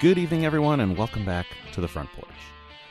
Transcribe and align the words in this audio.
Good 0.00 0.16
evening, 0.18 0.46
everyone, 0.46 0.80
and 0.80 0.96
welcome 0.96 1.24
back 1.26 1.46
to 1.72 1.80
the 1.80 1.88
front 1.88 2.10
porch. 2.12 2.28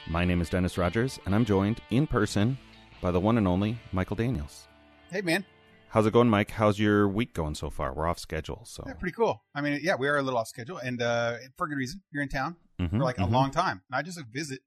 My 0.07 0.25
name 0.25 0.41
is 0.41 0.49
Dennis 0.49 0.77
Rogers, 0.77 1.19
and 1.25 1.33
I'm 1.33 1.43
joined 1.45 1.81
in 1.89 2.05
person 2.07 2.57
by 3.01 3.11
the 3.11 3.19
one 3.19 3.37
and 3.37 3.47
only 3.47 3.77
Michael 3.91 4.15
Daniels. 4.15 4.67
Hey, 5.11 5.21
man. 5.21 5.43
How's 5.89 6.05
it 6.05 6.13
going, 6.13 6.29
Mike? 6.29 6.51
How's 6.51 6.77
your 6.77 7.07
week 7.07 7.33
going 7.33 7.55
so 7.55 7.71
far? 7.71 7.93
We're 7.93 8.07
off 8.07 8.19
schedule, 8.19 8.61
so 8.65 8.83
Yeah, 8.85 8.93
pretty 8.93 9.13
cool. 9.15 9.43
I 9.55 9.61
mean, 9.61 9.79
yeah, 9.81 9.95
we 9.95 10.07
are 10.07 10.17
a 10.17 10.21
little 10.21 10.37
off 10.39 10.47
schedule, 10.47 10.77
and 10.77 11.01
uh, 11.01 11.37
for 11.57 11.65
a 11.65 11.69
good 11.69 11.77
reason. 11.77 12.01
You're 12.11 12.21
in 12.23 12.29
town 12.29 12.57
Mhm, 12.79 12.91
for 12.91 12.97
like 12.99 13.17
mhm. 13.17 13.23
a 13.23 13.27
long 13.31 13.49
time, 13.51 13.81
not 13.89 14.05
just 14.05 14.19
a 14.19 14.23
visit. 14.31 14.59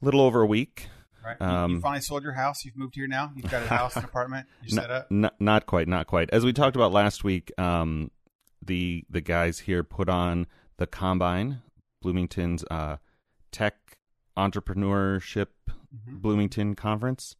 little 0.00 0.20
over 0.22 0.40
a 0.40 0.46
week. 0.46 0.88
Right? 1.24 1.36
You- 1.40 1.46
Um, 1.46 1.70
you, 1.72 1.80
finally 1.80 2.00
sold 2.00 2.22
your 2.24 2.32
house. 2.32 2.64
You've 2.64 2.76
moved 2.76 2.94
here 2.96 3.06
now. 3.06 3.30
You've 3.36 3.50
got 3.50 3.62
a 3.62 3.66
house, 3.78 3.94
an 3.96 4.04
apartment. 4.04 4.48
You're 4.62 4.80
N- 4.80 4.82
set 4.84 4.90
up. 4.90 5.06
n- 5.12 5.30
not 5.38 5.66
quite, 5.66 5.86
not 5.86 6.06
quite. 6.08 6.30
As 6.30 6.44
we 6.44 6.52
talked 6.52 6.74
about 6.74 6.90
last 6.90 7.22
week, 7.22 7.52
um, 7.58 8.10
the 8.64 9.04
the 9.08 9.20
guys 9.20 9.60
here 9.60 9.84
put 9.84 10.08
on 10.08 10.46
the 10.80 10.86
Combine, 10.86 11.60
Bloomington's 12.02 12.64
uh, 12.70 12.96
tech 13.52 13.98
entrepreneurship 14.36 15.48
Mhm. 15.94 16.22
Bloomington 16.22 16.74
conference. 16.74 17.36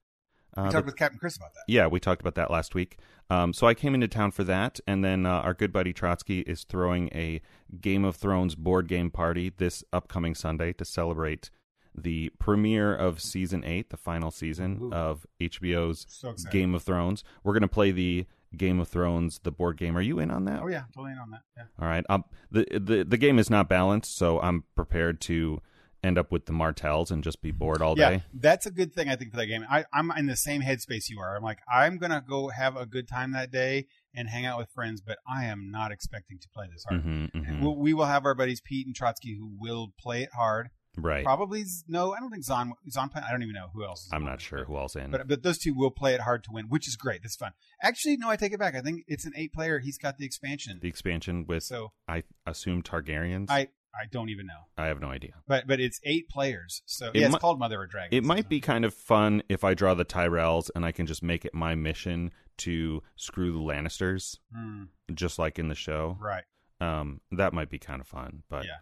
We 0.56 0.62
Uh, 0.62 0.70
talked 0.70 0.84
the- 0.86 0.90
with 0.90 0.96
Captain 0.96 1.18
Chris 1.18 1.36
about 1.36 1.54
that. 1.54 1.62
Yeah, 1.68 1.86
we 1.86 2.00
talked 2.00 2.20
about 2.20 2.34
that 2.34 2.50
last 2.50 2.74
week. 2.74 2.98
Um, 3.30 3.52
so 3.52 3.66
I 3.66 3.74
came 3.74 3.94
into 3.94 4.08
town 4.08 4.32
for 4.32 4.42
that, 4.44 4.78
and 4.86 5.02
then 5.04 5.24
uh, 5.24 5.30
our 5.40 5.54
good 5.54 5.72
buddy 5.72 5.92
Trotsky 5.92 6.40
is 6.40 6.64
throwing 6.64 7.08
a 7.14 7.40
Game 7.80 8.04
of 8.04 8.16
Thrones 8.16 8.56
board 8.56 8.88
game 8.88 9.10
party 9.10 9.50
this 9.56 9.82
upcoming 9.92 10.34
Sunday 10.34 10.72
to 10.74 10.84
celebrate 10.84 11.50
the 11.94 12.30
premiere 12.40 12.94
of 12.94 13.20
season 13.22 13.64
eight, 13.64 13.90
the 13.90 13.96
final 13.96 14.30
season 14.30 14.78
Ooh. 14.82 14.92
of 14.92 15.26
HBO's 15.40 16.04
So. 16.08 16.34
Game 16.50 16.74
of 16.74 16.82
Thrones. 16.82 17.22
We're 17.44 17.52
going 17.54 17.62
to 17.62 17.68
play 17.68 17.90
the 17.92 18.26
Game 18.56 18.80
of 18.80 18.88
Thrones, 18.88 19.40
the 19.42 19.50
board 19.50 19.76
game. 19.76 19.96
Are 19.96 20.02
you 20.02 20.18
in 20.18 20.30
on 20.30 20.44
that? 20.46 20.60
Oh 20.62 20.68
yeah, 20.68 20.84
totally 20.94 21.12
in 21.12 21.18
on 21.18 21.30
that. 21.30 21.42
Yeah. 21.56 21.64
All 21.80 21.88
right. 21.88 22.04
Um, 22.08 22.24
the 22.50 22.66
the 22.72 23.04
the 23.04 23.16
game 23.16 23.38
is 23.38 23.48
not 23.50 23.68
balanced, 23.68 24.16
so 24.16 24.40
I'm 24.40 24.64
prepared 24.74 25.20
to 25.22 25.60
end 26.02 26.18
up 26.18 26.32
with 26.32 26.46
the 26.46 26.52
Martells 26.52 27.10
and 27.10 27.22
just 27.22 27.42
be 27.42 27.50
bored 27.50 27.82
all 27.82 27.96
yeah, 27.96 28.10
day. 28.10 28.22
that's 28.32 28.66
a 28.66 28.70
good 28.70 28.94
thing 28.94 29.08
I 29.08 29.16
think 29.16 29.32
for 29.32 29.36
that 29.36 29.46
game. 29.46 29.64
I, 29.70 29.84
I'm 29.92 30.10
in 30.12 30.26
the 30.26 30.36
same 30.36 30.62
headspace 30.62 31.10
you 31.10 31.20
are. 31.20 31.36
I'm 31.36 31.42
like, 31.42 31.58
I'm 31.70 31.98
gonna 31.98 32.24
go 32.26 32.48
have 32.48 32.76
a 32.76 32.86
good 32.86 33.06
time 33.06 33.32
that 33.32 33.50
day 33.50 33.86
and 34.14 34.28
hang 34.28 34.46
out 34.46 34.58
with 34.58 34.70
friends, 34.70 35.00
but 35.00 35.18
I 35.28 35.44
am 35.44 35.70
not 35.70 35.92
expecting 35.92 36.38
to 36.38 36.48
play 36.48 36.66
this 36.72 36.84
hard. 36.88 37.02
hmm 37.02 37.26
hmm 37.26 37.62
We'll, 37.62 37.76
we 37.76 37.94
will 37.94 38.06
have 38.06 38.24
our 38.24 38.34
buddies 38.34 38.60
Pete 38.60 38.86
and 38.86 38.96
Trotsky 38.96 39.36
who 39.36 39.50
will 39.58 39.92
play 39.98 40.22
it 40.22 40.30
hard. 40.34 40.70
Right. 41.02 41.24
Probably 41.24 41.64
no, 41.88 42.12
I 42.12 42.20
don't 42.20 42.30
think 42.30 42.44
Zon 42.44 42.72
Zon. 42.90 43.10
I 43.14 43.30
don't 43.30 43.42
even 43.42 43.54
know 43.54 43.68
who 43.74 43.84
else. 43.84 44.06
is 44.06 44.12
I'm 44.12 44.24
not 44.24 44.40
sure 44.40 44.64
who 44.64 44.76
else 44.76 44.96
in. 44.96 45.10
But 45.10 45.26
but 45.28 45.42
those 45.42 45.58
two 45.58 45.74
will 45.74 45.90
play 45.90 46.14
it 46.14 46.20
hard 46.20 46.44
to 46.44 46.50
win, 46.52 46.66
which 46.66 46.86
is 46.88 46.96
great. 46.96 47.22
That's 47.22 47.36
fun. 47.36 47.52
Actually, 47.82 48.16
no, 48.16 48.28
I 48.28 48.36
take 48.36 48.52
it 48.52 48.58
back. 48.58 48.74
I 48.74 48.80
think 48.80 49.04
it's 49.06 49.24
an 49.24 49.32
eight 49.36 49.52
player. 49.52 49.78
He's 49.78 49.98
got 49.98 50.18
the 50.18 50.24
expansion. 50.24 50.78
the 50.80 50.88
expansion 50.88 51.44
with 51.46 51.62
so 51.62 51.92
I 52.08 52.24
assume 52.46 52.82
Targaryens. 52.82 53.46
I 53.50 53.68
I 53.92 54.06
don't 54.10 54.28
even 54.28 54.46
know. 54.46 54.68
I 54.78 54.86
have 54.86 55.00
no 55.00 55.08
idea. 55.08 55.32
But 55.48 55.66
but 55.66 55.80
it's 55.80 56.00
eight 56.04 56.28
players. 56.28 56.82
So 56.86 57.08
It 57.08 57.16
yeah, 57.16 57.26
it's 57.26 57.34
mi- 57.34 57.40
called 57.40 57.58
Mother 57.58 57.82
of 57.82 57.90
Dragons. 57.90 58.16
It 58.16 58.24
might 58.24 58.48
be 58.48 58.60
kind 58.60 58.84
of 58.84 58.94
fun 58.94 59.42
if 59.48 59.64
I 59.64 59.74
draw 59.74 59.94
the 59.94 60.04
Tyrells 60.04 60.70
and 60.76 60.84
I 60.86 60.92
can 60.92 61.06
just 61.06 61.22
make 61.24 61.44
it 61.44 61.52
my 61.54 61.74
mission 61.74 62.30
to 62.58 63.02
screw 63.16 63.52
the 63.52 63.58
Lannisters, 63.58 64.36
Hmm, 64.54 64.84
just 65.14 65.38
like 65.38 65.58
in 65.58 65.68
the 65.68 65.74
show. 65.74 66.16
right. 66.20 66.44
Um, 66.80 67.20
that 67.32 67.52
might 67.52 67.68
be 67.68 67.78
kind 67.78 68.00
of 68.00 68.06
fun, 68.06 68.42
but 68.48 68.64
Yeah. 68.64 68.76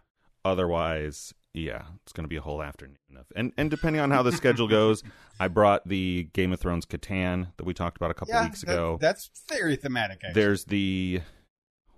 otherwise, 0.45 1.33
yeah, 1.53 1.83
it's 2.03 2.13
going 2.13 2.23
to 2.23 2.29
be 2.29 2.35
a 2.35 2.41
whole 2.41 2.61
afternoon 2.61 2.97
of. 3.17 3.25
And 3.35 3.53
and 3.57 3.69
depending 3.71 4.01
on 4.01 4.11
how 4.11 4.21
the 4.23 4.31
schedule 4.31 4.67
goes, 4.79 5.03
I 5.39 5.47
brought 5.47 5.87
the 5.87 6.29
Game 6.33 6.53
of 6.53 6.59
Thrones 6.59 6.85
Catan 6.85 7.47
that 7.57 7.63
we 7.65 7.73
talked 7.73 7.97
about 7.97 8.11
a 8.11 8.13
couple 8.13 8.33
Yeah, 8.33 8.43
weeks 8.43 8.61
that- 8.61 8.71
ago. 8.73 8.97
that's 9.01 9.29
very 9.49 9.75
thematic. 9.75 10.19
Actually. 10.23 10.41
There's 10.41 10.65
the 10.65 11.21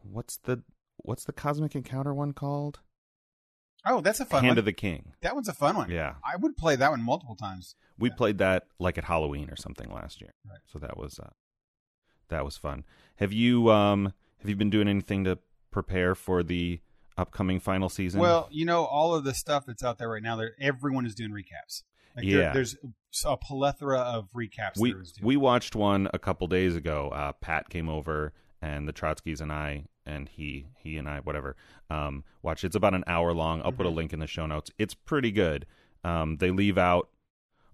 what's 0.03 0.37
the 0.37 0.63
what's 0.97 1.23
the 1.25 1.33
Cosmic 1.33 1.75
Encounter 1.75 2.13
one 2.13 2.33
called? 2.33 2.79
oh, 3.83 3.99
that's 3.99 4.19
a 4.19 4.25
fun 4.25 4.37
one. 4.37 4.43
Hand 4.43 4.51
one. 4.53 4.59
of 4.59 4.65
the 4.65 4.73
King. 4.73 5.13
that 5.23 5.33
one's 5.33 5.47
a 5.47 5.53
fun 5.53 5.75
one. 5.75 5.89
Yeah. 5.89 6.13
I 6.23 6.35
would 6.35 6.55
play 6.55 6.75
that 6.75 6.91
one 6.91 7.01
multiple 7.01 7.35
times. 7.35 7.73
We 7.97 8.09
Yeah. 8.09 8.15
played 8.15 8.37
that 8.37 8.67
like 8.79 8.97
at 8.99 9.05
Halloween 9.05 9.49
or 9.49 9.55
something 9.55 9.91
last 9.91 10.21
year. 10.21 10.33
Right. 10.47 10.59
So 10.71 10.77
that 10.79 10.97
was 10.97 11.17
uh, 11.19 11.31
that 12.29 12.45
was 12.45 12.57
fun. 12.57 12.85
Have 13.15 13.33
you 13.33 13.69
um 13.71 14.13
have 14.39 14.49
you 14.49 14.55
been 14.55 14.69
doing 14.69 14.87
anything 14.87 15.23
to 15.25 15.39
prepare 15.71 16.13
for 16.15 16.43
the 16.43 16.79
upcoming 17.17 17.59
final 17.59 17.89
season? 17.89 18.19
Well, 18.21 18.47
you 18.51 18.65
know, 18.65 18.85
all 18.85 19.13
of 19.15 19.23
the 19.23 19.33
stuff 19.33 19.65
that's 19.65 19.83
out 19.83 19.97
there 19.97 20.09
right 20.09 20.23
now, 20.23 20.35
there 20.35 20.53
everyone 20.59 21.05
is 21.05 21.15
doing 21.15 21.31
recaps. 21.31 21.83
Like 22.15 22.25
there- 22.25 22.39
Yeah. 22.41 22.53
there's 22.53 22.75
a 23.25 23.37
plethora 23.37 23.99
of 23.99 24.29
recaps. 24.33 24.77
we 24.77 24.95
we 25.21 25.37
watched 25.37 25.75
one 25.75 26.07
a 26.13 26.19
couple 26.19 26.47
days 26.47 26.75
ago. 26.75 27.09
Uh, 27.09 27.31
Pat 27.33 27.69
came 27.69 27.89
over 27.89 28.33
and 28.61 28.87
the 28.87 28.93
Trotskys 28.93 29.41
and 29.41 29.51
I 29.51 29.85
and 30.05 30.27
he 30.29 30.67
he 30.77 30.97
and 30.97 31.07
I 31.09 31.19
whatever 31.19 31.55
um 31.89 32.23
watched. 32.41 32.63
It's 32.63 32.75
about 32.75 32.93
an 32.93 33.03
hour 33.07 33.33
long. 33.33 33.61
I'll 33.63 33.71
put 33.71 33.85
a 33.85 33.89
Mhm. 33.89 33.95
link 33.95 34.13
in 34.13 34.19
the 34.19 34.27
show 34.27 34.45
notes. 34.45 34.71
It's 34.77 34.93
pretty 34.93 35.31
good. 35.31 35.65
Um, 36.03 36.37
they 36.37 36.51
leave 36.51 36.77
out 36.77 37.09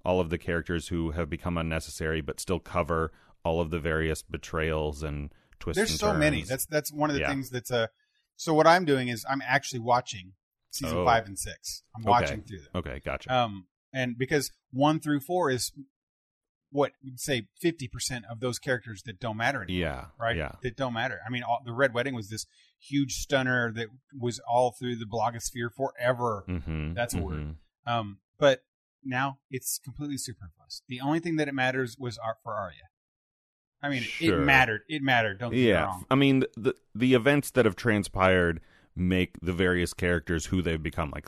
all 0.05 0.19
of 0.19 0.29
the 0.29 0.37
characters 0.37 0.87
who 0.89 1.11
have 1.11 1.29
become 1.29 1.57
unnecessary, 1.57 2.21
but 2.21 2.39
still 2.39 2.59
cover 2.59 3.11
all 3.43 3.59
of 3.61 3.69
the 3.71 3.79
various 3.79 4.21
betrayals 4.21 5.03
and 5.03 5.33
twists. 5.59 5.77
There's 5.77 5.91
and 5.91 5.99
so 5.99 6.13
many. 6.13 6.43
That's 6.43 6.65
that's 6.65 6.91
one 6.91 7.09
of 7.09 7.15
the 7.15 7.21
Yeah. 7.21 7.29
things 7.29 7.49
that's 7.49 7.71
a. 7.71 7.89
So 8.37 8.53
what 8.53 8.65
I'm 8.67 8.85
doing 8.85 9.09
is 9.09 9.25
I'm 9.29 9.41
actually 9.41 9.79
watching 9.79 10.33
season 10.71 10.99
Oh. 10.99 11.05
five 11.05 11.25
and 11.25 11.37
six. 11.37 11.83
I'm 11.95 12.03
Okay. 12.03 12.09
watching 12.09 12.41
through 12.43 12.59
them. 12.59 12.69
okay. 12.75 13.01
Gotcha. 13.03 13.33
Um, 13.35 13.67
and 13.91 14.17
because 14.17 14.51
one 14.71 14.99
through 14.99 15.19
four 15.21 15.49
is 15.49 15.71
what 16.69 16.91
we'd 17.03 17.19
say 17.19 17.47
50 17.61 17.87
percent 17.87 18.25
of 18.29 18.39
those 18.41 18.59
characters 18.59 19.01
that 19.03 19.19
don't 19.19 19.37
matter 19.37 19.63
anymore. 19.63 19.79
yeah. 19.89 20.05
Right. 20.19 20.35
Yeah. 20.35 20.51
That 20.61 20.75
don't 20.75 20.93
matter. 20.93 21.19
I 21.25 21.29
mean, 21.29 21.43
all, 21.43 21.61
the 21.65 21.73
Red 21.73 21.93
Wedding 21.93 22.13
was 22.13 22.29
this 22.29 22.45
huge 22.79 23.13
stunner 23.13 23.71
that 23.73 23.87
was 24.17 24.39
all 24.47 24.71
through 24.77 24.97
the 24.97 25.05
blogosphere 25.05 25.69
forever. 25.75 26.43
Mm-hmm. 26.47 26.93
That's 26.93 27.13
a 27.15 27.19
word. 27.21 27.55
Um, 27.85 28.19
but 28.37 28.63
now 29.03 29.39
it's 29.49 29.79
completely 29.83 30.17
superfluous. 30.17 30.83
The 30.89 30.99
only 31.01 31.19
thing 31.21 31.37
that 31.37 31.47
it 31.47 31.55
matters 31.55 31.95
was 31.97 32.17
art 32.17 32.37
for 32.43 32.53
Arya. 32.53 32.83
I 33.81 33.89
mean, 33.89 34.01
Sure. 34.01 34.41
it 34.41 34.45
mattered. 34.45 34.81
It 34.89 35.01
mattered. 35.01 35.39
Don't 35.39 35.51
get 35.51 35.57
me 35.57 35.67
Yeah. 35.69 35.83
wrong. 35.85 36.05
I 36.09 36.15
mean, 36.15 36.43
the 36.55 36.73
the 36.95 37.13
events 37.13 37.51
that 37.51 37.65
have 37.65 37.75
transpired 37.75 38.59
make 38.95 39.39
the 39.41 39.53
various 39.53 39.93
characters 39.93 40.47
who 40.47 40.61
they've 40.61 40.81
become. 40.81 41.11
Like, 41.11 41.27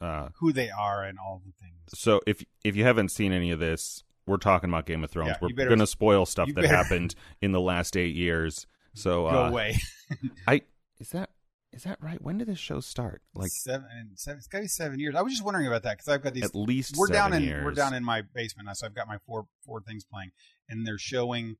uh, 0.00 0.30
Who 0.38 0.52
they 0.52 0.70
are 0.70 1.04
and 1.04 1.18
all 1.18 1.42
the 1.44 1.52
things. 1.60 1.74
so 2.00 2.20
if 2.26 2.42
if 2.64 2.74
you 2.76 2.84
haven't 2.84 3.10
seen 3.10 3.32
any 3.32 3.50
of 3.50 3.58
this, 3.60 4.02
we're 4.26 4.38
talking 4.38 4.70
about 4.70 4.86
Game 4.86 5.04
of 5.04 5.10
Thrones. 5.10 5.30
Yeah, 5.32 5.38
we're 5.42 5.54
better- 5.54 5.76
to 5.76 5.86
spoil 5.86 6.24
stuff 6.26 6.48
that 6.48 6.54
better- 6.54 6.68
happened 6.68 7.14
in 7.42 7.52
the 7.52 7.60
last 7.60 7.96
eight 7.96 8.14
years. 8.14 8.66
So, 8.94 9.28
Go 9.30 9.44
uh, 9.44 9.48
away. 9.50 9.76
I 10.48 10.62
is 10.98 11.10
that 11.10 11.30
is 11.72 11.84
that 11.84 11.98
right? 12.02 12.20
When 12.20 12.38
did 12.38 12.48
this 12.48 12.58
show 12.58 12.80
start? 12.80 13.22
Like 13.34 13.50
seven, 13.52 13.86
seven. 14.16 14.38
It's 14.38 14.48
got 14.48 14.58
to 14.58 14.62
be 14.62 14.68
seven 14.68 14.98
years. 14.98 15.14
I 15.14 15.22
was 15.22 15.32
just 15.32 15.44
wondering 15.44 15.66
about 15.68 15.82
that 15.84 15.98
because 15.98 16.08
I've 16.12 16.22
got 16.22 16.34
these. 16.34 16.44
at 16.44 16.54
least 16.56 16.96
We're 16.96 17.06
down 17.06 17.32
in 17.32 17.42
years. 17.44 17.64
we're 17.64 17.70
down 17.72 17.94
in 17.94 18.02
my 18.02 18.22
basement 18.22 18.66
now, 18.66 18.72
so 18.72 18.86
I've 18.86 18.94
got 18.94 19.06
my 19.06 19.18
four 19.26 19.46
four 19.64 19.80
things 19.82 20.04
playing, 20.04 20.30
and 20.68 20.84
they're 20.86 20.98
showing 20.98 21.56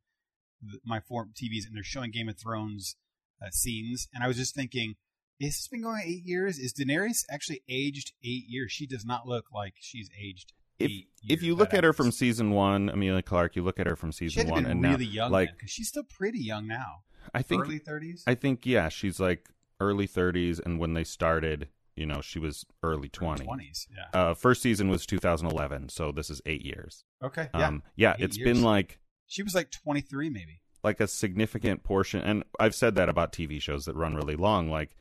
my 0.85 1.01
four 1.01 1.27
TVs, 1.27 1.67
and 1.67 1.75
they're 1.75 1.83
showing 1.83 2.11
Game 2.11 2.29
of 2.29 2.39
Thrones 2.39 2.97
uh, 3.43 3.51
scenes. 3.51 4.09
And 4.15 4.23
I 4.23 4.29
was 4.29 4.37
just 4.37 4.55
thinking, 4.55 4.95
has 5.41 5.51
this 5.51 5.69
been 5.69 5.83
going 5.83 6.03
eight 6.05 6.25
years? 6.25 6.59
Is 6.59 6.73
Daenerys 6.73 7.25
actually 7.31 7.63
aged 7.69 8.13
eight 8.23 8.45
years? 8.49 8.73
She 8.73 8.87
does 8.87 9.05
not 9.05 9.27
look 9.27 9.47
like 9.53 9.75
she's 9.81 10.11
aged. 10.21 10.53
If 10.79 10.91
eight 10.91 11.09
if 11.29 11.43
you 11.43 11.55
look 11.55 11.75
at 11.75 11.85
her 11.85 11.93
from 11.93 12.11
season 12.11 12.51
one, 12.51 12.89
Emilia 12.89 13.23
Clarke, 13.23 13.57
you 13.57 13.63
look 13.63 13.79
at 13.79 13.87
her 13.87 13.97
from 13.97 14.13
season 14.13 14.49
one, 14.49 14.67
and 14.67 14.83
really 14.83 15.07
now, 15.07 15.13
young, 15.13 15.33
like 15.33 15.53
because 15.53 15.71
she's 15.71 15.89
still 15.89 16.05
pretty 16.05 16.41
young 16.41 16.67
now. 16.67 17.03
I 17.35 17.43
think 17.43 17.65
Early 17.65 17.79
thirties. 17.79 18.25
I 18.27 18.35
think 18.35 18.65
yeah, 18.65 18.89
she's 18.89 19.21
like 19.21 19.51
early 19.81 20.07
30s, 20.07 20.61
and 20.65 20.79
when 20.79 20.95
they 20.95 21.05
started, 21.05 21.69
you 21.97 22.07
know, 22.07 22.21
she 22.21 22.39
was 22.39 22.65
early 22.83 23.09
20s. 23.09 23.45
Twenties. 23.45 23.89
Yeah. 23.91 24.21
Uh, 24.21 24.35
first 24.35 24.63
season 24.63 24.89
was 24.89 25.07
2011, 25.07 25.89
so 25.89 26.13
this 26.13 26.31
is 26.31 26.41
eight 26.47 26.65
years. 26.65 27.05
Okay. 27.23 27.49
Yeah. 27.55 27.67
Um, 27.67 27.83
yeah, 27.97 28.15
eight 28.19 28.25
it's 28.25 28.39
years. 28.39 28.47
been 28.47 28.63
like 28.63 29.01
she 29.31 29.43
was 29.43 29.55
like 29.55 29.71
twenty 29.71 30.01
three, 30.01 30.29
maybe. 30.29 30.61
like 30.83 31.01
a 31.01 31.07
significant 31.07 31.83
portion, 31.85 32.21
and 32.21 32.45
I've 32.59 32.75
said 32.75 32.95
that 32.97 33.09
about 33.09 33.33
TV 33.33 33.63
shows 33.63 33.85
that 33.85 33.95
run 33.95 34.15
really 34.15 34.37
long, 34.37 34.69
like 34.71 34.97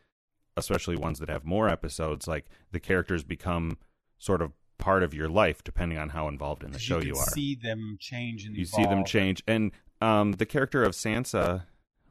especially 0.56 0.96
ones 0.96 1.20
that 1.20 1.30
have 1.30 1.46
more 1.46 1.68
episodes. 1.68 2.28
Like 2.28 2.46
the 2.72 2.80
characters 2.80 3.24
become 3.24 3.78
sort 4.20 4.42
of 4.42 4.52
part 4.78 5.04
of 5.04 5.14
your 5.14 5.30
life, 5.30 5.64
depending 5.64 5.98
on 5.98 6.10
how 6.10 6.28
involved 6.28 6.64
in 6.64 6.72
the 6.72 6.80
show 6.80 7.00
you, 7.00 7.08
you, 7.08 7.16
are. 7.16 7.26
See 7.28 7.56
them 7.56 7.98
change 8.00 8.46
and 8.46 8.56
you 8.56 8.66
see 8.66 8.84
them 8.84 9.04
change, 9.04 9.44
and 9.48 9.72
um, 10.02 10.34
the 10.34 10.46
character 10.46 10.84
of 10.84 10.94
Sansa, 10.94 11.64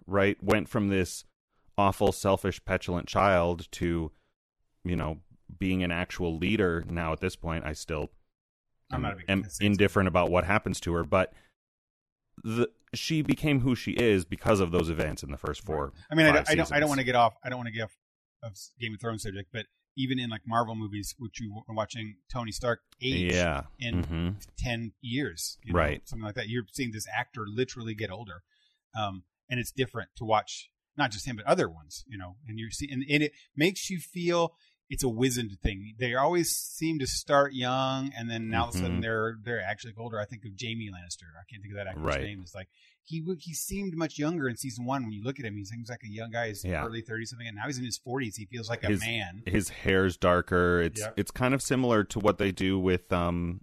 right, 0.07 0.37
went 0.43 0.69
from 0.69 0.89
this 0.89 1.25
awful, 1.77 2.11
selfish, 2.11 2.63
petulant 2.65 3.07
child 3.07 3.71
to, 3.71 4.11
you 4.85 4.97
know, 4.97 5.19
being 5.59 5.83
an 5.83 5.91
actual 5.93 6.37
leader. 6.37 6.85
Now 6.89 7.13
at 7.13 7.21
this 7.21 7.37
point, 7.37 7.65
I 7.65 7.73
still 7.73 8.11
I'm 8.91 8.97
am, 8.97 9.03
not 9.03 9.13
a 9.13 9.17
big 9.17 9.25
am 9.29 9.43
fan 9.43 9.47
of 9.47 9.53
Sansa. 9.53 9.61
indifferent 9.63 10.09
about 10.09 10.31
what 10.31 10.45
happens 10.45 10.81
to 10.81 10.93
her, 10.95 11.05
but 11.05 11.33
the 12.45 12.69
she 12.95 13.23
became 13.23 13.61
who 13.61 13.75
she 13.75 13.93
is 13.93 14.25
because 14.25 14.61
of 14.61 14.71
those 14.71 14.89
events 14.89 15.23
in 15.23 15.31
the 15.31 15.37
first 15.37 15.63
four. 15.63 15.93
I 16.11 16.15
mean, 16.15 16.27
I 16.27 16.33
don't, 16.33 16.51
I 16.51 16.55
don't, 16.55 16.73
I 16.73 16.81
don't 16.81 16.89
want 16.89 17.01
to 17.01 17.05
get 17.05 17.15
off. 17.15 17.35
I 17.45 17.49
don't 17.49 17.59
want 17.59 17.69
to 17.69 17.73
get 17.73 17.85
off 17.85 17.97
of 18.43 18.57
Game 18.81 18.95
of 18.95 19.01
Thrones 19.01 19.23
subject, 19.23 19.51
but 19.53 19.67
even 19.97 20.19
in 20.19 20.31
like 20.31 20.43
Marvel 20.47 20.75
movies, 20.75 21.15
which 21.19 21.41
you 21.41 21.63
were 21.67 21.75
watching 21.75 22.17
Tony 22.33 22.53
Stark 22.53 22.81
age 23.03 23.35
Yeah. 23.35 23.63
in 23.79 24.03
hmm 24.05 24.29
ten 24.59 24.93
years, 25.01 25.59
you 25.65 25.73
know, 25.73 25.79
Right. 25.79 26.09
Something 26.09 26.25
like 26.25 26.35
that. 26.37 26.49
You're 26.49 26.65
seeing 26.73 26.93
this 26.93 27.07
actor 27.15 27.45
literally 27.47 27.95
get 27.95 28.11
older, 28.11 28.43
um, 28.99 29.25
and 29.51 29.59
it's 29.61 29.71
different 29.73 30.11
to 30.17 30.25
watch 30.25 30.71
not 30.97 31.11
just 31.13 31.27
him 31.27 31.37
but 31.37 31.47
other 31.47 31.69
ones, 31.69 32.05
you 32.09 32.19
know. 32.19 32.37
And 32.47 32.59
you 32.59 32.71
see, 32.71 32.89
and, 32.91 33.05
and 33.09 33.23
it 33.23 33.33
makes 33.57 33.91
you 33.91 33.99
feel 33.99 34.55
it's 34.91 35.03
a 35.03 35.09
wizened 35.09 35.59
thing. 35.63 35.95
They 35.99 36.15
always 36.15 36.51
seem 36.55 36.99
to 37.01 37.07
start 37.07 37.53
young, 37.53 38.11
and 38.17 38.31
then 38.31 38.49
now 38.49 38.63
all 38.65 38.69
of 38.71 38.75
a 38.75 38.79
sudden 38.79 38.99
Mhm. 38.99 39.03
they're 39.03 39.39
they're 39.43 39.63
actually 39.63 39.93
older. 39.97 40.19
I 40.19 40.25
think 40.25 40.45
of 40.45 40.53
Jaime 40.61 40.91
Lannister. 40.91 41.29
I 41.39 41.45
can't 41.51 41.63
think 41.63 41.73
of 41.75 41.77
that 41.77 41.87
actor's 41.89 42.03
Right. 42.05 42.23
name. 42.23 42.41
It's 42.43 42.55
like 42.55 42.69
he 43.05 43.21
w- 43.21 43.39
he 43.41 43.55
seemed 43.55 43.95
much 43.97 44.19
younger 44.19 44.49
in 44.49 44.57
season 44.57 44.85
one. 44.85 45.03
When 45.05 45.13
you 45.13 45.23
look 45.23 45.39
at 45.39 45.45
him, 45.47 45.57
he 45.57 45.65
seems 45.65 45.89
like 45.89 46.03
a 46.05 46.09
young 46.09 46.31
guy. 46.31 46.49
He's 46.49 46.65
Yeah. 46.65 46.85
early 46.85 47.03
thirty 47.03 47.25
something, 47.27 47.47
and 47.47 47.57
now 47.57 47.67
he's 47.67 47.79
in 47.79 47.85
his 47.85 47.99
forties. 47.99 48.37
He 48.37 48.47
feels 48.47 48.69
like 48.69 48.83
a 48.85 48.89
His- 48.89 49.01
man. 49.01 49.43
His 49.47 49.69
hair's 49.71 50.17
darker. 50.17 50.81
It's 50.83 51.01
Yep. 51.01 51.15
it's 51.19 51.31
kind 51.31 51.55
of 51.55 51.61
similar 51.63 52.03
to 52.05 52.19
what 52.19 52.39
they 52.39 52.51
do 52.53 52.79
with 52.79 53.13
um 53.13 53.61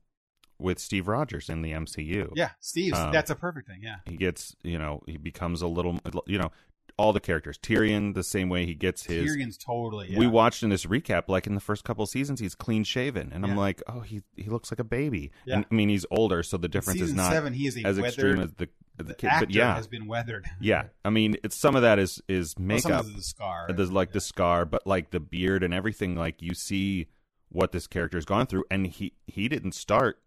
with 0.58 0.80
Steve 0.80 1.08
Rogers 1.10 1.50
in 1.50 1.64
the 1.64 1.74
MCU. 1.74 2.32
Yeah, 2.36 2.52
Steve. 2.62 2.94
Um, 2.94 3.12
that's 3.12 3.30
a 3.30 3.36
perfect 3.36 3.68
thing. 3.68 3.82
Yeah, 3.84 3.98
He 4.06 4.16
gets, 4.16 4.56
you 4.64 4.80
know, 4.80 5.04
he 5.06 5.18
becomes 5.18 5.62
a 5.62 5.68
little, 5.68 6.00
you 6.28 6.38
know, 6.38 6.50
all 6.98 7.12
the 7.14 7.20
characters. 7.20 7.58
Tyrion, 7.58 8.14
the 8.14 8.24
same 8.24 8.48
way 8.50 8.66
he 8.66 8.74
gets 8.74 9.04
his. 9.04 9.30
Tyrion's 9.30 9.58
totally. 9.58 10.12
Yeah. 10.12 10.20
We 10.20 10.28
watched 10.28 10.64
in 10.64 10.70
this 10.70 10.86
recap, 10.86 11.24
like 11.28 11.46
in 11.48 11.54
the 11.54 11.60
first 11.62 11.84
couple 11.84 12.06
seasons, 12.06 12.40
he's 12.40 12.56
clean 12.56 12.84
shaven, 12.84 13.32
and 13.34 13.44
I'm 13.46 13.58
like, 13.58 13.82
oh, 13.88 14.00
he 14.00 14.22
he 14.36 14.50
looks 14.50 14.72
like 14.72 14.80
a 14.80 14.84
baby. 14.86 15.32
Yeah. 15.46 15.56
And 15.58 15.66
I 15.70 15.76
mean, 15.76 15.90
he's 15.90 16.06
older, 16.12 16.42
so 16.44 16.58
the 16.58 16.70
difference 16.70 17.02
is 17.02 17.14
not 17.14 17.32
seven. 17.32 17.54
He 17.54 17.68
is 17.68 17.78
a 17.78 17.82
as 17.86 18.00
weathered. 18.00 18.06
extreme 18.06 18.40
as 18.40 18.54
the, 18.54 18.70
the 19.04 19.14
kid. 19.14 19.28
actor 19.28 19.46
But 19.48 19.54
yeah, 19.56 19.76
has 19.76 19.88
been 19.88 20.08
weathered. 20.08 20.46
yeah. 20.62 20.86
I 21.04 21.10
mean, 21.10 21.36
it's 21.44 21.58
some 21.58 21.76
of 21.76 21.82
that 21.82 22.00
is 22.00 22.22
is 22.30 22.56
Well, 22.58 22.80
some 22.80 22.92
makeup. 22.92 23.06
of 23.06 23.16
the 23.16 23.22
scar. 23.22 23.68
There's 23.76 23.92
like 23.92 24.12
the 24.14 24.22
scar, 24.22 24.66
but 24.66 24.88
like 24.88 25.12
the 25.12 25.20
beard 25.20 25.64
and 25.64 25.74
everything, 25.74 26.16
like 26.16 26.42
you 26.42 26.54
see 26.54 27.08
what 27.50 27.72
this 27.74 27.88
character's 27.88 28.26
gone 28.26 28.48
through, 28.48 28.64
and 28.72 28.88
he 28.88 29.14
he 29.28 29.48
didn't 29.50 29.74
start 29.74 30.20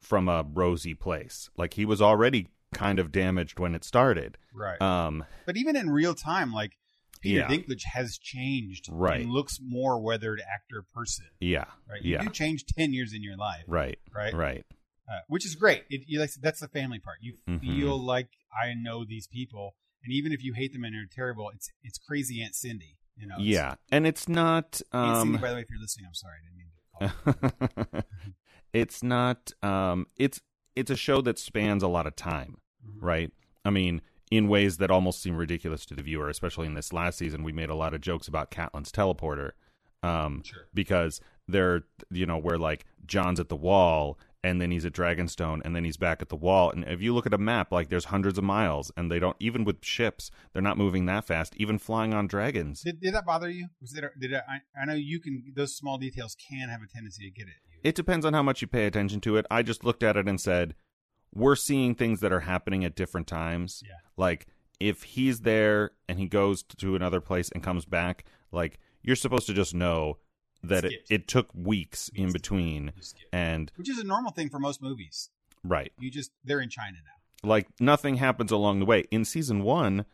from 0.00 0.28
a 0.28 0.44
rosy 0.52 0.94
place. 0.94 1.50
Like 1.56 1.74
he 1.74 1.84
was 1.84 2.02
already 2.02 2.48
kind 2.74 2.98
of 2.98 3.10
damaged 3.12 3.58
when 3.58 3.74
it 3.74 3.84
started. 3.84 4.38
right. 4.54 4.80
Um, 4.80 5.24
but 5.46 5.56
even 5.56 5.76
in 5.76 5.90
real 5.90 6.14
time, 6.14 6.52
like 6.52 6.76
Peter 7.20 7.40
Yeah. 7.40 7.48
Dinklage 7.48 7.84
has 7.84 8.16
changed. 8.18 8.86
Right. 8.90 9.20
And 9.22 9.30
looks 9.30 9.58
more 9.62 10.00
weathered 10.00 10.40
actor 10.40 10.84
person. 10.94 11.26
yeah, 11.40 11.64
Right. 11.88 12.02
You 12.02 12.12
yeah, 12.12 12.22
do 12.22 12.30
change 12.30 12.64
ten 12.66 12.92
years 12.92 13.12
in 13.12 13.22
your 13.22 13.36
life. 13.36 13.64
right, 13.66 13.98
Right. 14.14 14.32
right. 14.34 14.64
Uh, 15.10 15.18
which 15.28 15.44
is 15.44 15.54
great. 15.56 15.84
It, 15.90 16.02
you 16.06 16.20
like 16.20 16.30
that's 16.40 16.60
the 16.60 16.68
family 16.68 16.98
part. 17.00 17.18
You 17.20 17.38
Mhm. 17.48 17.60
feel 17.60 17.98
like 18.02 18.28
I 18.52 18.74
know 18.74 19.04
these 19.04 19.26
people, 19.26 19.74
and 20.04 20.12
even 20.12 20.30
if 20.32 20.42
you 20.44 20.52
hate 20.54 20.72
them 20.72 20.84
and 20.84 20.94
they're 20.94 21.06
terrible, 21.12 21.50
it's 21.54 21.70
it's 21.82 21.98
crazy 21.98 22.40
Aunt 22.42 22.54
Cindy. 22.54 22.96
You 23.16 23.26
know. 23.26 23.36
Yeah, 23.38 23.74
and 23.90 24.06
it's 24.06 24.28
not. 24.28 24.80
Aunt 24.92 25.16
Cindy, 25.18 25.34
Um, 25.36 25.40
by 25.42 25.48
the 25.50 25.56
way, 25.56 25.60
if 25.62 25.68
you're 25.68 25.80
listening, 25.80 26.06
I'm 26.06 26.14
sorry, 26.14 26.38
I 26.38 26.42
didn't 26.44 26.56
mean 26.56 26.70
to. 26.70 27.92
Call 27.92 28.02
it's 28.72 29.02
not. 29.02 29.52
Um, 29.62 30.06
it's 30.16 30.40
it's 30.76 30.90
a 30.90 30.96
show 30.96 31.20
that 31.22 31.38
spans 31.38 31.82
a 31.82 31.88
lot 31.88 32.06
of 32.06 32.16
time, 32.16 32.58
Mhm. 32.86 32.96
right? 33.00 33.32
I 33.64 33.70
mean, 33.70 34.02
in 34.30 34.48
ways 34.48 34.76
that 34.78 34.90
almost 34.90 35.20
seem 35.20 35.36
ridiculous 35.36 35.84
to 35.86 35.94
the 35.94 36.02
viewer. 36.02 36.28
Especially 36.28 36.66
in 36.66 36.74
this 36.74 36.92
last 36.92 37.18
season, 37.18 37.42
we 37.42 37.52
made 37.52 37.68
a 37.70 37.74
lot 37.74 37.94
of 37.94 38.00
jokes 38.00 38.28
about 38.28 38.50
Catelyn's 38.50 38.92
teleporter, 38.92 39.52
um, 40.02 40.42
Sure. 40.44 40.68
because 40.72 41.20
they're 41.48 41.82
you 42.10 42.26
know 42.26 42.38
where 42.38 42.56
like 42.58 42.84
Jon's 43.06 43.40
at 43.40 43.48
the 43.48 43.56
wall. 43.56 44.18
And 44.42 44.58
then 44.58 44.70
he's 44.70 44.86
at 44.86 44.94
Dragonstone, 44.94 45.60
and 45.66 45.76
then 45.76 45.84
he's 45.84 45.98
back 45.98 46.22
at 46.22 46.30
the 46.30 46.34
wall. 46.36 46.70
And 46.70 46.82
if 46.84 47.02
you 47.02 47.12
look 47.12 47.26
at 47.26 47.34
a 47.34 47.36
map, 47.36 47.70
like 47.70 47.90
there's 47.90 48.06
hundreds 48.06 48.38
of 48.38 48.44
miles, 48.44 48.90
and 48.96 49.10
they 49.10 49.18
don't 49.18 49.36
even 49.38 49.64
with 49.64 49.84
ships, 49.84 50.30
they're 50.54 50.62
not 50.62 50.78
moving 50.78 51.04
that 51.04 51.26
fast. 51.26 51.54
Even 51.58 51.76
flying 51.76 52.14
on 52.14 52.26
dragons, 52.26 52.80
Did, 52.80 53.02
did 53.02 53.12
that 53.12 53.26
bother 53.26 53.50
you? 53.50 53.68
Was 53.82 53.92
there, 53.92 54.14
did 54.18 54.32
it, 54.32 54.42
I, 54.48 54.60
I 54.80 54.86
know 54.86 54.94
you 54.94 55.20
can 55.20 55.52
those 55.54 55.76
small 55.76 55.98
details 55.98 56.34
can 56.48 56.70
have 56.70 56.80
a 56.80 56.86
tendency 56.86 57.24
to 57.24 57.30
get 57.30 57.48
you. 57.48 57.52
It 57.82 57.94
depends 57.94 58.26
on 58.26 58.34
how 58.34 58.42
much 58.42 58.62
you 58.62 58.68
pay 58.68 58.86
attention 58.86 59.20
to 59.22 59.36
it. 59.36 59.46
I 59.50 59.62
just 59.62 59.84
looked 59.84 60.02
at 60.02 60.16
it 60.16 60.28
and 60.28 60.40
said, 60.40 60.74
we're 61.34 61.56
seeing 61.56 61.94
things 61.94 62.20
that 62.20 62.32
are 62.32 62.40
happening 62.40 62.84
at 62.84 62.94
different 62.96 63.26
times. 63.26 63.82
Yeah. 63.86 63.94
Like 64.16 64.46
if 64.80 65.02
he's 65.02 65.40
there 65.40 65.92
and 66.08 66.18
he 66.18 66.26
goes 66.26 66.62
to 66.62 66.96
another 66.96 67.20
place 67.20 67.50
and 67.52 67.62
comes 67.62 67.84
back, 67.84 68.24
like 68.50 68.78
you're 69.02 69.16
supposed 69.16 69.46
to 69.46 69.54
just 69.54 69.74
know 69.74 70.18
that 70.62 70.84
it, 70.84 70.92
it 71.08 71.28
took 71.28 71.48
weeks 71.54 72.10
in 72.14 72.32
between 72.32 72.92
and 73.32 73.72
Which 73.76 73.88
is 73.88 73.98
a 73.98 74.04
normal 74.04 74.32
thing 74.32 74.50
for 74.50 74.58
most 74.58 74.82
movies. 74.82 75.30
right. 75.64 75.92
You 75.98 76.10
just 76.10 76.32
they're 76.44 76.60
in 76.60 76.68
China 76.68 76.98
now. 77.04 77.48
Like 77.48 77.68
nothing 77.80 78.16
happens 78.16 78.52
along 78.52 78.80
the 78.80 78.84
way. 78.84 79.04
In 79.10 79.24
season 79.24 79.62
1, 79.62 80.04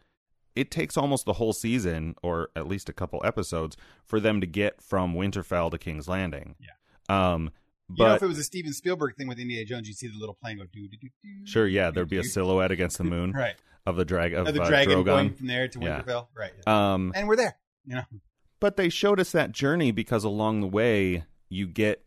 it 0.55 0.71
takes 0.71 0.97
almost 0.97 1.25
the 1.25 1.33
whole 1.35 1.53
season 1.53 2.15
or 2.23 2.51
at 2.55 2.69
least 2.69 2.89
a 2.89 2.93
couple 2.93 3.21
episodes 3.25 3.77
for 4.05 4.21
them 4.21 4.41
to 4.41 4.47
get 4.47 4.81
from 4.81 5.15
Winterfell 5.15 5.71
to 5.73 5.79
King's 5.79 6.07
Landing. 6.09 6.55
Yeah. 6.61 6.69
Um 7.09 7.51
you 7.89 8.03
know, 8.05 8.11
but 8.11 8.17
if 8.17 8.23
it 8.25 8.27
was 8.27 8.39
a 8.39 8.43
Steven 8.45 8.73
Spielberg 8.73 9.15
thing 9.17 9.29
with 9.29 9.39
Indiana 9.39 9.65
Jones, 9.65 9.87
you'd 9.87 9.97
see 9.97 10.09
the 10.09 10.19
little 10.19 10.35
plane 10.35 10.59
go 10.59 10.65
do 10.73 10.89
do 10.89 10.97
do 11.01 11.09
do. 11.23 11.29
sure, 11.47 11.69
yeah, 11.69 11.91
there'd 11.93 12.09
be 12.09 12.19
a 12.19 12.25
silhouette 12.25 12.73
against 12.73 12.99
the 12.99 13.05
moon. 13.15 13.31
Right. 13.33 13.55
of 13.87 13.95
the 13.97 14.05
drag 14.05 14.35
of 14.35 14.49
Of 14.49 14.55
the 14.55 14.63
uh, 14.63 14.69
dragon 14.69 14.99
Drogon. 14.99 15.05
going 15.05 15.35
from 15.35 15.47
there 15.47 15.69
to 15.69 15.79
Yeah. 15.81 16.03
Winterfell. 16.03 16.27
Right. 16.37 16.51
yeah. 16.67 16.95
Um, 16.95 17.13
and 17.15 17.29
we're 17.29 17.37
there. 17.37 17.57
You 17.85 17.95
know. 17.97 18.03
but 18.59 18.77
they 18.77 18.89
showed 18.89 19.21
us 19.21 19.31
that 19.31 19.53
journey 19.53 19.93
because 19.93 20.25
along 20.25 20.61
the 20.63 20.67
way 20.67 21.23
you 21.49 21.69
get, 21.69 22.05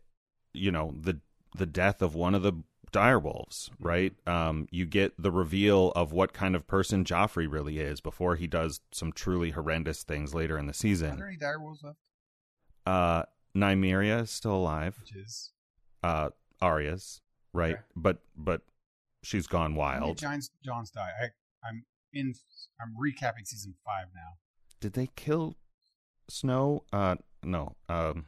you 0.52 0.70
know, 0.70 0.94
the 1.00 1.20
the 1.56 1.64
death 1.64 2.02
of 2.02 2.14
one 2.14 2.34
of 2.34 2.42
the 2.42 2.52
direwolves, 2.92 3.70
right? 3.80 4.12
Um, 4.26 4.68
you 4.70 4.84
get 4.84 5.14
the 5.16 5.30
reveal 5.30 5.92
of 5.96 6.12
what 6.12 6.32
kind 6.34 6.54
of 6.54 6.66
person 6.66 7.04
Joffrey 7.04 7.50
really 7.50 7.78
is 7.78 8.00
before 8.02 8.36
he 8.36 8.46
does 8.46 8.80
some 8.92 9.12
truly 9.12 9.50
horrendous 9.52 10.02
things 10.02 10.34
later 10.34 10.58
in 10.58 10.66
the 10.66 10.74
season. 10.74 11.12
Are 11.14 11.16
there 11.16 11.28
any 11.28 11.36
direwolves 11.38 11.82
left? 11.82 11.98
Uh, 12.84 13.22
Nymeria 13.54 14.22
is 14.22 14.30
still 14.30 14.54
alive. 14.54 14.98
Which 15.00 15.14
is 15.16 15.52
Uh, 16.02 16.30
Arya's 16.62 17.20
right, 17.52 17.74
Okay. 17.74 17.82
but 17.96 18.22
but 18.36 18.62
she's 19.22 19.46
gone 19.46 19.74
wild. 19.74 20.18
Jon's 20.18 20.50
Jon's 20.64 20.90
die. 20.90 21.10
I 21.20 21.24
I'm 21.66 21.84
in. 22.12 22.34
I'm 22.80 22.94
recapping 22.96 23.46
season 23.46 23.74
five 23.84 24.06
now. 24.14 24.38
Did 24.80 24.94
they 24.94 25.08
kill 25.16 25.56
Snow? 26.28 26.84
Uh, 26.92 27.16
no. 27.42 27.76
Um, 27.88 28.26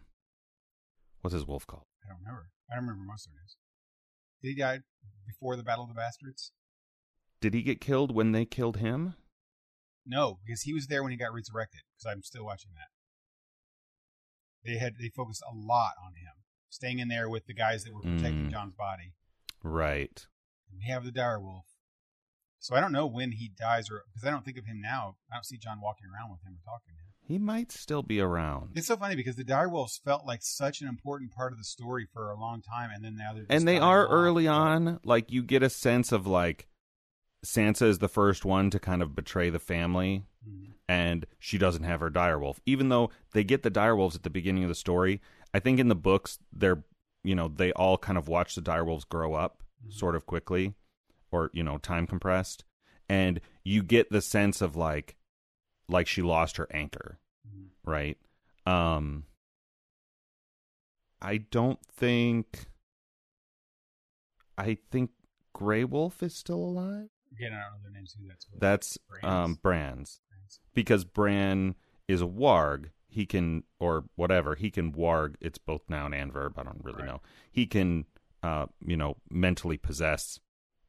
what's 1.22 1.32
his 1.34 1.46
wolf 1.46 1.66
called? 1.66 1.86
I 2.04 2.08
don't 2.10 2.18
remember. 2.18 2.50
I 2.70 2.74
don't 2.76 2.84
remember 2.84 3.04
most 3.10 3.26
of 3.26 3.32
names. 3.32 3.56
Did 4.42 4.48
he 4.48 4.54
die 4.56 4.80
before 5.26 5.56
the 5.56 5.62
Battle 5.62 5.84
of 5.84 5.88
the 5.88 5.94
Bastards? 5.94 6.52
Did 7.40 7.54
he 7.54 7.62
get 7.62 7.80
killed 7.80 8.14
when 8.14 8.32
they 8.32 8.44
killed 8.44 8.76
him? 8.78 9.14
No, 10.04 10.38
because 10.44 10.62
he 10.62 10.74
was 10.74 10.88
there 10.88 11.02
when 11.02 11.12
he 11.12 11.16
got 11.18 11.32
resurrected. 11.32 11.82
Because 11.96 12.12
I'm 12.12 12.22
still 12.22 12.44
watching 12.44 12.72
that. 12.74 12.88
They 14.64 14.76
had 14.76 14.94
they 14.98 15.08
focused 15.08 15.42
a 15.42 15.54
lot 15.54 15.94
on 16.04 16.14
him, 16.14 16.32
staying 16.70 16.98
in 16.98 17.08
there 17.08 17.28
with 17.28 17.46
the 17.46 17.54
guys 17.54 17.84
that 17.84 17.92
were 17.94 18.02
protecting 18.02 18.48
Mm. 18.48 18.50
Jon's 18.52 18.74
body. 18.74 19.12
Right. 19.62 20.26
And 20.70 20.78
we 20.78 20.86
have 20.90 21.04
the 21.04 21.12
direwolf. 21.12 21.62
So 22.58 22.76
I 22.76 22.80
don't 22.80 22.92
know 22.92 23.06
when 23.06 23.32
he 23.32 23.48
dies, 23.58 23.90
or 23.90 24.04
because 24.12 24.26
I 24.26 24.30
don't 24.30 24.44
think 24.44 24.56
of 24.56 24.66
him 24.66 24.80
now. 24.80 25.16
I 25.30 25.34
don't 25.36 25.44
see 25.44 25.58
Jon 25.58 25.80
walking 25.82 26.06
around 26.06 26.30
with 26.30 26.42
him 26.44 26.54
or 26.54 26.62
talking 26.64 26.94
to 26.94 27.00
him. 27.00 27.08
He 27.24 27.38
might 27.38 27.72
still 27.72 28.02
be 28.02 28.20
around. 28.20 28.70
It's 28.76 28.86
so 28.88 28.96
funny 28.96 29.16
because 29.16 29.36
the 29.36 29.44
direwolves 29.44 30.00
felt 30.04 30.26
like 30.26 30.42
such 30.42 30.80
an 30.80 30.88
important 30.88 31.32
part 31.32 31.52
of 31.52 31.58
the 31.58 31.64
story 31.64 32.06
for 32.12 32.30
a 32.30 32.38
long 32.38 32.62
time, 32.62 32.90
and 32.94 33.04
then 33.04 33.16
now 33.16 33.32
they're 33.32 33.42
just 33.42 33.52
and 33.52 33.66
they 33.66 33.78
are 33.78 34.06
early 34.08 34.46
on. 34.46 35.00
Like 35.04 35.32
you 35.32 35.42
get 35.42 35.62
a 35.62 35.70
sense 35.70 36.12
of 36.12 36.26
like 36.26 36.68
Sansa 37.44 37.82
is 37.86 37.98
the 37.98 38.08
first 38.08 38.44
one 38.44 38.70
to 38.70 38.78
kind 38.78 39.02
of 39.02 39.14
betray 39.14 39.50
the 39.50 39.58
family, 39.58 40.26
Mhm. 40.48 40.74
and 40.88 41.26
she 41.38 41.58
doesn't 41.58 41.82
have 41.84 42.00
her 42.00 42.10
direwolf. 42.10 42.58
Even 42.66 42.88
though 42.88 43.10
they 43.32 43.42
get 43.44 43.62
the 43.62 43.70
direwolves 43.70 44.14
at 44.14 44.22
the 44.22 44.30
beginning 44.30 44.62
of 44.64 44.68
the 44.68 44.74
story, 44.74 45.20
I 45.52 45.58
think 45.60 45.78
in 45.80 45.88
the 45.88 45.94
books 45.96 46.38
they're 46.52 46.84
you 47.24 47.34
know 47.34 47.48
they 47.48 47.72
all 47.72 47.98
kind 47.98 48.18
of 48.18 48.26
watch 48.28 48.54
the 48.54 48.62
direwolves 48.62 49.08
grow 49.08 49.34
up 49.34 49.62
Mhm. 49.86 49.92
sort 49.92 50.16
of 50.16 50.26
quickly, 50.26 50.74
or 51.30 51.50
you 51.52 51.62
know 51.62 51.78
time 51.78 52.06
compressed, 52.06 52.64
and 53.08 53.40
you 53.64 53.82
get 53.82 54.10
the 54.10 54.20
sense 54.22 54.60
of 54.60 54.76
like 54.76 55.16
like 55.88 56.06
she 56.06 56.22
lost 56.22 56.56
her 56.58 56.68
anchor. 56.72 57.18
Mhm. 57.48 57.68
right? 57.84 58.18
Um 58.66 59.26
I 61.20 61.38
don't 61.38 61.84
think 61.86 62.66
I 64.58 64.74
think 64.90 65.10
Grey 65.52 65.84
Wolf 65.84 66.22
is 66.22 66.34
still 66.34 66.58
alive. 66.62 67.10
Again, 67.36 67.52
I 67.52 67.62
don't 67.62 67.72
know 67.72 67.78
their 67.82 67.92
names. 67.92 68.14
Who 68.18 68.26
that's 68.28 68.46
with. 68.50 68.60
That's 68.60 68.98
Bran's. 69.08 69.24
um 69.24 69.54
Bran's 69.62 70.20
Brands. 70.30 70.60
because 70.74 71.04
Bran 71.04 71.74
is 72.08 72.20
a 72.22 72.26
warg. 72.26 72.90
He 73.08 73.26
can 73.26 73.64
or 73.78 74.04
whatever, 74.16 74.54
he 74.54 74.70
can 74.70 74.92
warg, 74.92 75.34
it's 75.40 75.58
both 75.58 75.82
noun 75.88 76.14
and 76.14 76.32
verb, 76.32 76.58
I 76.58 76.62
don't 76.62 76.82
really 76.82 77.02
Right. 77.02 77.06
know. 77.08 77.20
He 77.50 77.66
can 77.66 78.06
uh, 78.42 78.66
you 78.84 78.96
know, 78.96 79.16
mentally 79.30 79.76
possess 79.76 80.40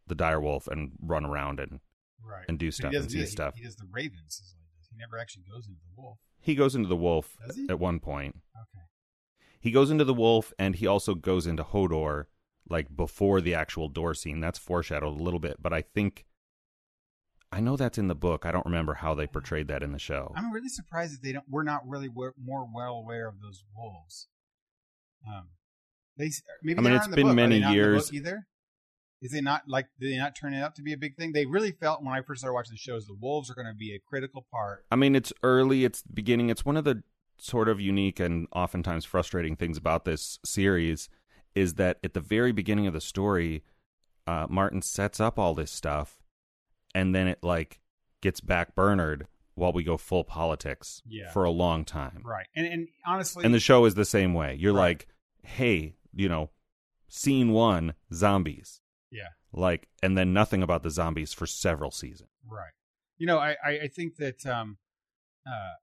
the 0.07 0.15
direwolf 0.15 0.67
and 0.67 0.93
run 0.99 1.23
around 1.25 1.59
and 1.59 1.81
right 2.23 2.45
and 2.49 2.57
do 2.57 2.67
But 2.67 2.73
stuff 2.73 2.91
he 2.91 2.97
and 2.97 3.11
see. 3.11 3.19
He- 3.19 3.25
stuff. 3.27 3.55
He, 3.55 3.63
does 3.63 3.75
the 3.75 3.87
ravens. 3.91 4.39
Is 4.41 4.55
like 4.57 4.67
this. 4.79 4.87
He 4.89 4.97
never 4.97 5.17
actually 5.19 5.43
goes 5.51 5.67
into 5.67 5.79
the 5.85 6.01
wolf. 6.01 6.17
He 6.39 6.55
goes 6.55 6.75
into 6.75 6.87
the 6.89 6.95
wolf 6.95 7.37
at 7.69 7.77
one 7.79 7.99
point. 7.99 8.37
Okay. 8.55 8.85
He 9.59 9.69
goes 9.71 9.91
into 9.91 10.03
the 10.03 10.13
wolf 10.15 10.51
and 10.57 10.75
he 10.75 10.87
also 10.87 11.13
goes 11.15 11.45
into 11.45 11.63
Hodor 11.63 12.25
like 12.69 12.95
before 12.95 13.39
the 13.41 13.53
actual 13.53 13.87
door 13.87 14.13
scene. 14.13 14.39
That's 14.39 14.57
foreshadowed 14.59 15.19
a 15.19 15.23
little 15.23 15.39
bit, 15.39 15.57
but 15.61 15.73
I 15.73 15.81
think 15.81 16.25
I 17.53 17.59
know 17.59 17.77
that's 17.77 17.97
in 17.97 18.07
the 18.07 18.15
book. 18.15 18.45
I 18.45 18.51
don't 18.51 18.65
remember 18.65 18.95
how 18.95 19.13
they 19.13 19.27
portrayed 19.27 19.67
that 19.67 19.83
in 19.83 19.91
the 19.91 19.99
show. 19.99 20.33
I'm 20.35 20.51
really 20.51 20.69
surprised 20.69 21.13
that 21.13 21.23
they 21.23 21.31
don't. 21.31 21.45
We're 21.47 21.63
not 21.63 21.87
really 21.87 22.09
more 22.09 22.67
well 22.73 22.95
aware 22.95 23.27
of 23.27 23.35
those 23.41 23.63
wolves. 23.75 24.27
Um, 25.27 25.49
they 26.17 26.31
maybe 26.63 26.79
I 26.79 26.81
mean, 26.81 26.93
it's 26.93 27.05
in 27.05 27.11
the 27.11 27.15
been 27.15 27.27
book. 27.27 27.35
Many 27.35 27.59
years. 27.59 28.11
either. 28.11 28.47
Is 29.21 29.33
it 29.33 29.43
not 29.43 29.63
like 29.67 29.87
did 29.99 30.11
they 30.11 30.17
not 30.17 30.35
turn 30.35 30.53
it 30.53 30.61
out 30.61 30.75
to 30.75 30.81
be 30.81 30.93
a 30.93 30.97
big 30.97 31.15
thing? 31.15 31.31
They 31.31 31.45
really 31.45 31.71
felt 31.71 32.03
when 32.03 32.13
I 32.13 32.21
first 32.21 32.41
started 32.41 32.55
watching 32.55 32.73
the 32.73 32.77
shows, 32.77 33.05
the 33.05 33.15
wolves 33.19 33.49
are 33.49 33.53
going 33.53 33.67
to 33.67 33.73
be 33.73 33.93
a 33.93 33.99
critical 33.99 34.45
part. 34.51 34.85
I 34.91 34.95
mean, 34.95 35.15
it's 35.15 35.31
early, 35.43 35.85
it's 35.85 36.01
the 36.01 36.11
beginning. 36.13 36.49
It's 36.49 36.65
one 36.65 36.75
of 36.75 36.83
the 36.83 37.03
sort 37.37 37.69
of 37.69 37.79
unique 37.79 38.19
and 38.19 38.47
oftentimes 38.53 39.05
frustrating 39.05 39.55
things 39.55 39.77
about 39.77 40.05
this 40.05 40.39
series 40.43 41.07
is 41.55 41.75
that 41.75 41.99
at 42.03 42.13
the 42.13 42.19
very 42.19 42.51
beginning 42.51 42.87
of 42.87 42.93
the 42.93 43.01
story, 43.01 43.63
uh, 44.27 44.47
Martin 44.49 44.81
sets 44.81 45.19
up 45.19 45.37
all 45.37 45.53
this 45.53 45.71
stuff, 45.71 46.22
and 46.93 47.13
then 47.13 47.27
it 47.27 47.39
like 47.43 47.79
gets 48.21 48.39
back 48.39 48.75
burnered 48.75 49.27
while 49.55 49.71
we 49.73 49.83
go 49.83 49.97
full 49.97 50.23
politics 50.23 51.01
Yeah. 51.05 51.29
for 51.31 51.43
a 51.43 51.51
long 51.51 51.85
time. 51.85 52.21
Right. 52.25 52.47
And 52.55 52.65
and 52.65 52.87
honestly, 53.05 53.45
And 53.45 53.53
the 53.53 53.59
show 53.59 53.85
is 53.85 53.95
the 53.95 54.05
same 54.05 54.33
way. 54.33 54.55
You're 54.55 54.73
Right. 54.73 54.81
like, 54.81 55.07
hey, 55.43 55.95
you 56.13 56.27
know, 56.29 56.49
scene 57.07 57.51
one, 57.51 57.93
zombies. 58.13 58.81
Yeah. 59.11 59.29
Like, 59.51 59.87
and 60.01 60.17
then 60.17 60.33
nothing 60.33 60.63
about 60.63 60.81
the 60.81 60.89
zombies 60.89 61.33
for 61.33 61.45
several 61.45 61.91
seasons. 61.91 62.29
Right. 62.47 62.71
You 63.17 63.27
know, 63.27 63.37
I, 63.37 63.55
I, 63.63 63.87
think 63.87 64.15
that 64.15 64.43
um, 64.47 64.77
uh, 65.45 65.73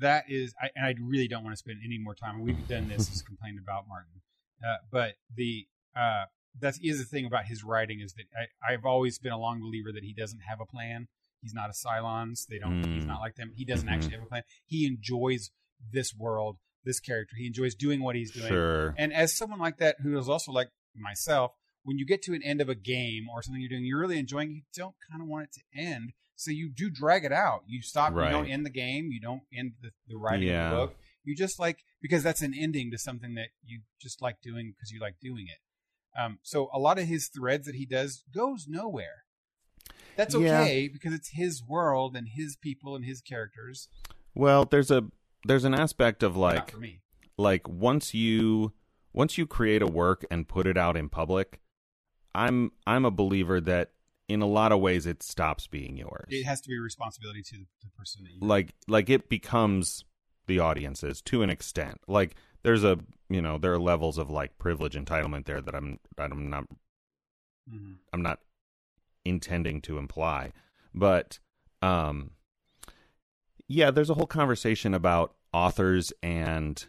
that 0.00 0.24
is, 0.28 0.54
I, 0.60 0.68
and 0.76 0.84
I 0.84 0.94
really 1.00 1.26
don't 1.26 1.42
want 1.42 1.54
to 1.54 1.58
spend 1.58 1.78
any 1.82 1.98
more 1.98 2.14
time. 2.14 2.42
We've 2.42 2.68
done 2.68 2.88
this, 2.88 3.08
just 3.08 3.24
complained 3.30 3.58
about 3.58 3.88
Martin, 3.88 4.20
uh, 4.62 4.76
but 4.90 5.14
the 5.34 5.66
uh, 5.96 6.24
that 6.60 6.74
is 6.82 6.98
the 6.98 7.04
thing 7.04 7.26
about 7.26 7.46
his 7.46 7.64
writing 7.64 8.00
is 8.00 8.14
that 8.14 8.24
I, 8.36 8.72
I've 8.72 8.84
always 8.84 9.18
been 9.18 9.32
a 9.32 9.38
long 9.38 9.60
believer 9.60 9.90
that 9.92 10.04
he 10.04 10.12
doesn't 10.14 10.40
have 10.48 10.60
a 10.60 10.66
plan. 10.66 11.08
He's 11.42 11.52
not 11.54 11.68
a 11.68 11.72
Cylons. 11.72 12.46
They 12.46 12.58
don't. 12.58 12.84
He's 12.84 13.04
Mm. 13.04 13.08
not 13.08 13.20
like 13.20 13.34
them. 13.36 13.52
He 13.54 13.64
doesn't 13.64 13.88
Mhm. 13.88 13.92
actually 13.92 14.12
have 14.12 14.22
a 14.22 14.26
plan. 14.26 14.42
He 14.64 14.86
enjoys 14.86 15.50
this 15.92 16.14
world, 16.14 16.58
this 16.84 17.00
character. 17.00 17.36
He 17.36 17.46
enjoys 17.46 17.74
doing 17.74 18.00
what 18.02 18.16
he's 18.16 18.30
doing. 18.30 18.48
Sure. 18.48 18.94
And 18.96 19.12
as 19.12 19.36
someone 19.36 19.58
like 19.58 19.78
that 19.78 19.96
who 20.00 20.16
is 20.18 20.28
also 20.28 20.52
like 20.52 20.68
myself, 20.94 21.52
when 21.82 21.98
you 21.98 22.06
get 22.06 22.22
to 22.22 22.34
an 22.34 22.42
end 22.42 22.60
of 22.62 22.68
a 22.70 22.74
game 22.74 23.28
or 23.28 23.42
something 23.42 23.60
you're 23.60 23.68
doing, 23.68 23.84
you're 23.84 24.00
really 24.00 24.18
enjoying, 24.18 24.50
you 24.52 24.62
don't 24.74 24.94
kind 25.10 25.20
of 25.20 25.28
want 25.28 25.44
it 25.48 25.52
to 25.52 25.78
end. 25.78 26.12
So 26.36 26.50
you 26.50 26.70
do 26.70 26.88
drag 26.88 27.24
it 27.24 27.32
out. 27.32 27.64
You 27.66 27.82
stop, 27.82 28.14
Right. 28.14 28.26
you 28.26 28.32
don't 28.32 28.48
end 28.48 28.64
the 28.64 28.70
game, 28.70 29.10
you 29.12 29.20
don't 29.20 29.42
end 29.52 29.74
the, 29.82 29.90
the 30.08 30.16
writing 30.16 30.48
Yeah. 30.48 30.66
of 30.66 30.70
the 30.70 30.86
book. 30.86 30.98
You 31.24 31.36
just 31.36 31.58
like, 31.58 31.84
because 32.00 32.22
that's 32.22 32.40
an 32.42 32.54
ending 32.54 32.90
to 32.90 32.98
something 32.98 33.34
that 33.34 33.48
you 33.64 33.82
just 34.00 34.22
like 34.22 34.40
doing 34.40 34.72
because 34.72 34.90
you 34.90 35.00
like 35.00 35.16
doing 35.20 35.46
it. 35.48 35.58
Um, 36.18 36.38
so 36.42 36.68
a 36.72 36.78
lot 36.78 36.98
of 36.98 37.06
his 37.06 37.28
threads 37.28 37.66
that 37.66 37.74
he 37.74 37.86
does 37.86 38.24
goes 38.32 38.66
nowhere. 38.68 39.24
That's 40.16 40.34
Yeah. 40.34 40.60
okay 40.62 40.88
because 40.88 41.12
it's 41.12 41.30
his 41.30 41.62
world 41.62 42.16
and 42.16 42.28
his 42.34 42.56
people 42.56 42.94
and 42.94 43.04
his 43.04 43.20
characters. 43.20 43.88
Well, 44.34 44.64
there's 44.64 44.90
a 44.90 45.04
there's 45.46 45.64
an 45.64 45.74
aspect 45.74 46.22
of 46.22 46.36
like 46.36 46.74
like 47.36 47.68
once 47.68 48.14
you 48.14 48.72
once 49.12 49.36
you 49.38 49.46
create 49.46 49.82
a 49.82 49.86
work 49.86 50.24
and 50.30 50.46
put 50.48 50.66
it 50.66 50.76
out 50.76 50.96
in 50.96 51.08
public, 51.08 51.60
I'm 52.34 52.72
I'm 52.86 53.04
a 53.04 53.10
believer 53.10 53.60
that 53.60 53.90
in 54.28 54.40
a 54.40 54.46
lot 54.46 54.72
of 54.72 54.80
ways 54.80 55.06
it 55.06 55.22
stops 55.22 55.66
being 55.66 55.96
yours. 55.96 56.26
It 56.30 56.44
has 56.44 56.60
to 56.62 56.68
be 56.68 56.76
a 56.76 56.80
responsibility 56.80 57.42
to 57.42 57.56
the, 57.58 57.66
the 57.82 57.90
person 57.96 58.22
that 58.24 58.30
you 58.32 58.38
like 58.40 58.74
like 58.88 59.10
it 59.10 59.28
becomes 59.28 60.04
the 60.46 60.58
audience's 60.60 61.20
to 61.22 61.42
an 61.42 61.50
extent. 61.50 62.00
Like 62.06 62.36
there's 62.64 62.82
a 62.82 62.98
you 63.28 63.40
know 63.40 63.56
there 63.58 63.72
are 63.72 63.78
levels 63.78 64.18
of 64.18 64.28
like 64.30 64.58
privilege 64.58 64.94
entitlement 64.94 65.44
there 65.44 65.60
that 65.60 65.74
I'm 65.74 66.00
I'm 66.18 66.50
not 66.50 66.64
Mhm. 67.70 67.96
I'm 68.12 68.22
not 68.22 68.40
intending 69.24 69.80
to 69.82 69.96
imply. 69.98 70.52
But 70.94 71.38
um 71.80 72.32
yeah, 73.68 73.90
there's 73.90 74.10
a 74.10 74.14
whole 74.14 74.26
conversation 74.26 74.92
about 74.94 75.34
authors 75.52 76.12
and 76.22 76.84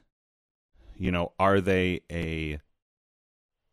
you 0.98 1.12
know, 1.12 1.34
are 1.40 1.62
they 1.62 2.02
a 2.12 2.60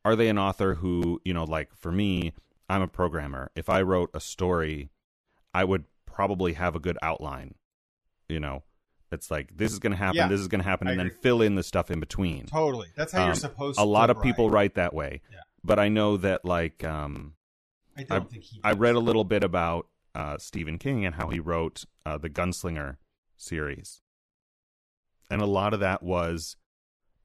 are 0.04 0.16
they 0.16 0.28
an 0.28 0.38
author 0.38 0.74
who, 0.74 1.20
you 1.24 1.32
know, 1.32 1.44
like 1.44 1.74
for 1.76 1.92
me, 1.92 2.32
I'm 2.68 2.82
a 2.82 2.88
programmer. 2.88 3.50
If 3.54 3.68
I 3.68 3.82
wrote 3.82 4.10
a 4.14 4.20
story, 4.20 4.90
I 5.54 5.64
would 5.64 5.84
probably 6.06 6.54
have 6.54 6.74
a 6.74 6.80
good 6.80 6.98
outline. 7.02 7.54
You 8.28 8.40
know, 8.40 8.62
it's 9.12 9.30
like 9.30 9.56
this 9.56 9.72
is 9.72 9.78
going 9.78 9.92
to 9.92 9.96
happen, 9.96 10.16
Yeah, 10.16 10.28
this 10.28 10.40
is 10.40 10.48
going 10.48 10.60
to 10.62 10.68
happen, 10.68 10.88
I 10.88 10.92
and 10.92 11.00
then 11.00 11.10
fill 11.10 11.42
in 11.42 11.54
the 11.54 11.62
stuff 11.62 11.90
in 11.90 12.00
between. 12.00 12.46
Totally. 12.46 12.88
That's 12.96 13.12
how 13.12 13.20
you're 13.22 13.30
Um, 13.30 13.36
supposed 13.36 13.78
A 13.78 13.84
lot 13.84 14.10
of 14.10 14.16
write. 14.18 14.22
people 14.24 14.50
write 14.50 14.74
that 14.74 14.92
way. 14.94 15.20
Yeah. 15.30 15.38
But 15.64 15.78
I 15.78 15.88
know 15.88 16.16
that 16.16 16.44
like 16.44 16.82
um 16.84 17.34
I 17.96 18.04
don't 18.04 18.30
think 18.30 18.42
he. 18.44 18.60
I 18.64 18.72
read 18.72 18.94
a 18.94 19.00
little 19.00 19.24
bit 19.24 19.44
about 19.44 19.86
uh, 20.14 20.38
Stephen 20.38 20.78
King 20.78 21.04
and 21.04 21.14
how 21.14 21.28
he 21.28 21.40
wrote 21.40 21.84
uh, 22.06 22.16
the 22.18 22.30
Gunslinger 22.30 22.96
series, 23.36 24.00
and 25.30 25.40
a 25.42 25.46
lot 25.46 25.72
of 25.74 25.80
that 25.80 26.02
was, 26.02 26.56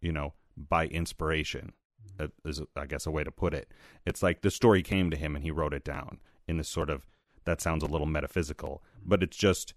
you 0.01 0.11
know, 0.11 0.33
by 0.57 0.87
inspiration. 0.87 1.73
uh, 2.19 2.27
Is 2.45 2.61
I 2.75 2.85
guess 2.85 3.05
a 3.05 3.11
way 3.11 3.23
to 3.23 3.31
put 3.31 3.53
it. 3.53 3.71
It's 4.05 4.21
like 4.23 4.41
the 4.41 4.51
story 4.51 4.81
came 4.83 5.09
to 5.11 5.17
him 5.17 5.35
and 5.35 5.43
he 5.43 5.51
wrote 5.51 5.73
it 5.73 5.83
down 5.83 6.19
in 6.47 6.57
this 6.57 6.69
sort 6.69 6.89
of. 6.89 7.05
That 7.45 7.61
sounds 7.61 7.81
a 7.81 7.87
little 7.87 8.07
metaphysical, 8.07 8.83
but 9.05 9.23
it's 9.23 9.37
just, 9.37 9.73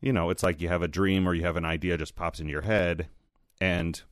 you 0.00 0.12
know, 0.12 0.30
it's 0.30 0.42
like 0.42 0.60
you 0.60 0.68
have 0.68 0.82
a 0.82 0.88
dream 0.88 1.26
or 1.26 1.34
you 1.34 1.44
have 1.44 1.56
an 1.56 1.64
idea 1.64 1.96
just 1.96 2.16
pops 2.16 2.40
into 2.40 2.52
your 2.52 2.62
head, 2.62 3.08
and 3.60 4.02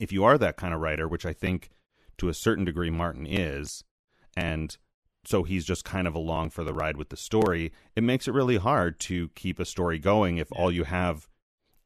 if 0.00 0.12
you 0.12 0.24
are 0.24 0.38
that 0.38 0.56
kind 0.56 0.74
of 0.74 0.80
writer, 0.80 1.06
which 1.06 1.24
I 1.26 1.32
think 1.32 1.70
to 2.18 2.28
a 2.28 2.34
certain 2.34 2.64
degree 2.64 2.90
Martin 2.90 3.26
is, 3.26 3.84
and 4.36 4.76
so 5.24 5.42
he's 5.42 5.64
just 5.64 5.84
kind 5.84 6.06
of 6.06 6.14
along 6.14 6.50
for 6.50 6.64
the 6.64 6.74
ride 6.74 6.96
with 6.96 7.08
the 7.08 7.16
story, 7.16 7.72
it 7.96 8.02
makes 8.02 8.28
it 8.28 8.34
really 8.34 8.56
hard 8.56 8.98
to 9.00 9.28
keep 9.30 9.58
a 9.58 9.64
story 9.64 9.98
going 9.98 10.38
if 10.38 10.48
all 10.52 10.70
you 10.70 10.84
have 10.84 11.28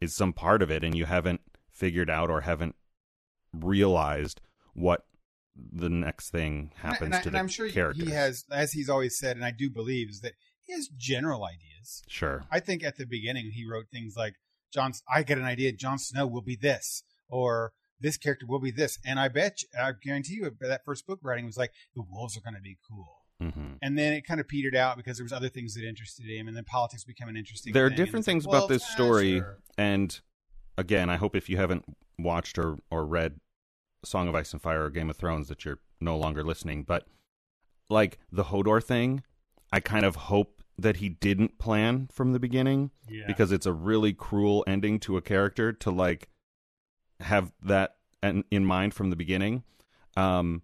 is 0.01 0.15
some 0.15 0.33
part 0.33 0.63
of 0.63 0.71
it 0.71 0.83
and 0.83 0.97
you 0.97 1.05
haven't 1.05 1.41
figured 1.71 2.11
out 2.11 2.31
or 2.31 2.43
haven't 2.43 2.75
realized 3.53 4.41
what 4.75 5.05
the 5.57 5.89
next 5.89 6.31
thing 6.31 6.73
happens 6.77 7.03
and, 7.03 7.15
I, 7.15 7.21
to 7.21 7.29
and 7.29 7.35
the 7.35 7.39
I'm 7.39 7.49
sure 7.49 7.69
characters. 7.69 8.05
he 8.05 8.13
has, 8.13 8.45
as 8.51 8.73
he's 8.73 8.89
always 8.89 9.19
said, 9.19 9.37
and 9.37 9.45
I 9.45 9.51
do 9.51 9.71
believe, 9.71 10.09
is 10.11 10.21
that 10.21 10.35
he 10.69 10.75
has 10.75 10.89
general 10.89 11.45
ideas. 11.45 12.05
Sure. 12.07 12.45
I 12.51 12.61
think 12.61 12.85
at 12.85 12.97
the 12.97 13.07
beginning 13.07 13.51
he 13.55 13.67
wrote 13.67 13.87
things 13.91 14.15
like, 14.17 14.35
"John, 14.73 14.93
I 15.13 15.23
get 15.23 15.39
an 15.39 15.45
idea. 15.45 15.73
Jon 15.73 15.99
Snow 15.99 16.27
will 16.27 16.43
be 16.43 16.57
this, 16.57 17.03
or 17.29 17.73
this 17.99 18.17
character 18.17 18.47
will 18.47 18.61
be 18.61 18.71
this." 18.71 18.99
And 19.05 19.19
I 19.19 19.29
bet, 19.29 19.63
you, 19.63 19.69
I 19.81 19.93
guarantee 20.01 20.35
you, 20.35 20.51
that 20.61 20.85
first 20.85 21.07
book 21.07 21.21
writing 21.23 21.47
was 21.47 21.57
like, 21.57 21.73
"The 21.97 22.03
wolves 22.03 22.37
are 22.37 22.41
going 22.41 22.55
to 22.55 22.61
be 22.61 22.79
cool." 22.89 23.25
hmm 23.41 23.75
And 23.81 23.99
then 23.99 24.13
it 24.13 24.27
kind 24.27 24.41
of 24.41 24.47
petered 24.47 24.77
out 24.77 24.97
because 24.97 25.17
there 25.17 25.25
was 25.25 25.33
other 25.33 25.49
things 25.49 25.75
that 25.75 25.89
interested 25.89 26.27
him, 26.27 26.49
and 26.49 26.57
then 26.57 26.65
politics 26.65 27.05
became 27.05 27.29
an 27.29 27.37
interesting. 27.37 27.73
There 27.73 27.87
are 27.87 27.89
thing, 27.89 27.97
different 27.97 28.27
like, 28.27 28.33
things 28.33 28.47
well, 28.47 28.59
about 28.59 28.69
this 28.69 28.85
ah, 28.85 28.95
story, 28.95 29.39
sure. 29.39 29.59
and 29.79 30.21
again, 30.77 31.09
I 31.09 31.17
hope 31.17 31.35
if 31.35 31.49
you 31.49 31.57
haven't 31.57 31.85
watched 32.19 32.59
or 32.59 32.79
or 32.91 33.07
read 33.07 33.41
Song 34.05 34.29
of 34.29 34.35
Ice 34.35 34.53
and 34.53 34.61
Fire 34.61 34.85
or 34.85 34.91
Game 34.91 35.09
of 35.09 35.17
Thrones 35.17 35.49
that 35.49 35.65
you're 35.65 35.79
no 36.01 36.17
longer 36.17 36.45
listening. 36.45 36.83
But 36.83 37.07
like 37.89 38.19
the 38.31 38.45
Hodor 38.45 38.83
thing, 38.83 39.23
I 39.73 39.81
kind 39.81 40.05
of 40.05 40.17
hope 40.17 40.58
that 40.79 40.97
he 40.99 41.09
didn't 41.09 41.59
plan 41.59 42.09
from 42.13 42.33
the 42.33 42.39
beginning 42.39 42.91
Yeah. 43.09 43.25
because 43.27 43.51
it's 43.53 43.67
a 43.67 43.73
really 43.73 44.13
cruel 44.13 44.63
ending 44.67 45.01
to 45.01 45.17
a 45.17 45.21
character 45.23 45.73
to 45.73 45.91
like 45.91 46.29
have 47.21 47.53
that 47.63 47.97
in 48.23 48.45
in 48.51 48.65
mind 48.65 48.95
from 48.95 49.11
the 49.11 49.17
beginning. 49.17 49.65
Um, 50.17 50.63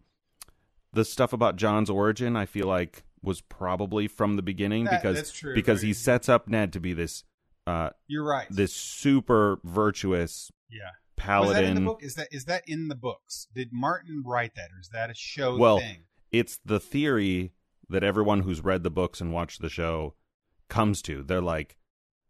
the 0.93 1.05
stuff 1.05 1.33
about 1.33 1.57
Jon's 1.57 1.91
origin, 1.91 2.37
I 2.37 2.47
feel 2.47 2.67
like, 2.69 3.05
was 3.23 3.41
probably 3.41 4.07
from 4.07 4.37
the 4.37 4.43
beginning 4.43 4.85
That- 4.85 5.03
because 5.03 5.33
true. 5.33 5.55
because 5.55 5.83
I 5.83 5.89
he 5.89 5.93
sets 5.93 6.29
up 6.29 6.47
Ned 6.49 6.73
to 6.75 6.81
be 6.81 6.93
this 6.93 7.25
uh 7.67 7.91
You're 8.07 8.25
right. 8.25 8.47
this 8.51 8.75
super 8.75 9.59
virtuous 9.65 10.53
yeah. 10.71 10.91
paladin. 11.17 11.49
Was 11.49 11.57
that 11.57 11.65
in 11.65 11.75
the 11.75 11.81
book? 11.81 12.03
Is 12.03 12.15
that 12.15 12.29
is 12.31 12.45
that 12.45 12.63
in 12.69 12.89
the 12.89 12.95
books? 12.95 13.49
Did 13.55 13.71
Martin 13.73 14.23
write 14.25 14.55
that, 14.55 14.71
or 14.71 14.79
is 14.81 14.91
that 14.91 15.11
a 15.11 15.15
show 15.15 15.57
Well, 15.57 15.79
thing? 15.79 16.05
It's 16.31 16.59
the 16.65 16.79
theory 16.79 17.53
that 17.89 18.05
everyone 18.05 18.41
who's 18.41 18.63
read 18.65 18.83
the 18.83 18.91
books 18.91 19.21
and 19.21 19.33
watched 19.33 19.61
the 19.63 19.69
show 19.69 20.15
comes 20.69 21.03
to. 21.03 21.23
They're 21.23 21.41
like, 21.43 21.77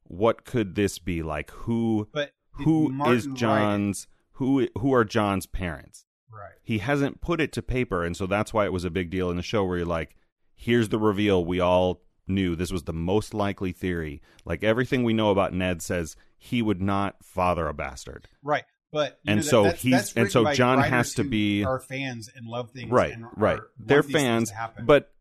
what 0.05 0.45
could 0.45 0.75
this 0.75 0.99
be 0.99 1.23
like? 1.23 1.51
Who 1.53 2.09
But 2.13 2.33
did 2.59 2.65
who 2.65 2.89
Martin 2.91 3.17
is 3.17 3.27
write? 3.29 3.37
Jon's 3.37 4.07
who 4.33 4.69
who 4.79 4.93
are 4.95 5.05
Jon's 5.05 5.47
parents? 5.47 6.05
Right. 6.31 6.53
He 6.63 6.79
hasn't 6.79 7.21
put 7.21 7.41
it 7.41 7.53
to 7.53 7.63
paper, 7.63 8.05
and 8.05 8.17
so 8.17 8.27
that's 8.27 8.53
why 8.53 8.65
it 8.65 8.73
was 8.73 8.85
a 8.85 8.91
big 8.91 9.11
deal 9.11 9.31
in 9.31 9.37
the 9.37 9.43
show 9.43 9.65
where 9.65 9.79
you're 9.79 9.87
like, 9.87 10.17
here's 10.55 10.89
the 10.89 10.99
reveal 10.99 11.45
we 11.45 11.61
all 11.61 12.03
knew 12.27 12.57
this 12.57 12.73
was 12.73 12.85
the 12.85 12.93
most 12.93 13.35
likely 13.35 13.71
theory. 13.73 14.21
Like 14.45 14.65
everything 14.65 15.05
we 15.05 15.13
know 15.13 15.31
about 15.31 15.53
Ned 15.53 15.83
says 15.83 16.17
he 16.37 16.61
would 16.63 16.81
not 16.83 17.17
father 17.23 17.69
a 17.69 17.75
bastard. 17.75 18.29
Right. 18.43 18.65
But 18.91 19.19
And 19.27 19.39
know, 19.39 19.43
so 19.43 19.63
that's, 19.65 19.83
he's- 19.83 20.13
that's 20.13 20.17
and 20.17 20.31
so 20.33 20.53
Jon 20.53 20.79
has 20.81 21.15
to 21.15 21.25
be- 21.25 21.65
are 21.65 21.81
fans 21.81 22.31
and 22.35 22.47
love 22.47 22.71
things. 22.71 22.91
right 22.91 23.15
right 23.37 23.61
they're 23.79 24.03
fans 24.05 24.53
but 24.85 25.13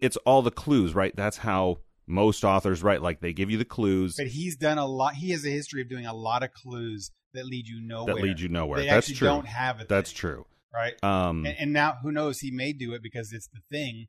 it's 0.00 0.16
all 0.18 0.42
the 0.42 0.50
clues 0.50 0.94
right 0.94 1.14
that's 1.16 1.38
how 1.38 1.78
most 2.06 2.44
authors 2.44 2.82
write 2.82 3.00
like 3.02 3.20
they 3.20 3.32
give 3.32 3.50
you 3.50 3.56
the 3.58 3.64
clues 3.64 4.16
but 4.16 4.26
he's 4.26 4.56
done 4.56 4.76
a 4.78 4.86
lot. 4.86 5.14
He 5.14 5.30
has 5.30 5.44
a 5.46 5.48
history 5.50 5.80
of 5.80 5.88
doing 5.88 6.04
a 6.06 6.12
lot 6.14 6.42
of 6.42 6.52
clues 6.52 7.10
that 7.32 7.46
lead 7.46 7.66
you 7.66 7.80
nowhere. 7.80 8.14
that 8.14 8.22
lead 8.22 8.40
you 8.40 8.48
nowhere 8.48 8.80
They 8.80 8.86
that's 8.88 9.10
true 9.10 9.26
Don't 9.28 9.46
have 9.46 9.80
it. 9.80 9.88
that's 9.88 10.12
true 10.12 10.44
Right. 10.74 11.02
um 11.02 11.46
And, 11.46 11.56
and 11.58 11.72
now 11.72 11.96
who 12.02 12.12
knows? 12.12 12.40
He 12.40 12.50
may 12.50 12.72
do 12.72 12.92
it 12.94 13.02
because 13.02 13.32
it's 13.32 13.48
the 13.48 13.60
thing. 13.70 14.06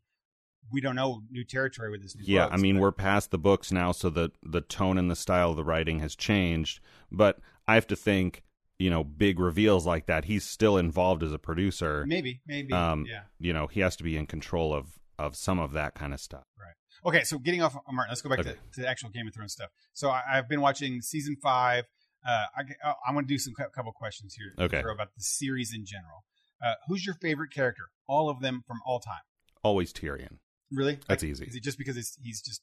We 0.71 0.81
don't 0.81 0.95
know 0.95 1.21
new 1.29 1.43
territory 1.45 1.91
with 1.91 2.01
this 2.01 2.15
new. 2.17 2.23
yeah 2.25 2.45
books, 2.47 2.53
i 2.53 2.57
mean 2.61 2.75
but- 2.75 2.81
we're 2.81 2.91
past 2.91 3.31
the 3.31 3.37
books 3.37 3.71
now 3.71 3.91
so 3.91 4.09
the 4.09 4.31
the 4.43 4.61
tone 4.61 4.97
and 4.97 5.09
the 5.11 5.15
style 5.15 5.51
of 5.51 5.55
the 5.57 5.63
writing 5.63 5.99
has 5.99 6.15
changed 6.15 6.79
but 7.11 7.39
i 7.67 7.75
have 7.75 7.85
to 7.87 7.95
think 7.95 8.41
you 8.79 8.89
know 8.89 9.03
big 9.03 9.39
reveals 9.39 9.85
like 9.85 10.07
that 10.07 10.25
he's 10.25 10.43
still 10.43 10.75
involved 10.75 11.21
as 11.23 11.31
a 11.31 11.37
producer 11.39 12.03
maybe, 12.07 12.41
maybe, 12.47 12.73
um, 12.73 13.05
yeah. 13.07 13.21
you 13.39 13.53
know 13.53 13.67
he 13.67 13.79
has 13.81 13.95
to 13.95 14.03
be 14.03 14.17
in 14.17 14.25
control 14.25 14.73
of 14.73 14.99
of 15.17 15.35
some 15.35 15.59
of 15.59 15.71
that 15.73 15.95
kind 15.95 16.13
of 16.13 16.19
stuff 16.19 16.43
Right. 16.59 16.73
Okay, 17.09 17.23
so 17.23 17.37
getting 17.37 17.61
off 17.61 17.75
on 17.75 17.95
Martin, 17.95 18.11
let's 18.11 18.21
go 18.21 18.29
back 18.29 18.39
Okay. 18.39 18.51
to, 18.51 18.55
to 18.73 18.81
the 18.81 18.87
actual 18.87 19.09
Game 19.09 19.27
of 19.27 19.33
Thrones 19.33 19.53
stuff. 19.53 19.69
So 19.93 20.09
I, 20.09 20.23
I've 20.33 20.49
been 20.49 20.61
watching 20.61 21.01
season 21.01 21.35
five. 21.41 21.83
Uh, 22.27 22.45
I, 22.57 22.61
I'm 23.07 23.13
going 23.13 23.25
to 23.25 23.29
do 23.33 23.37
some 23.37 23.53
couple 23.53 23.91
questions 23.91 24.33
here 24.33 24.53
Okay. 24.65 24.79
About 24.79 25.09
the 25.15 25.21
series 25.23 25.71
in 25.73 25.85
general. 25.85 26.23
Uh, 26.65 26.73
who's 26.87 27.05
your 27.05 27.13
favorite 27.15 27.51
character? 27.51 27.83
All 28.07 28.29
of 28.29 28.39
them 28.39 28.63
from 28.65 28.79
all 28.85 28.99
time. 28.99 29.21
Always 29.61 29.93
Tyrion. 29.93 30.39
Really? 30.71 30.97
That's 31.07 31.21
Like, 31.21 31.29
easy. 31.31 31.45
Is 31.45 31.55
it 31.55 31.61
just 31.63 31.77
because 31.77 31.95
it's, 31.97 32.17
he's 32.23 32.41
just 32.41 32.61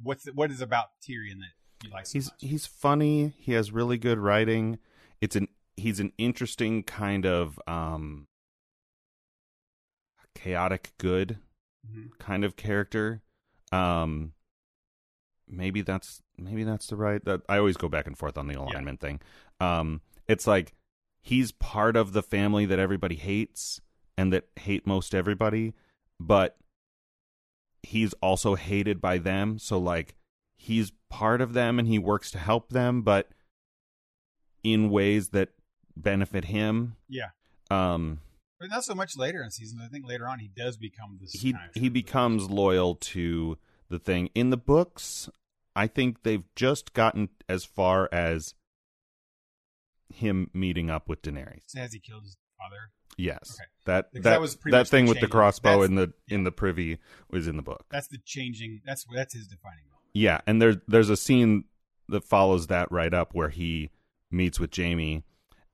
what's 0.00 0.22
the, 0.24 0.32
what 0.32 0.50
is 0.52 0.60
about 0.60 0.86
Tyrion 1.02 1.38
that 1.40 1.84
you 1.84 1.90
like 1.90 2.06
so 2.06 2.12
He's 2.12 2.26
much? 2.26 2.34
he's 2.40 2.66
funny. 2.66 3.32
He 3.38 3.52
has 3.52 3.72
really 3.72 3.98
good 3.98 4.18
writing. 4.18 4.78
It's 5.20 5.34
an 5.34 5.48
he's 5.76 5.98
an 5.98 6.12
interesting 6.18 6.82
kind 6.84 7.26
of 7.26 7.58
um 7.66 8.28
chaotic 10.34 10.92
good 10.98 11.38
Mhm. 11.88 12.10
kind 12.18 12.44
of 12.44 12.56
character. 12.56 13.22
Um 13.72 14.32
maybe 15.48 15.82
that's 15.82 16.22
maybe 16.38 16.62
that's 16.64 16.86
the 16.86 16.96
right 16.96 17.24
that 17.24 17.42
I 17.48 17.58
always 17.58 17.76
go 17.76 17.88
back 17.88 18.06
and 18.06 18.16
forth 18.16 18.38
on 18.38 18.46
the 18.46 18.54
alignment 18.54 19.00
thing. 19.00 19.20
Um 19.60 20.00
it's 20.28 20.46
like 20.46 20.74
he's 21.22 21.52
part 21.52 21.96
of 21.96 22.12
the 22.12 22.22
family 22.22 22.66
that 22.66 22.78
everybody 22.78 23.16
hates 23.16 23.80
and 24.16 24.32
that 24.32 24.48
hate 24.56 24.86
most 24.86 25.14
everybody, 25.14 25.74
but 26.18 26.56
he's 27.82 28.12
also 28.14 28.54
hated 28.54 29.00
by 29.00 29.18
them, 29.18 29.58
so 29.58 29.78
like 29.78 30.16
he's 30.56 30.92
part 31.08 31.40
of 31.40 31.52
them 31.54 31.78
and 31.78 31.88
he 31.88 31.98
works 31.98 32.30
to 32.30 32.38
help 32.38 32.70
them, 32.70 33.02
but 33.02 33.30
in 34.62 34.90
ways 34.90 35.30
that 35.30 35.48
benefit 35.96 36.44
him. 36.46 36.96
Yeah. 37.08 37.30
Um 37.70 38.20
But 38.60 38.68
not 38.70 38.84
so 38.84 38.94
much 38.94 39.16
later 39.16 39.42
in 39.42 39.50
season. 39.50 39.80
I 39.82 39.88
think 39.88 40.06
later 40.06 40.28
on 40.28 40.38
he 40.38 40.48
does 40.54 40.76
become 40.76 41.18
this. 41.20 41.32
he 41.32 41.52
kind 41.54 41.70
of 41.74 41.80
he 41.80 41.88
becomes 41.88 42.50
loyal 42.50 42.94
to 42.96 43.56
the 43.88 43.98
thing 43.98 44.28
in 44.36 44.50
the 44.50 44.56
books 44.56 45.28
i 45.74 45.86
think 45.88 46.22
they've 46.22 46.44
just 46.54 46.92
gotten 46.94 47.28
as 47.48 47.64
far 47.64 48.08
as 48.12 48.54
him 50.14 50.50
meeting 50.52 50.90
up 50.90 51.08
with 51.08 51.22
daenerys 51.22 51.62
So 51.66 51.80
has 51.80 51.92
he 51.92 51.98
killed 52.00 52.22
his 52.24 52.36
father? 52.58 52.90
yes 53.16 53.56
Okay. 53.58 53.68
that 53.86 54.12
Because 54.12 54.24
that, 54.56 54.62
that 54.64 54.70
that 54.70 54.88
thing 54.88 55.06
with 55.06 55.20
the 55.20 55.26
crossbow 55.28 55.80
That's- 55.82 55.88
in 55.88 55.94
the 55.96 56.12
in 56.28 56.44
the 56.44 56.52
privy 56.52 56.98
was 57.30 57.48
in 57.48 57.56
the 57.56 57.62
book 57.62 57.84
That's 57.90 58.08
the 58.08 58.18
changing. 58.24 58.80
That's 58.84 59.04
that's 59.14 59.34
his 59.34 59.46
defining 59.46 59.84
moment. 59.90 60.04
yeah 60.14 60.40
and 60.46 60.60
there 60.60 60.80
there's 60.86 61.10
a 61.10 61.16
scene 61.16 61.64
that 62.08 62.24
follows 62.24 62.66
that 62.68 62.90
right 62.92 63.12
up 63.14 63.34
where 63.34 63.48
he 63.50 63.90
meets 64.30 64.58
with 64.60 64.74
jaime 64.76 65.22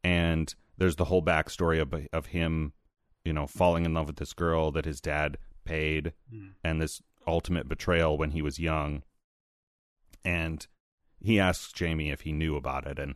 and 0.05 0.55
there's 0.79 0.97
the 0.97 1.07
whole 1.07 1.23
backstory 1.23 1.81
of 1.81 1.93
of 2.13 2.27
him 2.27 2.73
you 3.25 3.33
know 3.33 3.47
falling 3.47 3.85
in 3.85 3.95
love 3.95 4.07
with 4.07 4.17
this 4.17 4.33
girl 4.33 4.71
that 4.71 4.85
his 4.85 5.01
dad 5.01 5.39
paid 5.65 6.13
Mm. 6.33 6.53
and 6.63 6.81
this 6.81 7.03
ultimate 7.27 7.69
betrayal 7.69 8.17
when 8.17 8.31
he 8.31 8.41
was 8.43 8.59
young. 8.61 9.03
And 10.25 10.67
he 11.21 11.39
asks 11.41 11.73
Jaime 11.79 12.11
if 12.11 12.23
he 12.23 12.33
knew 12.33 12.57
about 12.57 12.87
it, 12.87 12.99
and 12.99 13.15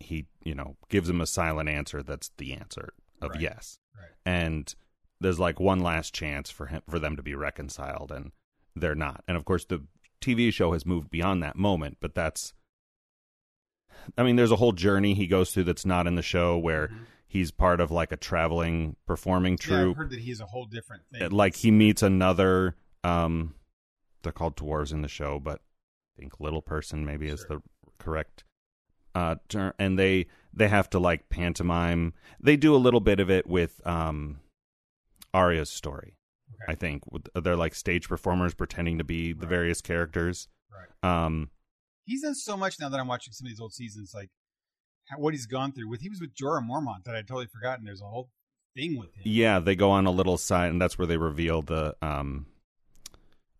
he, 0.00 0.26
you 0.42 0.54
know, 0.54 0.76
gives 0.88 1.08
him 1.08 1.20
a 1.20 1.26
silent 1.26 1.68
answer 1.68 2.02
that's 2.02 2.30
the 2.36 2.52
answer 2.52 2.92
of 3.22 3.30
Right. 3.32 3.40
yes. 3.40 3.78
Right. 3.96 4.10
And 4.26 4.74
there's 5.20 5.38
like 5.38 5.60
one 5.60 5.80
last 5.80 6.12
chance 6.14 6.50
for 6.50 6.66
him 6.66 6.82
for 6.88 6.98
them 6.98 7.16
to 7.16 7.22
be 7.22 7.34
reconciled, 7.34 8.10
and 8.10 8.32
they're 8.74 8.94
not. 8.94 9.22
And 9.28 9.36
of 9.36 9.44
course, 9.44 9.64
the 9.64 9.86
TV 10.20 10.52
show 10.52 10.72
has 10.72 10.84
moved 10.86 11.10
beyond 11.10 11.42
that 11.42 11.56
moment, 11.56 11.98
but 12.00 12.14
that's. 12.14 12.52
I 14.18 14.22
mean, 14.22 14.36
there's 14.36 14.50
a 14.50 14.56
whole 14.56 14.72
journey 14.72 15.14
he 15.14 15.26
goes 15.26 15.52
through 15.52 15.64
that's 15.64 15.86
not 15.86 16.06
in 16.06 16.14
the 16.14 16.22
show 16.22 16.58
where 16.58 16.88
Mhm. 16.88 17.06
he's 17.26 17.50
part 17.50 17.80
of 17.80 17.90
like 17.90 18.12
a 18.12 18.16
traveling 18.16 18.96
performing 19.06 19.52
Yeah, 19.54 19.56
I've 19.56 19.58
troupe 19.60 19.96
heard 19.96 20.10
that 20.10 20.20
he's 20.20 20.40
a 20.40 20.46
whole 20.46 20.66
different 20.66 21.02
thing. 21.10 21.30
like 21.30 21.56
he 21.56 21.70
meets 21.70 22.02
another 22.02 22.76
um 23.02 23.54
they're 24.22 24.32
called 24.32 24.56
dwarves 24.56 24.92
in 24.92 25.02
the 25.02 25.08
show 25.08 25.38
but 25.38 25.60
i 26.16 26.20
think 26.20 26.38
little 26.40 26.62
person 26.62 27.04
maybe 27.04 27.26
is 27.28 27.44
the 27.46 27.60
correct 27.98 28.44
uh 29.14 29.34
term 29.48 29.72
and 29.78 29.98
they 29.98 30.26
they 30.54 30.68
have 30.68 30.88
to 30.88 30.98
like 30.98 31.28
pantomime 31.28 32.14
they 32.40 32.56
do 32.56 32.74
a 32.74 32.78
little 32.78 33.00
bit 33.00 33.20
of 33.20 33.28
it 33.30 33.46
with 33.46 33.84
um 33.86 34.38
Arya's 35.32 35.70
story 35.70 36.16
Okay. 36.54 36.72
i 36.72 36.74
think 36.74 37.02
they're 37.34 37.56
like 37.56 37.74
stage 37.74 38.08
performers 38.08 38.54
pretending 38.54 38.96
to 38.98 39.04
be 39.04 39.32
the 39.32 39.40
Right. 39.40 39.48
various 39.50 39.80
characters 39.80 40.48
Right. 40.70 40.88
um 41.26 41.50
He's 42.04 42.22
done 42.22 42.34
so 42.34 42.56
much 42.56 42.78
now 42.80 42.88
that 42.88 43.00
I'm 43.00 43.08
watching 43.08 43.32
some 43.32 43.46
of 43.46 43.50
these 43.50 43.60
old 43.60 43.72
seasons, 43.72 44.12
like 44.14 44.30
what 45.16 45.34
he's 45.34 45.46
gone 45.46 45.72
through. 45.72 45.88
With 45.88 46.00
he 46.00 46.08
was 46.08 46.20
with 46.20 46.34
Jorah 46.34 46.62
Mormont 46.66 47.04
that 47.04 47.14
I'd 47.14 47.26
totally 47.28 47.46
forgotten. 47.46 47.84
There's 47.84 48.00
a 48.02 48.06
whole 48.06 48.30
thing 48.76 48.98
with 48.98 49.14
him. 49.14 49.22
yeah 49.24 49.60
they 49.60 49.76
go 49.76 49.92
on 49.92 50.04
a 50.04 50.10
little 50.10 50.36
side 50.36 50.68
and 50.72 50.82
that's 50.82 50.98
where 50.98 51.06
they 51.06 51.16
reveal 51.16 51.62
the 51.62 51.94
um 52.02 52.44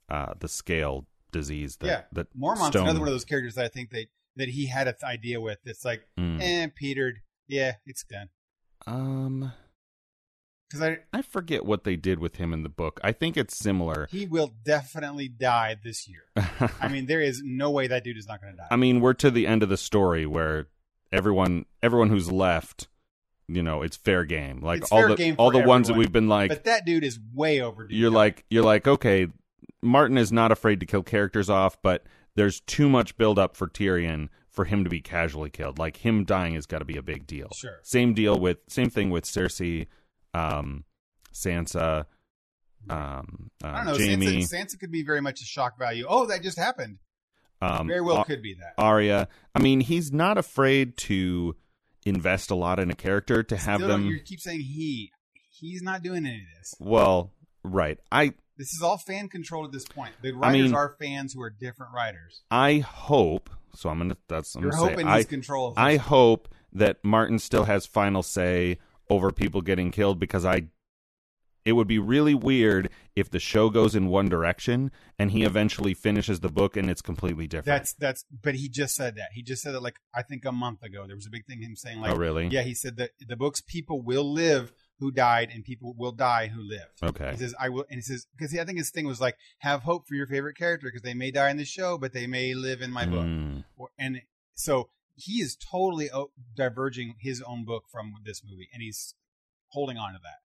uh 0.09 0.35
the 0.40 0.48
scale 0.48 1.07
disease 1.30 1.76
that 1.76 1.87
Yeah. 1.87 2.02
that 2.12 2.26
Mormont's 2.37 2.68
Stone- 2.70 2.83
another 2.85 2.98
one 2.98 3.07
of 3.09 3.14
those 3.14 3.24
characters 3.24 3.54
that 3.54 3.64
I 3.64 3.68
think 3.68 3.90
they 3.90 4.09
that 4.37 4.48
he 4.48 4.66
had 4.66 4.88
an 4.88 4.94
idea 5.04 5.40
with. 5.40 5.59
It's 5.64 5.85
like, 5.85 6.09
Mm. 6.18 6.40
eh, 6.42 6.66
Peter, 6.74 7.22
yeah, 7.46 7.74
it's 7.87 8.02
done. 8.02 8.28
um 8.88 9.52
Because 10.74 10.98
I 11.12 11.18
I 11.18 11.22
forget 11.22 11.64
what 11.64 11.84
they 11.84 11.96
did 11.96 12.18
with 12.18 12.37
him 12.37 12.52
in 12.52 12.62
the 12.62 12.68
book. 12.68 13.00
I 13.02 13.12
think 13.12 13.37
it's 13.37 13.56
similar. 13.56 14.08
he 14.10 14.26
will 14.26 14.52
definitely 14.64 15.28
die 15.28 15.76
this 15.82 16.08
year. 16.08 16.24
I 16.80 16.88
mean, 16.88 17.06
there 17.06 17.20
is 17.20 17.42
no 17.44 17.70
way 17.70 17.87
that 17.87 18.04
dude 18.04 18.16
is 18.18 18.26
not 18.26 18.40
going 18.40 18.52
to 18.52 18.56
die. 18.58 18.68
I 18.70 18.76
mean, 18.76 19.00
we're 19.00 19.14
to 19.14 19.30
the 19.30 19.46
end 19.46 19.62
of 19.62 19.68
the 19.68 19.76
story 19.76 20.26
where 20.26 20.66
everyone 21.12 21.66
everyone 21.82 22.08
who's 22.08 22.30
left, 22.30 22.88
you 23.48 23.62
know, 23.62 23.82
it's 23.82 23.96
fair 23.96 24.24
game. 24.24 24.60
Like 24.60 24.82
It's 24.82 24.92
all 24.92 25.00
fair 25.00 25.08
the 25.08 25.16
game 25.16 25.37
all 25.38 25.50
the 25.50 25.60
ones 25.60 25.88
that 25.88 25.96
we've 25.96 26.12
been 26.12 26.28
like 26.28 26.48
but 26.48 26.64
that 26.64 26.84
dude 26.84 27.04
is 27.04 27.18
way 27.32 27.60
overdue. 27.60 27.94
you're 27.94 28.10
like 28.10 28.44
you're 28.50 28.64
like 28.64 28.87
okay, 28.87 29.28
Martin 29.82 30.18
is 30.18 30.32
not 30.32 30.50
afraid 30.52 30.80
to 30.80 30.87
kill 30.87 31.02
characters 31.02 31.48
off, 31.48 31.80
but 31.82 32.04
there's 32.34 32.60
too 32.60 32.88
much 32.88 33.16
build 33.16 33.38
up 33.38 33.56
for 33.56 33.68
Tyrion 33.68 34.28
for 34.48 34.64
him 34.64 34.84
to 34.84 34.90
be 34.90 35.00
casually 35.00 35.50
killed. 35.50 35.78
Like 35.78 35.98
him 35.98 36.24
dying 36.24 36.54
has 36.54 36.66
got 36.66 36.78
to 36.78 36.84
be 36.84 36.96
a 36.96 37.02
big 37.02 37.26
deal. 37.26 37.48
Sure. 37.54 37.78
Same 37.82 38.14
deal 38.14 38.38
with 38.38 38.58
same 38.68 38.90
thing 38.90 39.10
with 39.10 39.24
Cersei, 39.24 39.87
um, 40.34 40.84
Sansa, 41.32 42.06
um, 42.90 43.50
uh, 43.62 43.66
I 43.66 43.84
don't 43.84 43.86
know. 43.86 43.96
Jaime, 43.98 44.42
Sansa, 44.42 44.54
Sansa 44.54 44.78
could 44.80 44.90
be 44.92 45.02
very 45.02 45.20
much 45.20 45.40
a 45.40 45.44
shock 45.44 45.78
value. 45.78 46.04
Oh, 46.08 46.26
that 46.26 46.42
just 46.42 46.58
happened. 46.58 46.98
um, 47.62 47.86
Very 47.88 48.00
well 48.00 48.18
Ar- 48.18 48.24
could 48.24 48.42
be 48.42 48.54
that. 48.54 48.74
Arya. 48.76 49.28
I 49.54 49.58
mean, 49.60 49.80
he's 49.80 50.12
not 50.12 50.36
afraid 50.38 50.96
to 50.98 51.56
invest 52.04 52.50
a 52.50 52.54
lot 52.54 52.78
in 52.78 52.90
a 52.90 52.94
character 52.94 53.42
to 53.42 53.56
have 53.56 53.78
Still 53.80 53.88
them. 53.88 54.06
You 54.06 54.20
keep 54.20 54.40
saying 54.40 54.60
he. 54.60 55.10
He's 55.50 55.82
not 55.82 56.02
doing 56.02 56.26
any 56.26 56.36
of 56.36 56.58
this. 56.58 56.74
Well, 56.78 57.30
right. 57.62 57.98
I 58.12 58.34
This 58.58 58.74
is 58.74 58.82
all 58.82 58.98
fan 58.98 59.28
controlled 59.28 59.66
at 59.66 59.72
this 59.72 59.84
point. 59.86 60.12
The 60.20 60.32
writers 60.32 60.62
mean- 60.64 60.74
are 60.74 60.94
fans 61.00 61.32
who 61.32 61.40
are 61.42 61.50
different 61.50 61.92
writers. 61.94 62.42
I 62.50 62.78
hope. 62.80 63.48
So 63.76 63.88
I'm 63.88 63.98
gonna. 63.98 64.16
That's 64.28 64.54
I'm 64.54 64.62
You're 64.62 64.70
gonna 64.72 64.82
say. 64.84 64.90
hoping 64.90 65.06
I 65.08 65.16
he's 65.18 65.26
control. 65.26 65.68
Of 65.68 65.78
I 65.78 65.96
hope 65.96 66.48
that 66.74 67.02
Martin 67.04 67.38
still 67.38 67.64
has 67.64 67.86
final 67.86 68.22
say 68.22 68.78
over 69.10 69.30
people 69.30 69.60
getting 69.60 69.90
killed 69.90 70.18
because 70.18 70.44
I. 70.44 70.68
It 71.64 71.72
would 71.72 71.88
be 71.88 71.98
really 71.98 72.34
weird 72.34 72.90
if 73.16 73.30
the 73.30 73.38
show 73.38 73.70
goes 73.70 73.94
in 73.94 74.08
one 74.08 74.28
direction 74.28 74.90
and 75.18 75.30
he 75.30 75.44
eventually 75.44 75.94
finishes 75.94 76.40
the 76.40 76.50
book 76.50 76.76
and 76.76 76.90
it's 76.90 77.00
completely 77.00 77.46
different. 77.46 77.64
That's 77.64 77.94
that's. 77.94 78.26
But 78.42 78.56
he 78.56 78.68
just 78.68 78.94
said 78.94 79.16
that. 79.16 79.28
He 79.32 79.42
just 79.42 79.62
said 79.62 79.74
it 79.74 79.80
like 79.80 79.96
I 80.14 80.20
think 80.20 80.44
a 80.44 80.52
month 80.52 80.82
ago. 80.82 81.06
There 81.06 81.16
was 81.16 81.26
a 81.26 81.30
big 81.30 81.46
thing 81.46 81.62
him 81.62 81.74
saying 81.74 82.00
like, 82.00 82.12
oh 82.12 82.16
really? 82.16 82.48
yeah, 82.48 82.64
he 82.64 82.74
said 82.74 82.98
that 82.98 83.12
the 83.18 83.34
books 83.34 83.62
people 83.62 84.02
will 84.02 84.30
live 84.30 84.74
who 84.98 85.10
died 85.10 85.50
and 85.52 85.64
people 85.64 85.94
will 85.96 86.12
die 86.12 86.48
who 86.48 86.60
lived. 86.60 87.02
Okay. 87.02 87.30
He 87.32 87.36
says 87.38 87.54
I 87.58 87.68
will, 87.68 87.84
and 87.90 87.96
he 87.96 88.02
says 88.02 88.26
because 88.36 88.56
I 88.58 88.64
think 88.64 88.78
his 88.78 88.90
thing 88.90 89.06
was 89.06 89.20
like 89.20 89.36
have 89.58 89.82
hope 89.82 90.06
for 90.06 90.14
your 90.14 90.26
favorite 90.26 90.56
character 90.56 90.88
because 90.88 91.02
they 91.02 91.14
may 91.14 91.30
die 91.30 91.50
in 91.50 91.56
the 91.56 91.64
show, 91.64 91.98
but 91.98 92.12
they 92.12 92.26
may 92.26 92.54
live 92.54 92.80
in 92.80 92.90
my 92.90 93.06
book. 93.06 93.24
Mm. 93.24 93.64
Or- 93.76 93.90
and 93.98 94.20
so 94.54 94.90
he 95.14 95.35
is 95.35 95.57
totally 95.57 96.11
o- 96.11 96.33
diverging 96.55 97.14
his 97.20 97.42
own 97.42 97.64
book 97.64 97.85
from 97.90 98.14
this 98.24 98.42
movie, 98.44 98.68
and 98.72 98.83
he's 98.83 99.14
holding 99.68 99.96
on 99.96 100.12
to 100.12 100.20
that. 100.22 100.40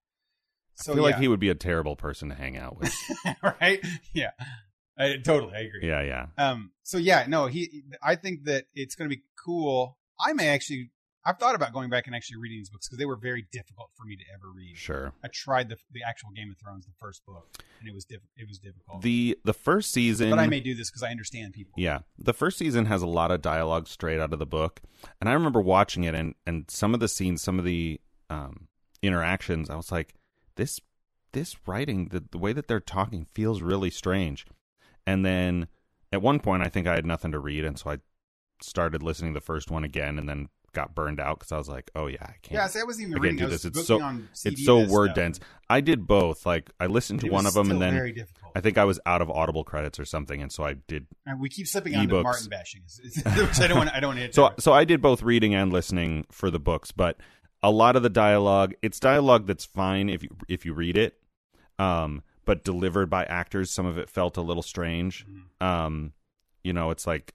So 0.75 0.93
I 0.93 0.95
feel 0.95 1.03
yeah, 1.03 1.11
like 1.11 1.21
he 1.21 1.27
would 1.27 1.39
be 1.39 1.49
a 1.49 1.55
terrible 1.55 1.95
person 1.95 2.29
to 2.29 2.35
hang 2.35 2.57
out 2.57 2.77
with. 2.77 2.93
right? 3.61 3.83
Yeah, 4.13 4.31
I, 4.97 5.17
totally, 5.23 5.53
I 5.55 5.59
agree. 5.59 5.87
yeah, 5.87 6.01
yeah. 6.01 6.25
Um. 6.37 6.71
So 6.83 6.97
yeah, 6.97 7.25
no, 7.27 7.47
he. 7.47 7.83
I 8.01 8.15
think 8.15 8.45
that 8.45 8.65
it's 8.73 8.95
going 8.95 9.09
to 9.09 9.15
be 9.15 9.23
cool. 9.43 9.97
I 10.19 10.33
may 10.33 10.49
actually. 10.49 10.91
I've 11.25 11.37
thought 11.37 11.55
about 11.55 11.73
going 11.73 11.89
back 11.89 12.07
and 12.07 12.15
actually 12.15 12.37
reading 12.37 12.59
these 12.59 12.69
books 12.69 12.87
because 12.87 12.97
they 12.97 13.05
were 13.05 13.17
very 13.17 13.45
difficult 13.51 13.89
for 13.95 14.05
me 14.05 14.15
to 14.15 14.23
ever 14.33 14.49
read. 14.55 14.77
Sure. 14.77 15.11
I 15.23 15.27
tried 15.27 15.69
the 15.69 15.77
the 15.91 16.01
actual 16.07 16.29
Game 16.31 16.49
of 16.49 16.57
Thrones, 16.57 16.85
the 16.85 16.93
first 16.99 17.25
book, 17.25 17.45
and 17.79 17.89
it 17.89 17.93
was 17.93 18.05
diff- 18.05 18.21
it 18.37 18.47
was 18.47 18.57
difficult. 18.57 19.01
The 19.01 19.37
the 19.43 19.53
first 19.53 19.91
season 19.91 20.29
but 20.29 20.39
I 20.39 20.47
may 20.47 20.59
do 20.61 20.73
this 20.73 20.89
because 20.89 21.03
I 21.03 21.09
understand 21.09 21.53
people. 21.53 21.73
Yeah. 21.77 21.99
The 22.17 22.33
first 22.33 22.57
season 22.57 22.85
has 22.85 23.01
a 23.01 23.07
lot 23.07 23.31
of 23.31 23.41
dialogue 23.41 23.87
straight 23.87 24.19
out 24.19 24.33
of 24.33 24.39
the 24.39 24.45
book. 24.45 24.81
And 25.19 25.29
I 25.29 25.33
remember 25.33 25.61
watching 25.61 26.03
it 26.03 26.15
and, 26.15 26.35
and 26.45 26.69
some 26.69 26.93
of 26.93 26.99
the 26.99 27.07
scenes, 27.07 27.41
some 27.41 27.59
of 27.59 27.65
the 27.65 27.99
um, 28.29 28.67
interactions, 29.01 29.69
I 29.69 29.75
was 29.75 29.91
like, 29.91 30.15
this 30.55 30.79
this 31.31 31.55
writing, 31.67 32.07
the, 32.09 32.23
the 32.31 32.37
way 32.37 32.53
that 32.53 32.67
they're 32.67 32.79
talking 32.79 33.25
feels 33.25 33.61
really 33.61 33.89
strange. 33.89 34.45
And 35.05 35.25
then 35.25 35.67
at 36.11 36.21
one 36.21 36.39
point 36.39 36.63
I 36.63 36.69
think 36.69 36.87
I 36.87 36.95
had 36.95 37.05
nothing 37.05 37.31
to 37.33 37.39
read 37.39 37.65
and 37.65 37.77
so 37.77 37.91
I 37.91 37.97
started 38.61 39.03
listening 39.03 39.33
to 39.33 39.39
the 39.39 39.45
first 39.45 39.71
one 39.71 39.83
again 39.83 40.17
and 40.17 40.27
then 40.27 40.49
got 40.73 40.93
burned 40.95 41.19
out 41.19 41.39
because 41.39 41.51
I 41.51 41.57
was 41.57 41.67
like, 41.69 41.91
oh 41.95 42.07
yeah, 42.07 42.17
I 42.21 42.35
can't. 42.41 42.51
Yeah, 42.51 42.67
see, 42.67 42.79
I 42.79 42.83
wasn't 42.83 43.09
even 43.09 43.13
I 43.13 43.15
can't 43.15 43.23
reading. 43.23 43.37
do 43.39 43.47
this. 43.47 43.65
It's 43.65 43.85
so- 43.85 44.19
it's 44.45 44.65
so 44.65 44.85
word 44.87 45.13
dense. 45.13 45.39
I 45.69 45.81
did 45.81 46.07
both. 46.07 46.45
Like 46.45 46.69
I 46.79 46.87
listened 46.87 47.21
to 47.21 47.29
one 47.29 47.45
of 47.45 47.53
them, 47.53 47.71
and 47.71 47.81
then. 47.81 48.25
I 48.55 48.61
think 48.61 48.79
I 48.79 48.83
was 48.85 48.99
out 49.05 49.21
of 49.21 49.29
Audible 49.29 49.63
credits 49.63 49.99
or 49.99 50.05
something, 50.05 50.41
and 50.41 50.51
so 50.51 50.63
I 50.63 50.73
did. 50.73 51.05
and 51.27 51.39
we 51.39 51.49
keep 51.49 51.67
slipping 51.67 51.95
on 51.95 52.07
ebooks. 52.07 52.23
Martin 52.23 52.47
bashing, 52.49 52.81
which 53.15 53.59
I 53.61 53.67
don't 53.67 53.77
want. 53.77 53.91
I 53.93 53.99
don't 53.99 54.17
want 54.17 54.33
So 54.33 54.49
so 54.57 54.73
I 54.73 54.85
did 54.85 55.03
both 55.03 55.21
reading 55.21 55.53
and 55.53 55.71
listening 55.71 56.25
for 56.31 56.49
the 56.49 56.59
books, 56.59 56.91
but 56.91 57.17
a 57.61 57.69
lot 57.69 57.95
of 57.95 58.01
the 58.01 58.09
dialogue, 58.09 58.73
it's 58.81 58.99
dialogue 58.99 59.45
that's 59.45 59.65
fine 59.65 60.09
if 60.09 60.23
you 60.23 60.29
if 60.47 60.65
you 60.65 60.73
read 60.73 60.97
it, 60.97 61.19
um, 61.77 62.23
but 62.45 62.63
delivered 62.63 63.09
by 63.09 63.23
actors, 63.25 63.69
some 63.69 63.85
of 63.85 63.97
it 63.99 64.09
felt 64.09 64.35
a 64.37 64.41
little 64.41 64.63
strange. 64.63 65.25
Mhm. 65.27 65.65
Um, 65.65 66.13
you 66.63 66.73
know, 66.73 66.89
it's 66.89 67.05
like 67.05 67.33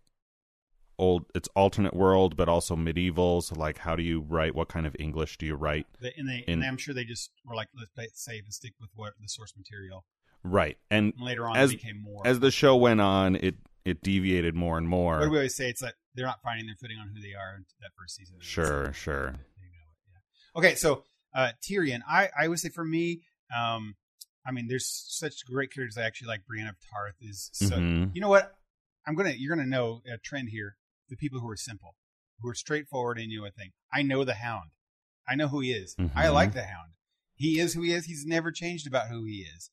old, 0.98 1.26
it's 1.34 1.48
alternate 1.54 1.94
world, 1.94 2.36
but 2.36 2.48
also 2.48 2.76
medieval. 2.76 3.42
So 3.42 3.54
like, 3.54 3.78
how 3.78 3.96
do 3.96 4.02
you 4.02 4.20
write? 4.20 4.54
What 4.54 4.68
kind 4.68 4.86
of 4.86 4.94
English 4.98 5.38
do 5.38 5.46
you 5.46 5.54
write? 5.54 5.86
And 6.16 6.28
they, 6.28 6.44
in- 6.46 6.62
and 6.62 6.64
I'm 6.64 6.76
sure 6.76 6.94
they 6.94 7.04
just 7.04 7.30
were 7.44 7.54
like, 7.54 7.68
let's 7.76 7.90
play 7.90 8.04
it 8.04 8.16
safe 8.16 8.44
and 8.44 8.52
stick 8.54 8.72
with 8.80 8.90
what 8.94 9.12
the 9.20 9.28
source 9.28 9.52
material. 9.56 10.04
Right, 10.42 10.76
and 10.90 11.12
And 11.16 11.24
later 11.24 11.46
on, 11.48 11.56
As- 11.56 11.72
it 11.72 11.76
became 11.80 12.02
more. 12.02 12.26
as 12.26 12.40
the 12.40 12.50
show 12.50 12.76
went 12.76 13.00
on, 13.00 13.36
it 13.36 13.54
it 13.84 14.02
deviated 14.02 14.54
more 14.54 14.78
and 14.78 14.88
more. 14.88 15.18
what 15.18 15.24
do 15.26 15.30
we 15.30 15.36
always 15.38 15.54
say? 15.54 15.68
It's 15.68 15.82
like 15.82 15.94
they're 16.14 16.26
not 16.26 16.40
finding 16.42 16.66
their 16.66 16.76
footing 16.80 16.98
on 16.98 17.08
who 17.08 17.20
they 17.20 17.34
are 17.34 17.54
in 17.56 17.64
that 17.80 17.90
first 17.98 18.16
season. 18.16 18.36
Sure, 18.40 18.92
sure. 18.94 19.26
They 19.32 19.32
know 19.32 19.36
it, 19.36 19.98
yeah. 20.08 20.58
Okay, 20.58 20.74
so 20.74 21.04
uh, 21.34 21.52
Tyrion, 21.62 22.00
I 22.08 22.28
I 22.38 22.48
would 22.48 22.60
say 22.60 22.68
for 22.70 22.84
me, 22.84 23.22
um, 23.54 23.94
I 24.46 24.52
mean, 24.52 24.68
there's 24.68 24.86
such 24.86 25.44
great 25.46 25.72
characters. 25.72 25.96
I 25.98 26.02
actually 26.06 26.28
like 26.28 26.46
Brienne 26.46 26.66
of 26.68 26.76
Tarth. 26.90 27.14
Is 27.20 27.50
so 27.54 27.76
Mhm. 27.78 28.10
you 28.14 28.20
know 28.20 28.28
what? 28.28 28.54
I'm 29.06 29.14
gonna 29.14 29.30
you're 29.36 29.54
gonna 29.54 29.66
know 29.68 30.02
a 30.10 30.16
trend 30.18 30.48
here. 30.50 30.76
The 31.08 31.16
people 31.16 31.40
who 31.40 31.48
are 31.48 31.56
simple, 31.56 31.96
who 32.40 32.48
are 32.48 32.54
straightforward, 32.54 33.18
and 33.18 33.30
you 33.30 33.40
know 33.40 33.46
a 33.46 33.50
thing. 33.50 33.70
I 33.92 34.02
know 34.02 34.24
the 34.24 34.34
Hound. 34.34 34.70
I 35.28 35.34
know 35.34 35.48
who 35.48 35.60
he 35.60 35.72
is. 35.72 35.94
I 36.14 36.26
Mhm. 36.26 36.32
like 36.34 36.52
the 36.52 36.64
Hound. 36.64 36.92
He 37.34 37.58
is 37.58 37.74
who 37.74 37.82
he 37.82 37.92
is. 37.92 38.06
He's 38.06 38.24
never 38.26 38.50
changed 38.52 38.86
about 38.86 39.08
who 39.08 39.24
he 39.24 39.46
is. 39.54 39.70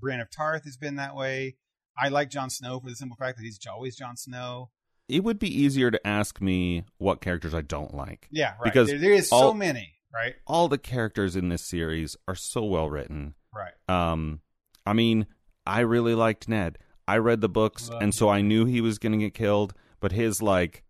Brienne 0.00 0.20
of 0.20 0.30
Tarth 0.30 0.64
has 0.64 0.76
been 0.76 0.96
that 0.96 1.14
way. 1.14 1.56
I 1.98 2.08
like 2.08 2.30
Jon 2.30 2.48
Snow 2.48 2.80
for 2.80 2.88
the 2.88 2.96
simple 2.96 3.16
fact 3.16 3.36
that 3.36 3.44
he's 3.44 3.58
always 3.66 3.96
Jon 3.96 4.16
Snow. 4.16 4.70
It 5.08 5.22
would 5.24 5.38
be 5.38 5.48
easier 5.54 5.90
to 5.90 6.06
ask 6.06 6.40
me 6.40 6.84
what 6.96 7.20
characters 7.20 7.52
I 7.52 7.60
don't 7.60 7.94
like. 7.94 8.28
Yeah, 8.30 8.52
right. 8.54 8.64
Because 8.64 8.88
there, 8.88 8.98
there 8.98 9.12
is 9.12 9.30
all- 9.30 9.50
so 9.50 9.54
many, 9.54 9.96
right? 10.12 10.36
All 10.46 10.68
the 10.68 10.78
characters 10.78 11.36
in 11.36 11.50
this 11.50 11.62
series 11.66 12.16
are 12.26 12.34
so 12.34 12.64
well 12.64 12.88
written. 12.88 13.34
Right. 13.54 13.74
Um, 13.88 14.40
I 14.86 14.94
mean, 14.94 15.26
I 15.66 15.80
really 15.80 16.14
liked 16.14 16.48
Ned. 16.48 16.78
I 17.06 17.18
read 17.18 17.40
the 17.42 17.48
books, 17.48 17.90
Love 17.90 18.00
and 18.02 18.14
so 18.14 18.28
I 18.30 18.40
knew 18.40 18.64
he 18.64 18.80
was 18.80 18.98
going 18.98 19.12
to 19.12 19.18
get 19.18 19.34
killed. 19.34 19.74
But 20.02 20.12
his 20.12 20.42
like, 20.42 20.82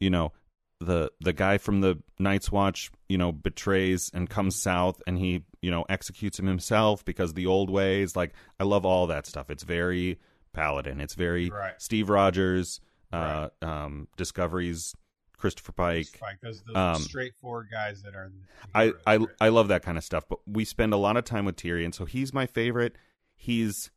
you 0.00 0.10
know, 0.10 0.32
the 0.80 1.12
the 1.20 1.32
guy 1.32 1.58
from 1.58 1.82
the 1.82 2.02
Night's 2.18 2.50
Watch, 2.50 2.90
you 3.08 3.18
know, 3.18 3.30
betrays 3.30 4.10
and 4.12 4.28
comes 4.28 4.60
south, 4.60 5.00
and 5.06 5.18
he, 5.18 5.44
you 5.62 5.70
know, 5.70 5.84
executes 5.88 6.38
him 6.38 6.46
himself 6.46 7.04
because 7.04 7.34
the 7.34 7.46
old 7.46 7.70
ways. 7.70 8.16
Like, 8.16 8.32
I 8.58 8.64
love 8.64 8.84
all 8.84 9.06
that 9.06 9.26
stuff. 9.26 9.50
It's 9.50 9.62
very 9.62 10.18
Paladin. 10.52 11.00
It's 11.00 11.14
very 11.14 11.50
Right. 11.50 11.74
Steve 11.80 12.08
Rogers, 12.08 12.80
uh, 13.12 13.50
um, 13.62 14.08
Discovery's, 14.16 14.94
Christopher 15.36 15.72
Pike. 15.72 16.18
Like 16.22 16.40
those, 16.40 16.62
those 16.62 16.74
Um, 16.74 17.02
straightforward 17.02 17.68
guys 17.70 18.02
that 18.02 18.14
are. 18.14 18.32
I, 18.74 18.94
I 19.06 19.18
right? 19.18 19.28
I 19.42 19.48
love 19.50 19.68
that 19.68 19.82
kind 19.82 19.98
of 19.98 20.04
stuff, 20.04 20.24
but 20.26 20.38
we 20.46 20.64
spend 20.64 20.94
a 20.94 20.96
lot 20.96 21.18
of 21.18 21.24
time 21.24 21.44
with 21.44 21.56
Tyrion, 21.56 21.94
so 21.94 22.06
he's 22.06 22.32
my 22.32 22.46
favorite. 22.46 22.96
He's 23.36 23.90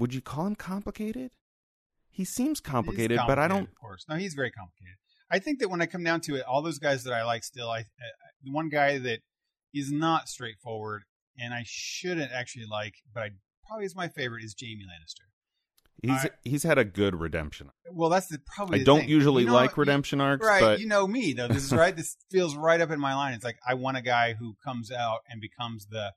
would 0.00 0.12
you 0.12 0.20
call 0.20 0.48
him 0.48 0.56
complicated? 0.56 1.30
He 2.14 2.24
seems 2.24 2.58
He's 2.58 2.60
complicated, 2.60 3.18
but 3.26 3.38
I 3.38 3.48
don't. 3.48 3.64
Of 3.68 3.74
course, 3.74 4.04
no, 4.08 4.16
he's 4.16 4.34
very 4.34 4.50
complicated. 4.50 4.94
I 5.30 5.38
think 5.40 5.58
that 5.58 5.68
when 5.68 5.82
I 5.82 5.86
come 5.86 6.04
down 6.04 6.20
to 6.22 6.36
it, 6.36 6.44
all 6.46 6.62
those 6.62 6.78
guys 6.78 7.02
that 7.04 7.12
I 7.12 7.24
like 7.24 7.42
still, 7.44 7.68
I, 7.70 7.78
I 7.80 7.84
the 8.42 8.52
one 8.52 8.68
guy 8.68 8.98
that 8.98 9.20
is 9.74 9.90
not 9.90 10.28
straightforward 10.28 11.02
and 11.38 11.52
I 11.52 11.62
shouldn't 11.66 12.30
actually 12.30 12.66
like, 12.70 12.94
but 13.12 13.22
I 13.24 13.30
probably 13.66 13.86
is 13.86 13.96
my 13.96 14.08
favorite 14.08 14.44
is 14.44 14.54
Jaime 14.60 14.84
Lannister. 14.84 15.26
He's 16.02 16.24
I- 16.26 16.30
he's 16.44 16.62
had 16.62 16.78
a 16.78 16.84
good 16.84 17.18
redemption. 17.18 17.70
Well, 17.90 18.10
that's 18.10 18.26
the 18.28 18.38
probably. 18.54 18.76
I 18.76 18.78
the 18.80 18.84
don't 18.84 19.00
thing. 19.00 19.08
usually 19.08 19.42
You 19.42 19.48
know, 19.48 19.54
like 19.54 19.70
you- 19.76 19.80
redemption 19.80 20.20
arcs, 20.20 20.46
Right, 20.46 20.60
but 20.60 20.80
you 20.80 20.86
know 20.86 21.06
me 21.08 21.32
though. 21.32 21.48
This 21.48 21.64
is 21.64 21.72
right. 21.84 21.96
this 21.96 22.16
feels 22.30 22.54
right 22.54 22.80
up 22.80 22.90
in 22.90 23.00
my 23.00 23.14
line. 23.14 23.34
It's 23.34 23.44
like 23.44 23.58
I 23.66 23.74
want 23.74 23.96
a 23.96 24.02
guy 24.02 24.34
who 24.34 24.54
comes 24.64 24.92
out 24.92 25.20
and 25.28 25.40
becomes 25.40 25.86
the 25.86 26.12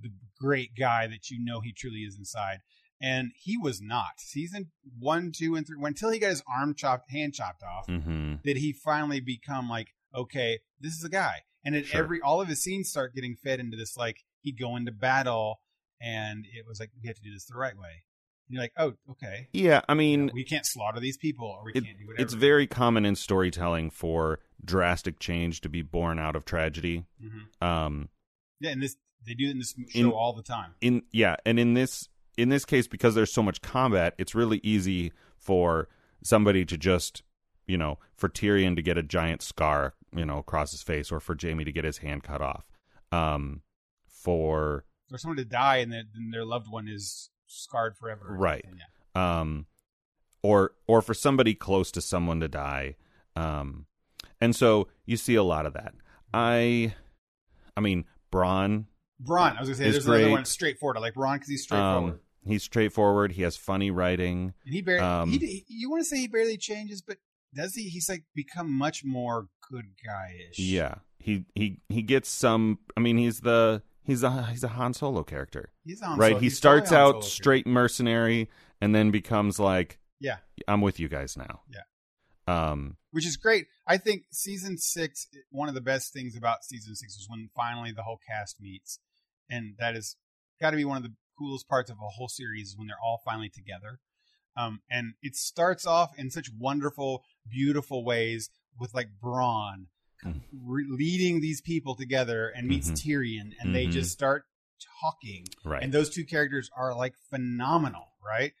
the 0.00 0.10
great 0.40 0.70
guy 0.78 1.06
that 1.06 1.30
you 1.30 1.38
know 1.44 1.60
he 1.60 1.72
truly 1.72 2.00
is 2.00 2.16
inside. 2.18 2.58
And 3.00 3.32
he 3.36 3.58
was 3.58 3.80
not. 3.82 4.18
Season 4.18 4.70
one, 4.98 5.30
two, 5.36 5.54
and 5.54 5.66
three. 5.66 5.76
Until 5.82 6.10
he 6.10 6.18
got 6.18 6.30
his 6.30 6.42
arm 6.48 6.74
chopped, 6.74 7.10
hand 7.10 7.34
chopped 7.34 7.62
off, 7.62 7.86
hmm 7.86 8.34
did 8.44 8.56
he 8.58 8.72
finally 8.72 9.20
become 9.20 9.68
like, 9.68 9.88
okay, 10.14 10.60
this 10.80 10.94
is 10.94 11.04
a 11.04 11.08
guy. 11.10 11.40
And 11.64 11.74
at 11.74 11.86
Sure. 11.86 12.02
every 12.02 12.20
all 12.20 12.40
of 12.40 12.48
his 12.48 12.62
scenes 12.62 12.88
start 12.88 13.14
getting 13.14 13.34
fed 13.36 13.60
into 13.60 13.76
this 13.76 13.96
like 13.96 14.24
he'd 14.40 14.58
go 14.58 14.76
into 14.76 14.92
battle, 14.92 15.60
and 16.00 16.46
it 16.46 16.64
was 16.66 16.78
like 16.80 16.90
we 17.02 17.06
have 17.08 17.16
to 17.16 17.22
do 17.22 17.32
this 17.32 17.44
the 17.46 17.56
right 17.56 17.76
way. 17.76 18.04
And 18.48 18.54
you're 18.54 18.62
like, 18.62 18.72
oh, 18.78 18.92
okay. 19.10 19.48
yeah. 19.52 19.80
I 19.88 19.94
mean, 19.94 20.30
we 20.32 20.44
can't 20.44 20.64
slaughter 20.64 21.00
these 21.00 21.16
people, 21.16 21.48
or 21.48 21.64
we 21.64 21.72
it- 21.72 21.84
can't 21.84 21.98
do 21.98 22.06
whatever. 22.06 22.22
it's 22.22 22.34
very 22.34 22.66
common 22.68 23.04
in 23.04 23.16
storytelling 23.16 23.90
for 23.90 24.38
drastic 24.64 25.18
change 25.18 25.60
to 25.62 25.68
be 25.68 25.82
born 25.82 26.18
out 26.20 26.36
of 26.36 26.44
tragedy. 26.44 27.04
Mhm. 27.22 27.66
Um, 27.66 28.08
Yeah, 28.60 28.70
and 28.70 28.82
this 28.82 28.96
they 29.26 29.34
do 29.34 29.48
it 29.48 29.50
in 29.50 29.58
this 29.58 29.74
show 29.90 29.98
In- 29.98 30.06
all 30.12 30.32
the 30.32 30.42
time. 30.44 30.74
in 30.80 31.02
yeah 31.10 31.34
and 31.44 31.58
in 31.58 31.74
this 31.74 32.08
in 32.36 32.48
this 32.48 32.64
case 32.64 32.86
because 32.86 33.14
there's 33.14 33.32
so 33.32 33.42
much 33.42 33.62
combat 33.62 34.14
it's 34.18 34.34
really 34.34 34.60
easy 34.62 35.12
for 35.36 35.88
somebody 36.22 36.64
to 36.64 36.76
just 36.76 37.22
you 37.66 37.76
know 37.76 37.98
for 38.14 38.28
Tyrion 38.28 38.76
to 38.76 38.82
get 38.82 38.98
a 38.98 39.02
giant 39.02 39.42
scar 39.42 39.94
you 40.14 40.24
know 40.24 40.38
across 40.38 40.70
his 40.70 40.82
face 40.82 41.10
or 41.12 41.20
for 41.20 41.36
Jaime 41.40 41.64
to 41.64 41.72
get 41.72 41.84
his 41.84 41.98
hand 41.98 42.22
cut 42.22 42.40
off 42.40 42.70
um 43.12 43.62
for 44.06 44.84
Or 45.12 45.18
someone 45.18 45.36
to 45.36 45.44
die 45.44 45.76
and 45.76 45.92
then 45.92 46.06
their 46.32 46.44
loved 46.44 46.68
one 46.68 46.88
is 46.88 47.30
scarred 47.46 47.96
forever. 47.96 48.26
Right. 48.28 48.64
Yeah. 49.14 49.38
um 49.40 49.66
or 50.42 50.72
or 50.86 51.00
for 51.02 51.14
somebody 51.14 51.54
close 51.54 51.90
to 51.92 52.00
someone 52.00 52.40
to 52.40 52.48
die 52.48 52.96
um 53.34 53.86
and 54.40 54.54
so 54.54 54.88
you 55.04 55.16
see 55.16 55.34
a 55.34 55.42
lot 55.42 55.64
of 55.66 55.72
that 55.74 55.94
i 56.34 56.94
i 57.76 57.80
mean 57.80 58.04
Bronn 58.32 58.84
Bronn, 59.22 59.56
I 59.56 59.60
was 59.60 59.68
gonna 59.70 59.76
say 59.76 59.90
there's 59.90 60.04
another 60.06 60.24
great. 60.24 60.30
one 60.30 60.44
straightforward. 60.44 60.98
I 60.98 61.00
like 61.00 61.14
Bronn 61.14 61.36
because 61.36 61.48
he's 61.48 61.62
straightforward. 61.62 62.12
um 62.14 62.20
he's 62.46 62.62
straightforward 62.62 63.32
he 63.32 63.42
has 63.42 63.56
funny 63.56 63.90
writing 63.90 64.54
and 64.64 64.74
he 64.74 64.82
barely. 64.82 65.02
um, 65.02 65.30
he, 65.30 65.64
you 65.68 65.90
want 65.90 66.00
to 66.00 66.04
say 66.04 66.18
he 66.18 66.28
barely 66.28 66.56
changes, 66.56 67.02
but 67.02 67.18
does 67.54 67.74
he? 67.74 67.88
He's 67.88 68.08
like 68.08 68.24
become 68.34 68.70
much 68.70 69.04
more 69.04 69.48
good 69.70 69.86
guy-ish. 70.04 70.58
Yeah, 70.58 70.96
he 71.18 71.44
he 71.54 71.80
he 71.88 72.02
gets 72.02 72.28
some. 72.28 72.78
I 72.96 73.00
mean, 73.00 73.16
he's 73.16 73.40
the 73.40 73.82
he's 74.02 74.22
a 74.22 74.44
he's 74.46 74.64
a 74.64 74.68
Han 74.68 74.94
Solo 74.94 75.22
character, 75.22 75.70
he's 75.84 76.02
on. 76.02 76.18
right? 76.18 76.28
Solo- 76.30 76.40
he 76.40 76.46
he's 76.46 76.56
starts 76.56 76.92
out 76.92 77.24
straight 77.24 77.66
mercenary 77.66 78.48
and 78.80 78.94
then 78.94 79.10
becomes 79.10 79.58
like, 79.58 79.98
Yeah. 80.20 80.36
I'm 80.68 80.80
with 80.82 81.00
you 81.00 81.08
guys 81.08 81.36
now. 81.36 81.62
Yeah. 81.68 81.80
Um. 82.48 82.96
which 83.10 83.26
is 83.26 83.36
great. 83.36 83.66
I 83.88 83.96
think 83.96 84.24
season 84.30 84.76
six, 84.78 85.26
one 85.50 85.68
of 85.68 85.74
the 85.74 85.80
best 85.80 86.12
things 86.12 86.36
about 86.36 86.62
season 86.64 86.94
six 86.94 87.16
was 87.16 87.26
when 87.28 87.48
finally 87.56 87.90
the 87.92 88.02
whole 88.02 88.20
cast 88.28 88.60
meets, 88.60 89.00
and 89.50 89.74
that 89.78 89.96
is 89.96 90.16
got 90.60 90.70
to 90.70 90.76
be 90.76 90.84
one 90.84 90.96
of 90.98 91.02
the 91.02 91.12
coolest 91.38 91.68
parts 91.68 91.90
of 91.90 91.96
a 91.98 92.08
whole 92.08 92.28
series 92.28 92.68
is 92.68 92.76
when 92.76 92.86
they're 92.88 92.96
all 93.04 93.20
finally 93.24 93.48
together. 93.48 94.00
Um, 94.56 94.80
and 94.90 95.14
it 95.22 95.36
starts 95.36 95.86
off 95.86 96.18
in 96.18 96.30
such 96.30 96.48
wonderful, 96.58 97.24
beautiful 97.48 98.04
ways 98.04 98.48
with 98.78 98.94
like 98.94 99.08
Bronn 99.22 99.86
Mhm. 100.24 100.40
re- 100.52 100.86
leading 100.88 101.40
these 101.40 101.60
people 101.60 101.94
together 101.94 102.48
and 102.48 102.66
meets 102.66 102.90
Mhm. 102.90 102.94
Tyrion, 102.96 103.52
and 103.60 103.74
they 103.74 103.86
Mhm. 103.86 103.92
just 103.92 104.10
start 104.12 104.46
talking 105.00 105.46
Right. 105.64 105.82
and 105.82 105.92
those 105.92 106.08
two 106.10 106.24
characters 106.24 106.70
are 106.74 106.94
like 106.94 107.14
phenomenal, 107.30 108.12
right? 108.24 108.54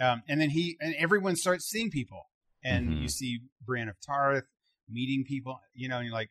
Um, 0.00 0.22
and 0.28 0.40
then 0.40 0.50
he 0.50 0.76
and 0.80 0.94
everyone 0.96 1.34
starts 1.36 1.66
seeing 1.68 1.90
people, 1.90 2.30
and 2.62 2.88
Mhm. 2.90 3.02
you 3.02 3.08
see 3.08 3.40
Brienne 3.62 3.88
of 3.88 3.98
Tarth 4.00 4.46
meeting 4.88 5.24
people, 5.24 5.60
you 5.74 5.88
know, 5.88 5.96
and 5.98 6.06
you're 6.06 6.14
like 6.14 6.30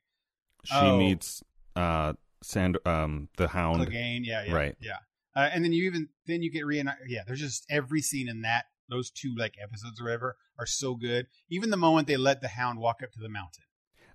she 0.64 0.76
oh. 0.76 0.98
meets 0.98 1.44
uh 1.76 2.14
Sand 2.44 2.78
um 2.86 3.30
the 3.38 3.48
Hound. 3.48 3.82
Clegane, 3.88 4.26
yeah, 4.26 4.44
yeah, 4.44 4.54
Right. 4.54 4.76
yeah. 4.80 5.00
Uh, 5.38 5.50
and 5.54 5.64
then 5.64 5.72
you 5.72 5.86
even 5.86 6.10
then 6.26 6.42
you 6.42 6.52
get 6.52 6.66
reunited. 6.66 7.04
Yeah, 7.08 7.22
there's 7.28 7.40
just 7.40 7.66
every 7.70 8.02
scene 8.02 8.28
in 8.28 8.42
that 8.42 8.66
those 8.90 9.12
two 9.12 9.36
like 9.38 9.54
episodes 9.62 10.02
or 10.02 10.06
whatever 10.06 10.36
are 10.58 10.66
so 10.66 10.96
good. 10.96 11.28
Even 11.50 11.70
the 11.70 11.78
moment 11.78 12.08
they 12.08 12.18
let 12.18 12.42
the 12.42 12.48
Hound 12.48 12.80
walk 12.80 13.02
up 13.04 13.12
to 13.12 13.20
the 13.20 13.30
mountain 13.30 13.64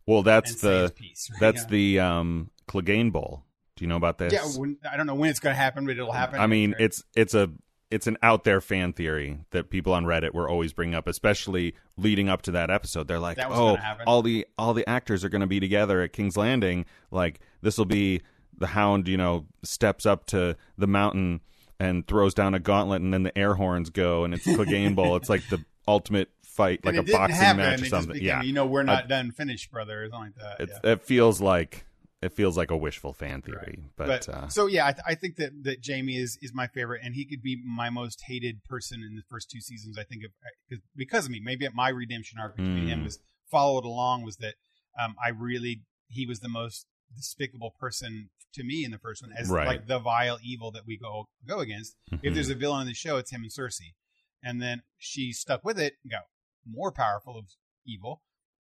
Well, 0.06 0.22
that's 0.22 0.60
the 0.60 0.92
piece. 0.96 1.28
right? 1.32 1.40
that's 1.40 1.62
Yeah. 1.62 1.68
the 1.68 2.00
um 2.00 2.50
Clegane 2.68 3.12
Bowl. 3.12 3.44
Do 3.76 3.84
you 3.84 3.88
know 3.88 3.96
about 3.96 4.18
this? 4.18 4.32
yeah. 4.32 4.44
When, 4.60 4.78
I 4.90 4.96
don't 4.96 5.06
know 5.06 5.14
when 5.14 5.30
it's 5.30 5.40
going 5.40 5.54
to 5.54 5.60
happen, 5.60 5.86
but 5.86 5.92
it'll 5.92 6.12
happen. 6.12 6.40
I 6.40 6.46
mean, 6.46 6.72
Right. 6.72 6.80
it's 6.82 7.04
it's 7.14 7.34
a 7.34 7.50
it's 7.90 8.06
an 8.06 8.16
out 8.22 8.44
there 8.44 8.62
fan 8.62 8.94
theory 8.94 9.40
that 9.50 9.68
people 9.68 9.92
on 9.92 10.04
Reddit 10.06 10.32
were 10.32 10.48
always 10.48 10.72
bringing 10.72 10.94
up, 10.94 11.06
especially 11.06 11.74
leading 11.98 12.28
up 12.30 12.40
to 12.42 12.50
that 12.52 12.70
episode. 12.70 13.06
They're 13.06 13.18
like, 13.18 13.38
"Oh, 13.38 13.76
all 14.06 14.22
the 14.22 14.46
all 14.56 14.72
the 14.72 14.88
actors 14.88 15.22
are 15.24 15.28
going 15.28 15.42
to 15.42 15.46
be 15.46 15.60
together 15.60 16.00
at 16.00 16.12
King's 16.14 16.36
Landing. 16.36 16.86
Like 17.10 17.40
this 17.60 17.76
will 17.76 17.84
be 17.84 18.22
the 18.56 18.68
Hound, 18.68 19.08
you 19.08 19.16
know, 19.16 19.46
steps 19.62 20.06
up 20.06 20.26
to 20.26 20.56
the 20.78 20.86
mountain 20.86 21.40
and 21.80 22.06
throws 22.06 22.34
down 22.34 22.54
a 22.54 22.60
gauntlet, 22.60 23.02
and 23.02 23.12
then 23.12 23.22
the 23.24 23.36
air 23.36 23.54
horns 23.54 23.90
go, 23.90 24.24
and 24.24 24.34
it's 24.34 24.46
Clegane 24.46 24.94
Bowl. 24.94 25.16
It's 25.16 25.28
like 25.28 25.42
the 25.50 25.64
ultimate 25.88 26.28
fight 26.44 26.84
like 26.84 26.96
a 26.96 27.02
boxing 27.02 27.36
happen. 27.36 27.56
match 27.58 27.82
or 27.82 27.86
something. 27.86 28.12
became, 28.12 28.26
yeah, 28.26 28.42
you 28.42 28.52
know, 28.52 28.66
we're 28.66 28.82
not 28.82 29.08
done. 29.08 29.30
finished, 29.32 29.70
brother, 29.72 30.04
or 30.04 30.08
something 30.10 30.32
like 30.38 30.58
that. 30.58 30.68
yeah. 30.84 30.92
it 30.92 31.02
feels 31.02 31.40
like 31.40 31.86
it 32.20 32.32
feels 32.32 32.56
like 32.56 32.70
a 32.70 32.76
wishful 32.76 33.12
fan 33.12 33.42
theory, 33.42 33.82
but, 33.96 34.06
But 34.06 34.28
uh, 34.28 34.48
so 34.48 34.66
yeah, 34.66 34.86
I, 34.86 34.92
th- 34.92 35.02
I 35.08 35.14
think 35.16 35.36
that 35.36 35.50
that 35.64 35.78
Jaime 35.84 36.16
is 36.16 36.38
is 36.40 36.54
my 36.54 36.68
favorite, 36.68 37.00
and 37.02 37.14
he 37.16 37.24
could 37.24 37.42
be 37.42 37.60
my 37.66 37.90
most 37.90 38.22
hated 38.28 38.62
person 38.64 39.02
in 39.02 39.16
the 39.16 39.22
first 39.28 39.50
two 39.50 39.60
seasons. 39.60 39.98
I 39.98 40.04
think 40.04 40.22
of 40.24 40.30
because 40.68 40.84
because 40.94 41.24
of 41.24 41.32
me. 41.32 41.40
Maybe 41.42 41.66
my 41.74 41.88
redemption 41.88 42.38
arc 42.38 42.56
between 42.56 42.84
Mm. 42.84 42.88
him 42.88 43.04
was 43.04 43.18
followed 43.50 43.84
along 43.84 44.22
was 44.22 44.36
that 44.36 44.54
um, 45.02 45.16
I 45.24 45.30
really 45.30 45.82
he 46.08 46.26
was 46.26 46.40
the 46.40 46.48
most 46.48 46.86
despicable 47.16 47.74
person 47.80 48.30
to 48.54 48.64
me 48.64 48.84
in 48.84 48.90
the 48.90 48.98
first 48.98 49.22
one 49.22 49.32
as 49.32 49.48
Right. 49.48 49.66
like 49.66 49.86
the 49.86 49.98
vile 49.98 50.38
evil 50.42 50.70
that 50.72 50.86
we 50.86 50.96
go 50.96 51.28
go 51.46 51.60
against. 51.60 51.96
If 52.10 52.20
mhm. 52.20 52.34
there's 52.34 52.48
a 52.50 52.54
villain 52.54 52.82
in 52.82 52.86
the 52.88 52.94
show, 52.94 53.16
it's 53.16 53.30
him 53.30 53.42
and 53.42 53.50
Cersei, 53.50 53.94
and 54.42 54.60
then 54.60 54.82
she 54.98 55.32
stuck 55.32 55.64
with 55.64 55.78
it, 55.78 55.94
and 56.02 56.10
got 56.10 56.24
more 56.66 56.92
powerful 56.92 57.36
of 57.38 57.46
evil. 57.86 58.22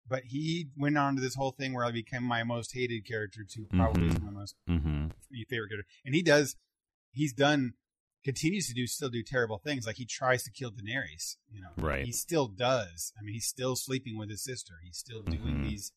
But 0.08 0.24
he 0.26 0.70
went 0.78 0.98
on 0.98 1.16
to 1.16 1.22
this 1.22 1.36
whole 1.36 1.52
thing 1.52 1.74
where 1.74 1.84
I 1.86 1.92
became 1.92 2.24
my 2.24 2.44
most 2.44 2.74
hated 2.74 3.06
character 3.06 3.44
to 3.44 3.66
probably 3.66 4.10
Mhm. 4.10 4.22
my 4.24 4.32
most 4.32 4.56
Mhm. 4.68 5.12
favorite 5.50 5.70
character. 5.70 5.86
And 6.06 6.16
he 6.16 6.22
does, 6.22 6.56
he's 7.12 7.34
done, 7.34 7.74
continues 8.24 8.68
to 8.68 8.74
do, 8.74 8.88
still 8.88 9.10
do 9.10 9.22
terrible 9.24 9.58
things. 9.58 9.86
Like 9.86 9.98
he 9.98 10.06
tries 10.06 10.44
to 10.44 10.52
kill 10.52 10.72
Daenerys, 10.72 11.38
you 11.50 11.60
know. 11.62 11.72
Right. 11.76 12.06
He 12.06 12.12
still 12.14 12.48
does. 12.48 13.12
I 13.18 13.22
mean, 13.22 13.34
he's 13.34 13.48
still 13.48 13.76
sleeping 13.76 14.18
with 14.18 14.30
his 14.30 14.44
sister. 14.44 14.76
He's 14.84 14.98
still 14.98 15.24
doing 15.24 15.58
Mhm. 15.60 15.70
these 15.70 15.92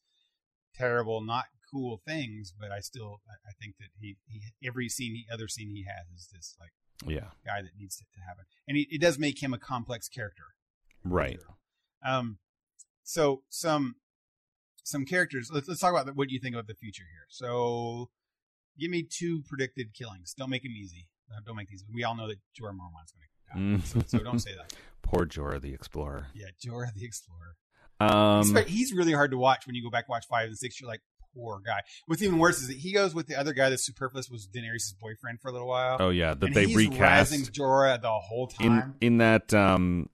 terrible, 0.75 1.21
not 1.21 1.47
cool 1.71 2.01
things. 2.07 2.53
But 2.59 2.71
I 2.73 2.81
still, 2.81 3.21
I 3.47 3.53
think 3.61 3.77
that 3.79 3.89
he, 4.01 4.17
he 4.27 4.41
every 4.67 4.89
scene, 4.89 5.15
he, 5.15 5.27
other 5.33 5.49
scene 5.49 5.71
he 5.71 5.85
has 5.85 6.07
is 6.17 6.29
this 6.33 6.57
like 6.61 6.71
yeah, 7.07 7.29
guy 7.45 7.63
that 7.63 7.71
needs 7.79 8.01
it 8.01 8.07
to 8.15 8.21
happen. 8.27 8.45
And 8.69 8.77
he, 8.77 8.89
it 8.91 9.01
does 9.01 9.19
make 9.19 9.43
him 9.43 9.55
a 9.55 9.59
complex 9.59 10.09
character. 10.09 10.45
right. 11.05 11.41
Um, 12.05 12.39
so 13.03 13.43
some 13.49 13.97
some 14.85 15.05
characters. 15.05 15.51
Let's 15.53 15.69
let's 15.69 15.81
talk 15.81 15.93
about 15.93 16.07
the, 16.07 16.13
what 16.13 16.31
you 16.31 16.41
think 16.41 16.55
about 16.55 16.67
the 16.67 16.75
future 16.75 17.03
here. 17.03 17.27
So, 17.29 18.09
give 18.79 18.91
me 18.91 19.03
two 19.03 19.43
predicted 19.49 19.93
killings. 19.95 20.35
Don't 20.37 20.51
make 20.51 20.63
them 20.63 20.73
easy. 20.73 21.09
Uh, 21.31 21.41
don't 21.47 21.57
make 21.57 21.69
these. 21.69 21.85
We 21.93 22.05
all 22.05 22.17
know 22.17 22.27
that 22.29 22.39
Jorah 22.59 22.75
Mormont's 22.75 23.13
going 23.13 23.23
to 23.23 23.27
die, 23.27 23.31
Mm. 23.59 23.83
so, 23.85 24.01
so 24.19 24.25
don't 24.25 24.39
say 24.39 24.55
that. 24.57 24.73
Poor 25.03 25.27
Jorah 25.27 25.61
the 25.61 25.75
Explorer. 25.75 26.29
Yeah, 26.35 26.47
Jorah 26.65 26.93
the 26.95 27.05
Explorer. 27.05 27.57
Um, 28.01 28.43
he's, 28.55 28.67
he's 28.69 28.93
really 28.95 29.13
hard 29.13 29.31
to 29.33 29.39
watch 29.39 29.67
when 29.67 29.75
you 29.75 29.83
go 29.83 29.91
back 29.91 30.05
and 30.07 30.11
watch 30.13 30.27
five 30.29 30.47
and 30.47 30.57
six. 30.57 30.81
You're 30.81 30.89
like, 30.89 31.03
poor 31.35 31.61
guy. 31.65 31.81
What's 32.07 32.23
even 32.23 32.39
worse 32.39 32.61
is 32.61 32.69
that 32.69 32.77
he 32.77 32.93
goes 32.93 33.15
with 33.15 33.27
the 33.27 33.37
other 33.37 33.53
guy 33.53 33.71
that's 33.71 33.85
superfluous 33.85 34.29
was 34.31 34.47
Daenerys' 34.47 34.95
boyfriend 35.01 35.41
for 35.41 35.49
a 35.49 35.53
little 35.53 35.69
while. 35.69 35.97
oh 36.01 36.11
yeah, 36.11 36.35
that 36.35 36.55
they 36.55 36.67
he's 36.67 36.77
recast 36.77 37.33
Jorah 37.53 38.01
the 38.01 38.11
whole 38.11 38.47
time. 38.47 38.95
in 39.01 39.19
that 39.19 39.53
um 39.55 40.09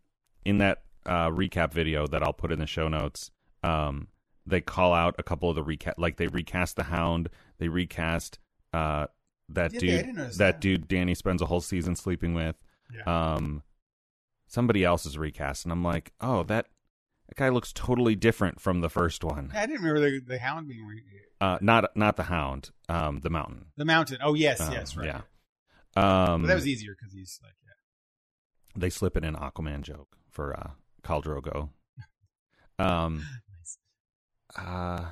in 0.45 0.59
that 0.59 0.83
uh 1.07 1.29
recap 1.31 1.73
video 1.73 2.07
that 2.07 2.23
I'll 2.23 2.33
put 2.33 2.53
in 2.53 2.59
the 2.59 2.67
show 2.67 2.89
notes. 2.89 3.31
Um, 3.63 4.09
they 4.47 4.61
call 4.61 4.93
out 4.93 5.17
a 5.19 5.23
couple 5.23 5.51
of 5.51 5.57
the 5.57 5.63
recast, 5.65 5.99
like 5.99 6.17
they 6.17 6.29
recast 6.29 6.77
the 6.77 6.85
Hound, 6.85 7.29
they 7.59 7.69
recast 7.69 8.39
uh 8.73 9.07
that? 9.49 9.75
I 9.75 9.79
dude, 9.79 10.17
that 10.17 10.39
that. 10.39 10.61
dude 10.61 10.89
Danny 10.89 11.15
spends 11.15 11.43
a 11.43 11.47
whole 11.47 11.61
season 11.61 11.97
sleeping 11.97 12.35
with. 12.35 12.57
Yeah. 12.95 13.35
Um, 13.35 13.63
somebody 14.47 14.85
else 14.85 15.07
is 15.07 15.19
recast, 15.19 15.65
and 15.65 15.73
I'm 15.73 15.83
like, 15.85 16.13
oh 16.21 16.43
that. 16.45 16.67
That 17.29 17.37
guy 17.37 17.49
looks 17.49 17.73
totally 17.73 18.15
different 18.15 18.61
from 18.61 18.81
the 18.81 18.89
first 18.89 19.25
one. 19.25 19.51
I 19.55 19.67
didn't 19.67 19.83
remember 19.85 20.01
the, 20.11 20.21
the 20.27 20.39
Hound 20.39 20.69
being 20.69 20.87
re- 20.87 21.03
Uh, 21.41 21.59
not 21.61 21.97
not 21.97 22.17
the 22.17 22.25
Hound, 22.25 22.71
um, 22.89 23.21
the 23.21 23.31
Mountain. 23.31 23.67
the 23.77 23.85
Mountain. 23.85 24.19
Oh 24.23 24.35
yes, 24.35 24.61
Um, 24.61 24.73
yes, 24.73 24.97
right. 24.97 25.07
Yeah. 25.07 25.21
Um, 25.97 26.43
But 26.43 26.49
that 26.49 26.55
was 26.55 26.67
easier 26.69 26.95
because 26.99 27.13
he's 27.15 27.41
like, 27.43 27.55
yeah. 27.65 28.81
they 28.81 28.91
slip 28.91 29.17
it 29.17 29.25
in 29.25 29.35
an 29.35 29.41
Aquaman 29.41 29.83
joke 29.83 30.17
for 30.31 30.55
uh, 30.57 30.71
Khal 31.03 31.23
Drogo. 31.23 31.71
Um. 32.79 33.25
Nice. 33.59 33.79
Uh, 34.55 35.07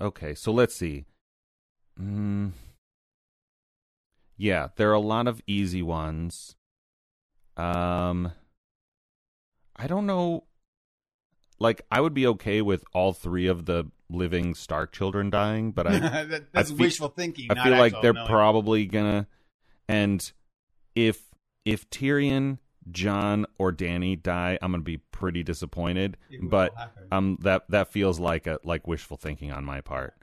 okay, 0.00 0.34
so 0.34 0.50
let's 0.52 0.74
see. 0.74 1.04
Mm, 2.00 2.50
yeah, 4.36 4.68
there 4.74 4.90
are 4.90 4.94
a 4.94 4.98
lot 4.98 5.28
of 5.28 5.40
easy 5.46 5.82
ones. 5.82 6.56
Um, 7.56 8.32
I 9.76 9.86
don't 9.86 10.06
know. 10.06 10.44
Like, 11.58 11.82
I 11.90 12.00
would 12.00 12.14
be 12.14 12.26
okay 12.28 12.62
with 12.62 12.84
all 12.92 13.12
three 13.12 13.46
of 13.46 13.66
the 13.66 13.90
living 14.10 14.54
Stark 14.54 14.92
children 14.92 15.30
dying, 15.30 15.72
but 15.72 15.86
I 15.86 15.98
That- 16.24 16.52
that's 16.52 16.70
feel- 16.70 16.78
wishful 16.78 17.08
thinking. 17.08 17.48
I 17.50 17.62
feel 17.64 17.78
like 17.78 18.00
they're 18.02 18.12
knowing. 18.12 18.26
probably 18.28 18.86
gonna. 18.86 19.26
And 19.88 20.32
if 20.94 21.22
if 21.64 21.88
Tyrion, 21.90 22.58
Jon, 22.90 23.46
or 23.58 23.72
Danny 23.72 24.16
die, 24.16 24.58
I'm 24.60 24.72
gonna 24.72 24.82
be 24.82 24.98
pretty 24.98 25.42
disappointed. 25.42 26.16
But 26.42 26.74
happen. 26.76 27.08
um, 27.12 27.38
that 27.42 27.64
that 27.70 27.92
feels 27.92 28.18
like 28.20 28.46
a 28.46 28.58
like 28.64 28.86
wishful 28.86 29.16
thinking 29.16 29.52
on 29.52 29.64
my 29.64 29.80
part. 29.80 30.14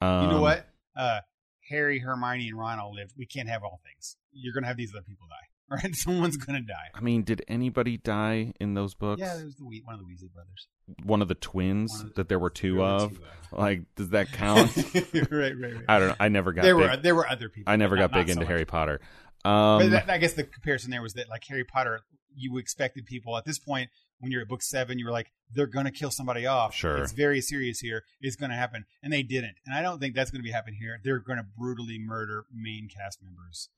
Um, 0.00 0.24
you 0.26 0.30
know 0.32 0.40
what? 0.42 0.66
Uh, 0.96 1.20
Harry, 1.68 1.98
Hermione, 1.98 2.48
and 2.48 2.58
Ron 2.58 2.78
all 2.78 2.94
live. 2.94 3.12
We 3.16 3.26
can't 3.26 3.48
have 3.48 3.62
all 3.64 3.80
things. 3.84 4.16
You're 4.32 4.52
gonna 4.54 4.66
have 4.68 4.76
these 4.76 4.92
other 4.94 5.02
people 5.02 5.26
die. 5.28 5.45
Right, 5.70 5.96
someone's 5.96 6.36
gonna 6.36 6.60
die. 6.60 6.90
I 6.94 7.00
mean, 7.00 7.24
did 7.24 7.44
anybody 7.48 7.96
die 7.96 8.52
in 8.60 8.74
those 8.74 8.94
books? 8.94 9.18
Yeah, 9.20 9.34
there 9.34 9.44
was 9.46 9.56
the 9.56 9.64
Wee- 9.64 9.82
one 9.84 9.94
of 9.96 10.00
the 10.00 10.06
Weasley 10.06 10.32
brothers. 10.32 10.68
One 11.02 11.20
of 11.22 11.26
the 11.26 11.34
twins 11.34 11.92
of 12.00 12.08
the- 12.10 12.14
that 12.14 12.28
there 12.28 12.38
were 12.38 12.50
two 12.50 12.74
There 12.74 12.82
were 12.82 12.88
of. 12.88 13.10
two 13.18 13.22
Like, 13.50 13.82
does 13.96 14.10
that 14.10 14.30
count? 14.30 14.70
right, 14.94 15.32
right, 15.32 15.54
right. 15.58 15.84
I 15.88 15.98
don't 15.98 16.08
know. 16.10 16.14
I 16.20 16.28
never 16.28 16.52
got. 16.52 16.62
there 16.62 16.76
big, 16.76 16.90
were 16.90 16.96
there 16.98 17.14
were 17.16 17.28
other 17.28 17.48
people. 17.48 17.72
I 17.72 17.74
never 17.76 17.96
got 17.96 18.12
not- 18.12 18.18
big 18.18 18.28
not 18.28 18.42
into. 18.42 18.46
Harry 18.46 18.64
Potter. 18.64 19.00
Um, 19.44 19.78
But 19.80 19.90
that, 19.90 20.10
I 20.10 20.18
guess 20.18 20.34
the 20.34 20.44
comparison 20.44 20.90
there 20.92 21.02
was 21.02 21.14
that 21.14 21.28
like 21.28 21.42
Harry 21.48 21.64
Potter, 21.64 22.00
you 22.34 22.58
expected 22.58 23.04
people 23.06 23.36
at 23.36 23.44
this 23.44 23.58
point 23.58 23.90
when 24.20 24.30
you're 24.32 24.42
at 24.42 24.48
book 24.48 24.62
seven, 24.62 24.98
you 25.00 25.04
were 25.04 25.10
like, 25.12 25.32
they're 25.52 25.66
gonna 25.66 25.90
kill 25.90 26.10
somebody 26.12 26.46
off. 26.46 26.74
Sure. 26.74 26.98
it's 26.98 27.12
very 27.12 27.40
serious 27.40 27.80
here. 27.80 28.04
It's 28.20 28.36
gonna 28.36 28.56
happen, 28.56 28.84
and 29.02 29.12
they 29.12 29.22
didn't. 29.24 29.56
And 29.66 29.74
I 29.74 29.82
don't 29.82 29.98
think 29.98 30.14
that's 30.14 30.30
gonna 30.30 30.44
be 30.44 30.52
happening 30.52 30.78
here. 30.80 31.00
They're 31.02 31.18
gonna 31.18 31.46
brutally 31.58 31.98
murder 31.98 32.44
main 32.54 32.88
cast 32.88 33.20
members. 33.22 33.68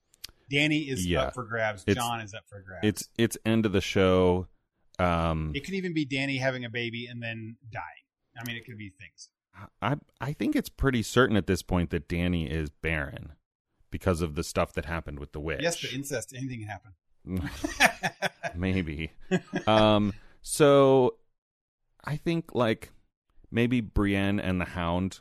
Danny 0.51 0.89
is 0.89 1.07
Yeah. 1.07 1.23
up 1.23 1.35
for 1.35 1.45
grabs. 1.45 1.85
It's- 1.87 1.97
Jon 2.05 2.21
is 2.21 2.35
up 2.35 2.45
for 2.49 2.61
grabs. 2.63 2.87
it's 2.87 3.09
it's 3.19 3.37
end 3.45 3.67
of 3.67 3.73
the 3.73 3.81
show. 3.81 4.49
Um, 4.99 5.53
it 5.55 5.65
could 5.65 5.75
even 5.75 5.95
be 5.95 6.05
Danny 6.05 6.39
having 6.39 6.65
a 6.65 6.71
baby 6.71 7.07
and 7.07 7.23
then 7.23 7.57
dying. 7.71 7.85
I 8.37 8.45
mean, 8.47 8.57
it 8.57 8.65
could 8.65 8.79
be 8.79 8.91
things. 8.99 9.29
I 9.83 9.97
I 10.21 10.33
think 10.33 10.55
it's 10.57 10.69
pretty 10.69 11.03
certain 11.03 11.37
at 11.37 11.47
this 11.47 11.63
point 11.63 11.91
that 11.91 12.09
Danny 12.09 12.49
is 12.49 12.71
barren 12.71 13.33
because 13.91 14.21
of 14.23 14.35
the 14.35 14.45
stuff 14.45 14.73
that 14.75 14.85
happened 14.85 15.19
with 15.19 15.33
the 15.33 15.41
witch. 15.41 15.61
Yes, 15.63 15.81
but 15.81 15.93
incest, 15.93 16.33
anything 16.37 16.61
can 16.61 16.69
happen. 16.69 16.93
maybe. 18.55 19.11
um, 19.67 20.13
so 20.43 21.17
I 22.05 22.17
think 22.17 22.55
like 22.55 22.91
maybe 23.51 23.81
Brienne 23.81 24.39
and 24.41 24.61
the 24.61 24.65
Hound. 24.67 25.21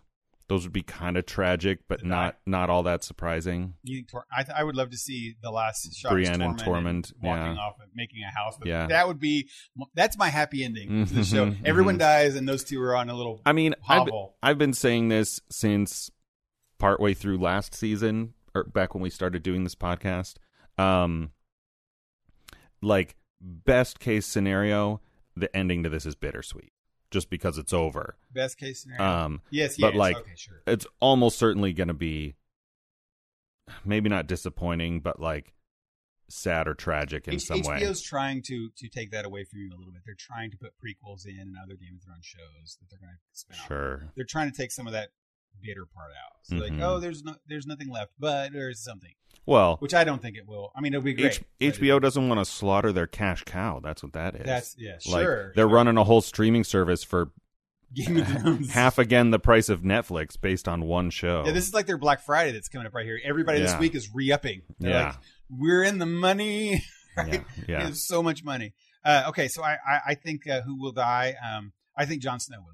Those 0.50 0.64
would 0.64 0.72
be 0.72 0.82
kind 0.82 1.18
of 1.18 1.26
tragic, 1.26 1.80
but 1.90 2.02
die. 2.02 2.08
not 2.08 2.38
not 2.46 2.70
all 2.70 2.84
that 2.84 3.04
surprising. 3.04 3.74
You 3.84 4.06
I, 4.32 4.46
I 4.56 4.64
would 4.64 4.76
love 4.76 4.92
to 4.92 4.98
see 4.98 5.36
the 5.42 5.52
last 5.52 5.94
shot. 5.94 6.14
Brienne 6.14 6.42
of 6.42 6.52
and 6.52 6.60
Tormund 6.60 7.12
walking 7.22 7.56
yeah. 7.56 7.62
off 7.62 7.76
and 7.82 7.90
making 7.94 8.22
a 8.24 8.32
house. 8.34 8.56
But 8.58 8.70
Yeah. 8.70 8.88
that 8.88 9.08
would 9.08 9.20
be 9.20 9.50
that's 9.94 10.18
my 10.18 10.30
happy 10.30 10.64
ending 10.64 11.06
to 11.06 11.14
the 11.14 11.24
show. 11.26 11.48
mhm. 11.48 11.66
Everyone 11.66 11.98
dies, 11.98 12.36
and 12.36 12.48
those 12.48 12.64
two 12.64 12.82
are 12.82 12.96
on 12.96 13.10
a 13.10 13.14
little 13.14 13.42
I 13.46 13.52
mean, 13.52 13.76
I've. 13.90 14.08
I've 14.42 14.58
been 14.58 14.74
saying 14.74 15.10
this 15.10 15.42
since 15.52 16.10
partway 16.80 17.14
through 17.14 17.40
last 17.40 17.76
season, 17.76 18.34
or 18.56 18.64
back 18.64 18.94
when 18.94 19.02
we 19.02 19.10
started 19.10 19.44
doing 19.44 19.64
this 19.66 19.76
podcast. 19.76 20.36
Um, 20.78 21.32
like 22.82 23.16
best 23.42 24.00
case 24.00 24.26
scenario, 24.26 25.02
the 25.36 25.54
ending 25.56 25.84
to 25.84 25.90
this 25.90 26.06
is 26.06 26.16
bittersweet, 26.16 26.72
just 27.12 27.30
because 27.30 27.58
it's 27.58 27.74
over. 27.74 28.16
Best 28.32 28.58
case 28.58 28.84
scenario. 28.84 29.04
Um, 29.04 29.42
yes, 29.50 29.78
but 29.78 29.94
yes. 29.94 30.00
like- 30.00 30.18
okay, 30.18 30.36
sure. 30.36 30.62
it's 30.68 30.88
almost 31.00 31.38
certainly 31.38 31.74
going 31.74 31.88
to 31.88 31.94
be 31.94 32.36
maybe 33.86 34.10
not 34.10 34.28
disappointing, 34.28 35.00
but 35.00 35.20
like 35.20 35.54
sad 36.30 36.68
or 36.68 36.74
tragic 36.74 37.28
in 37.28 37.36
H- 37.36 37.46
some 37.46 37.62
way. 37.62 37.80
HBO's 37.80 38.02
trying 38.02 38.42
to 38.44 38.70
to 38.78 38.90
take 38.90 39.12
that 39.12 39.26
away 39.26 39.44
from 39.44 39.60
you 39.60 39.70
a 39.70 39.78
little 39.78 39.94
bit. 39.94 40.02
They're 40.06 40.16
trying 40.18 40.52
to 40.52 40.58
put 40.58 40.74
prequels 40.84 41.26
in 41.26 41.40
and 41.40 41.56
other 41.62 41.76
Game 41.76 41.96
of 41.96 42.04
Thrones 42.04 42.26
shows 42.26 42.78
that 42.80 42.90
they're 42.90 43.00
going 43.00 43.14
to 43.14 43.20
spin 43.34 43.58
off. 43.60 43.68
Sure. 43.68 44.04
They're 44.16 44.26
trying 44.26 44.52
to 44.52 44.56
take 44.58 44.72
some 44.72 44.88
of 44.88 44.94
that 44.94 45.10
bitter 45.62 45.86
part 45.86 46.12
out. 46.12 46.34
So 46.44 46.56
Mhm. 46.56 46.60
like, 46.80 46.82
oh, 46.82 47.00
there's 47.00 47.24
no, 47.24 47.36
there's 47.48 47.66
nothing 47.68 47.90
left, 47.90 48.12
but 48.20 48.54
there's 48.54 48.80
something, 48.84 49.14
Well, 49.46 49.78
which 49.78 49.94
I 49.94 50.04
don't 50.04 50.22
think 50.22 50.38
it 50.38 50.48
will. 50.48 50.72
I 50.76 50.82
mean, 50.82 50.94
it'll 50.94 51.04
be 51.04 51.14
great. 51.14 51.42
H- 51.60 51.74
HBO 51.80 52.00
doesn't 52.02 52.28
want 52.30 52.40
to 52.40 52.46
slaughter 52.46 52.92
their 52.92 53.08
cash 53.08 53.44
cow. 53.44 53.80
That's 53.84 54.04
what 54.04 54.14
that 54.14 54.36
is. 54.36 54.46
That's 54.46 54.76
yeah, 54.78 54.94
like 55.08 55.24
sure. 55.24 55.52
they're 55.56 55.64
sure. 55.64 55.68
running 55.68 55.98
a 55.98 56.04
whole 56.04 56.22
streaming 56.22 56.64
service 56.64 57.04
for 57.04 57.32
Game 57.94 58.18
of 58.18 58.28
Thrones. 58.42 58.72
half 58.72 58.98
again 58.98 59.32
the 59.32 59.40
price 59.40 59.70
of 59.70 59.82
Netflix 59.82 60.40
based 60.40 60.68
on 60.68 60.84
one 60.84 61.10
show. 61.10 61.44
Yeah, 61.46 61.54
this 61.54 61.68
is 61.68 61.74
like 61.74 61.86
their 61.86 61.98
Black 61.98 62.22
Friday 62.22 62.52
that's 62.52 62.68
coming 62.68 62.86
up 62.86 62.94
right 62.94 63.06
here. 63.06 63.20
Everybody 63.24 63.60
this 63.62 63.78
week 63.80 63.96
is 63.96 64.10
re-upping. 64.14 64.64
They're 64.80 64.92
Yeah. 64.92 65.06
like, 65.06 65.16
we're 65.50 65.84
in 65.84 65.98
the 65.98 66.06
money. 66.06 66.84
right? 67.18 67.44
yeah, 67.68 67.86
yeah. 67.88 67.90
So 67.94 68.22
much 68.22 68.44
money. 68.44 68.74
Uh, 69.06 69.24
okay, 69.30 69.48
so 69.48 69.64
I 69.64 69.78
I, 69.88 70.00
I 70.08 70.14
think 70.16 70.46
uh, 70.48 70.62
who 70.62 70.78
will 70.80 70.92
die? 70.92 71.36
Um, 71.42 71.72
I 71.98 72.06
think 72.06 72.22
Jon 72.22 72.40
Snow 72.42 72.58
will. 72.60 72.74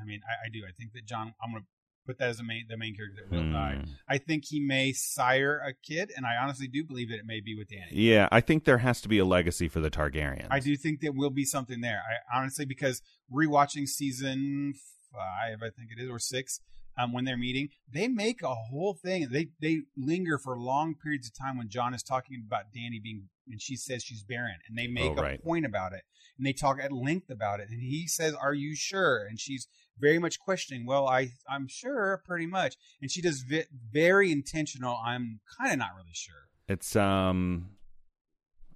I 0.00 0.04
mean, 0.04 0.20
I, 0.28 0.46
I 0.46 0.48
do. 0.52 0.60
I 0.68 0.72
think 0.72 0.92
that 0.92 1.06
Jon. 1.06 1.32
I'm 1.42 1.52
gonna 1.52 1.64
put 2.06 2.18
that 2.18 2.28
as 2.28 2.36
the 2.38 2.44
main 2.44 2.66
the 2.68 2.76
main 2.76 2.94
character 2.94 3.22
that 3.22 3.34
will 3.34 3.42
Hmm. 3.44 3.52
die. 3.52 3.84
I 4.08 4.18
think 4.18 4.44
he 4.46 4.60
may 4.60 4.92
sire 4.92 5.58
a 5.58 5.72
kid, 5.74 6.12
and 6.16 6.24
I 6.26 6.36
honestly 6.36 6.68
do 6.68 6.84
believe 6.84 7.08
that 7.10 7.16
it 7.18 7.26
may 7.26 7.40
be 7.40 7.54
with 7.56 7.68
Danny. 7.68 7.90
Yeah, 7.92 8.28
I 8.30 8.40
think 8.40 8.64
there 8.64 8.78
has 8.78 9.00
to 9.02 9.08
be 9.08 9.18
a 9.18 9.24
legacy 9.24 9.68
for 9.68 9.80
the 9.80 9.90
Targaryens. 9.90 10.48
I 10.50 10.60
do 10.60 10.76
think 10.76 11.00
there 11.00 11.12
will 11.12 11.30
be 11.30 11.44
something 11.44 11.80
there. 11.80 12.00
I 12.32 12.38
honestly 12.38 12.64
because 12.64 13.02
rewatching 13.32 13.88
season 13.88 14.74
five, 15.12 15.58
I 15.62 15.70
think 15.70 15.90
it 15.96 16.00
is, 16.02 16.08
or 16.10 16.18
six, 16.18 16.60
um, 16.98 17.12
when 17.12 17.24
they're 17.24 17.36
meeting, 17.36 17.68
they 17.92 18.08
make 18.08 18.42
a 18.42 18.54
whole 18.54 18.94
thing. 18.94 19.28
They 19.30 19.48
they 19.60 19.82
linger 19.96 20.38
for 20.38 20.58
long 20.58 20.94
periods 20.94 21.28
of 21.28 21.34
time 21.38 21.58
when 21.58 21.68
Jon 21.68 21.94
is 21.94 22.02
talking 22.02 22.42
about 22.46 22.72
Danny 22.74 23.00
being, 23.02 23.28
and 23.48 23.60
she 23.60 23.76
says 23.76 24.02
she's 24.02 24.22
barren, 24.22 24.56
and 24.68 24.76
they 24.76 24.86
make 24.86 25.12
Oh, 25.18 25.22
a 25.24 25.38
point 25.38 25.66
about 25.66 25.92
it, 25.92 26.02
and 26.38 26.46
they 26.46 26.52
talk 26.52 26.78
at 26.80 26.92
length 26.92 27.30
about 27.30 27.60
it, 27.60 27.68
and 27.70 27.80
he 27.80 28.06
says, 28.06 28.34
"Are 28.34 28.54
you 28.54 28.74
sure?" 28.74 29.24
And 29.26 29.38
she's 29.38 29.68
very 29.98 30.18
much 30.18 30.38
questioning. 30.38 30.86
Well, 30.86 31.06
I 31.08 31.30
I'm 31.48 31.68
sure, 31.68 32.22
pretty 32.24 32.46
much, 32.46 32.76
and 33.00 33.10
she 33.10 33.20
does 33.22 33.42
vi- 33.42 33.66
very 33.92 34.30
intentional. 34.32 34.98
I'm 35.04 35.40
kind 35.58 35.72
of 35.72 35.78
not 35.78 35.90
really 35.96 36.12
sure. 36.14 36.48
It's 36.68 36.96
um 36.96 37.70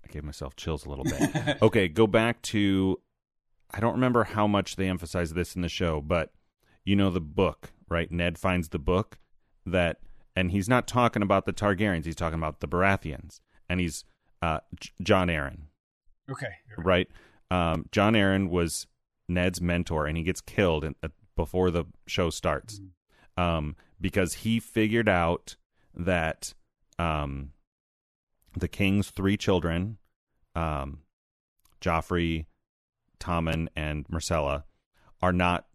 I 0.05 0.09
gave 0.13 0.25
myself 0.25 0.57
chills 0.57 0.85
a 0.85 0.89
little 0.91 1.05
bit. 1.05 1.59
okay, 1.63 1.89
go 1.89 2.07
back 2.07 2.41
to 2.43 3.01
I 3.71 3.81
don't 3.81 3.95
remember 3.95 4.25
how 4.25 4.47
much 4.47 4.77
they 4.77 4.89
emphasize 4.89 5.33
this 5.33 5.55
in 5.57 5.63
the 5.63 5.69
show, 5.69 6.01
but 6.01 6.33
you 6.85 6.97
know 6.97 7.11
the 7.11 7.21
book, 7.21 7.71
right? 7.91 8.11
Ned 8.11 8.39
finds 8.39 8.69
the 8.71 8.79
book 8.79 9.19
that 9.67 9.99
and 10.37 10.53
he's 10.53 10.69
not 10.69 10.87
talking 10.87 11.23
about 11.23 11.45
the 11.45 11.53
Targaryens, 11.53 12.05
he's 12.05 12.15
talking 12.15 12.39
about 12.39 12.61
the 12.61 12.69
Baratheons. 12.69 13.41
And 13.69 13.81
he's 13.81 14.05
uh 14.43 14.61
J- 14.79 14.91
Jon 15.03 15.29
Arryn, 15.29 15.63
Okay, 16.31 16.47
right? 16.79 17.09
Um 17.51 17.87
Jon 17.93 18.15
Arryn 18.15 18.49
was 18.49 18.87
Ned's 19.29 19.61
mentor 19.61 20.07
and 20.07 20.17
he 20.17 20.23
gets 20.23 20.41
killed 20.41 20.85
in, 20.85 20.95
uh, 21.03 21.09
before 21.37 21.71
the 21.71 21.85
show 22.07 22.31
starts. 22.31 22.81
Um 23.37 23.77
because 24.01 24.35
he 24.35 24.59
figured 24.61 25.09
out 25.09 25.57
that 25.95 26.55
um 26.99 27.53
the 28.57 28.69
king's 28.69 29.11
three 29.11 29.37
children, 29.37 29.99
um, 30.55 31.01
Joffrey, 31.81 32.47
Tommen, 33.19 33.69
and 33.77 34.07
Myrcella, 34.09 34.65
are 35.23 35.33
not 35.33 35.67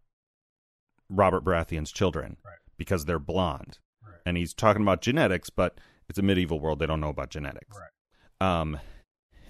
Robert 1.10 1.44
Baratheon's 1.44 1.92
children 1.92 2.38
Right. 2.46 2.58
because 2.78 3.06
they're 3.06 3.20
blonde. 3.20 3.80
Right. 4.06 4.20
And 4.26 4.38
he's 4.38 4.54
talking 4.54 4.82
about 4.82 5.02
genetics, 5.02 5.50
but 5.50 5.80
it's 6.10 6.20
a 6.20 6.24
medieval 6.24 6.60
world; 6.60 6.80
they 6.80 6.86
don't 6.86 7.00
know 7.02 7.10
about 7.10 7.30
genetics. 7.30 7.78
Right. 7.78 8.62
Um, 8.62 8.80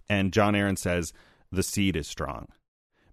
and 0.10 0.32
Jon 0.34 0.54
Arryn 0.54 0.78
says 0.78 1.14
the 1.52 1.64
seed 1.64 1.96
is 1.96 2.08
strong 2.08 2.48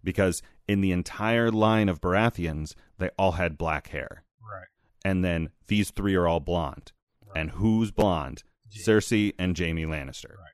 because 0.05 0.43
in 0.69 0.81
the 0.81 0.93
entire 0.93 1.51
line 1.51 1.89
of 1.89 2.01
Baratheons, 2.01 2.75
they 2.99 3.11
all 3.19 3.33
had 3.33 3.57
black 3.59 3.89
hair, 3.89 4.25
right. 4.41 4.67
and 5.05 5.25
then 5.25 5.51
these 5.69 5.91
three 5.91 6.15
are 6.15 6.27
all 6.29 6.41
blonde. 6.41 6.93
Right. 7.27 7.41
And 7.41 7.51
who's 7.53 7.91
blonde? 7.91 8.43
Cersei 8.71 9.35
and 9.39 9.59
Jaime 9.59 9.85
Lannister. 9.85 10.31
Right. 10.39 10.51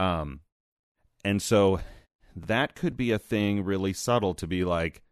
Yeah. 0.00 0.20
Um, 0.20 0.40
and 1.24 1.42
so 1.42 1.80
that 2.36 2.74
could 2.76 2.96
be 2.96 3.10
a 3.10 3.18
thing 3.18 3.64
really 3.64 3.92
subtle 3.92 4.34
to 4.34 4.46
be 4.46 4.64
like, 4.64 5.02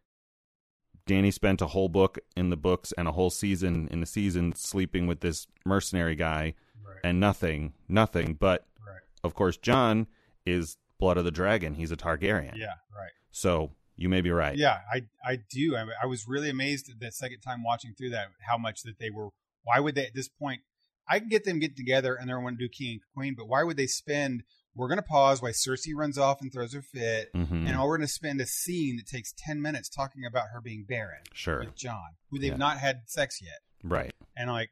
Danny 1.06 1.30
spent 1.30 1.60
a 1.62 1.68
whole 1.68 1.88
book 1.88 2.18
in 2.36 2.50
the 2.50 2.56
books 2.56 2.92
and 2.98 3.06
a 3.08 3.12
whole 3.12 3.30
season 3.30 3.88
in 3.90 4.00
the 4.00 4.06
season 4.06 4.54
sleeping 4.54 5.06
with 5.06 5.20
this 5.20 5.46
mercenary 5.64 6.16
guy 6.16 6.54
Right. 6.84 6.96
and 7.04 7.18
nothing, 7.20 7.72
nothing. 7.88 8.34
But 8.34 8.66
right. 8.86 9.00
of 9.24 9.34
course, 9.34 9.56
Jon 9.56 10.06
is 10.44 10.76
blood 10.98 11.16
of 11.16 11.24
the 11.24 11.30
dragon. 11.30 11.74
He's 11.74 11.90
a 11.90 11.96
Targaryen. 11.96 12.56
Yeah. 12.56 12.74
Right. 12.94 13.10
So 13.30 13.72
you 13.96 14.08
may 14.08 14.20
be 14.20 14.30
right. 14.30 14.56
Yeah, 14.56 14.78
I 14.92 15.02
I 15.24 15.36
do. 15.50 15.76
I, 15.76 15.86
I 16.02 16.06
was 16.06 16.26
really 16.28 16.50
amazed 16.50 16.90
at 16.90 17.00
the 17.00 17.10
second 17.12 17.40
time 17.40 17.62
watching 17.64 17.94
through 17.94 18.10
that 18.10 18.28
how 18.40 18.58
much 18.58 18.82
that 18.82 18.98
they 18.98 19.10
were. 19.10 19.28
Why 19.64 19.80
would 19.80 19.94
they 19.94 20.06
at 20.06 20.14
this 20.14 20.28
point? 20.28 20.60
I 21.08 21.18
can 21.20 21.28
get 21.28 21.44
them 21.44 21.58
get 21.60 21.76
together 21.76 22.14
and 22.14 22.28
they're 22.28 22.40
going 22.40 22.56
to 22.56 22.64
do 22.64 22.68
king 22.68 22.92
and 22.92 23.00
queen, 23.14 23.34
but 23.36 23.48
why 23.48 23.62
would 23.62 23.76
they 23.76 23.86
spend? 23.86 24.42
We're 24.76 24.88
going 24.88 24.98
to 24.98 25.02
pause 25.02 25.40
while 25.40 25.52
Cersei 25.52 25.94
runs 25.96 26.18
off 26.18 26.40
and 26.42 26.52
throws 26.52 26.74
her 26.74 26.82
fit, 26.82 27.32
Mhm. 27.34 27.66
and 27.66 27.78
we're 27.80 27.96
going 27.96 28.06
to 28.06 28.12
spend 28.12 28.40
a 28.40 28.46
scene 28.46 28.96
that 28.98 29.06
takes 29.06 29.32
ten 29.36 29.60
minutes 29.62 29.88
talking 29.88 30.24
about 30.26 30.48
her 30.52 30.60
being 30.60 30.84
barren 30.86 31.22
Sure. 31.32 31.60
with 31.60 31.74
Jon, 31.76 32.16
who 32.30 32.38
they've 32.38 32.52
Yeah. 32.52 32.56
not 32.58 32.78
had 32.78 33.08
sex 33.08 33.40
yet, 33.42 33.60
Right. 33.82 34.14
and 34.36 34.50
like 34.50 34.70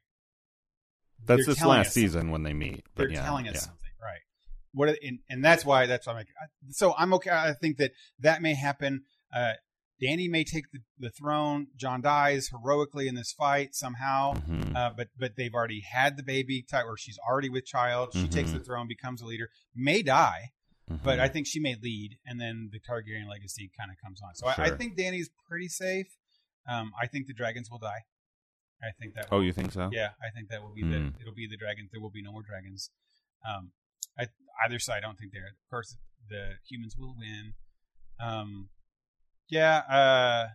That's 1.25 1.47
this 1.47 1.62
last 1.64 1.93
season 1.95 2.31
when 2.31 2.43
they 2.43 2.53
meet. 2.53 2.85
But 2.95 3.05
they're 3.05 3.12
yeah, 3.12 3.25
telling 3.25 3.49
us 3.49 3.55
yeah. 3.55 3.61
something, 3.61 3.90
right? 4.01 4.21
What 4.73 4.90
and, 5.03 5.21
and 5.31 5.43
that's 5.45 5.64
why 5.64 5.87
that's 5.87 6.07
why 6.07 6.12
I'm 6.12 6.19
like, 6.19 6.29
I- 6.40 6.47
so 6.71 6.95
I'm 6.99 7.14
okay. 7.14 7.31
I 7.31 7.55
think 7.55 7.79
that 7.79 7.93
that 8.19 8.43
may 8.43 8.55
happen. 8.55 9.05
Uh, 9.33 9.55
Danny 10.01 10.29
may 10.29 10.45
take 10.45 10.65
the, 10.73 10.81
the 10.99 11.11
throne. 11.11 11.69
Jon 11.77 12.01
dies 12.03 12.49
heroically 12.49 13.07
in 13.09 13.15
this 13.15 13.33
fight 13.33 13.75
somehow, 13.75 14.35
Mhm. 14.35 14.75
uh, 14.75 14.91
but 14.97 15.09
but 15.17 15.37
they've 15.37 15.55
already 15.55 15.81
had 15.81 16.17
the 16.17 16.23
baby, 16.23 16.63
type, 16.63 16.85
or 16.87 16.97
she's 16.97 17.19
already 17.19 17.49
with 17.49 17.65
child. 17.65 18.13
She 18.13 18.27
takes 18.29 18.51
Mhm. 18.51 18.55
the 18.55 18.61
throne, 18.61 18.89
becomes 18.89 19.23
a 19.23 19.27
leader, 19.27 19.49
may 19.75 20.03
die, 20.03 20.51
but 20.89 21.19
Mhm. 21.19 21.23
I 21.23 21.29
think 21.29 21.47
she 21.47 21.61
may 21.61 21.77
lead, 21.77 22.19
and 22.27 22.41
then 22.41 22.71
the 22.73 22.81
Targaryen 22.81 23.29
legacy 23.29 23.71
kind 23.79 23.91
of 23.91 23.97
comes 23.99 24.21
on. 24.21 24.35
So 24.35 24.47
I, 24.49 24.55
I 24.73 24.77
think 24.77 24.97
Danny's 24.97 25.31
pretty 25.49 25.69
safe. 25.69 26.09
Um, 26.69 26.93
I 27.01 27.07
think 27.07 27.27
the 27.27 27.35
dragons 27.35 27.71
will 27.71 27.79
die. 27.79 28.03
I 28.83 28.91
think 28.99 29.15
that 29.15 29.29
oh, 29.31 29.41
you 29.41 29.53
think 29.53 29.73
so? 29.73 29.89
yeah, 29.93 30.11
I 30.21 30.31
think 30.31 30.49
that 30.51 30.61
will 30.63 30.75
be 30.75 30.83
Hmm. 30.83 30.91
the 30.91 31.13
it'll 31.21 31.35
be 31.35 31.47
the 31.47 31.57
dragons. 31.57 31.91
There 31.93 32.01
will 32.01 32.11
be 32.11 32.23
no 32.23 32.33
more 32.33 32.43
dragons. 32.43 32.91
Um, 33.49 33.73
I, 34.19 34.27
either 34.65 34.79
side, 34.79 34.99
I 34.99 35.01
don't 35.01 35.19
think 35.19 35.33
there. 35.33 35.47
Of 35.49 35.71
course, 35.71 35.97
the 36.29 36.59
humans 36.69 36.97
will 36.97 37.15
win. 37.17 37.55
Um, 38.19 38.71
yeah. 39.49 39.79
Uh, 39.79 40.47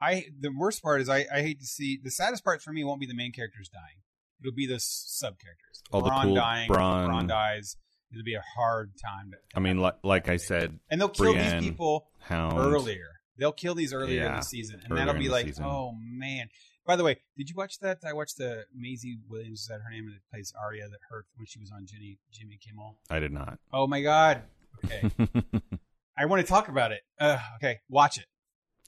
I 0.00 0.26
the 0.40 0.50
worst 0.50 0.82
part 0.82 1.00
is 1.00 1.08
I, 1.08 1.26
I 1.32 1.40
hate 1.40 1.60
to 1.60 1.66
see 1.66 1.98
the 2.02 2.10
saddest 2.10 2.44
part 2.44 2.62
for 2.62 2.72
me 2.72 2.84
won't 2.84 3.00
be 3.00 3.06
the 3.06 3.14
main 3.14 3.32
characters 3.32 3.68
dying. 3.68 4.02
It'll 4.42 4.54
be 4.54 4.66
the 4.66 4.78
sub 4.80 5.38
characters. 5.38 5.82
Oh, 5.92 6.02
the 6.02 6.10
Bronn 6.10 6.22
cool- 6.24 6.34
dying. 6.34 6.70
Bronn. 6.70 7.08
Bronn 7.08 7.28
dies. 7.28 7.76
It'll 8.12 8.24
be 8.24 8.34
a 8.34 8.44
hard 8.56 8.92
time. 9.02 9.30
To, 9.32 9.36
I 9.56 9.60
mean, 9.60 9.78
like, 9.78 9.94
like 10.04 10.28
I 10.28 10.36
said, 10.36 10.78
and 10.90 11.00
they'll 11.00 11.08
kill 11.08 11.32
Brienne, 11.32 11.60
these 11.60 11.70
people 11.70 12.06
Hound. 12.20 12.58
earlier. 12.58 13.08
They'll 13.38 13.50
kill 13.52 13.74
these 13.74 13.92
earlier 13.92 14.26
in 14.26 14.34
the 14.36 14.40
season, 14.42 14.80
and 14.84 14.96
that'll 14.96 15.14
be 15.14 15.28
like, 15.28 15.46
season. 15.46 15.64
oh 15.64 15.94
man. 16.00 16.48
By 16.86 16.96
the 16.96 17.02
way, 17.02 17.16
did 17.38 17.48
you 17.48 17.54
watch 17.56 17.78
that? 17.80 17.98
I 18.06 18.12
watched 18.12 18.36
the 18.36 18.66
Maisie 18.76 19.18
Williams. 19.28 19.60
Is 19.62 19.66
that 19.68 19.80
her 19.80 19.90
name? 19.90 20.06
That 20.12 20.20
plays 20.30 20.52
Arya 20.62 20.86
that 20.90 20.98
hurt 21.08 21.24
when 21.36 21.46
she 21.46 21.58
was 21.58 21.72
on 21.72 21.86
Jimmy 21.86 22.18
Jimmy 22.30 22.58
Kimmel. 22.64 22.98
I 23.10 23.18
did 23.20 23.32
not. 23.32 23.58
Oh 23.72 23.86
my 23.86 24.02
god. 24.02 24.42
Okay, 24.84 25.10
I 26.16 26.26
want 26.26 26.40
to 26.40 26.46
talk 26.46 26.68
about 26.68 26.92
it. 26.92 27.00
Uh, 27.18 27.38
okay, 27.56 27.80
watch 27.88 28.18
it. 28.18 28.26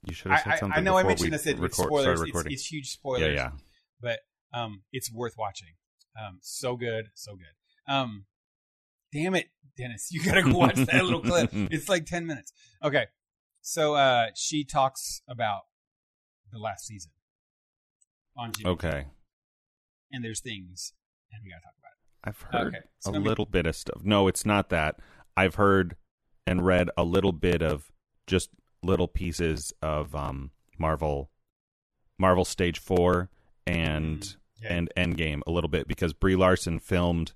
you 0.04 0.14
should 0.14 0.30
have 0.30 0.40
said 0.40 0.52
I, 0.52 0.54
I, 0.54 0.58
something. 0.58 0.78
I 0.78 0.82
know 0.82 0.96
I 0.96 1.02
mentioned 1.02 1.32
this. 1.32 1.46
It, 1.46 1.58
record, 1.58 1.74
spoilers. 1.74 2.22
It's, 2.22 2.44
it's 2.46 2.66
huge 2.66 2.90
spoilers. 2.90 3.22
yeah, 3.22 3.28
yeah. 3.28 3.50
But 4.00 4.20
um, 4.52 4.82
it's 4.92 5.12
worth 5.12 5.34
watching. 5.38 5.74
Um, 6.18 6.38
so 6.40 6.76
good, 6.76 7.06
so 7.14 7.32
good. 7.34 7.92
Um, 7.92 8.24
damn 9.12 9.34
it, 9.34 9.48
Dennis, 9.76 10.08
you 10.12 10.22
gotta 10.22 10.42
go 10.42 10.56
watch 10.56 10.76
that 10.76 11.04
little 11.04 11.20
clip. 11.22 11.50
It's 11.52 11.88
like 11.88 12.06
ten 12.06 12.26
minutes. 12.26 12.52
Okay, 12.82 13.06
so 13.60 13.94
uh, 13.94 14.26
she 14.34 14.64
talks 14.64 15.22
about 15.28 15.62
the 16.52 16.58
last 16.58 16.86
season 16.86 17.10
on 18.36 18.52
Jimmy, 18.52 18.70
Okay. 18.70 19.06
and 20.12 20.24
there's 20.24 20.40
things, 20.40 20.92
and 21.32 21.42
we 21.44 21.50
gotta 21.50 21.62
talk 21.62 21.72
about 21.78 21.86
I've 22.24 22.40
heard 22.40 22.68
Okay, 22.68 22.86
it's 22.98 23.06
a 23.06 23.10
little 23.12 23.46
bit 23.46 23.66
of 23.66 23.76
stuff. 23.76 24.02
No, 24.04 24.28
it's 24.28 24.46
not 24.46 24.68
that. 24.70 24.96
I've 25.36 25.56
heard 25.56 25.96
and 26.46 26.64
read 26.64 26.88
a 26.96 27.04
little 27.04 27.32
bit 27.32 27.62
of 27.62 27.90
just 28.26 28.50
little 28.82 29.08
pieces 29.08 29.72
of 29.82 30.14
um, 30.14 30.50
Marvel, 30.78 31.30
Marvel 32.18 32.44
Stage 32.44 32.78
Four, 32.78 33.30
and 33.66 34.20
Mm, 34.20 34.36
yeah. 34.62 34.72
and 34.72 34.90
Endgame 34.96 35.40
a 35.46 35.50
little 35.50 35.68
bit 35.68 35.86
because 35.88 36.12
Brie 36.12 36.36
Larson 36.36 36.78
filmed 36.78 37.32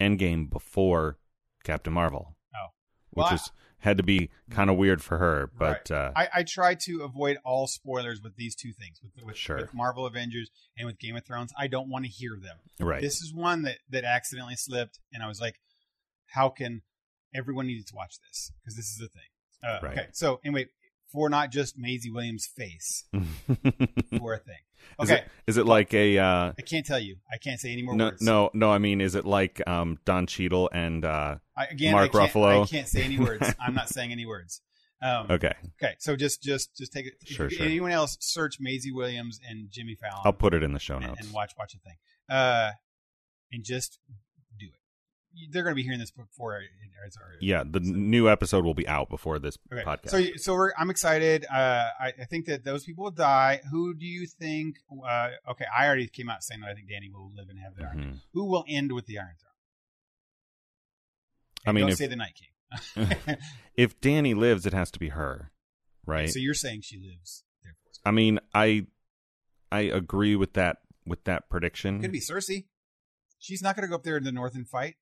Endgame 0.00 0.50
before 0.50 1.18
Captain 1.64 1.92
Marvel. 1.92 2.36
Oh. 2.54 2.66
which 3.10 3.22
Well, 3.24 3.26
I- 3.30 3.34
is 3.34 3.50
had 3.78 3.96
to 3.96 4.02
be 4.04 4.30
kind 4.48 4.70
of 4.70 4.76
weird 4.76 5.02
for 5.02 5.18
her, 5.18 5.50
but 5.58 5.90
uh, 5.90 6.12
I, 6.14 6.28
I 6.32 6.42
try 6.44 6.76
to 6.82 7.02
avoid 7.02 7.38
all 7.44 7.66
spoilers 7.66 8.20
with 8.22 8.36
these 8.36 8.54
two 8.54 8.72
things 8.72 9.00
with 9.02 9.24
with, 9.24 9.36
Sure. 9.36 9.56
with 9.56 9.74
Marvel 9.74 10.06
Avengers 10.06 10.52
and 10.78 10.86
with 10.86 11.00
Game 11.00 11.16
of 11.16 11.24
Thrones. 11.24 11.52
I 11.58 11.66
don't 11.66 11.88
want 11.88 12.04
to 12.04 12.10
hear 12.10 12.38
them. 12.40 12.58
right, 12.78 13.00
This 13.02 13.20
is 13.22 13.34
one 13.34 13.62
that 13.62 13.78
that 13.90 14.04
accidentally 14.04 14.54
slipped, 14.54 15.00
and 15.12 15.20
I 15.20 15.26
was 15.26 15.40
like, 15.40 15.58
"How 16.26 16.48
can 16.48 16.82
everyone 17.34 17.66
needed 17.66 17.86
to 17.88 17.94
watch 17.94 18.16
this? 18.26 18.52
Because 18.62 18.76
this 18.76 18.86
is 18.86 18.98
the 18.98 19.08
thing." 19.08 19.22
Uh, 19.64 19.78
Right. 19.82 19.98
Okay, 19.98 20.06
so 20.12 20.40
anyway, 20.44 20.66
for 21.12 21.28
not 21.28 21.50
just 21.52 21.78
Maisie 21.78 22.10
Williams' 22.10 22.46
face, 22.46 23.04
for 24.18 24.34
a 24.34 24.38
thing. 24.38 24.58
is 25.00 25.10
Okay, 25.10 25.20
it 25.20 25.30
is 25.46 25.56
it 25.56 25.66
like 25.66 25.94
a 25.94 26.18
uh, 26.18 26.52
I 26.58 26.62
can't 26.62 26.84
tell 26.84 26.98
you. 26.98 27.16
I 27.32 27.38
can't 27.38 27.60
say 27.60 27.72
any 27.72 27.82
more 27.82 27.94
no 27.94 28.06
words. 28.06 28.22
no 28.22 28.50
no? 28.54 28.72
I 28.72 28.78
mean, 28.78 29.00
is 29.00 29.14
it 29.14 29.24
like 29.24 29.62
um, 29.66 29.98
Don 30.04 30.26
Cheadle 30.26 30.68
and 30.72 31.04
uh, 31.04 31.36
I, 31.56 31.66
again, 31.66 31.92
Mark 31.92 32.14
I 32.14 32.18
can't, 32.18 32.32
Ruffalo? 32.32 32.62
I 32.64 32.66
can't 32.66 32.88
say 32.88 33.02
any 33.02 33.18
words. 33.18 33.54
I'm 33.60 33.74
not 33.74 33.88
saying 33.88 34.10
any 34.10 34.26
words. 34.26 34.60
Um, 35.00 35.26
okay? 35.30 35.54
okay, 35.82 35.94
so 35.98 36.16
just 36.16 36.42
just 36.42 36.76
just 36.76 36.92
take 36.92 37.06
it. 37.06 37.14
Sure, 37.24 37.50
sure. 37.50 37.66
Anyone 37.66 37.90
else 37.92 38.16
search 38.20 38.58
Maisie 38.60 38.92
Williams 38.92 39.40
and 39.48 39.68
Jimmy 39.70 39.96
Fallon? 39.96 40.22
I'll 40.24 40.32
put 40.32 40.54
it 40.54 40.62
in 40.62 40.72
the 40.72 40.78
show 40.80 40.98
notes. 40.98 41.20
and 41.20 41.32
watch 41.32 41.52
watch 41.58 41.72
the 41.72 41.78
thing. 41.78 41.96
Uh, 42.28 42.70
and 43.52 43.64
just. 43.64 43.98
They're 45.50 45.62
going 45.62 45.72
to 45.72 45.76
be 45.76 45.82
hearing 45.82 45.98
this 45.98 46.10
before 46.10 46.56
it 46.58 46.64
airs 47.02 47.16
already. 47.20 47.44
Yeah, 47.46 47.64
the 47.68 47.80
new 47.80 48.28
episode 48.28 48.64
will 48.64 48.74
be 48.74 48.86
out 48.86 49.08
before 49.10 49.38
this 49.38 49.58
Okay. 49.72 49.82
podcast. 49.84 50.10
So, 50.10 50.22
so 50.36 50.54
we're, 50.54 50.72
I'm 50.78 50.90
excited. 50.90 51.44
Uh, 51.52 51.54
I, 52.00 52.12
I 52.20 52.24
think 52.28 52.46
that 52.46 52.64
those 52.64 52.84
people 52.84 53.04
will 53.04 53.10
die. 53.10 53.60
Who 53.70 53.94
do 53.94 54.06
you 54.06 54.26
think? 54.26 54.76
Uh, 54.90 55.30
okay, 55.50 55.64
I 55.76 55.86
already 55.86 56.06
came 56.08 56.28
out 56.28 56.42
saying 56.42 56.60
that 56.60 56.70
I 56.70 56.74
think 56.74 56.88
Danny 56.88 57.10
will 57.12 57.30
live 57.34 57.48
and 57.48 57.58
have 57.58 57.74
the 57.76 57.84
Iron. 57.84 57.98
Mhm. 57.98 58.20
Who 58.34 58.44
will 58.46 58.64
end 58.68 58.92
with 58.92 59.06
the 59.06 59.18
Iron 59.18 59.34
Throne? 59.40 59.48
I 61.66 61.72
mean, 61.72 61.82
don't 61.82 61.90
if- 61.92 61.98
say 61.98 62.06
the 62.06 62.16
Night 62.16 62.34
King. 62.34 63.36
If 63.74 64.00
Danny 64.02 64.34
lives, 64.34 64.66
it 64.66 64.74
has 64.74 64.90
to 64.90 64.98
be 64.98 65.08
her, 65.10 65.50
right? 66.06 66.28
So 66.28 66.38
you're 66.38 66.52
saying 66.52 66.82
she 66.82 66.98
lives. 66.98 67.42
Therefore, 67.62 67.92
I 68.04 68.10
mean, 68.10 68.38
I 68.54 68.86
I 69.70 69.80
agree 69.80 70.36
with 70.36 70.52
that 70.54 70.78
with 71.06 71.24
that 71.24 71.48
prediction. 71.48 72.02
Could 72.02 72.12
be 72.12 72.20
Cersei. 72.20 72.66
She's 73.38 73.62
not 73.62 73.76
going 73.76 73.84
to 73.84 73.88
go 73.88 73.94
up 73.94 74.02
there 74.04 74.18
in 74.18 74.24
the 74.24 74.30
north 74.32 74.54
and 74.54 74.68
fight 74.68 74.96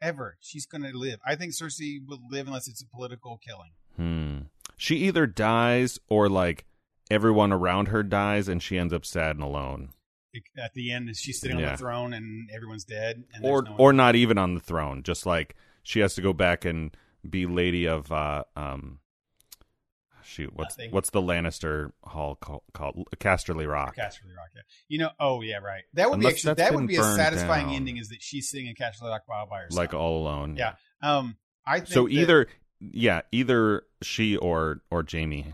ever. 0.00 0.36
She's 0.40 0.66
going 0.66 0.82
to 0.82 0.96
live. 0.96 1.20
I 1.26 1.34
think 1.36 1.52
Cersei 1.52 1.98
will 2.06 2.20
live 2.30 2.46
unless 2.46 2.68
it's 2.68 2.82
a 2.82 2.86
political 2.86 3.38
killing. 3.38 3.72
Hmm. 3.96 4.46
She 4.76 4.96
either 4.96 5.26
dies 5.26 5.98
or 6.08 6.28
like 6.28 6.64
everyone 7.10 7.52
around 7.52 7.88
her 7.88 8.02
dies 8.02 8.48
and 8.48 8.62
she 8.62 8.78
ends 8.78 8.92
up 8.92 9.04
sad 9.04 9.36
and 9.36 9.42
alone. 9.42 9.90
At 10.56 10.74
the 10.74 10.92
end, 10.92 11.14
she's 11.16 11.40
sitting 11.40 11.56
on 11.56 11.62
the 11.72 11.76
throne 11.76 12.12
and 12.12 12.48
everyone's 12.54 12.84
dead. 12.84 13.24
And 13.34 13.44
Or 13.44 13.62
no 13.62 13.74
or 13.76 13.92
not 13.92 14.14
even 14.14 14.38
on 14.38 14.54
the 14.54 14.60
throne, 14.60 15.02
just 15.02 15.26
like 15.26 15.56
she 15.82 16.00
has 16.00 16.14
to 16.14 16.22
go 16.22 16.32
back 16.32 16.64
and 16.64 16.96
be 17.28 17.46
lady 17.46 17.86
of 17.86 18.12
uh 18.12 18.44
um 18.54 19.00
shoot, 20.28 20.52
what's 20.54 20.76
Nothing. 20.78 20.90
what's 20.92 21.10
the 21.10 21.20
Lannister 21.22 21.90
hall 22.04 22.36
called, 22.36 22.62
called 22.74 23.08
Casterly 23.16 23.66
Rock. 23.70 23.96
Casterly 23.96 24.36
Rock. 24.36 24.50
Yeah. 24.54 24.62
You 24.88 24.98
know. 24.98 25.10
Oh 25.18 25.40
yeah, 25.42 25.58
right. 25.58 25.82
That 25.94 26.10
would 26.10 26.18
Unless 26.18 26.44
be 26.44 26.50
actually 26.50 26.54
that 26.54 26.74
would 26.74 26.86
be 26.86 26.96
a 26.96 27.02
satisfying 27.02 27.66
down. 27.66 27.74
ending. 27.74 27.96
Is 27.96 28.08
that 28.10 28.22
she's 28.22 28.48
sitting 28.50 28.66
in 28.66 28.74
Casterly 28.74 29.08
Rock 29.10 29.22
by 29.48 29.60
herself? 29.60 29.76
Like 29.78 29.94
all 29.94 30.22
alone. 30.22 30.56
Yeah. 30.56 30.74
Um. 31.02 31.36
I 31.66 31.78
think 31.80 31.88
So 31.88 32.04
that- 32.04 32.12
either 32.12 32.46
yeah, 32.80 33.22
either 33.32 33.82
she 34.02 34.36
or 34.36 34.82
or 34.90 35.04
Jaime 35.10 35.52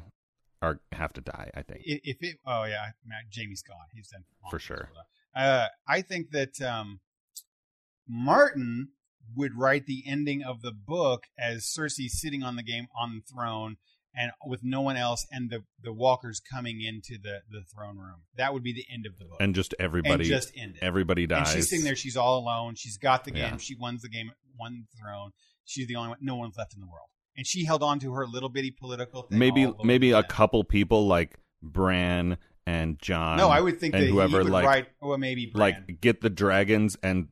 are 0.63 0.81
have 0.93 1.13
to 1.15 1.21
die, 1.21 1.51
I 1.55 1.63
think. 1.63 1.81
if 1.85 2.17
it. 2.21 2.37
Oh 2.47 2.65
yeah, 2.65 2.91
Jaime's 3.35 3.63
gone. 3.63 3.87
He's 3.93 4.09
done 4.09 4.25
For 4.51 4.59
sure. 4.59 4.91
Uh, 5.35 5.67
I 5.89 6.01
think 6.03 6.31
that 6.31 6.61
um, 6.63 7.01
Martin 8.09 8.89
would 9.37 9.57
write 9.57 9.87
the 9.87 10.05
ending 10.07 10.43
of 10.43 10.63
the 10.63 10.73
book 10.73 11.25
as 11.39 11.65
Cersei 11.65 12.09
sitting 12.09 12.43
on 12.43 12.57
the 12.57 12.63
game 12.63 12.87
on 12.97 13.17
the 13.17 13.23
throne 13.35 13.77
and 14.17 14.31
with 14.47 14.61
no 14.63 14.81
one 14.81 14.97
else 14.97 15.27
and 15.31 15.51
the 15.51 15.65
the 15.83 15.93
walkers 15.93 16.41
coming 16.41 16.81
into 16.81 17.21
the 17.23 17.41
the 17.51 17.63
throne 17.75 17.99
room. 17.99 18.23
That 18.37 18.53
would 18.53 18.63
be 18.63 18.73
the 18.73 18.85
end 18.93 19.07
of 19.07 19.19
the 19.19 19.25
book. 19.25 19.39
And 19.41 19.55
just 19.55 19.75
everybody 19.79 20.15
And 20.15 20.25
just 20.25 20.53
end 20.57 20.77
it. 20.77 20.83
everybody 20.83 21.27
dies. 21.27 21.49
And 21.49 21.57
she's 21.57 21.71
sitting 21.71 21.85
there. 21.85 21.97
She's 21.97 22.17
all 22.17 22.39
alone. 22.39 22.75
She's 22.77 22.97
got 22.97 23.25
the 23.25 23.31
game. 23.31 23.53
Yeah. 23.53 23.57
She 23.59 23.75
wins 23.79 24.03
the 24.03 24.09
game. 24.09 24.31
Won 24.59 24.87
the 24.91 24.99
throne. 25.03 25.31
She's 25.65 25.87
the 25.87 25.97
only 25.97 26.11
one. 26.11 26.19
No 26.21 26.37
one's 26.37 26.57
left 26.57 26.75
in 26.75 26.81
the 26.81 26.87
world. 26.87 27.09
And 27.37 27.47
she 27.47 27.65
held 27.65 27.83
on 27.83 27.99
to 28.01 28.13
her 28.13 28.27
little 28.27 28.49
bitty 28.49 28.71
political 28.71 29.23
thing. 29.23 29.39
maybe 29.39 29.73
maybe 29.83 30.13
a 30.13 30.23
couple 30.23 30.63
people 30.65 31.07
like 31.07 31.39
Bran 31.63 32.39
and 32.67 32.99
Jon. 33.01 33.37
No, 33.37 33.49
I 33.49 33.61
would 33.61 33.81
think 33.81 33.95
and 33.95 34.05
that 34.05 34.09
whoever 34.09 34.45
like 34.45 34.65
write. 34.65 34.87
Well, 35.01 35.19
maybe 35.19 35.47
Bran. 35.47 35.85
like 35.89 36.01
get 36.01 36.21
the 36.21 36.31
dragons 36.31 36.97
and 37.03 37.29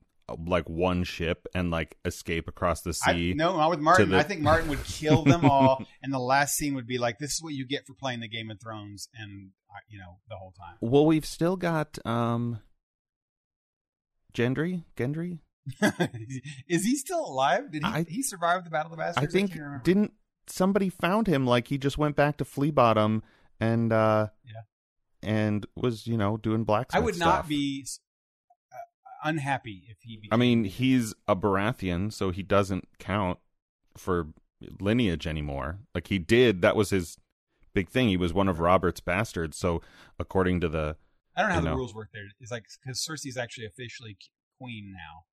like 0.47 0.68
one 0.68 1.05
ship 1.05 1.47
and 1.55 1.70
like 1.70 1.97
escape 2.05 2.49
across 2.49 2.83
the 2.83 2.97
I, 3.07 3.12
sea. 3.14 3.35
no, 3.35 3.57
not 3.57 3.70
with 3.70 3.80
Martin. 3.80 4.11
the- 4.11 4.18
I 4.18 4.22
think 4.22 4.41
Martin 4.41 4.68
would 4.68 4.83
kill 4.85 5.22
them 5.24 5.45
all, 5.45 5.85
and 6.03 6.12
the 6.12 6.18
last 6.18 6.55
scene 6.55 6.74
would 6.74 6.87
be 6.87 6.99
like, 6.99 7.18
"This 7.18 7.33
is 7.33 7.43
what 7.43 7.55
you 7.55 7.66
get 7.66 7.87
for 7.87 7.95
playing 7.95 8.20
the 8.20 8.28
Game 8.28 8.51
of 8.51 8.61
Thrones," 8.61 9.09
and 9.14 9.51
uh, 9.70 9.78
you 9.89 9.99
know 9.99 10.18
the 10.28 10.37
whole 10.37 10.53
time. 10.53 10.76
Well, 10.80 11.07
we've 11.07 11.26
still 11.26 11.57
got 11.57 11.99
um 12.07 12.61
Gendry, 14.35 14.85
Gendry. 14.97 15.41
is 16.68 16.85
he 16.85 16.97
still 16.97 17.24
alive? 17.24 17.70
Did 17.70 17.85
he? 17.85 17.89
I- 17.91 18.05
he 18.09 18.22
survive 18.22 18.64
the 18.64 18.70
Battle 18.70 18.93
of 18.93 18.99
the 18.99 19.03
Bastards? 19.03 19.26
I 19.26 19.30
think 19.30 19.53
can't 19.55 19.85
didn't 19.85 20.12
somebody 20.49 20.89
found 20.89 21.26
him 21.28 21.47
like 21.47 21.68
he 21.68 21.78
just 21.78 21.99
went 21.99 22.16
back 22.16 22.37
to 22.39 22.45
Flea 22.45 22.70
Bottom 22.72 23.22
and 23.61 23.93
uh 23.93 24.26
Yeah. 24.45 24.62
and 25.22 25.64
was 25.76 26.07
you 26.07 26.16
know 26.16 26.37
doing 26.37 26.64
blacksmith 26.64 27.01
I 27.01 27.05
would 27.05 27.16
not 27.18 27.35
stuff. 27.45 27.49
be 27.49 27.85
uh, 27.87 27.91
unhappy 29.25 29.85
if 29.89 29.99
he. 30.03 30.16
Became, 30.16 30.33
I 30.33 30.37
mean, 30.37 30.64
he's 30.64 31.14
a 31.29 31.35
Baratheon, 31.37 32.12
so 32.12 32.31
he 32.31 32.43
doesn't 32.43 32.89
count 32.99 33.39
for 33.97 34.29
lineage 34.81 35.27
anymore. 35.27 35.79
Like 35.95 36.07
he 36.09 36.18
did, 36.18 36.62
that 36.62 36.77
was 36.77 36.91
his 36.91 37.16
big 37.75 37.89
thing. 37.89 38.09
He 38.09 38.16
was 38.16 38.33
one 38.33 38.49
of 38.49 38.61
Robert's 38.61 39.01
bastards. 39.01 39.57
So 39.57 39.81
according 40.18 40.61
to 40.61 40.68
the 40.68 40.97
I 41.37 41.41
don't 41.43 41.49
know 41.49 41.55
how 41.55 41.61
you 41.61 41.64
the 41.64 41.70
know. 41.70 41.77
rules 41.77 41.95
work 41.95 42.09
there. 42.12 42.25
It's 42.41 42.51
like 42.51 42.64
because 42.85 43.01
Cersei's 43.01 43.37
actually 43.37 43.66
officially 43.66 44.16
queen 44.59 44.93
now. 44.93 45.25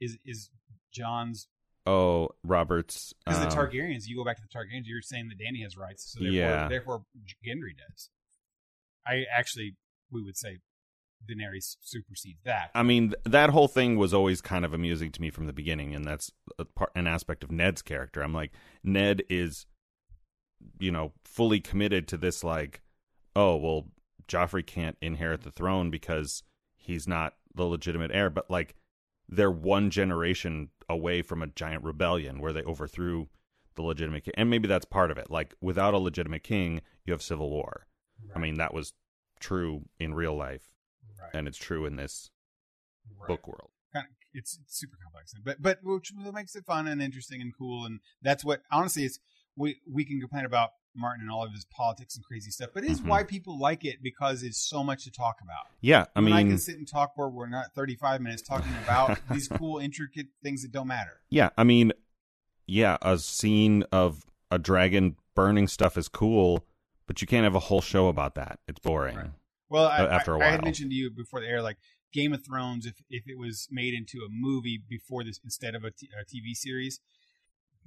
Is 0.00 0.18
is 0.24 0.50
Jon's 0.92 1.48
oh 1.86 2.30
Robert's 2.44 3.12
because 3.24 3.42
um, 3.42 3.48
the 3.48 3.54
Targaryens? 3.54 4.06
You 4.06 4.16
go 4.16 4.24
back 4.24 4.36
to 4.36 4.42
the 4.42 4.48
Targaryens. 4.58 4.82
You're 4.84 5.02
saying 5.02 5.28
that 5.28 5.38
Danny 5.42 5.62
has 5.62 5.76
rights, 5.76 6.12
so 6.12 6.20
therefore, 6.20 6.34
Yeah. 6.38 6.68
therefore 6.68 7.04
Gendry 7.44 7.76
does. 7.76 8.10
I 9.06 9.24
actually 9.36 9.76
we 10.10 10.22
would 10.22 10.36
say 10.36 10.58
Daenerys 11.24 11.76
supersedes 11.80 12.42
that. 12.44 12.70
I 12.74 12.82
mean, 12.82 13.10
th- 13.10 13.22
that 13.24 13.50
whole 13.50 13.68
thing 13.68 13.96
was 13.96 14.14
always 14.14 14.40
kind 14.40 14.64
of 14.64 14.74
amusing 14.74 15.10
to 15.12 15.20
me 15.20 15.30
from 15.30 15.46
the 15.46 15.52
beginning, 15.52 15.94
and 15.94 16.04
that's 16.04 16.30
a 16.58 16.64
part, 16.64 16.90
an 16.94 17.06
aspect 17.06 17.44
of 17.44 17.50
Ned's 17.50 17.82
character. 17.82 18.22
I'm 18.22 18.34
like, 18.34 18.52
Ned 18.82 19.22
is, 19.28 19.66
you 20.78 20.90
know, 20.90 21.12
fully 21.24 21.60
committed 21.60 22.06
to 22.08 22.16
this. 22.16 22.44
Like, 22.44 22.82
oh 23.34 23.56
well, 23.56 23.88
Joffrey 24.28 24.66
can't 24.66 24.96
inherit 25.00 25.42
the 25.42 25.50
throne 25.50 25.90
because 25.90 26.42
he's 26.76 27.08
not 27.08 27.34
the 27.54 27.64
legitimate 27.64 28.10
heir. 28.12 28.30
But 28.30 28.50
like, 28.50 28.74
they're 29.28 29.50
one 29.50 29.90
generation 29.90 30.68
away 30.88 31.22
from 31.22 31.42
a 31.42 31.46
giant 31.46 31.84
rebellion 31.84 32.40
where 32.40 32.52
they 32.52 32.62
overthrew 32.62 33.28
the 33.74 33.82
legitimate 33.82 34.24
king, 34.24 34.34
and 34.36 34.50
maybe 34.50 34.68
that's 34.68 34.84
part 34.84 35.10
of 35.10 35.18
it. 35.18 35.30
Like, 35.30 35.54
without 35.60 35.94
a 35.94 35.98
legitimate 35.98 36.44
king, 36.44 36.80
you 37.04 37.12
have 37.12 37.22
civil 37.22 37.50
war. 37.50 37.86
I 38.34 38.38
mean, 38.38 38.54
that 38.56 38.72
was 38.72 38.92
true 39.40 39.82
in 39.98 40.14
real 40.14 40.36
life, 40.36 40.70
right. 41.24 41.38
and 41.38 41.48
it's 41.48 41.58
true 41.58 41.84
in 41.86 41.96
this 41.96 42.30
right. 43.18 43.28
book 43.28 43.46
world. 43.46 43.70
kind 43.92 44.06
of 44.06 44.12
it's, 44.32 44.58
it's 44.62 44.78
super 44.78 44.96
complex, 45.02 45.32
but 45.44 45.62
but 45.62 45.78
which 45.82 46.12
makes 46.32 46.56
it 46.56 46.64
fun 46.64 46.86
and 46.88 47.00
interesting 47.02 47.40
and 47.40 47.52
cool, 47.56 47.84
and 47.86 48.00
that's 48.22 48.44
what 48.44 48.62
honestly 48.70 49.04
is. 49.04 49.20
We 49.56 49.76
we 49.88 50.04
can 50.04 50.18
complain 50.20 50.44
about 50.44 50.70
Martin 50.96 51.22
and 51.22 51.30
all 51.30 51.44
of 51.44 51.52
his 51.52 51.64
politics 51.66 52.16
and 52.16 52.24
crazy 52.24 52.50
stuff, 52.50 52.70
but 52.74 52.82
it 52.82 52.90
is 52.90 53.00
Mhm. 53.00 53.06
why 53.06 53.22
people 53.22 53.56
like 53.56 53.84
it 53.84 54.02
because 54.02 54.42
it's 54.42 54.58
so 54.58 54.82
much 54.82 55.04
to 55.04 55.12
talk 55.12 55.36
about. 55.40 55.66
Yeah, 55.80 56.06
I 56.16 56.20
mean, 56.20 56.34
and 56.34 56.34
I 56.34 56.42
can 56.50 56.58
sit 56.58 56.76
and 56.76 56.88
talk 56.88 57.12
where 57.16 57.28
we're 57.28 57.48
not 57.48 57.72
35 57.74 58.20
minutes 58.20 58.42
talking 58.42 58.72
about 58.82 59.18
these 59.30 59.46
cool, 59.46 59.78
intricate 59.78 60.26
things 60.42 60.62
that 60.62 60.72
don't 60.72 60.88
matter. 60.88 61.20
yeah, 61.30 61.50
I 61.56 61.62
mean, 61.62 61.92
yeah, 62.66 62.96
a 63.02 63.18
scene 63.18 63.84
of 63.92 64.24
a 64.50 64.58
dragon 64.58 65.16
burning 65.36 65.68
stuff 65.68 65.96
is 65.96 66.08
cool, 66.08 66.64
but 67.06 67.20
you 67.20 67.28
can't 67.28 67.44
have 67.44 67.54
a 67.54 67.60
whole 67.60 67.80
show 67.80 68.08
about 68.08 68.34
that. 68.34 68.58
It's 68.66 68.80
boring. 68.80 69.16
Right. 69.16 69.30
Well, 69.68 69.86
I, 69.86 70.04
after 70.04 70.34
a 70.34 70.40
I, 70.40 70.48
I 70.48 70.50
had 70.52 70.64
mentioned 70.64 70.90
to 70.90 70.96
you 70.96 71.10
before 71.10 71.40
the 71.40 71.46
air, 71.46 71.62
like 71.62 71.78
Game 72.12 72.32
of 72.32 72.44
Thrones, 72.44 72.86
if 72.86 72.94
if 73.10 73.24
it 73.26 73.38
was 73.38 73.68
made 73.70 73.94
into 73.94 74.18
a 74.18 74.28
movie 74.30 74.80
before 74.88 75.24
this 75.24 75.40
instead 75.42 75.74
of 75.74 75.84
a, 75.84 75.90
t- 75.90 76.08
a 76.18 76.24
TV 76.24 76.54
series, 76.54 77.00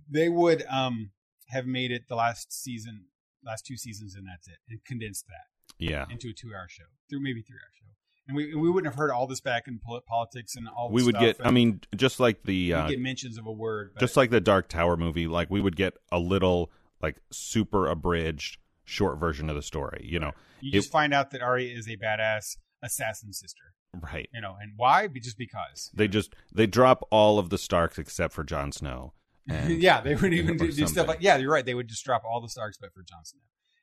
they 0.10 0.30
would 0.30 0.66
um 0.70 1.12
have 1.50 1.66
made 1.66 1.92
it 1.92 2.04
the 2.10 2.16
last 2.16 2.52
season, 2.52 3.06
last 3.44 3.66
two 3.66 3.78
seasons, 3.78 4.16
and 4.16 4.28
that's 4.28 4.48
it, 4.48 4.58
and 4.70 4.84
condensed 4.86 5.26
that 5.28 5.46
Yeah, 5.78 6.06
into 6.10 6.30
a 6.30 6.34
two-hour 6.34 6.68
show, 6.70 6.84
through 7.10 7.22
maybe 7.22 7.42
three-hour 7.42 7.72
show, 7.80 7.88
and 8.28 8.36
we 8.36 8.54
we 8.54 8.70
wouldn't 8.70 8.92
have 8.92 9.00
heard 9.00 9.12
all 9.12 9.28
this 9.28 9.40
back 9.40 9.68
in 9.68 9.80
politics 9.80 10.56
and 10.56 10.68
all. 10.68 10.92
we 10.92 11.04
would 11.04 11.18
get. 11.18 11.38
I 11.44 11.52
mean, 11.52 11.82
just 11.96 12.20
like 12.20 12.44
the 12.44 12.74
uh, 12.74 12.88
get 12.88 13.00
mentions 13.00 13.38
of 13.38 13.46
a 13.46 13.52
word, 13.52 13.92
but 13.94 14.02
just 14.02 14.18
like 14.18 14.30
the 14.30 14.42
Dark 14.42 14.68
Tower 14.68 14.98
movie, 14.98 15.28
like 15.28 15.50
we 15.50 15.62
would 15.62 15.76
get 15.76 15.94
a 16.12 16.20
little 16.20 16.72
like 17.02 17.18
super 17.32 17.88
abridged 17.88 18.58
short 18.88 19.20
version 19.20 19.50
of 19.50 19.56
the 19.56 19.62
story. 19.62 20.02
You 20.04 20.20
know, 20.20 20.32
you 20.62 20.70
it- 20.70 20.82
just 20.82 20.92
find 20.92 21.14
out 21.14 21.30
that 21.32 21.42
Arya 21.42 21.76
is 21.78 21.88
a 21.88 21.98
badass 21.98 22.58
assassin 22.82 23.34
sister, 23.34 23.64
right? 24.12 24.28
you 24.34 24.42
know, 24.42 24.56
and 24.60 24.74
why? 24.78 25.08
Just 25.08 25.38
because. 25.38 25.92
They 25.94 26.08
just 26.08 26.34
they 26.54 26.66
drop 26.66 27.06
all 27.12 27.38
of 27.38 27.50
the 27.50 27.58
Starks 27.58 28.00
except 28.00 28.34
for 28.34 28.44
Jon 28.44 28.72
Snow. 28.72 29.14
And, 29.50 29.82
yeah, 29.82 30.02
they 30.02 30.14
wouldn't 30.14 30.34
even 30.44 30.58
do, 30.58 30.70
do 30.72 30.88
stuff 30.88 31.08
like 31.08 31.20
yeah, 31.22 31.38
you're 31.38 31.52
right. 31.52 31.66
They 31.66 31.74
would 31.74 31.88
just 31.88 32.04
drop 32.04 32.24
all 32.30 32.42
the 32.42 32.50
Starks 32.50 32.78
but 32.82 32.94
for 32.94 33.02
Jon 33.04 33.24
Snow, 33.24 33.40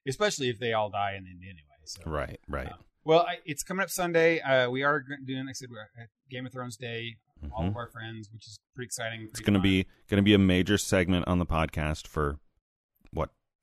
especially 0.07 0.50
if 0.50 0.59
they 0.59 0.74
all 0.74 0.90
die 0.90 1.14
in 1.16 1.24
the 1.24 1.30
end 1.30 1.40
anyway. 1.42 1.61
So 1.86 2.02
right, 2.05 2.38
right. 2.48 2.66
Uh, 2.68 2.76
well, 3.07 3.20
I, 3.20 3.36
it's 3.46 3.62
coming 3.62 3.82
up 3.82 3.88
Sunday. 3.90 4.40
Uh, 4.40 4.68
we 4.70 4.82
are 4.82 5.02
doing, 5.26 5.46
like 5.46 5.50
I 5.50 5.52
said, 5.55 5.68
we're 5.70 5.80
at 5.80 6.09
Game 6.30 6.44
of 6.46 6.52
Thrones 6.52 6.76
Day. 6.76 7.16
All 7.52 7.64
Mhm. 7.64 7.68
of 7.68 7.76
our 7.76 7.88
friends, 7.88 8.30
which 8.32 8.46
is 8.46 8.59
pretty 8.74 8.86
exciting. 8.86 9.26
It's 9.30 9.40
going 9.40 9.55
to 9.55 9.61
be 9.61 9.86
going 10.09 10.16
to 10.18 10.22
be 10.22 10.32
a 10.34 10.38
major 10.38 10.76
segment 10.78 11.26
on 11.28 11.38
the 11.38 11.44
podcast 11.46 12.07
for 12.07 12.38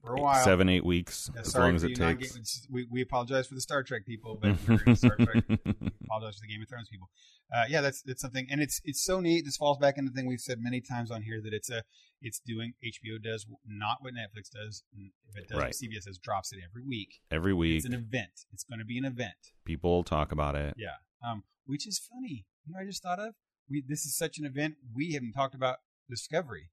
for 0.02 0.16
a 0.16 0.22
while. 0.22 0.44
seven 0.44 0.68
eight 0.70 0.84
weeks 0.86 1.30
Yeah, 1.34 1.42
as 1.42 1.52
sorry 1.52 1.66
long 1.66 1.76
as 1.76 1.84
it 1.84 1.96
takes. 1.96 2.68
we, 2.70 2.88
we 2.90 3.02
apologize 3.02 3.48
for 3.48 3.56
the 3.56 3.62
Star 3.62 3.84
Trek 3.84 4.06
people, 4.06 4.40
but 4.42 4.56
Star 4.98 5.16
Trek. 5.16 5.44
We 5.48 5.58
apologize 6.06 6.36
for 6.38 6.42
the 6.42 6.48
Game 6.52 6.62
of 6.62 6.70
Thrones 6.70 6.90
people. 6.90 7.10
Uh, 7.54 7.66
yeah, 7.70 7.82
that's 7.82 8.02
that's 8.04 8.22
something, 8.22 8.48
and 8.50 8.62
it's 8.62 8.80
it's 8.86 9.04
so 9.04 9.20
neat. 9.20 9.44
This 9.46 9.58
falls 9.58 9.78
back 9.78 9.98
into 9.98 10.10
the 10.12 10.16
thing 10.16 10.26
we've 10.28 10.40
said 10.40 10.60
many 10.62 10.80
times 10.82 11.12
on 11.12 11.22
here 11.24 11.42
that 11.44 11.54
it's 11.54 11.70
a 11.70 11.84
it's 12.22 12.40
doing 12.40 12.74
HBO 12.84 13.22
does 13.22 13.46
not 13.66 13.98
what 14.02 14.14
Netflix 14.14 14.50
does. 14.52 14.84
If 14.94 15.36
it 15.44 15.48
does 15.50 15.58
Right. 15.58 15.66
what 15.68 15.74
CBS 15.74 16.06
does, 16.06 16.18
drops 16.18 16.54
it 16.54 16.60
every 16.64 16.84
week. 16.88 17.20
Every 17.32 17.54
week, 17.54 17.78
It's 17.78 17.86
an 17.86 17.94
event. 17.94 18.46
It's 18.54 18.64
going 18.64 18.80
to 18.80 18.86
be 18.86 18.98
an 18.98 19.06
event. 19.06 19.34
people 19.66 20.04
talk 20.04 20.32
about 20.32 20.56
it. 20.56 20.76
Yeah. 20.78 20.98
Um, 21.28 21.44
which 21.66 21.86
is 21.88 22.00
funny. 22.00 22.46
You 22.66 22.74
know, 22.74 22.78
what 22.78 22.84
I 22.84 22.86
just 22.86 23.04
thought 23.04 23.20
of 23.20 23.34
we 23.70 23.84
this 23.86 24.06
is 24.06 24.16
such 24.18 24.38
an 24.38 24.46
event. 24.46 24.76
We 24.96 25.14
haven't 25.14 25.34
talked 25.34 25.54
about 25.56 25.78
Discovery. 26.10 26.70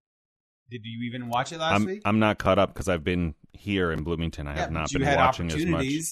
Did 0.70 0.82
you 0.84 1.06
even 1.06 1.28
watch 1.28 1.52
it 1.52 1.58
last 1.58 1.74
I'm 1.76 1.84
week? 1.86 2.02
I'm 2.04 2.18
not 2.18 2.38
caught 2.38 2.58
up 2.58 2.74
because 2.74 2.88
I've 2.88 3.04
been 3.04 3.34
here 3.52 3.90
in 3.90 4.02
Bloomington. 4.02 4.46
I 4.46 4.54
yeah, 4.54 4.60
have 4.62 4.72
not 4.72 4.90
been 4.92 5.02
watching 5.02 5.48
as 5.50 5.64
much. 5.66 5.80
I 5.84 5.88
mean, 5.88 6.02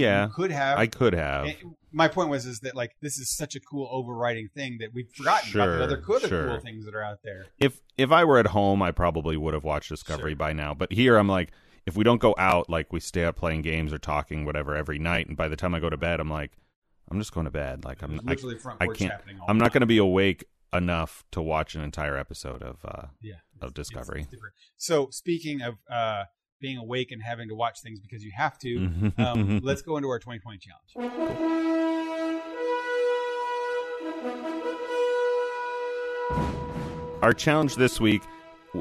Yeah, 0.00 0.28
could 0.34 0.50
have. 0.50 0.78
I 0.78 0.86
could 0.86 1.14
have. 1.14 1.48
My 1.92 2.08
point 2.08 2.28
was 2.28 2.46
is 2.46 2.60
that 2.60 2.74
like 2.74 2.96
this 3.00 3.18
is 3.18 3.30
such 3.30 3.54
a 3.54 3.60
cool 3.60 3.88
overriding 3.90 4.48
thing 4.48 4.78
that 4.80 4.92
we've 4.92 5.08
forgotten 5.12 5.50
about 5.52 5.64
Sure, 5.66 5.78
the 5.78 5.84
other 5.84 5.96
cool, 5.98 6.16
other 6.16 6.28
sure. 6.28 6.48
cool 6.48 6.60
things 6.60 6.84
that 6.86 6.94
are 6.94 7.02
out 7.02 7.20
there. 7.22 7.46
if 7.58 7.80
if 7.96 8.10
I 8.10 8.24
were 8.24 8.38
at 8.38 8.48
home, 8.48 8.82
I 8.82 8.90
probably 8.90 9.36
would 9.36 9.54
have 9.54 9.64
watched 9.64 9.88
Discovery 9.90 10.32
Sure. 10.32 10.36
by 10.36 10.52
now. 10.52 10.74
But 10.74 10.92
here, 10.92 11.16
I'm 11.16 11.28
like, 11.28 11.52
if 11.86 11.96
we 11.96 12.02
don't 12.02 12.20
go 12.20 12.34
out, 12.38 12.68
like 12.68 12.92
we 12.92 12.98
stay 13.00 13.24
up 13.24 13.36
playing 13.36 13.62
games 13.62 13.92
or 13.92 13.98
talking, 13.98 14.44
whatever, 14.44 14.74
every 14.74 14.98
night, 14.98 15.28
and 15.28 15.36
by 15.36 15.48
the 15.48 15.56
time 15.56 15.74
I 15.74 15.80
go 15.80 15.90
to 15.90 15.96
bed, 15.96 16.18
I'm 16.18 16.30
like, 16.30 16.52
I'm 17.10 17.18
just 17.18 17.32
going 17.32 17.44
to 17.44 17.50
bed. 17.50 17.84
Like 17.84 18.02
I'm, 18.02 18.10
There's 18.10 18.22
I, 18.26 18.30
literally 18.30 18.56
front 18.58 18.82
I 18.82 18.86
can't. 18.86 19.12
happening 19.12 19.38
all 19.40 19.46
I'm 19.48 19.58
not 19.58 19.72
going 19.72 19.82
to 19.82 19.86
be 19.86 19.98
awake 19.98 20.44
enough 20.72 21.24
to 21.30 21.40
watch 21.40 21.74
an 21.76 21.82
entire 21.82 22.16
episode 22.16 22.62
of 22.62 22.78
uh, 22.84 23.06
yeah 23.22 23.34
of 23.60 23.74
Discovery. 23.74 24.26
So 24.76 25.08
speaking 25.10 25.62
of 25.62 25.74
uh, 25.90 26.24
being 26.60 26.78
awake 26.78 27.10
and 27.10 27.22
having 27.22 27.48
to 27.48 27.54
watch 27.54 27.80
things 27.80 28.00
because 28.00 28.22
you 28.22 28.32
have 28.36 28.58
to, 28.58 29.12
um, 29.18 29.60
let's 29.64 29.82
go 29.82 29.96
into 29.96 30.08
our 30.08 30.18
2020 30.18 30.58
challenge. 30.58 31.12
Our 37.22 37.32
challenge 37.32 37.76
this 37.76 38.00
week 38.00 38.22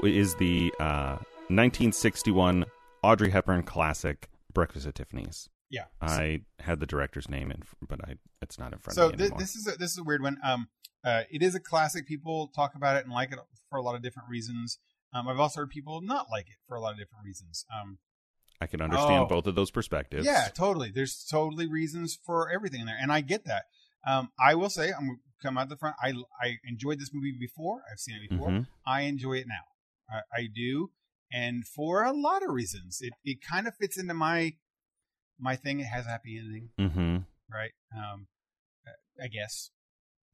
is 0.04 0.36
the 0.36 0.74
uh, 0.80 1.16
1961 1.48 2.66
Audrey 3.02 3.30
Hepburn 3.30 3.64
classic 3.64 4.30
Breakfast 4.54 4.86
at 4.86 4.96
Tiffany's. 4.96 5.50
Yeah. 5.70 5.86
I 6.02 6.42
had 6.60 6.80
the 6.80 6.86
director's 6.86 7.30
name, 7.30 7.52
in, 7.52 7.64
but 7.88 8.00
I 8.04 8.16
it's 8.42 8.60
not 8.60 8.74
in 8.74 8.80
front 8.80 8.96
so 8.96 9.08
of 9.08 9.14
me 9.14 9.18
th- 9.18 9.32
this 9.40 9.56
is 9.56 9.68
a, 9.68 9.72
this 9.78 9.92
is 9.92 9.98
a 9.98 10.04
weird 10.04 10.22
one. 10.22 10.38
Um, 10.44 10.68
uh, 11.04 11.24
it 11.30 11.42
is 11.42 11.56
a 11.56 11.60
classic. 11.60 12.08
People 12.08 12.48
talk 12.48 12.76
about 12.76 12.96
it 12.98 13.04
and 13.04 13.14
like 13.14 13.32
it 13.32 13.40
for 13.70 13.78
a 13.78 13.82
lot 13.82 13.96
of 13.96 14.02
different 14.02 14.30
reasons. 14.30 14.80
Um, 15.14 15.28
I've 15.28 15.40
also 15.40 15.62
heard 15.62 15.70
people 15.70 16.02
not 16.02 16.28
like 16.32 16.48
it 16.48 16.58
for 16.68 16.76
a 16.76 16.82
lot 16.82 16.94
of 16.94 16.98
different 17.00 17.26
reasons. 17.26 17.66
Um, 17.74 18.00
I 18.60 18.68
can 18.68 18.82
understand 18.82 19.24
Oh. 19.24 19.28
both 19.28 19.48
of 19.48 19.56
those 19.56 19.72
perspectives. 19.72 20.26
Yeah, 20.26 20.48
totally. 20.54 20.90
There's 20.90 21.26
totally 21.26 21.68
reasons 21.68 22.18
for 22.26 22.50
everything 22.50 22.82
in 22.82 22.86
there, 22.88 22.98
and 23.00 23.12
I 23.12 23.22
get 23.22 23.46
that. 23.46 23.66
Um, 24.06 24.32
I 24.40 24.56
will 24.56 24.70
say, 24.70 24.92
I'm 24.92 25.22
come 25.42 25.58
out 25.58 25.68
the 25.70 25.76
front. 25.78 25.98
I 26.02 26.14
I 26.42 26.58
enjoyed 26.64 27.00
this 27.00 27.14
movie 27.14 27.36
before. 27.38 27.84
I've 27.92 28.00
seen 28.00 28.16
it 28.16 28.30
before. 28.30 28.50
Mhm. 28.50 28.68
I 28.88 29.02
enjoy 29.02 29.34
it 29.34 29.48
now. 29.48 29.66
I, 30.10 30.42
I 30.42 30.48
do, 30.48 30.92
and 31.32 31.68
for 31.68 32.04
a 32.04 32.14
lot 32.14 32.44
of 32.44 32.50
reasons. 32.50 33.00
It 33.02 33.14
it 33.26 33.42
kind 33.42 33.68
of 33.68 33.76
fits 33.76 33.98
into 33.98 34.14
my 34.14 34.56
my 35.38 35.56
thing. 35.58 35.82
It 35.82 35.88
has 35.88 36.06
a 36.06 36.10
happy 36.10 36.38
ending, 36.38 36.70
mm-hmm. 36.80 37.18
right? 37.54 37.74
Um, 37.96 38.28
I 39.22 39.28
guess 39.28 39.72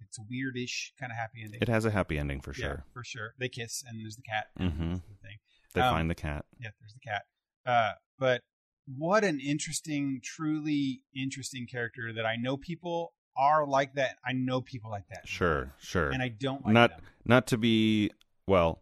it's 0.01 0.17
a 0.17 0.21
weirdish 0.21 0.91
kind 0.99 1.11
of 1.11 1.17
happy 1.17 1.41
ending. 1.43 1.59
It 1.61 1.67
has 1.67 1.85
a 1.85 1.91
happy 1.91 2.17
ending 2.17 2.41
for 2.41 2.51
Yeah, 2.51 2.55
sure. 2.65 2.85
for 2.93 3.03
sure. 3.03 3.33
They 3.39 3.49
kiss, 3.49 3.83
and 3.87 3.99
there's 3.99 4.15
the 4.15 4.21
cat. 4.23 4.47
Mm-hmm. 4.59 4.93
The 4.93 5.15
thing. 5.21 5.37
They 5.73 5.81
Um, 5.81 5.93
find 5.93 6.09
the 6.09 6.15
cat. 6.15 6.45
Yeah, 6.59 6.69
there's 6.79 6.93
the 6.93 6.99
cat. 6.99 7.23
Uh, 7.65 7.93
but 8.17 8.41
what 8.87 9.23
an 9.23 9.39
interesting, 9.39 10.19
truly 10.23 11.01
interesting 11.15 11.67
character 11.67 12.11
that 12.13 12.25
I 12.25 12.35
know 12.37 12.57
people 12.57 13.13
are 13.37 13.65
like 13.67 13.93
that. 13.93 14.17
I 14.25 14.33
know 14.33 14.61
people 14.61 14.89
like 14.91 15.07
that. 15.09 15.27
Sure, 15.27 15.73
sure. 15.79 16.09
And 16.09 16.21
I 16.23 16.29
don't 16.29 16.65
like 16.65 16.73
not 16.73 16.89
them. 16.91 17.01
not 17.25 17.47
to 17.47 17.57
be 17.57 18.11
well 18.47 18.81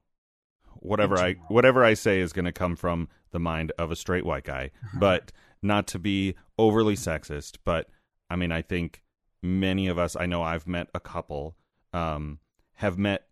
whatever 0.80 1.18
i 1.18 1.34
whatever 1.49 1.84
i 1.84 1.93
say 1.95 2.20
is 2.22 2.32
going 2.32 2.45
to 2.45 2.51
come 2.51 2.76
from 2.76 3.09
the 3.32 3.39
mind 3.39 3.72
of 3.80 3.89
a 3.91 3.95
straight 3.95 4.24
white 4.26 4.43
guy 4.43 4.70
but 4.99 5.32
not 5.61 5.88
to 5.88 5.97
be 5.99 6.36
overly 6.57 6.95
sexist 6.95 7.57
but 7.65 7.89
i 8.30 8.36
mean 8.36 8.51
i 8.51 8.61
think 8.61 9.01
many 9.47 9.87
of 9.87 9.97
us 9.97 10.15
i 10.15 10.25
know 10.25 10.41
i've 10.43 10.67
met 10.67 10.87
a 10.93 10.99
couple 10.99 11.55
um 11.93 12.39
have 12.75 12.97
met 12.97 13.27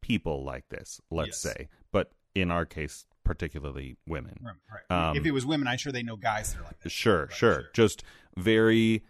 people 0.00 0.44
like 0.44 0.68
this 0.68 1.00
let's 1.10 1.28
Yes. 1.44 1.54
say 1.54 1.68
but 1.92 2.10
in 2.34 2.50
our 2.50 2.64
case 2.66 3.06
particularly 3.24 3.96
women 4.06 4.36
Right. 4.42 4.54
right. 4.90 5.08
Um, 5.10 5.16
if 5.16 5.24
it 5.24 5.30
was 5.30 5.46
women, 5.46 5.68
I'm 5.68 5.78
sure 5.78 5.92
they 5.92 6.02
know 6.02 6.16
guys 6.16 6.52
that 6.52 6.60
are 6.60 6.64
like 6.64 6.80
that. 6.80 6.90
Sure, 6.90 7.26
Right, 7.26 7.32
sure, 7.32 7.64
Just 7.72 8.02
very, 8.36 9.04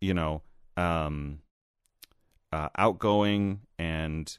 you 0.00 0.14
know, 0.14 0.40
um, 0.78 1.40
uh, 2.52 2.70
outgoing 2.78 3.60
and 3.78 4.38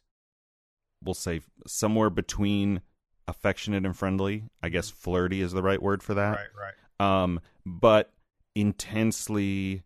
we'll 1.03 1.13
say 1.13 1.41
somewhere 1.67 2.09
between 2.09 2.81
affectionate 3.27 3.85
and 3.85 3.95
friendly. 3.95 4.45
I 4.63 4.69
guess 4.69 4.89
flirty 4.89 5.39
is 5.41 5.51
the 5.51 5.61
right 5.61 5.81
word 5.81 6.01
for 6.01 6.15
that. 6.15 6.31
Right, 6.37 6.73
right. 6.99 7.23
Um, 7.23 7.39
but 7.65 8.11
intensely, 8.55 9.83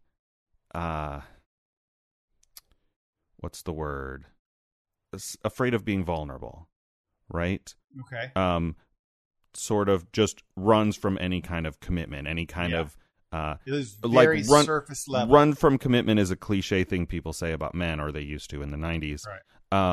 uh, 0.73 1.21
what's 3.45 3.61
the 3.61 3.71
word? 3.71 4.25
Afraid 5.43 5.75
of 5.75 5.85
being 5.85 6.03
vulnerable, 6.03 6.67
right? 7.29 7.73
Okay. 8.01 8.31
um, 8.35 8.75
sort 9.53 9.87
of 9.87 10.11
just 10.11 10.41
runs 10.57 10.97
from 10.97 11.15
any 11.21 11.41
kind 11.41 11.67
of 11.67 11.79
commitment, 11.79 12.27
any 12.27 12.47
kind 12.47 12.71
Yeah. 12.73 12.79
of 12.79 12.97
uh, 13.31 13.55
like 14.03 14.27
run- 14.49 14.65
surface 14.65 15.07
level. 15.07 15.33
run 15.33 15.53
from 15.53 15.77
commitment 15.77 16.19
is 16.19 16.31
a 16.31 16.35
cliche 16.35 16.83
thing 16.83 17.05
people 17.05 17.33
say 17.33 17.51
about 17.51 17.75
men, 17.75 17.99
or 17.99 18.11
they 18.11 18.21
used 18.21 18.49
to 18.49 18.61
in 18.63 18.71
the 18.71 18.77
'90s. 18.77 19.21
Right. 19.27 19.41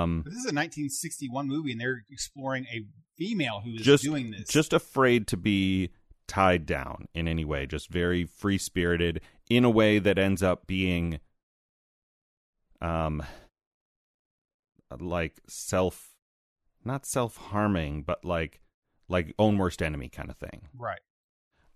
Um, 0.03 0.23
this 0.25 0.35
is 0.35 0.45
a 0.47 0.55
1961 0.55 1.47
movie, 1.47 1.73
and 1.73 1.81
they're 1.81 2.05
exploring 2.11 2.67
a 2.73 2.85
female 3.19 3.61
who 3.65 3.75
is 3.75 3.83
just 3.83 4.03
doing 4.05 4.31
this. 4.31 4.49
just 4.49 4.73
afraid 4.73 5.27
to 5.29 5.37
be 5.37 5.91
tied 6.27 6.65
down 6.67 7.07
in 7.15 7.29
any 7.29 7.45
way, 7.45 7.67
just 7.67 7.91
very 7.91 8.25
free 8.25 8.59
spirited 8.59 9.21
in 9.51 9.65
a 9.65 9.71
way 9.71 9.99
that 9.99 10.19
ends 10.19 10.43
up 10.43 10.67
being, 10.67 11.21
um, 12.81 13.23
like 15.01 15.41
self, 15.49 16.11
not 16.85 17.07
self 17.07 17.37
harming, 17.37 18.03
but 18.03 18.25
like 18.25 18.61
like 19.09 19.35
own 19.39 19.59
worst 19.59 19.83
enemy 19.83 20.09
kind 20.09 20.31
of 20.31 20.37
thing. 20.37 20.69
right. 20.77 21.01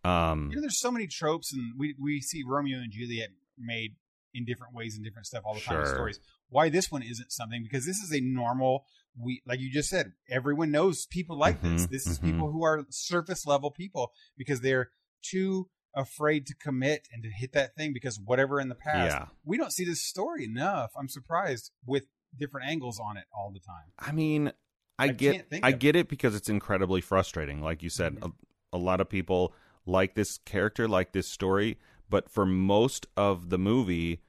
Um, 0.05 0.51
You 0.51 0.57
know, 0.57 0.61
there's 0.63 0.79
so 0.79 0.91
many 0.93 1.07
tropes, 1.07 1.53
and 1.53 1.73
we 1.79 1.95
we 2.01 2.21
see 2.21 2.43
Romeo 2.47 2.79
and 2.79 2.93
Juliet 2.93 3.31
made 3.59 3.97
in 4.35 4.45
different 4.45 4.75
ways 4.75 4.95
and 4.95 5.05
different 5.05 5.27
stuff 5.27 5.43
all 5.45 5.55
the 5.55 5.61
time 5.61 5.81
in 5.81 5.87
stories. 5.87 6.21
Why 6.49 6.69
this 6.69 6.91
one 6.93 7.03
isn't 7.03 7.33
something? 7.33 7.63
Because 7.63 7.87
this 7.87 7.99
is 7.99 8.13
a 8.13 8.21
normal. 8.21 8.85
We 9.19 9.43
like 9.47 9.61
you 9.61 9.71
just 9.73 9.89
said, 9.89 10.13
everyone 10.29 10.71
knows 10.71 11.07
people 11.07 11.37
like 11.39 11.63
this. 11.63 11.87
Mhm, 11.87 11.91
This 11.91 12.07
is 12.07 12.19
mhm. 12.19 12.25
people 12.33 12.53
who 12.53 12.63
are 12.65 12.85
surface 12.91 13.47
level 13.47 13.71
people 13.71 14.13
because 14.37 14.61
they're 14.61 14.91
too 15.23 15.69
afraid 15.95 16.47
to 16.47 16.55
commit 16.55 17.09
and 17.11 17.23
to 17.23 17.31
hit 17.31 17.53
that 17.55 17.75
thing 17.75 17.95
because 17.95 18.21
whatever 18.21 18.61
in 18.61 18.69
the 18.69 18.75
past. 18.75 19.13
Yeah. 19.15 19.27
We 19.45 19.57
don't 19.57 19.73
see 19.73 19.85
this 19.87 20.03
story 20.03 20.45
enough. 20.45 20.93
I'm 20.97 21.09
surprised 21.09 21.73
with 21.87 22.05
different 22.39 22.69
angles 22.69 23.01
on 23.01 23.17
it 23.17 23.25
all 23.33 23.51
the 23.51 23.61
time. 23.61 23.85
I 23.99 24.13
mean, 24.13 24.53
I, 24.99 25.05
I 25.05 25.09
get 25.09 25.47
I 25.63 25.69
of 25.69 25.75
it. 25.75 25.79
get 25.81 25.97
it 25.97 26.09
because 26.09 26.35
it's 26.35 26.49
incredibly 26.49 27.01
frustrating. 27.01 27.61
Like 27.63 27.83
you 27.83 27.91
said, 27.91 28.17
Mhm. 28.17 28.33
a, 28.73 28.77
a 28.77 28.79
lot 28.79 29.01
of 29.01 29.09
people 29.09 29.53
like 29.85 30.15
this 30.15 30.39
character, 30.39 30.89
like 30.89 31.13
this 31.13 31.29
story, 31.29 31.79
but 32.09 32.29
for 32.31 32.47
most 32.47 33.07
of 33.17 33.51
the 33.51 33.59
movie, 33.59 34.23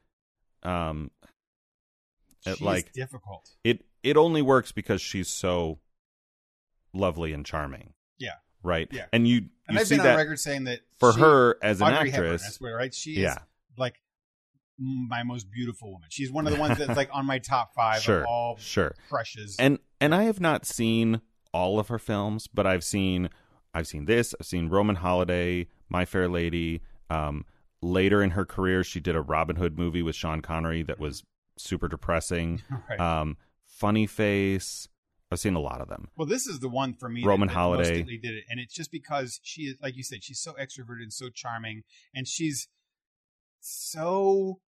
um, 0.63 1.11
It, 2.45 2.61
like- 2.61 2.91
difficult. 2.93 3.55
it 3.63 3.83
it 4.03 4.15
only 4.15 4.41
works 4.41 4.71
because 4.71 5.01
she's 5.01 5.27
so 5.27 5.79
lovely 6.93 7.33
and 7.33 7.45
charming. 7.45 7.93
Yeah. 8.17 8.35
Right. 8.63 8.87
Yeah. 8.91 9.05
And 9.11 9.27
you 9.27 9.37
And 9.67 9.75
you 9.75 9.79
I've 9.79 9.87
see 9.87 9.95
been 9.95 10.03
that 10.05 10.11
on 10.13 10.17
record 10.17 10.39
saying 10.39 10.63
that 10.65 10.81
for 10.99 11.13
she- 11.13 11.19
her 11.19 11.57
as 11.61 11.81
an 11.81 11.93
Audrey 11.93 12.11
Hepburn, 12.11 12.25
actress. 12.33 12.43
that's 12.43 12.61
right. 12.61 12.93
She 12.93 13.11
is 13.13 13.17
yeah. 13.19 13.37
like 13.77 13.99
my 14.79 15.23
most 15.23 15.49
beautiful 15.51 15.91
woman. 15.91 16.07
She's 16.11 16.31
one 16.31 16.45
of 16.47 16.53
the 16.53 16.59
ones 16.65 16.77
that's 16.77 16.95
like 16.97 17.09
on 17.11 17.25
my 17.25 17.39
top 17.39 17.73
five 17.75 18.01
Sure. 18.01 18.21
of 18.21 18.25
all 18.27 18.57
Sure. 18.57 18.93
crushes. 19.09 19.55
and 19.59 19.79
and 19.99 20.13
I 20.13 20.23
have 20.23 20.39
not 20.39 20.65
seen 20.65 21.21
all 21.53 21.79
of 21.79 21.87
her 21.87 21.97
films, 21.99 22.47
but 22.47 22.67
I've 22.67 22.83
seen 22.83 23.29
I've 23.73 23.87
seen 23.87 24.05
this. 24.05 24.33
I've 24.39 24.45
seen 24.47 24.69
Roman 24.69 24.95
Holiday, 24.97 25.67
My 25.89 26.05
Fair 26.05 26.27
Lady. 26.27 26.81
Um, 27.09 27.45
later 27.81 28.21
in 28.23 28.31
her 28.31 28.45
career, 28.45 28.83
she 28.83 28.99
did 28.99 29.15
a 29.15 29.21
Robin 29.21 29.55
Hood 29.55 29.77
movie 29.77 30.01
with 30.01 30.15
Sean 30.15 30.41
Connery 30.41 30.83
that 30.83 30.99
was 30.99 31.23
super 31.57 31.87
depressing. 31.87 32.61
right. 32.89 32.99
Um, 32.99 33.37
Funny 33.65 34.07
Face. 34.07 34.87
I've 35.31 35.39
seen 35.39 35.55
a 35.55 35.59
lot 35.59 35.81
of 35.81 35.89
them. 35.89 36.07
well, 36.15 36.25
this 36.25 36.47
is 36.47 36.59
the 36.59 36.69
one 36.69 36.93
for 36.93 37.09
me. 37.09 37.23
Roman 37.23 37.49
that, 37.49 37.53
that 37.53 37.59
Holiday. 37.59 38.01
did 38.03 38.33
it, 38.33 38.45
and 38.49 38.59
it's 38.61 38.73
just 38.73 38.91
because 38.91 39.39
she 39.43 39.63
is, 39.63 39.75
like 39.81 39.97
you 39.97 40.03
said, 40.03 40.23
she's 40.23 40.39
so 40.39 40.53
extroverted 40.53 41.01
and 41.01 41.11
so 41.11 41.29
charming, 41.29 41.83
and 42.15 42.27
she's 42.27 42.69
so. 43.59 44.59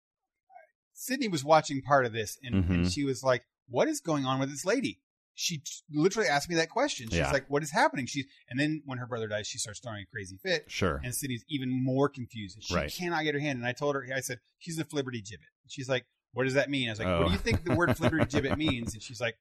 Sydney 1.01 1.29
was 1.29 1.45
watching 1.45 1.81
part 1.81 2.05
of 2.07 2.13
this, 2.13 2.39
and, 2.43 2.55
and 2.57 2.87
Mhm. 2.87 2.93
she 2.93 3.05
was 3.05 3.23
like, 3.23 3.45
"What 3.69 3.87
is 3.89 4.01
going 4.01 4.25
on 4.27 4.41
with 4.41 4.51
this 4.51 4.65
lady?" 4.65 5.01
She 5.35 5.59
t- 5.59 5.65
literally 5.93 6.29
asked 6.29 6.49
me 6.49 6.57
that 6.57 6.69
question. 6.71 7.09
She's 7.09 7.19
Yeah. 7.19 7.31
like, 7.31 7.49
"What 7.49 7.63
is 7.63 7.71
happening?" 7.71 8.07
She's, 8.07 8.27
and 8.49 8.59
then 8.59 8.83
when 8.85 8.99
her 8.99 9.07
brother 9.07 9.29
dies, 9.29 9.47
she 9.47 9.59
starts 9.59 9.79
throwing 9.79 10.03
a 10.03 10.07
crazy 10.07 10.37
fit. 10.43 10.69
Sure. 10.71 11.01
and 11.05 11.15
Sydney's 11.15 11.45
even 11.49 11.71
more 11.71 12.09
confused. 12.09 12.57
And 12.57 12.65
She 12.65 12.75
Right. 12.75 12.93
cannot 12.93 13.23
get 13.23 13.35
her 13.35 13.41
hand. 13.41 13.59
And 13.59 13.67
I 13.67 13.73
told 13.73 13.95
her, 13.95 14.05
I 14.13 14.21
said, 14.21 14.41
she's 14.59 14.79
a 14.81 14.85
flibberty 14.85 15.23
gibbet. 15.23 15.47
She's 15.69 15.89
like, 15.89 16.07
what 16.33 16.45
does 16.45 16.55
that 16.55 16.69
mean? 16.69 16.89
I 16.89 16.93
was 16.93 16.99
like, 16.99 17.07
what 17.09 17.23
Oh. 17.23 17.27
do 17.27 17.33
you 17.33 17.39
think 17.39 17.63
the 17.65 17.75
word 17.77 17.91
flibberty 17.91 18.29
gibbet 18.31 18.59
means? 18.59 18.93
And 18.95 19.03
she's 19.03 19.21
like, 19.21 19.39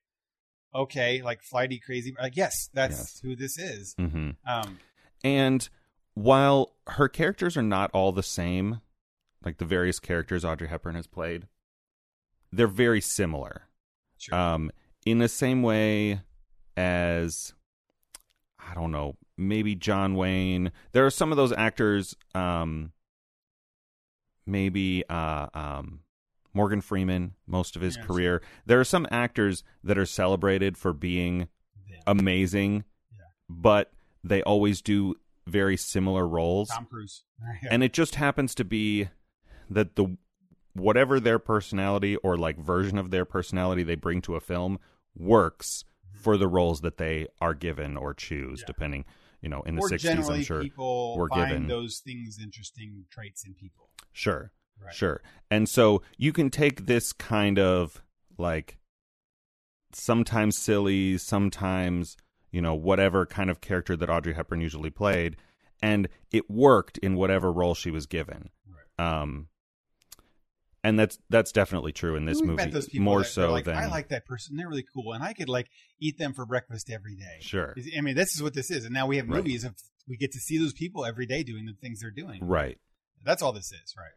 okay, 0.76 1.22
like 1.24 1.41
flighty 1.41 1.80
crazy. 1.80 2.14
Like, 2.20 2.36
yes, 2.36 2.70
that's 2.74 2.97
Yes. 2.97 3.20
who 3.22 3.36
this 3.36 3.58
is. 3.58 3.93
hmm 3.97 4.32
Um, 4.45 4.80
And 5.24 5.68
while 6.14 6.76
her 6.88 7.10
characters 7.10 7.58
are 7.58 7.64
not 7.64 7.89
all 7.91 8.12
the 8.12 8.22
same, 8.24 8.82
like 9.43 9.57
the 9.57 9.65
various 9.65 9.99
characters 9.99 10.43
Audrey 10.45 10.67
Hepburn 10.67 10.95
has 10.95 11.07
played, 11.07 11.47
they're 12.51 12.67
very 12.67 13.01
similar. 13.01 13.63
Sure. 14.17 14.38
Um, 14.38 14.71
in 15.05 15.19
the 15.19 15.27
same 15.29 15.61
way 15.63 16.21
as 16.75 17.53
I 18.59 18.73
don't 18.73 18.91
know, 18.91 19.15
maybe 19.38 19.75
John 19.75 20.15
Wayne. 20.15 20.71
There 20.91 21.05
are 21.05 21.09
some 21.11 21.31
of 21.31 21.38
those 21.38 21.51
actors. 21.53 22.15
Um, 22.35 22.91
maybe 24.45 25.03
uh, 25.09 25.47
um, 25.53 26.01
Morgan 26.53 26.81
Freeman. 26.81 27.33
Most 27.45 27.75
of 27.75 27.81
his 27.81 27.97
career. 27.97 28.41
There 28.65 28.79
are 28.79 28.83
some 28.85 29.07
actors 29.11 29.63
that 29.83 29.97
are 29.97 30.05
celebrated 30.05 30.77
for 30.77 30.93
being 30.93 31.47
Yeah. 31.88 31.99
amazing, 32.07 32.83
Yeah. 33.11 33.19
but 33.49 33.93
they 34.23 34.41
always 34.43 34.81
do 34.81 35.15
very 35.45 35.77
similar 35.77 36.27
roles 36.27 36.69
Tom 36.69 36.85
Cruise. 36.85 37.23
and 37.71 37.83
it 37.83 37.93
just 37.93 38.15
happens 38.15 38.53
to 38.55 38.65
be 38.65 39.07
that 39.70 39.95
the 39.95 40.18
whatever 40.74 41.20
their 41.20 41.39
personality 41.39 42.15
or 42.18 42.38
like 42.38 42.57
version 42.57 42.97
of 42.97 43.09
their 43.11 43.26
personality 43.26 43.84
they 43.84 43.95
bring 43.95 44.22
to 44.22 44.36
a 44.36 44.39
film 44.39 44.78
works 45.15 45.84
for 46.13 46.38
the 46.38 46.47
roles 46.47 46.82
that 46.82 46.97
they 46.97 47.28
are 47.41 47.53
given 47.53 47.97
or 47.97 48.13
choose 48.13 48.59
Yeah. 48.61 48.65
depending 48.68 49.05
you 49.41 49.49
know 49.49 49.61
in 49.63 49.76
the 49.76 49.82
or 49.82 49.89
60s 49.89 49.99
generally 50.01 50.38
i'm 50.39 50.43
sure 50.43 50.61
people 50.61 51.18
were 51.18 51.30
given- 51.30 51.68
those 51.68 51.99
things 51.99 52.38
interesting 52.41 53.05
traits 53.09 53.43
in 53.45 53.53
people. 53.55 53.89
sure 54.11 54.51
Right. 54.84 54.93
sure 54.93 55.22
and 55.49 55.68
so 55.68 56.03
you 56.18 56.32
can 56.32 56.49
take 56.51 56.86
this 56.86 57.11
kind 57.13 57.57
of 57.57 58.03
like 58.38 58.78
sometimes 59.93 60.57
silly 60.57 61.18
sometimes 61.18 62.18
you 62.51 62.61
know 62.61 62.76
whatever 62.76 63.26
kind 63.26 63.49
of 63.49 63.61
character 63.61 63.95
that 63.95 64.09
audrey 64.09 64.34
hepburn 64.34 64.61
usually 64.61 64.89
played 64.89 65.36
and 65.82 66.07
it 66.32 66.49
worked 66.49 66.97
in 66.99 67.15
whatever 67.15 67.51
role 67.51 67.74
she 67.74 67.89
was 67.91 68.05
given 68.05 68.49
Right. 68.68 69.03
um 69.22 69.47
and 70.88 70.97
that's 70.97 71.19
that's 71.29 71.51
definitely 71.51 71.91
true 71.91 72.15
in 72.15 72.25
this 72.25 72.41
movie 72.41 72.55
met 72.55 72.71
those 72.71 72.88
people 72.88 73.03
more 73.03 73.23
so 73.23 73.51
like, 73.51 73.65
than 73.65 73.75
I 73.75 73.88
like 73.88 74.07
that 74.09 74.25
person. 74.25 74.55
They're 74.55 74.69
really 74.69 74.85
cool, 74.93 75.13
and 75.13 75.23
I 75.23 75.33
could 75.33 75.49
like 75.49 75.67
eat 75.99 76.17
them 76.17 76.33
for 76.33 76.45
breakfast 76.45 76.89
every 76.89 77.15
day. 77.15 77.39
sure 77.41 77.75
I 77.97 78.01
mean, 78.01 78.15
this 78.15 78.33
is 78.35 78.41
what 78.41 78.53
this 78.53 78.71
is, 78.71 78.85
and 78.85 78.93
now 78.93 79.05
we 79.07 79.17
have 79.17 79.27
Right. 79.27 79.38
movies 79.38 79.63
of 79.63 79.75
we 80.07 80.15
get 80.17 80.31
to 80.31 80.39
see 80.39 80.57
those 80.57 80.73
people 80.73 81.05
every 81.05 81.25
day 81.25 81.43
doing 81.43 81.65
the 81.65 81.73
things 81.73 81.99
they're 81.99 82.11
doing. 82.11 82.39
right 82.41 82.77
That's 83.23 83.41
all 83.41 83.51
this 83.51 83.71
is, 83.71 83.93
right? 83.97 84.11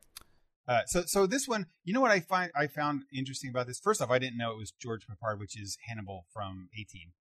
Uh, 0.68 0.84
so, 0.86 1.02
so 1.06 1.26
this 1.26 1.48
one, 1.48 1.66
you 1.82 1.92
know 1.92 2.00
what 2.00 2.12
I 2.12 2.20
find 2.20 2.52
I 2.54 2.68
found 2.68 3.02
interesting 3.12 3.50
about 3.50 3.66
this. 3.66 3.80
First 3.80 4.00
off, 4.00 4.10
I 4.10 4.20
didn't 4.20 4.36
know 4.38 4.52
it 4.52 4.56
was 4.58 4.70
George 4.80 5.02
Peppard, 5.08 5.40
which 5.40 5.58
is 5.60 5.76
Hannibal 5.88 6.26
from 6.32 6.68
A 6.78 6.84
Team, 6.84 7.12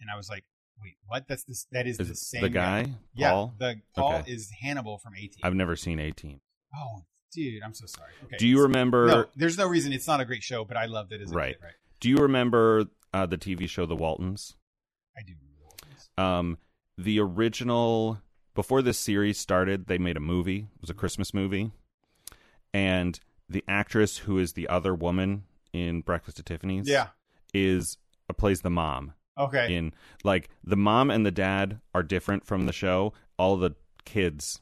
and 0.00 0.10
I 0.10 0.16
was 0.16 0.30
like, 0.30 0.44
wait, 0.80 0.96
what? 1.06 1.28
That's 1.28 1.44
this. 1.44 1.66
That 1.72 1.86
is, 1.86 2.00
is 2.00 2.08
the 2.08 2.14
same 2.14 2.40
the 2.42 2.48
guy 2.48 2.94
Yeah, 3.14 3.30
paul 3.32 3.54
the 3.58 3.82
Paul 3.94 4.14
Okay. 4.20 4.30
is 4.32 4.50
Hannibal 4.62 4.96
from 4.98 5.14
A 5.14 5.20
Team. 5.20 5.40
i've 5.42 5.54
never 5.54 5.76
seen 5.76 5.98
18 5.98 6.40
Oh, 6.74 7.04
dude, 7.36 7.62
I'm 7.62 7.74
so 7.74 7.86
sorry. 7.86 8.10
Okay. 8.24 8.36
do 8.38 8.46
you 8.48 8.62
remember 8.62 9.06
No, 9.06 9.24
there's 9.36 9.56
no 9.58 9.66
reason. 9.68 9.92
It's 9.92 10.06
not 10.08 10.20
a 10.20 10.24
great 10.24 10.42
show, 10.42 10.64
but 10.64 10.76
I 10.76 10.86
loved 10.86 11.12
it 11.12 11.20
as 11.20 11.30
a 11.30 11.34
Right. 11.34 11.54
kid. 11.56 11.62
Right. 11.64 11.72
do 12.00 12.08
you 12.08 12.16
remember 12.16 12.86
uh, 13.14 13.26
the 13.26 13.38
tv 13.38 13.68
show 13.68 13.86
the 13.86 13.96
waltons 13.96 14.56
I 15.16 15.22
do 15.22 15.32
the 16.16 16.22
um 16.22 16.58
the 16.98 17.20
original 17.20 18.20
before 18.54 18.82
this 18.82 18.98
series 18.98 19.38
started 19.38 19.86
they 19.86 19.98
made 19.98 20.16
a 20.16 20.20
movie 20.20 20.68
it 20.74 20.80
was 20.80 20.90
a 20.90 20.94
christmas 20.94 21.32
movie 21.34 21.70
and 22.74 23.20
the 23.48 23.62
actress 23.68 24.18
who 24.18 24.38
is 24.38 24.52
the 24.54 24.68
other 24.68 24.94
woman 24.94 25.44
in 25.72 26.00
breakfast 26.00 26.38
at 26.38 26.46
tiffany's 26.46 26.88
Yeah. 26.88 27.08
is 27.54 27.96
uh, 28.28 28.32
plays 28.32 28.60
the 28.62 28.70
mom 28.70 29.12
Okay. 29.38 29.74
in 29.74 29.92
like 30.24 30.48
the 30.64 30.76
mom 30.76 31.10
and 31.10 31.24
the 31.24 31.30
dad 31.30 31.80
are 31.94 32.02
different 32.02 32.44
from 32.46 32.66
the 32.66 32.72
show 32.72 33.12
all 33.38 33.56
the 33.56 33.72
kids 34.04 34.60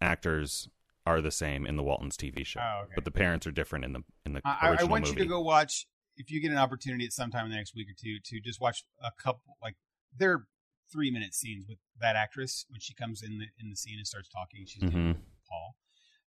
actors 0.00 0.68
are 1.06 1.20
the 1.20 1.30
same 1.30 1.66
in 1.66 1.76
the 1.76 1.82
waltons 1.82 2.16
tv 2.16 2.44
show 2.46 2.60
Oh, 2.60 2.82
okay. 2.84 2.92
but 2.94 3.04
the 3.04 3.10
parents 3.10 3.46
are 3.46 3.50
different 3.50 3.84
in 3.84 3.92
the 3.92 4.00
in 4.24 4.32
the 4.34 4.40
I, 4.44 4.68
I- 4.68 4.76
I 4.80 4.84
want 4.84 5.04
movie 5.04 5.16
you 5.18 5.22
to 5.24 5.28
go 5.28 5.40
watch 5.40 5.86
if 6.16 6.30
you 6.30 6.40
get 6.40 6.50
an 6.50 6.58
opportunity 6.58 7.04
at 7.06 7.12
some 7.12 7.30
time 7.30 7.46
in 7.46 7.50
the 7.50 7.56
next 7.56 7.74
week 7.74 7.88
or 7.88 7.94
two 7.98 8.18
to 8.24 8.40
just 8.40 8.60
watch 8.60 8.84
a 9.02 9.10
couple 9.22 9.56
like 9.62 9.74
they're 10.16 10.46
three 10.92 11.10
minute 11.10 11.32
scenes 11.34 11.64
with 11.68 11.78
that 12.00 12.16
actress 12.16 12.66
when 12.68 12.78
she 12.80 12.92
comes 12.94 13.22
in 13.22 13.38
the 13.38 13.46
in 13.60 13.70
the 13.70 13.76
scene 13.76 13.96
and 13.98 14.06
starts 14.06 14.28
talking. 14.28 14.64
She's 14.66 14.82
Mhm. 14.82 15.16
Paul, 15.48 15.76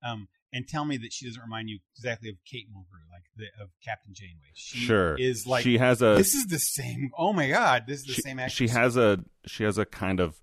um, 0.04 0.28
and 0.54 0.68
tell 0.68 0.86
me 0.86 0.98
that 0.98 1.12
she 1.12 1.26
doesn't 1.26 1.42
remind 1.42 1.68
you 1.70 1.80
exactly 1.98 2.30
of 2.30 2.36
Kate 2.46 2.68
Mulgrew, 2.70 3.10
like 3.12 3.24
the 3.36 3.46
of 3.62 3.72
Captain 3.84 4.14
Janeway. 4.14 4.52
She 4.54 4.78
sure 4.78 5.16
is 5.20 5.48
like 5.48 5.64
she 5.64 5.80
has 5.80 6.02
a 6.04 6.14
this 6.16 6.36
is 6.36 6.46
the 6.46 6.60
same. 6.60 7.10
Oh 7.18 7.34
my 7.34 7.50
god, 7.50 7.86
this 7.88 8.02
is 8.02 8.06
the 8.06 8.14
she, 8.14 8.22
same 8.22 8.38
actress. 8.40 8.54
she 8.54 8.68
has 8.68 8.96
a 8.98 9.24
she 9.48 9.64
has 9.64 9.80
a 9.80 9.86
kind 9.86 10.20
of 10.20 10.40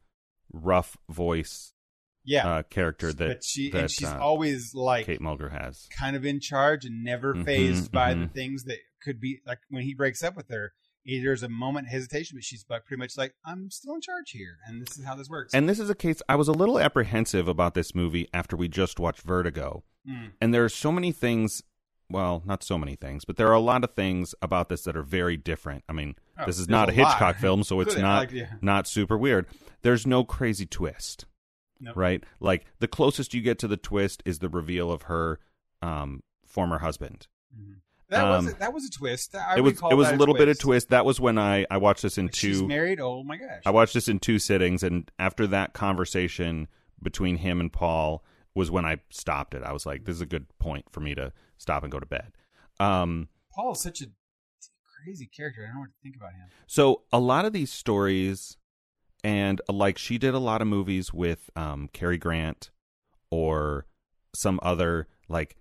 rough 0.52 0.96
voice 1.08 1.74
yeah, 2.24 2.48
uh, 2.48 2.62
character 2.62 3.12
that 3.12 3.28
but 3.28 3.44
she 3.44 3.70
that 3.70 3.80
and 3.80 3.90
she's 3.90 4.08
uh, 4.08 4.18
always 4.20 4.74
like 4.74 5.06
Kate 5.06 5.20
Mulgrew 5.20 5.50
has. 5.50 5.88
kind 5.98 6.16
of 6.16 6.24
in 6.24 6.40
charge 6.40 6.84
and 6.84 7.04
never 7.04 7.34
fazed 7.44 7.90
by 7.92 8.14
the 8.14 8.26
mhm. 8.26 8.34
things 8.34 8.64
that 8.64 8.78
could 9.02 9.20
be 9.20 9.40
like 9.46 9.58
when 9.70 9.82
he 9.82 9.94
breaks 9.94 10.22
up 10.22 10.36
with 10.36 10.48
her. 10.50 10.72
There's 11.06 11.42
a 11.42 11.48
moment 11.48 11.86
of 11.86 11.92
hesitation, 11.92 12.36
but 12.36 12.44
she's 12.44 12.66
like 12.68 12.84
pretty 12.84 12.98
much 12.98 13.16
like, 13.16 13.34
"I'm 13.44 13.70
still 13.70 13.94
in 13.94 14.02
charge 14.02 14.30
here, 14.32 14.58
and 14.66 14.82
this 14.82 14.98
is 14.98 15.06
how 15.06 15.14
this 15.14 15.28
works." 15.30 15.54
And 15.54 15.66
this 15.66 15.78
is 15.78 15.88
a 15.88 15.94
case 15.94 16.20
I 16.28 16.36
was 16.36 16.48
a 16.48 16.52
little 16.52 16.78
apprehensive 16.78 17.48
about 17.48 17.72
this 17.72 17.94
movie 17.94 18.28
after 18.34 18.56
we 18.56 18.68
just 18.68 19.00
watched 19.00 19.22
Vertigo. 19.22 19.84
Mm. 20.06 20.32
And 20.40 20.52
there 20.52 20.64
are 20.64 20.68
so 20.68 20.92
many 20.92 21.12
things, 21.12 21.62
well, 22.10 22.42
not 22.44 22.62
so 22.62 22.76
many 22.76 22.94
things, 22.94 23.24
but 23.24 23.36
there 23.36 23.48
are 23.48 23.54
a 23.54 23.60
lot 23.60 23.84
of 23.84 23.94
things 23.94 24.34
about 24.42 24.68
this 24.68 24.82
that 24.82 24.96
are 24.98 25.02
very 25.02 25.38
different. 25.38 25.82
I 25.88 25.94
mean, 25.94 26.14
Oh, 26.38 26.46
this 26.46 26.58
is 26.58 26.68
not 26.68 26.88
a, 26.88 26.92
a. 26.92 26.94
Hitchcock 26.94 27.36
film, 27.36 27.62
so 27.62 27.80
it's 27.80 27.96
not 27.96 28.18
like, 28.18 28.32
yeah. 28.32 28.52
not 28.60 28.86
super 28.86 29.18
weird. 29.18 29.46
There's 29.82 30.06
no 30.06 30.24
crazy 30.24 30.66
twist. 30.66 31.26
Nope. 31.80 31.96
Right? 31.96 32.24
Like 32.40 32.66
the 32.80 32.88
closest 32.88 33.34
you 33.34 33.40
get 33.40 33.58
to 33.60 33.68
the 33.68 33.76
twist 33.76 34.22
is 34.24 34.40
the 34.40 34.48
reveal 34.48 34.90
of 34.90 35.02
her 35.02 35.38
um, 35.82 36.22
former 36.46 36.78
husband. 36.78 37.28
Mhm. 37.56 37.76
That 38.10 38.22
was 38.24 38.46
Um, 38.46 38.54
a, 38.54 38.58
that 38.58 38.72
was 38.72 38.84
a 38.86 38.90
twist. 38.90 39.34
I 39.36 39.58
it 39.58 39.60
was 39.60 39.74
it 39.90 39.94
was 39.94 40.08
a 40.10 40.16
little 40.16 40.34
bit 40.34 40.48
of 40.48 40.56
twist. 40.58 40.60
twist. 40.62 40.88
That 40.90 41.04
was 41.04 41.20
when 41.20 41.36
I 41.38 41.66
I 41.70 41.76
watched 41.76 42.02
this 42.02 42.16
in 42.18 42.26
But 42.26 42.34
She's 42.36 42.60
two 42.60 42.66
married. 42.66 43.00
Oh 43.00 43.22
my 43.22 43.36
gosh! 43.36 43.62
I 43.66 43.70
watched 43.70 43.92
this 43.94 44.08
in 44.08 44.18
two 44.18 44.38
sittings, 44.38 44.82
and 44.82 45.10
after 45.18 45.46
that 45.48 45.72
conversation 45.74 46.68
between 47.02 47.36
him 47.36 47.60
and 47.60 47.72
Paul 47.72 48.24
was 48.54 48.70
when 48.70 48.84
I 48.86 48.96
stopped 49.10 49.54
it. 49.54 49.62
I 49.62 49.72
was 49.72 49.84
like, 49.86 50.04
"This 50.06 50.16
is 50.16 50.22
a 50.22 50.26
good 50.26 50.46
point 50.58 50.86
for 50.90 51.00
me 51.00 51.14
to 51.16 51.32
stop 51.58 51.82
and 51.82 51.92
go 51.92 52.00
to 52.00 52.06
bed." 52.06 52.32
Um, 52.80 53.28
Paul 53.52 53.72
is 53.72 53.80
such 53.80 54.00
a 54.00 54.06
crazy 55.04 55.26
character. 55.26 55.62
I 55.62 55.66
don't 55.66 55.74
know 55.74 55.80
what 55.82 55.90
to 55.90 55.96
think 56.02 56.16
about 56.16 56.32
him. 56.32 56.48
so 56.66 57.02
a 57.12 57.20
lot 57.20 57.44
of 57.44 57.52
these 57.52 57.70
stories, 57.70 58.56
and 59.24 59.60
uh, 59.68 59.72
like 59.72 59.98
she 59.98 60.18
did 60.18 60.34
a 60.34 60.38
lot 60.38 60.62
of 60.62 60.68
movies 60.68 61.12
with 61.12 61.50
um, 61.56 61.88
Cary 61.92 62.18
Grant 62.18 62.70
or 63.30 63.86
some 64.34 64.58
other 64.62 65.06
like 65.28 65.56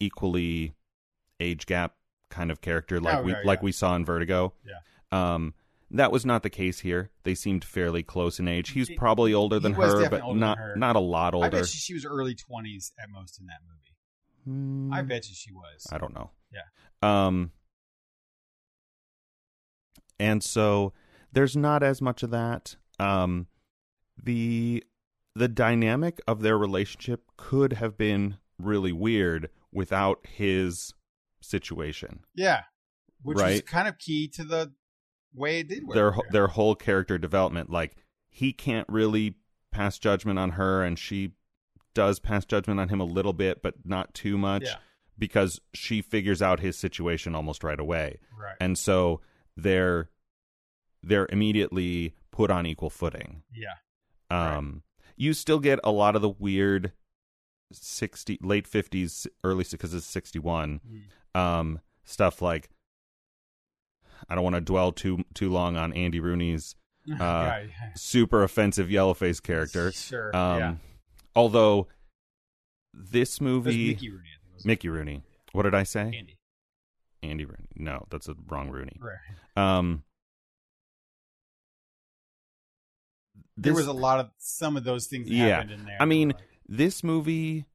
equally 0.00 0.74
age 1.40 1.66
gap 1.66 1.94
kind 2.30 2.50
of 2.50 2.60
character, 2.60 3.00
like 3.00 3.18
Oh, 3.18 3.22
we 3.22 3.32
yeah, 3.32 3.40
like 3.44 3.60
yeah. 3.60 3.64
we 3.64 3.72
saw 3.72 3.94
in 3.96 4.04
Vertigo. 4.04 4.52
Yeah. 4.64 5.34
Um, 5.34 5.54
that 5.90 6.12
was 6.12 6.26
not 6.26 6.42
the 6.42 6.50
case 6.50 6.80
here. 6.80 7.10
They 7.22 7.34
seemed 7.34 7.64
fairly 7.64 8.02
close 8.02 8.38
in 8.38 8.46
age. 8.46 8.70
He's 8.70 8.88
He- 8.88 8.94
probably 8.96 9.32
older 9.32 9.56
he 9.56 9.60
than 9.62 9.74
was 9.74 9.94
her, 9.94 10.10
but 10.10 10.20
older 10.22 10.38
not 10.38 10.58
her. 10.58 10.76
not 10.76 10.96
a 10.96 11.00
lot 11.00 11.34
older. 11.34 11.46
I 11.46 11.50
bet 11.50 11.60
you 11.60 11.64
she 11.66 11.94
was 11.94 12.04
early 12.04 12.34
twenties 12.34 12.92
at 13.02 13.08
most 13.08 13.40
in 13.40 13.46
that 13.46 13.60
movie. 13.66 13.96
Hmm, 14.44 14.92
I 14.92 15.00
bet 15.02 15.28
you 15.28 15.34
she 15.34 15.50
was. 15.52 15.86
I 15.90 15.96
don't 15.98 16.14
know. 16.14 16.30
Yeah. 16.52 16.62
Um. 17.28 17.52
And 20.20 20.42
so 20.42 20.92
there's 21.32 21.56
not 21.56 21.82
as 21.82 22.02
much 22.02 22.22
of 22.22 22.30
that. 22.30 22.76
Um, 22.98 23.46
the 24.22 24.84
the 25.34 25.48
dynamic 25.48 26.20
of 26.26 26.40
their 26.42 26.58
relationship 26.58 27.22
could 27.36 27.74
have 27.74 27.96
been 27.96 28.38
really 28.58 28.92
weird 28.92 29.50
without 29.72 30.26
his 30.26 30.92
situation. 31.40 32.20
Yeah, 32.34 32.62
which 33.22 33.40
is 33.40 33.62
kind 33.62 33.86
of 33.88 33.98
key 33.98 34.28
to 34.28 34.44
the 34.44 34.72
way 35.34 35.60
it 35.60 35.68
did 35.68 35.86
work. 35.86 35.94
their 35.94 36.14
their 36.30 36.46
whole 36.48 36.74
character 36.74 37.18
development 37.18 37.70
like 37.70 37.94
he 38.30 38.52
can't 38.52 38.88
really 38.88 39.34
pass 39.70 39.98
judgment 39.98 40.38
on 40.38 40.52
her 40.52 40.82
and 40.82 40.98
she 40.98 41.32
does 41.94 42.18
pass 42.18 42.44
judgment 42.46 42.80
on 42.80 42.88
him 42.88 42.98
a 43.00 43.04
little 43.04 43.34
bit 43.34 43.62
but 43.62 43.74
not 43.84 44.14
too 44.14 44.38
much 44.38 44.64
Yeah. 44.64 44.76
because 45.18 45.60
she 45.74 46.00
figures 46.00 46.40
out 46.40 46.60
his 46.60 46.78
situation 46.78 47.34
almost 47.34 47.62
right 47.62 47.78
away 47.78 48.18
right. 48.40 48.56
and 48.58 48.78
so 48.78 49.20
they're 49.56 50.08
they're 51.02 51.28
immediately 51.30 52.14
put 52.38 52.50
on 52.50 52.64
equal 52.66 52.88
footing 52.90 53.42
yeah, 53.52 53.74
um 54.30 54.82
you 55.16 55.32
still 55.32 55.58
get 55.58 55.80
a 55.82 55.90
lot 55.90 56.14
of 56.16 56.22
the 56.22 56.28
weird 56.28 56.92
60 57.72 58.38
late 58.42 58.70
50s 58.70 59.26
early 59.44 59.64
because 59.70 59.92
it's 59.92 60.06
61 60.06 60.80
Mm. 61.34 61.38
um 61.40 61.80
stuff 62.04 62.40
like 62.40 62.70
I 64.28 64.34
don't 64.34 64.44
want 64.44 64.56
to 64.56 64.60
dwell 64.60 64.92
too 64.92 65.24
too 65.34 65.48
long 65.50 65.76
on 65.76 65.92
Andy 65.92 66.20
Rooney's 66.20 66.74
uh, 67.12 67.14
yeah. 67.18 67.62
super 67.94 68.42
offensive 68.42 68.90
yellow 68.90 69.14
face 69.14 69.40
character. 69.40 69.92
Sure. 69.92 70.34
Um, 70.36 70.58
yeah. 70.58 70.74
Although 71.36 71.86
this 72.92 73.40
movie, 73.40 73.88
Mickey 73.90 74.10
Rooney. 74.10 74.28
I 74.34 74.52
think, 74.56 74.66
Mickey 74.66 74.88
Rooney. 74.88 75.22
What 75.52 75.62
did 75.62 75.74
I 75.74 75.84
say? 75.84 76.00
Andy. 76.02 76.36
Andy 77.22 77.44
Rooney. 77.44 77.68
No, 77.76 78.06
that's 78.10 78.28
a 78.28 78.34
wrong 78.48 78.70
Rooney. 78.70 78.98
Right. 79.00 79.16
Um, 79.78 80.02
There 83.62 83.74
was 83.74 83.86
a 83.86 83.92
lot 83.92 84.20
of 84.20 84.30
some 84.38 84.76
of 84.76 84.84
those 84.84 85.06
things 85.06 85.28
Yeah. 85.28 85.48
happened 85.56 85.72
in 85.72 85.84
there. 85.84 85.96
I 86.00 86.04
mean, 86.04 86.28
Like, 86.30 86.42
this 86.68 87.02
movie 87.04 87.66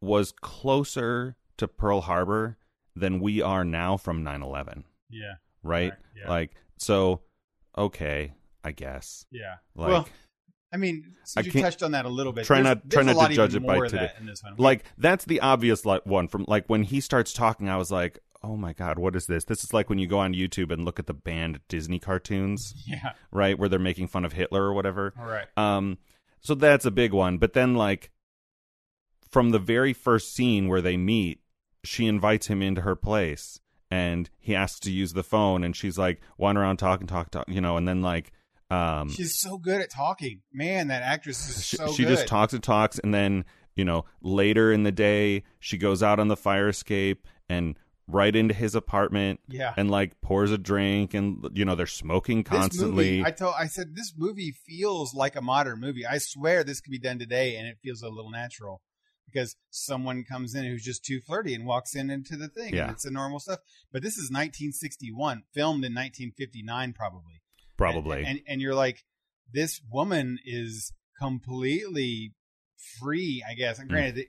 was 0.00 0.32
closer 0.32 1.36
to 1.56 1.68
Pearl 1.68 2.02
Harbor 2.02 2.56
than 2.94 3.20
we 3.20 3.40
are 3.42 3.64
now 3.64 3.96
from 3.96 4.22
9/11. 4.24 4.84
Yeah. 5.10 5.34
right? 5.62 5.90
Right, 5.90 5.92
yeah. 6.16 6.28
Like 6.28 6.52
so 6.76 7.22
okay, 7.76 8.32
I 8.64 8.72
guess. 8.72 9.26
Yeah. 9.30 9.56
Like 9.74 9.88
well, 9.88 10.08
I 10.72 10.76
mean, 10.76 11.14
I 11.36 11.40
you 11.40 11.50
touched 11.50 11.82
on 11.82 11.92
that 11.92 12.04
a 12.04 12.08
little 12.08 12.32
bit, 12.32 12.44
try 12.44 12.60
not- 12.60 12.88
try 12.90 13.02
not 13.02 13.28
to 13.28 13.34
judge 13.34 13.54
it 13.54 13.64
by 13.66 13.78
today. 13.80 13.96
that 13.98 14.20
in 14.20 14.26
this 14.26 14.42
one. 14.42 14.54
like 14.58 14.84
that's 14.98 15.24
the 15.24 15.40
obvious 15.40 15.84
like 15.86 16.04
one 16.06 16.28
from 16.28 16.44
like 16.46 16.66
when 16.68 16.82
he 16.84 17.00
starts 17.00 17.32
talking 17.32 17.68
I 17.68 17.76
was 17.76 17.90
like, 17.90 18.18
"Oh 18.42 18.56
my 18.56 18.72
god, 18.72 18.98
what 18.98 19.16
is 19.16 19.26
this?" 19.26 19.44
This 19.44 19.64
is 19.64 19.72
like 19.72 19.88
when 19.88 19.98
you 19.98 20.06
go 20.06 20.18
on 20.18 20.34
YouTube 20.34 20.72
and 20.72 20.84
look 20.84 20.98
at 20.98 21.06
the 21.06 21.14
banned 21.14 21.60
Disney 21.68 21.98
cartoons, 21.98 22.74
yeah. 22.86 23.12
right? 23.32 23.58
Where 23.58 23.68
they're 23.68 23.78
making 23.78 24.08
fun 24.08 24.24
of 24.24 24.32
Hitler 24.32 24.64
or 24.64 24.74
whatever. 24.74 25.14
All 25.18 25.26
right. 25.26 25.46
Um, 25.56 25.98
so 26.40 26.54
that's 26.54 26.84
a 26.84 26.90
big 26.90 27.12
one. 27.12 27.38
But 27.38 27.52
then, 27.52 27.74
like, 27.74 28.10
from 29.30 29.50
the 29.50 29.58
very 29.58 29.92
first 29.92 30.34
scene 30.34 30.68
where 30.68 30.80
they 30.80 30.96
meet, 30.96 31.40
she 31.84 32.06
invites 32.06 32.46
him 32.46 32.62
into 32.62 32.82
her 32.82 32.96
place, 32.96 33.60
and 33.90 34.30
he 34.38 34.54
asks 34.54 34.80
to 34.80 34.90
use 34.90 35.12
the 35.12 35.24
phone, 35.24 35.64
and 35.64 35.74
she's 35.74 35.98
like 35.98 36.20
wandering 36.36 36.66
around 36.66 36.76
talking, 36.78 37.06
talk, 37.06 37.30
talk, 37.30 37.44
you 37.48 37.60
know, 37.60 37.76
and 37.76 37.86
then 37.86 38.02
like, 38.02 38.32
um, 38.70 39.08
She's 39.10 39.40
so 39.40 39.56
good 39.56 39.80
at 39.80 39.90
talking. 39.90 40.42
Man, 40.52 40.88
that 40.88 41.02
actress 41.02 41.48
is 41.48 41.64
she, 41.64 41.76
so 41.78 41.92
she 41.92 42.04
good. 42.04 42.10
just 42.10 42.26
talks 42.26 42.52
and 42.52 42.62
talks, 42.62 42.98
and 42.98 43.14
then 43.14 43.44
you 43.78 43.84
know, 43.84 44.04
later 44.20 44.72
in 44.72 44.82
the 44.82 44.92
day, 44.92 45.44
she 45.60 45.78
goes 45.78 46.02
out 46.02 46.18
on 46.18 46.26
the 46.26 46.36
fire 46.36 46.68
escape 46.68 47.26
and 47.48 47.78
right 48.08 48.34
into 48.34 48.54
his 48.54 48.74
apartment. 48.74 49.40
Yeah. 49.48 49.74
And 49.76 49.90
like 49.90 50.20
pours 50.20 50.50
a 50.50 50.58
drink, 50.58 51.14
and 51.14 51.46
you 51.52 51.64
know 51.64 51.74
they're 51.74 51.86
smoking 51.86 52.42
constantly. 52.42 53.18
movie, 53.18 53.24
I 53.24 53.30
told, 53.30 53.54
I 53.58 53.66
said, 53.66 53.94
this 53.94 54.14
movie 54.16 54.52
feels 54.66 55.14
like 55.14 55.36
a 55.36 55.42
modern 55.42 55.80
movie. 55.80 56.06
I 56.06 56.18
swear 56.18 56.64
this 56.64 56.80
could 56.80 56.90
be 56.90 56.98
done 56.98 57.18
today, 57.18 57.56
and 57.56 57.68
it 57.68 57.78
feels 57.82 58.02
a 58.02 58.08
little 58.08 58.30
natural 58.30 58.82
because 59.30 59.56
someone 59.70 60.24
comes 60.24 60.54
in 60.54 60.64
who's 60.64 60.82
just 60.82 61.04
too 61.04 61.20
flirty 61.20 61.54
and 61.54 61.66
walks 61.66 61.94
in 61.94 62.08
into 62.08 62.34
the 62.36 62.48
thing. 62.48 62.74
Yeah. 62.74 62.84
and 62.84 62.92
it's 62.92 63.04
the 63.04 63.10
normal 63.10 63.38
stuff. 63.38 63.58
But 63.92 64.02
this 64.02 64.14
is 64.14 64.30
1961, 64.30 65.44
filmed 65.52 65.84
in 65.84 65.92
1959, 65.92 66.94
probably. 66.94 67.42
probably. 67.76 68.18
and, 68.18 68.26
and 68.26 68.40
and 68.48 68.60
you're 68.62 68.74
like, 68.74 69.04
this 69.52 69.80
woman 69.90 70.38
is 70.44 70.92
completely 71.20 72.34
free. 72.98 73.44
I 73.48 73.54
guess. 73.54 73.78
And 73.78 73.88
granted, 73.88 74.16
they, 74.16 74.26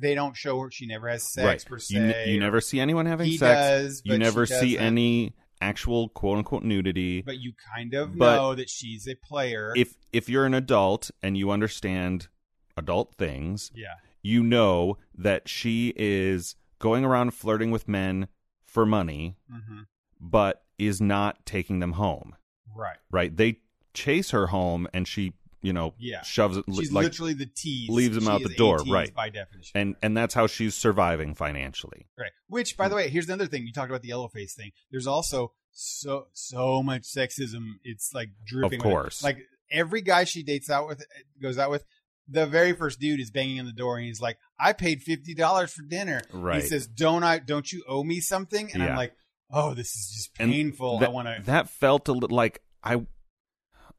they 0.00 0.14
don't 0.14 0.36
show 0.36 0.58
her; 0.60 0.70
she 0.70 0.86
never 0.86 1.08
has 1.08 1.22
sex 1.22 1.44
right. 1.46 1.64
per 1.66 1.78
se. 1.78 1.94
You, 1.94 2.02
n- 2.02 2.28
you 2.28 2.40
never 2.40 2.60
see 2.60 2.80
anyone 2.80 3.06
having 3.06 3.26
he 3.26 3.36
sex. 3.36 3.60
does. 3.60 4.02
you 4.04 4.18
never 4.18 4.46
see 4.46 4.74
doesn't. 4.74 4.86
any 4.86 5.34
actual 5.60 6.08
quote 6.10 6.38
unquote 6.38 6.62
nudity. 6.62 7.22
But 7.22 7.38
you 7.38 7.52
kind 7.74 7.94
of 7.94 8.16
But 8.16 8.36
know 8.36 8.54
that 8.54 8.70
she's 8.70 9.08
a 9.08 9.14
player. 9.14 9.72
if 9.76 9.94
if 10.12 10.28
you're 10.28 10.46
an 10.46 10.54
adult 10.54 11.10
and 11.22 11.36
you 11.36 11.50
understand 11.50 12.28
adult 12.76 13.14
things, 13.16 13.72
yeah. 13.74 13.94
you 14.22 14.42
know 14.42 14.98
that 15.16 15.48
she 15.48 15.92
is 15.96 16.54
going 16.78 17.04
around 17.04 17.32
flirting 17.34 17.70
with 17.70 17.88
men 17.88 18.28
for 18.64 18.86
money, 18.86 19.36
hmm 19.50 19.80
but 20.20 20.62
is 20.78 21.00
not 21.00 21.46
taking 21.46 21.78
them 21.78 21.92
home. 21.92 22.34
Right. 22.74 22.96
Right? 23.10 23.36
They 23.36 23.60
chase 23.94 24.30
her 24.30 24.48
home 24.48 24.88
and 24.92 25.06
she, 25.06 25.32
you 25.62 25.72
know, 25.72 25.94
Yeah. 25.98 26.22
shoves 26.22 26.56
it 26.56 26.64
She's 26.74 26.92
like 26.92 27.04
literally 27.04 27.34
the 27.34 27.46
tease. 27.46 27.88
leaves 27.90 28.16
him 28.16 28.24
She 28.24 28.28
out 28.30 28.42
the 28.42 28.54
door, 28.54 28.78
right. 28.88 29.12
By 29.14 29.28
definition. 29.30 29.72
and 29.80 29.96
and 30.02 30.16
that's 30.16 30.34
how 30.34 30.46
she's 30.46 30.74
surviving 30.74 31.34
financially. 31.34 32.06
right. 32.18 32.30
Which, 32.48 32.76
by 32.76 32.88
the 32.88 32.94
way, 32.94 33.08
here's 33.08 33.26
another 33.26 33.46
thing. 33.46 33.66
You 33.66 33.72
talked 33.72 33.90
about 33.90 34.02
the 34.02 34.08
yellow 34.08 34.28
face 34.28 34.54
thing. 34.54 34.70
There's 34.90 35.06
also 35.06 35.52
so 35.72 36.28
so 36.32 36.82
much 36.82 37.02
sexism. 37.02 37.64
It's 37.84 38.12
like 38.14 38.30
dripping. 38.46 38.80
Of 38.80 38.82
course. 38.84 39.22
Like 39.22 39.38
every 39.70 40.00
guy 40.02 40.24
she 40.24 40.42
dates 40.42 40.70
out 40.70 40.86
with, 40.88 41.04
goes 41.42 41.58
out 41.58 41.70
with. 41.70 41.84
The 42.30 42.46
very 42.46 42.74
first 42.74 43.00
dude 43.00 43.20
is 43.20 43.30
banging 43.30 43.58
on 43.58 43.64
the 43.64 43.72
door, 43.72 43.96
and 43.96 44.04
he's 44.06 44.20
like, 44.20 44.36
"I 44.60 44.74
paid 44.74 45.02
fifty 45.02 45.34
dollars 45.34 45.72
for 45.72 45.80
dinner." 45.82 46.20
Right. 46.30 46.60
He 46.62 46.68
says, 46.68 46.86
"Don't 46.86 47.22
I? 47.22 47.38
Don't 47.38 47.72
you 47.72 47.82
owe 47.88 48.04
me 48.04 48.20
something?" 48.20 48.70
And 48.72 48.82
Yeah. 48.82 48.90
I'm 48.90 48.96
like, 48.96 49.14
"Oh, 49.50 49.72
this 49.72 49.94
is 49.96 50.12
just 50.14 50.34
painful. 50.34 50.98
that, 50.98 51.08
I 51.08 51.12
want 51.12 51.28
to." 51.28 51.42
that 51.46 51.70
felt 51.70 52.06
a 52.08 52.12
little 52.12 52.36
like 52.36 52.60
I 52.84 53.06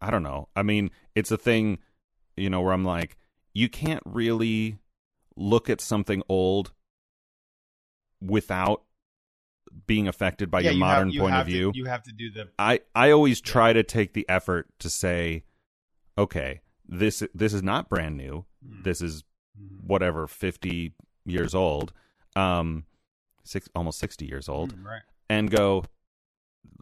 I 0.02 0.12
don't 0.12 0.24
know. 0.24 0.48
I 0.56 0.64
mean, 0.64 0.92
it's 1.16 1.32
a 1.32 1.38
thing, 1.38 1.80
you 2.38 2.50
know, 2.50 2.62
where 2.62 2.74
I'm 2.74 2.86
like, 2.86 3.18
you 3.54 3.68
can't 3.70 4.04
really 4.06 4.78
look 5.36 5.70
at 5.70 5.82
something 5.82 6.22
old 6.30 6.72
without 8.22 8.84
being 9.88 10.08
affected 10.08 10.50
by 10.50 10.60
Yeah, 10.62 10.72
your 10.72 10.80
you 10.80 10.84
have- 10.84 10.96
modern 10.98 11.10
you 11.12 11.20
point 11.22 11.34
have 11.34 11.42
of 11.48 11.48
to- 11.48 11.54
view. 11.58 11.72
you 11.76 11.86
have 11.86 12.04
to 12.04 12.12
do 12.12 12.32
the 12.32 12.50
I 12.58 12.82
I 12.96 13.12
always 13.12 13.40
try 13.40 13.72
to 13.74 13.84
take 13.84 14.14
the 14.14 14.28
effort 14.28 14.68
to 14.80 14.90
say, 14.90 15.44
okay, 16.18 16.62
this 16.88 17.24
this 17.34 17.54
is 17.54 17.62
not 17.64 17.88
brand 17.90 18.18
new. 18.18 18.46
Mm. 18.66 18.84
This 18.84 19.02
is 19.02 19.24
Mhm. 19.60 19.84
whatever 19.86 20.28
50 20.28 20.94
years 21.26 21.54
old. 21.54 21.94
Um 22.36 22.86
six 23.44 23.70
almost 23.76 24.00
60 24.00 24.26
years 24.26 24.50
old 24.50 24.76
Mm, 24.76 24.86
right. 24.86 25.02
and 25.30 25.50
go 25.52 25.86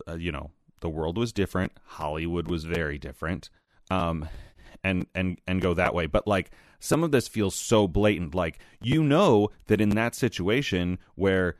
uh, 0.07 0.15
you 0.15 0.31
know 0.31 0.51
the 0.81 0.89
world 0.89 1.17
was 1.17 1.31
different 1.33 1.71
hollywood 1.85 2.47
was 2.47 2.63
very 2.65 2.97
different 2.97 3.49
um 3.89 4.27
and 4.83 5.07
and 5.15 5.39
and 5.47 5.59
go 5.59 5.73
that 5.73 5.95
way. 5.95 6.05
But 6.05 6.27
like 6.27 6.51
some 6.79 7.03
of 7.03 7.11
this 7.11 7.27
feels 7.27 7.55
so 7.55 7.87
blatant. 7.87 8.35
Like 8.35 8.59
you 8.79 9.01
know 9.03 9.49
that 9.65 9.81
in 9.81 9.89
that 9.89 10.13
situation 10.13 10.99
where 11.15 11.55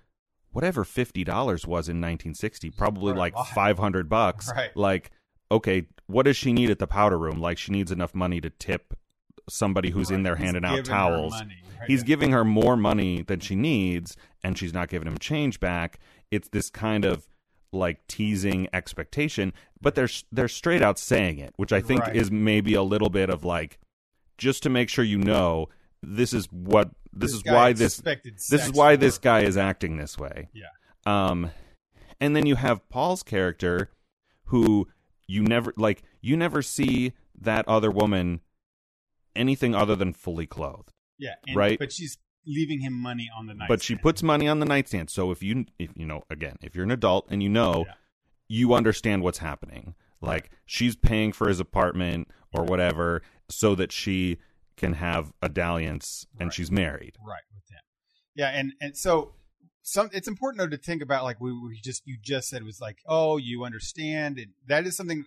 whatever 0.51 0.83
$50 0.83 1.25
was 1.65 1.89
in 1.89 1.97
1960 1.97 2.69
probably 2.71 3.13
like 3.13 3.33
500 3.55 4.07
bucks 4.07 4.51
Right. 4.55 4.75
like 4.77 5.09
okay 5.51 5.87
what 6.05 6.23
does 6.23 6.37
she 6.37 6.53
need 6.53 6.69
at 6.69 6.77
the 6.77 6.85
powder 6.85 7.17
room? 7.17 7.39
Like 7.41 7.57
she 7.57 7.71
needs 7.71 7.91
enough 7.91 8.13
money 8.13 8.39
to 8.39 8.51
tip 8.51 8.93
somebody 9.49 9.89
who's 9.89 10.11
in 10.11 10.21
there 10.23 10.35
He's 10.35 10.45
handing 10.45 10.65
out 10.65 10.85
towels. 10.85 11.33
money, 11.33 11.55
right? 11.79 11.87
he's 11.89 12.03
giving 12.03 12.31
her 12.31 12.45
more 12.45 12.77
money 12.77 13.23
than 13.23 13.39
she 13.39 13.55
needs 13.55 14.15
and 14.43 14.57
she's 14.57 14.73
not 14.73 14.89
giving 14.89 15.07
him 15.07 15.17
change 15.17 15.59
back. 15.59 15.99
It's 16.29 16.49
this 16.49 16.69
kind 16.69 17.03
of 17.03 17.27
like 17.73 18.05
teasing 18.07 18.67
expectation 18.73 19.51
but 19.81 19.93
they're 19.95 20.09
they're 20.31 20.47
straight 20.47 20.81
out 20.81 20.97
saying 20.97 21.37
it 21.37 21.53
which 21.57 21.73
i 21.73 21.81
think 21.81 22.01
Right. 22.01 22.15
is 22.15 22.31
maybe 22.31 22.73
a 22.73 22.83
little 22.83 23.09
bit 23.09 23.29
of 23.29 23.43
like 23.43 23.77
just 24.37 24.63
to 24.63 24.69
make 24.69 24.89
sure 24.89 25.03
you 25.03 25.17
know 25.17 25.67
this 26.01 26.31
is 26.33 26.45
what 26.51 26.91
this, 27.11 27.33
is 27.33 27.43
why 27.43 27.73
this 27.73 27.97
this 27.97 28.65
is 28.65 28.71
why 28.71 28.95
this 28.95 29.17
guy 29.17 29.41
is 29.41 29.57
acting 29.57 29.97
this 29.97 30.17
way 30.17 30.47
Yeah. 30.53 30.67
um 31.05 31.51
and 32.21 32.35
then 32.35 32.45
you 32.45 32.55
have 32.55 32.87
paul's 32.89 33.23
character 33.23 33.89
who 34.45 34.87
you 35.27 35.43
never 35.43 35.73
like 35.75 36.03
you 36.21 36.37
never 36.37 36.61
see 36.61 37.13
that 37.39 37.67
other 37.67 37.91
woman 37.91 38.39
anything 39.35 39.75
other 39.75 39.95
than 39.95 40.13
fully 40.13 40.47
clothed 40.47 40.91
Yeah, 41.19 41.33
and, 41.47 41.55
Right. 41.55 41.77
But 41.79 41.91
she's 41.91 42.17
leaving 42.47 42.79
him 42.79 42.93
money 42.93 43.29
on 43.37 43.45
the 43.45 43.53
night. 43.53 43.67
but 43.67 43.81
she 43.83 43.95
puts 43.95 44.23
money 44.23 44.47
on 44.47 44.59
the 44.59 44.65
nightstand 44.65 45.09
so 45.09 45.31
if 45.31 45.43
you 45.43 45.65
if 45.77 45.89
you 45.95 46.05
know 46.05 46.23
again 46.29 46.55
if 46.61 46.73
you're 46.75 46.85
an 46.85 46.91
adult 46.91 47.27
and 47.29 47.43
you 47.43 47.49
know 47.49 47.83
Yeah. 47.87 47.93
you 48.47 48.73
understand 48.73 49.21
what's 49.23 49.39
happening 49.39 49.93
like 50.21 50.49
she's 50.65 50.95
paying 50.95 51.31
for 51.33 51.47
his 51.49 51.59
apartment 51.59 52.29
or 52.53 52.63
whatever 52.63 53.21
so 53.49 53.75
that 53.75 53.91
she 53.91 54.37
can 54.77 54.93
have 54.93 55.33
a 55.41 55.49
dalliance 55.49 56.25
and 56.39 56.47
Right. 56.47 56.53
she's 56.53 56.71
married 56.71 57.17
right 57.25 57.43
with 57.53 57.69
him. 57.69 57.81
Yeah, 58.35 58.49
and 58.49 58.73
and 58.79 58.95
so 58.97 59.33
some 59.83 60.09
it's 60.13 60.27
important 60.27 60.59
though 60.59 60.67
to 60.75 60.81
think 60.81 61.01
about 61.01 61.23
like 61.23 61.39
we, 61.39 61.51
we 61.53 61.79
just 61.81 62.03
you 62.05 62.17
just 62.21 62.49
said 62.49 62.63
was 62.63 62.79
like 62.81 62.97
oh 63.07 63.37
you 63.37 63.63
understand 63.63 64.37
and 64.37 64.51
that 64.67 64.85
is 64.85 64.95
something 64.97 65.23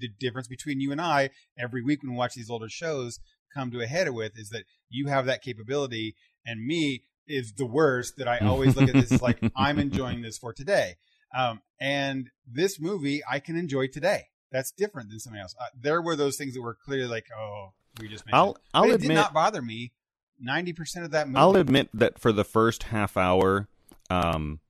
the 0.00 0.08
difference 0.20 0.48
between 0.48 0.80
you 0.80 0.92
and 0.92 1.00
I 1.00 1.30
every 1.58 1.82
week 1.82 2.02
when 2.02 2.12
we 2.12 2.16
watch 2.18 2.34
these 2.34 2.50
older 2.50 2.68
shows 2.68 3.18
come 3.54 3.70
to 3.70 3.80
a 3.80 3.86
head 3.86 4.08
with 4.10 4.38
is 4.38 4.50
that 4.50 4.64
you 4.90 5.06
have 5.08 5.26
that 5.26 5.42
capability 5.42 6.14
and 6.46 6.64
me 6.64 7.02
is 7.28 7.52
the 7.54 7.66
worst 7.66 8.16
that 8.18 8.28
I 8.28 8.38
always 8.38 8.76
look 8.76 8.88
at 8.88 8.94
this 8.94 9.20
like 9.20 9.38
I'm 9.56 9.78
enjoying 9.78 10.22
this 10.22 10.38
for 10.38 10.52
today. 10.52 10.94
Um, 11.36 11.60
and 11.80 12.30
this 12.50 12.80
movie 12.80 13.22
I 13.28 13.40
can 13.40 13.56
enjoy 13.56 13.88
today. 13.88 14.28
That's 14.52 14.70
different 14.70 15.10
than 15.10 15.18
something 15.18 15.40
else. 15.40 15.54
Uh, 15.60 15.64
there 15.78 16.00
were 16.00 16.14
those 16.16 16.36
things 16.36 16.54
that 16.54 16.62
were 16.62 16.74
clearly 16.76 17.08
like, 17.08 17.26
oh, 17.36 17.72
we 18.00 18.08
just. 18.08 18.24
I'll 18.32 18.56
I'll 18.72 18.84
it 18.84 18.94
admit 18.94 19.08
did 19.08 19.14
not 19.14 19.34
bother 19.34 19.60
me. 19.60 19.92
Ninety 20.38 20.72
percent 20.72 21.04
of 21.04 21.10
that 21.12 21.26
movie. 21.26 21.38
I'll 21.38 21.56
admit 21.56 21.88
that 21.94 22.18
for 22.18 22.30
the 22.32 22.44
first 22.44 22.84
half 22.84 23.16
hour 23.16 23.68
um 24.08 24.60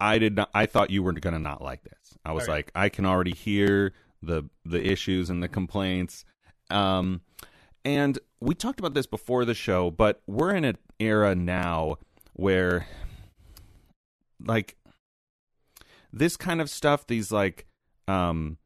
I 0.00 0.18
did 0.18 0.36
not 0.36 0.48
I 0.54 0.66
thought 0.66 0.90
you 0.90 1.02
were 1.02 1.12
going 1.12 1.34
to 1.34 1.40
not 1.40 1.60
like 1.60 1.82
this. 1.84 2.16
I 2.24 2.32
was 2.32 2.44
Okay. 2.44 2.52
like 2.52 2.72
I 2.74 2.88
can 2.88 3.04
already 3.04 3.34
hear 3.34 3.92
the 4.22 4.44
the 4.64 4.82
issues 4.84 5.28
and 5.28 5.42
the 5.42 5.48
complaints. 5.48 6.24
Um 6.70 7.20
and 7.84 8.18
we 8.40 8.54
talked 8.54 8.78
about 8.78 8.94
this 8.94 9.06
before 9.06 9.44
the 9.44 9.54
show, 9.54 9.90
but 9.90 10.22
we're 10.26 10.54
in 10.54 10.64
an 10.64 10.78
era 11.02 11.34
now 11.34 11.96
where 12.34 12.86
like 14.44 14.76
this 16.12 16.36
kind 16.36 16.60
of 16.60 16.68
stuff 16.68 17.06
these 17.06 17.30
like 17.32 17.66
um 18.08 18.58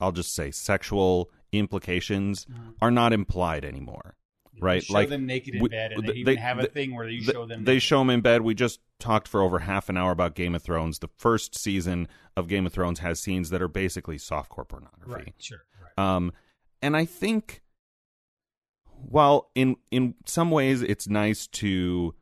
I'll 0.00 0.12
just 0.12 0.34
say 0.34 0.50
sexual 0.50 1.30
implications 1.52 2.44
Mhm. 2.46 2.74
are 2.82 2.90
not 2.90 3.12
implied 3.12 3.64
anymore. 3.64 4.14
Right? 4.58 4.82
show 4.82 4.94
like 4.94 5.10
them 5.10 5.26
naked 5.26 5.54
in 5.54 5.62
we- 5.62 5.68
bed, 5.68 5.92
and 5.92 6.02
they- 6.04 6.12
they, 6.12 6.18
even 6.18 6.34
they- 6.34 6.40
have 6.40 6.58
a 6.58 6.66
thing 6.66 6.94
where 6.94 7.06
you 7.08 7.20
Th- 7.20 7.32
show 7.32 7.44
them. 7.44 7.64
They 7.64 7.72
naked. 7.74 7.82
show 7.82 7.98
them 7.98 8.08
in 8.10 8.20
bed. 8.22 8.40
We 8.40 8.54
just 8.54 8.80
talked 8.98 9.28
for 9.28 9.42
over 9.42 9.58
half 9.60 9.90
an 9.90 9.98
hour 9.98 10.12
about 10.12 10.34
Game 10.34 10.54
of 10.54 10.62
Thrones. 10.62 11.00
The 11.00 11.10
first 11.18 11.58
season 11.58 12.08
of 12.38 12.48
Game 12.48 12.64
of 12.64 12.72
Thrones 12.72 13.00
has 13.00 13.20
scenes 13.20 13.50
that 13.50 13.60
are 13.60 13.68
basically 13.68 14.16
softcore 14.16 14.66
pornography. 14.66 15.12
right, 15.12 15.34
sure, 15.38 15.64
right. 15.82 16.02
Um, 16.02 16.32
and 16.80 16.96
I 16.96 17.04
think, 17.04 17.62
while 19.08 19.50
in 19.54 19.76
in 19.90 20.14
some 20.24 20.50
ways 20.50 20.82
it's 20.82 21.08
nice 21.08 21.46
to 21.48 22.14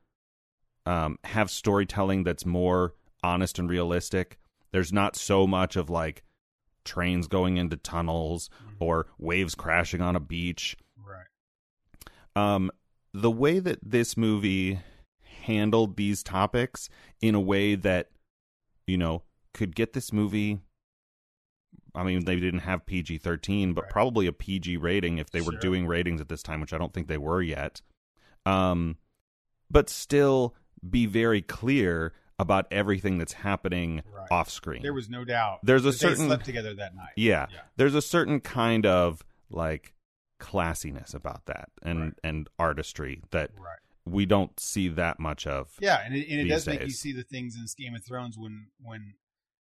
um, 0.87 1.19
have 1.25 1.51
storytelling 1.51 2.25
that's 2.25 2.45
more 2.45 2.95
honest 3.23 3.59
and 3.59 3.69
realistic, 3.71 4.39
There's 4.73 4.93
not 4.93 5.15
so 5.17 5.47
much 5.47 5.77
of 5.77 5.89
like 5.89 6.25
trains 6.85 7.27
going 7.29 7.57
into 7.57 7.77
tunnels 7.77 8.51
Mhm. 8.63 8.77
or 8.81 9.07
waves 9.19 9.55
crashing 9.55 10.01
on 10.03 10.17
a 10.17 10.21
beach. 10.21 10.77
Right. 10.99 11.27
Um, 12.37 12.71
the 13.13 13.31
way 13.31 13.61
that 13.61 13.79
this 13.83 14.17
movie 14.17 14.81
handled 15.23 15.97
these 15.97 16.23
topics 16.23 16.89
in 17.21 17.35
a 17.35 17.41
way 17.41 17.77
that 17.77 18.11
you 18.87 18.99
know 18.99 19.23
could 19.55 19.75
get 19.77 19.93
this 19.93 20.13
movie 20.13 20.59
I 21.95 22.03
mean 22.03 22.25
they 22.25 22.37
didn't 22.41 22.61
have 22.61 22.87
PG-13 22.87 23.75
but 23.75 23.83
Right. 23.85 23.91
probably 23.91 24.27
a 24.27 24.33
PG 24.33 24.77
rating 24.79 25.19
if 25.19 25.31
they 25.31 25.41
were 25.41 25.57
doing 25.59 25.87
ratings 25.87 26.21
at 26.21 26.29
this 26.29 26.43
time 26.43 26.61
which 26.61 26.73
I 26.73 26.79
don't 26.79 26.93
think 26.93 27.09
they 27.09 27.19
were 27.19 27.43
yet 27.43 27.81
um 28.47 28.97
but 29.71 29.89
still 29.89 30.55
be 30.89 31.07
very 31.07 31.41
clear 31.43 32.13
about 32.39 32.67
everything 32.71 33.17
that's 33.19 33.33
happening 33.33 34.03
Right. 34.13 34.27
off 34.31 34.51
screen 34.51 34.83
There 34.83 34.93
was 34.93 35.09
no 35.09 35.25
doubt. 35.25 35.61
There's 35.63 35.85
a 35.85 35.93
certain- 35.93 36.25
they 36.25 36.29
slept 36.29 36.45
together 36.45 36.75
that 36.75 36.95
night. 36.95 37.13
yeah, 37.17 37.47
Yeah. 37.51 37.61
there's 37.77 37.95
a 37.95 38.03
certain 38.03 38.41
kind 38.41 38.85
of 38.87 39.25
like 39.51 39.95
classiness 40.41 41.15
about 41.15 41.47
that 41.47 41.71
and 41.83 42.01
Right. 42.01 42.13
and 42.25 42.49
artistry 42.59 43.23
that 43.31 43.53
we 44.05 44.27
don't 44.27 44.59
see 44.61 44.89
that 44.89 45.19
much 45.19 45.47
of 45.47 45.75
Yeah, 45.81 46.03
and 46.05 46.15
it, 46.15 46.29
and 46.29 46.41
it 46.41 46.49
does 46.49 46.67
make 46.67 46.83
you 46.83 46.91
see 46.91 47.13
the 47.13 47.23
things 47.23 47.57
in 47.57 47.65
Game 47.83 47.95
of 47.95 48.05
Thrones 48.05 48.37
when 48.37 48.67
when, 48.79 49.15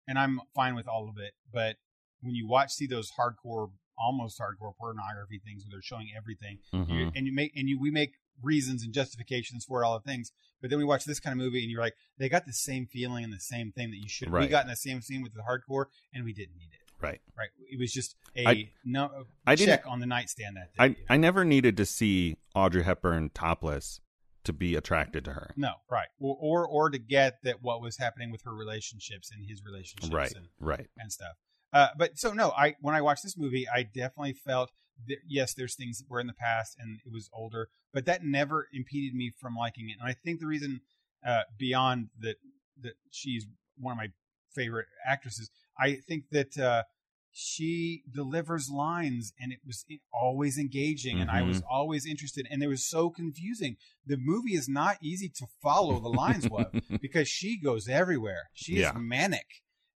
and 0.08 0.18
I'm 0.18 0.40
fine 0.54 0.74
with 0.74 0.88
all 0.88 1.08
of 1.08 1.18
it, 1.18 1.34
but 1.52 1.76
when 2.24 2.34
you 2.34 2.46
watch 2.48 2.72
see 2.72 2.86
those 2.86 3.12
hardcore, 3.18 3.70
almost 3.98 4.40
hardcore 4.40 4.72
pornography 4.76 5.40
things 5.44 5.62
where 5.64 5.70
they're 5.70 5.82
showing 5.82 6.08
everything, 6.16 6.58
you, 6.72 6.78
Mhm. 6.80 7.12
and 7.14 7.26
you 7.26 7.32
make 7.32 7.52
and 7.56 7.68
you 7.68 7.78
we 7.80 7.90
make 7.90 8.14
reasons 8.42 8.82
and 8.82 8.92
justifications 8.92 9.64
for 9.64 9.84
all 9.84 9.96
the 9.98 10.02
things, 10.04 10.32
but 10.60 10.68
then 10.70 10.78
we 10.78 10.84
watch 10.84 11.04
this 11.04 11.20
kind 11.20 11.32
of 11.32 11.38
movie 11.44 11.62
and 11.62 11.70
you're 11.70 11.80
like, 11.80 11.94
they 12.18 12.28
got 12.28 12.46
the 12.46 12.52
same 12.52 12.86
feeling 12.86 13.22
and 13.22 13.32
the 13.32 13.38
same 13.38 13.70
thing 13.70 13.90
that 13.90 13.98
you 13.98 14.08
should. 14.08 14.30
We 14.32 14.48
got 14.48 14.64
in 14.64 14.70
the 14.70 14.74
same 14.76 15.00
scene 15.00 15.22
with 15.22 15.32
the 15.34 15.42
hardcore, 15.42 15.86
and 16.12 16.24
we 16.24 16.32
didn't 16.32 16.56
need 16.56 16.70
it. 16.72 16.80
right 17.00 17.20
Right? 17.36 17.50
It 17.70 17.78
was 17.78 17.92
just 17.92 18.16
a 18.34 18.46
I- 18.46 18.72
no 18.84 19.26
I 19.46 19.54
check 19.56 19.84
on 19.86 20.00
the 20.00 20.06
nightstand 20.06 20.56
that 20.56 20.68
day. 20.72 20.76
I 20.78 20.84
you? 20.86 20.96
I 21.10 21.16
never 21.16 21.44
needed 21.44 21.76
to 21.76 21.84
see 21.86 22.36
Audrey 22.54 22.82
Hepburn 22.84 23.30
topless 23.30 24.00
to 24.44 24.52
be 24.52 24.74
attracted 24.74 25.24
to 25.26 25.32
her. 25.34 25.52
no, 25.56 25.74
right, 25.90 26.08
or, 26.18 26.36
or 26.40 26.66
or 26.68 26.90
to 26.90 26.98
get 26.98 27.42
that 27.44 27.62
what 27.62 27.80
was 27.80 27.96
happening 27.98 28.30
with 28.30 28.42
her 28.42 28.54
relationships 28.54 29.30
and 29.30 29.44
his 29.48 29.62
relationships, 29.64 30.12
Right, 30.12 30.32
and 30.34 30.48
right. 30.60 30.86
and 30.98 31.12
stuff. 31.12 31.36
Uh, 31.74 31.88
but 31.98 32.16
so 32.16 32.32
no, 32.32 32.52
I 32.52 32.76
when 32.80 32.94
I 32.94 33.02
watched 33.02 33.24
this 33.24 33.36
movie, 33.36 33.66
I 33.68 33.82
definitely 33.82 34.32
felt 34.32 34.70
that 35.08 35.18
yes, 35.26 35.54
there's 35.54 35.74
things 35.74 35.98
that 35.98 36.08
were 36.08 36.20
in 36.20 36.28
the 36.28 36.32
past 36.32 36.76
and 36.78 37.00
it 37.04 37.12
was 37.12 37.28
older, 37.34 37.68
but 37.92 38.06
that 38.06 38.24
never 38.24 38.68
impeded 38.72 39.14
me 39.14 39.32
from 39.40 39.56
liking 39.56 39.90
it. 39.90 39.96
And 40.00 40.08
I 40.08 40.14
think 40.14 40.38
the 40.38 40.46
reason 40.46 40.80
uh, 41.26 41.42
beyond 41.58 42.08
that 42.20 42.36
that 42.82 42.94
she's 43.10 43.44
one 43.76 43.92
of 43.92 43.98
my 43.98 44.08
favorite 44.54 44.86
actresses, 45.04 45.50
I 45.78 45.96
think 46.06 46.26
that 46.30 46.56
uh, 46.56 46.84
she 47.32 48.04
delivers 48.14 48.70
lines 48.70 49.32
and 49.40 49.52
it 49.52 49.58
was 49.66 49.84
always 50.12 50.56
engaging 50.56 51.18
and 51.20 51.28
I 51.28 51.42
was 51.42 51.60
always 51.68 52.06
interested 52.06 52.46
and 52.48 52.62
it 52.62 52.68
was 52.68 52.88
so 52.88 53.10
confusing. 53.10 53.76
The 54.06 54.16
movie 54.16 54.54
is 54.54 54.68
not 54.68 54.98
easy 55.02 55.28
to 55.38 55.46
follow 55.60 55.98
the 55.98 56.08
lines 56.08 56.48
with 56.48 56.68
because 57.02 57.26
she 57.28 57.60
goes 57.60 57.88
everywhere. 57.88 58.50
She 58.52 58.76
Yeah. 58.76 58.90
is 58.90 58.94
manic 58.96 59.46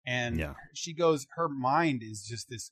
and 0.06 0.38
Yeah. 0.40 0.54
she 0.74 0.94
goes 0.94 1.28
her 1.36 1.48
mind 1.50 2.02
is 2.04 2.26
just 2.28 2.50
this 2.50 2.72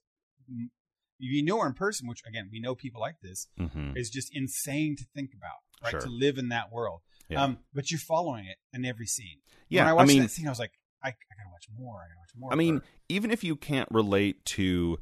you 1.19 1.43
know 1.43 1.59
her 1.61 1.67
in 1.67 1.73
person 1.73 2.07
which 2.07 2.21
again 2.27 2.49
we 2.51 2.59
know 2.59 2.75
people 2.75 2.99
like 3.01 3.15
this 3.21 3.47
hmm 3.57 3.91
is 3.95 4.09
just 4.09 4.29
insane 4.35 4.95
to 4.97 5.05
think 5.15 5.31
about 5.35 5.57
right 5.83 5.91
Sure. 5.91 6.01
to 6.01 6.09
live 6.09 6.37
in 6.37 6.49
that 6.49 6.71
world 6.71 7.01
Yeah. 7.29 7.43
um 7.43 7.59
but 7.73 7.91
you're 7.91 7.99
following 7.99 8.45
it 8.45 8.57
in 8.73 8.85
every 8.85 9.05
scene 9.07 9.39
Yeah, 9.69 9.81
when 9.81 9.87
i 9.87 9.91
I 9.91 9.93
watched 9.93 10.07
mean- 10.09 10.21
that 10.23 10.31
scene 10.31 10.47
i 10.47 10.49
was 10.49 10.59
like 10.59 10.73
I, 11.03 11.09
I 11.09 11.11
gotta 11.37 11.49
watch 11.51 11.67
more 11.77 11.97
i 11.97 12.07
gotta 12.07 12.19
watch 12.19 12.29
more 12.37 12.53
I 12.53 12.55
mean, 12.55 12.75
her. 12.77 12.83
even 13.09 13.29
if 13.31 13.43
you 13.43 13.55
can't 13.55 13.89
relate 13.91 14.43
to 14.45 14.99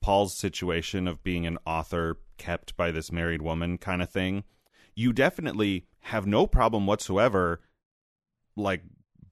Paul's 0.00 0.36
situation 0.36 1.08
of 1.08 1.24
being 1.24 1.46
an 1.46 1.58
author 1.66 2.18
kept 2.38 2.76
by 2.76 2.90
this 2.92 3.10
married 3.10 3.42
woman 3.42 3.76
kind 3.76 4.00
of 4.02 4.08
thing, 4.10 4.44
you 4.94 5.12
definitely 5.12 5.86
have 6.00 6.26
no 6.28 6.46
problem 6.46 6.86
whatsoever 6.86 7.60
like 8.56 8.82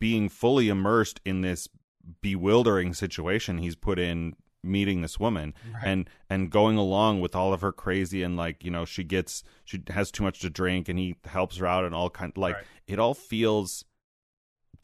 being 0.01 0.29
fully 0.29 0.69
immersed 0.69 1.21
in 1.25 1.43
this 1.43 1.69
bewildering 2.21 2.93
situation 2.95 3.59
he's 3.59 3.77
put 3.77 3.99
in 3.99 4.35
meeting 4.63 5.03
this 5.03 5.21
woman 5.21 5.53
Right. 5.75 5.83
and 5.87 6.11
and 6.31 6.51
going 6.51 6.77
along 6.79 7.21
with 7.21 7.35
all 7.37 7.53
of 7.53 7.61
her 7.61 7.73
crazy 7.73 8.23
and 8.23 8.37
like 8.37 8.65
you 8.65 8.71
know 8.71 8.85
she 8.87 9.05
gets 9.05 9.43
she 9.65 9.83
has 9.89 10.11
too 10.11 10.23
much 10.23 10.41
to 10.41 10.49
drink 10.51 10.89
and 10.89 10.99
he 10.99 11.17
helps 11.25 11.57
her 11.59 11.67
out 11.67 11.85
and 11.85 11.95
all 11.95 12.09
kind 12.11 12.33
like 12.37 12.55
Right. 12.57 12.65
it 12.87 12.99
all 12.99 13.13
feels 13.15 13.85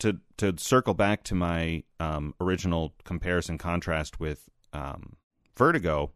to 0.01 0.19
to 0.39 0.55
circle 0.59 0.95
back 0.95 1.23
to 1.25 1.35
my 1.35 1.83
um, 1.99 2.35
original 2.41 2.95
comparison 3.05 3.59
contrast 3.59 4.19
with 4.21 4.49
um, 4.73 5.17
Vertigo. 5.57 6.13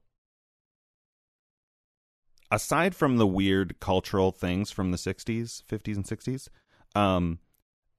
Aside 2.50 2.94
from 2.94 3.16
the 3.16 3.26
weird 3.26 3.80
cultural 3.80 4.30
things 4.30 4.70
from 4.70 4.90
the 4.90 4.96
'60s, 4.96 5.62
'50s, 5.64 5.96
and 5.96 6.05
'60s, 6.05 6.48
um, 6.94 7.38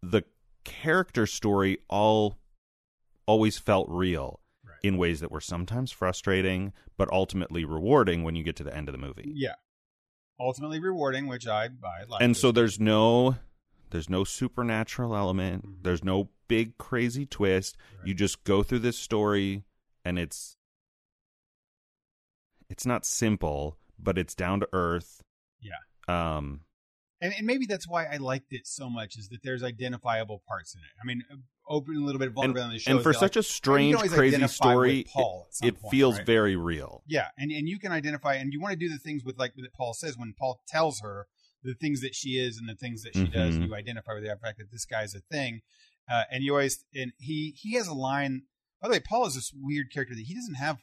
the 0.01 0.23
character 0.63 1.27
story 1.27 1.79
all 1.89 2.37
always 3.25 3.57
felt 3.57 3.87
real 3.89 4.39
Right. 4.63 4.77
in 4.83 4.97
ways 4.97 5.19
that 5.19 5.31
were 5.31 5.41
sometimes 5.41 5.91
frustrating, 5.91 6.73
but 6.97 7.11
ultimately 7.11 7.65
rewarding 7.65 8.23
when 8.23 8.35
you 8.35 8.43
get 8.43 8.55
to 8.57 8.63
the 8.63 8.75
end 8.75 8.87
of 8.89 8.93
the 8.93 8.97
movie. 8.99 9.31
yeah 9.35 9.55
ultimately 10.37 10.79
rewarding 10.79 11.27
which 11.27 11.47
i 11.47 11.63
i 11.65 12.03
like 12.09 12.21
and 12.21 12.35
so 12.35 12.51
there's 12.51 12.77
no 12.77 13.37
there's 13.91 14.09
no 14.09 14.25
supernatural 14.25 15.15
element 15.15 15.65
Mhm. 15.65 15.83
there's 15.83 16.03
no 16.03 16.29
big 16.49 16.77
crazy 16.77 17.25
twist 17.25 17.77
Right. 17.99 18.07
you 18.07 18.13
just 18.13 18.43
go 18.43 18.61
through 18.61 18.79
this 18.79 18.99
story 18.99 19.63
and 20.03 20.19
it's 20.19 20.57
it's 22.69 22.85
not 22.85 23.05
simple 23.05 23.77
but 23.97 24.17
it's 24.17 24.35
down 24.35 24.59
to 24.59 24.67
earth 24.73 25.21
Yeah. 25.61 25.79
um 26.09 26.61
and, 27.21 27.33
and 27.37 27.47
maybe 27.47 27.65
that's 27.65 27.87
why 27.87 28.05
I 28.05 28.17
liked 28.17 28.51
it 28.51 28.67
so 28.67 28.89
much 28.89 29.17
is 29.17 29.29
that 29.29 29.39
there's 29.43 29.63
identifiable 29.63 30.41
parts 30.47 30.75
in 30.75 30.81
it. 30.81 30.91
I 31.01 31.05
mean, 31.05 31.23
open 31.67 31.95
a 31.95 31.99
little 31.99 32.19
bit 32.19 32.27
of 32.27 32.33
and, 32.33 32.35
vulnerability 32.35 32.67
on 32.67 32.73
the 32.73 32.79
show. 32.79 32.91
and 32.91 33.01
for 33.01 33.13
such 33.13 33.35
like, 33.35 33.37
a 33.37 33.43
strange 33.43 33.97
crazy 33.97 34.47
story 34.47 35.05
Paul 35.11 35.47
it 35.61 35.79
point, 35.79 35.91
feels 35.91 36.17
right? 36.17 36.25
very 36.25 36.55
real 36.55 37.03
yeah, 37.07 37.27
and 37.37 37.51
and 37.51 37.67
you 37.67 37.79
can 37.79 37.91
identify, 37.91 38.35
and 38.35 38.53
you 38.53 38.61
want 38.61 38.73
to 38.73 38.79
do 38.79 38.89
the 38.89 38.99
things 38.99 39.23
with 39.23 39.37
like 39.37 39.53
that 39.55 39.73
Paul 39.73 39.93
says 39.93 40.17
when 40.17 40.33
Paul 40.37 40.61
tells 40.67 41.01
her 41.01 41.27
the 41.63 41.73
things 41.73 42.01
that 42.01 42.13
she 42.13 42.37
is 42.37 42.57
and 42.57 42.69
the 42.69 42.75
things 42.75 43.01
that 43.03 43.15
she 43.15 43.27
does, 43.27 43.55
and 43.55 43.63
Mhm. 43.63 43.67
you 43.69 43.75
identify 43.75 44.13
with 44.13 44.23
the 44.23 44.37
fact 44.39 44.59
that 44.59 44.71
this 44.71 44.85
guy's 44.85 45.15
a 45.15 45.21
thing, 45.21 45.61
uh, 46.07 46.23
and 46.29 46.43
you 46.43 46.51
always 46.51 46.85
and 46.93 47.13
he 47.17 47.55
he 47.57 47.73
has 47.73 47.87
a 47.87 47.93
line. 47.93 48.43
By 48.81 48.89
the 48.89 48.93
way, 48.93 48.99
Paul 48.99 49.25
is 49.25 49.33
this 49.35 49.51
weird 49.53 49.91
character 49.91 50.13
that 50.13 50.25
he 50.25 50.35
doesn't 50.35 50.55
have. 50.55 50.77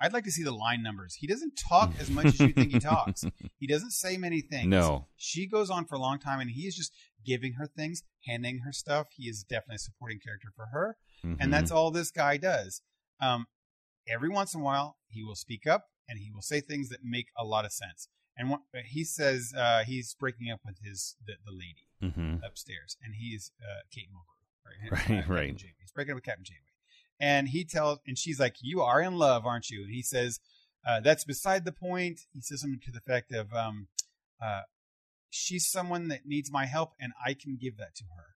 I'd 0.00 0.12
like 0.12 0.24
to 0.24 0.30
see 0.30 0.42
the 0.42 0.52
line 0.52 0.82
numbers. 0.82 1.14
He 1.14 1.26
doesn't 1.26 1.56
talk 1.68 1.92
as 2.00 2.10
much 2.10 2.26
as 2.26 2.40
you 2.40 2.52
think 2.52 2.72
he 2.72 2.78
talks. 2.92 3.24
He 3.58 3.66
doesn't 3.66 3.90
say 3.92 4.16
many 4.16 4.40
things. 4.40 4.68
no 4.68 5.06
She 5.16 5.46
goes 5.46 5.68
on 5.70 5.84
for 5.86 5.94
a 5.96 5.98
long 5.98 6.18
time, 6.18 6.40
and 6.40 6.50
he 6.50 6.62
is 6.62 6.74
just 6.74 6.92
giving 7.24 7.54
her 7.54 7.66
things, 7.66 8.02
handing 8.26 8.60
her 8.60 8.72
stuff. 8.72 9.08
He 9.16 9.28
is 9.28 9.44
definitely 9.44 9.76
a 9.76 9.78
supporting 9.80 10.18
character 10.18 10.48
for 10.56 10.66
her, 10.72 10.96
Mhm. 11.24 11.36
and 11.40 11.52
that's 11.52 11.70
all 11.70 11.90
this 11.90 12.10
guy 12.10 12.38
does. 12.38 12.80
Um, 13.20 13.46
every 14.08 14.28
once 14.30 14.54
in 14.54 14.60
a 14.60 14.64
while, 14.64 14.96
he 15.08 15.22
will 15.22 15.34
speak 15.34 15.66
up 15.66 15.88
and 16.08 16.18
he 16.18 16.30
will 16.32 16.42
say 16.42 16.60
things 16.60 16.88
that 16.88 17.00
make 17.04 17.26
a 17.36 17.44
lot 17.44 17.64
of 17.64 17.72
sense. 17.72 18.08
And 18.36 18.48
what, 18.48 18.60
he 18.86 19.04
says 19.04 19.52
uh, 19.56 19.84
he's 19.84 20.14
breaking 20.14 20.50
up 20.50 20.60
with 20.64 20.78
his 20.82 21.16
the, 21.24 21.34
the 21.44 21.52
lady 21.52 21.86
Mhm. 22.02 22.42
upstairs, 22.42 22.96
and 23.02 23.14
he's 23.16 23.52
uh, 23.60 23.82
Kate 23.90 24.08
Mulgrew, 24.10 24.48
right? 24.64 25.08
Right, 25.10 25.24
Uh, 25.28 25.32
right. 25.32 25.60
He's 25.78 25.92
breaking 25.92 26.12
up 26.12 26.16
with 26.16 26.24
Captain 26.24 26.44
Janeway, 26.44 26.69
and 27.20 27.48
he 27.48 27.64
tells, 27.64 27.98
and 28.06 28.18
she's 28.18 28.40
like, 28.40 28.56
"You 28.60 28.80
are 28.82 29.00
in 29.00 29.14
love, 29.14 29.44
aren't 29.44 29.70
you?" 29.70 29.82
And 29.82 29.92
he 29.92 30.02
says, 30.02 30.40
uh, 30.86 31.00
"That's 31.00 31.24
beside 31.24 31.64
the 31.64 31.72
point." 31.72 32.20
He 32.32 32.40
says 32.40 32.62
something 32.62 32.80
to 32.84 32.92
the 32.92 32.98
effect 32.98 33.32
of, 33.32 33.52
um, 33.52 33.88
uh, 34.42 34.62
"She's 35.28 35.70
someone 35.70 36.08
that 36.08 36.26
needs 36.26 36.50
my 36.50 36.66
help, 36.66 36.94
and 36.98 37.12
I 37.24 37.34
can 37.34 37.56
give 37.60 37.76
that 37.76 37.94
to 37.96 38.04
her." 38.16 38.34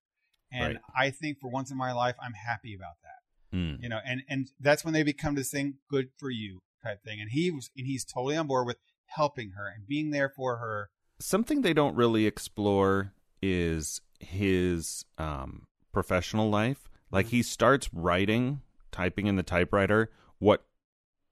And 0.53 0.74
Right. 0.74 0.76
I 0.97 1.11
think 1.11 1.41
for 1.41 1.49
once 1.49 1.70
in 1.70 1.76
my 1.76 1.93
life, 1.93 2.16
I'm 2.22 2.35
happy 2.35 2.74
about 2.74 2.97
that 3.03 3.57
Mm. 3.57 3.80
you 3.80 3.89
know 3.89 4.01
and 4.05 4.22
and 4.28 4.51
that's 4.59 4.85
when 4.85 4.93
they 4.95 5.05
become 5.05 5.37
this 5.37 5.51
thing 5.51 5.74
good 5.89 6.09
for 6.18 6.28
you 6.28 6.61
type 6.82 7.05
thing 7.05 7.20
and 7.20 7.30
he 7.30 7.53
was 7.53 7.70
and 7.76 7.87
he's 7.87 8.05
totally 8.05 8.37
on 8.37 8.49
board 8.49 8.66
with 8.66 8.78
helping 9.07 9.53
her 9.53 9.68
and 9.68 9.87
being 9.87 10.11
there 10.11 10.28
for 10.28 10.57
her 10.57 10.91
something 11.20 11.62
they 11.62 11.72
don't 11.72 11.95
really 11.95 12.26
explore 12.26 13.12
is 13.41 14.01
his 14.20 15.05
um, 15.18 15.66
professional 15.93 16.51
life. 16.51 16.89
Like 17.11 17.26
he 17.26 17.43
starts 17.43 17.89
writing, 17.93 18.62
typing 18.95 19.27
in 19.27 19.35
the 19.37 19.43
typewriter 19.43 20.11
what 20.39 20.65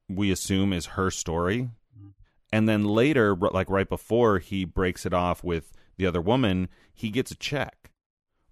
we 0.09 0.31
assume 0.33 0.73
is 0.73 0.87
her 0.87 1.11
story, 1.11 1.71
Mhm. 1.99 2.13
and 2.53 2.69
then 2.69 2.85
later, 2.85 3.35
like 3.37 3.71
right 3.71 3.89
before 3.89 4.39
he 4.41 4.65
breaks 4.65 5.07
it 5.07 5.15
off 5.15 5.45
with 5.45 5.73
the 5.97 6.07
other 6.07 6.21
woman, 6.21 6.69
he 6.93 7.11
gets 7.11 7.31
a 7.31 7.37
check. 7.37 7.93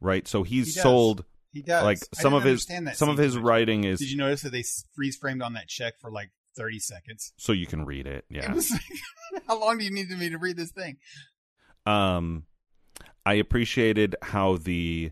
Right, 0.01 0.27
so 0.29 0.43
he's 0.45 0.75
He 0.75 0.81
sold 0.81 1.25
he 1.53 1.61
does 1.63 1.85
like 1.85 1.99
some 2.15 2.33
of 2.35 2.43
his 2.45 2.65
that 2.67 2.97
some 2.97 3.09
of 3.11 3.19
his 3.19 3.35
much. 3.35 3.45
writing 3.45 3.85
is 3.85 3.99
did 3.99 4.11
you 4.11 4.17
notice 4.17 4.43
that 4.43 4.51
they 4.53 4.65
freeze 4.95 5.17
framed 5.17 5.43
on 5.43 5.53
that 5.55 5.69
check 5.69 5.99
for 6.01 6.11
like 6.11 6.31
30 6.57 6.79
seconds 6.79 7.33
so 7.37 7.53
you 7.53 7.67
can 7.67 7.85
read 7.85 8.07
it. 8.07 8.25
Yeah. 8.31 8.51
it 8.53 8.57
like 8.57 9.43
how 9.49 9.59
long 9.61 9.77
do 9.79 9.85
you 9.85 9.91
need 9.91 10.09
me 10.11 10.31
to 10.31 10.39
read 10.39 10.57
this 10.57 10.71
thing 10.73 10.97
um 11.87 12.45
i 13.27 13.35
appreciated 13.35 14.17
how 14.23 14.57
the 14.57 15.11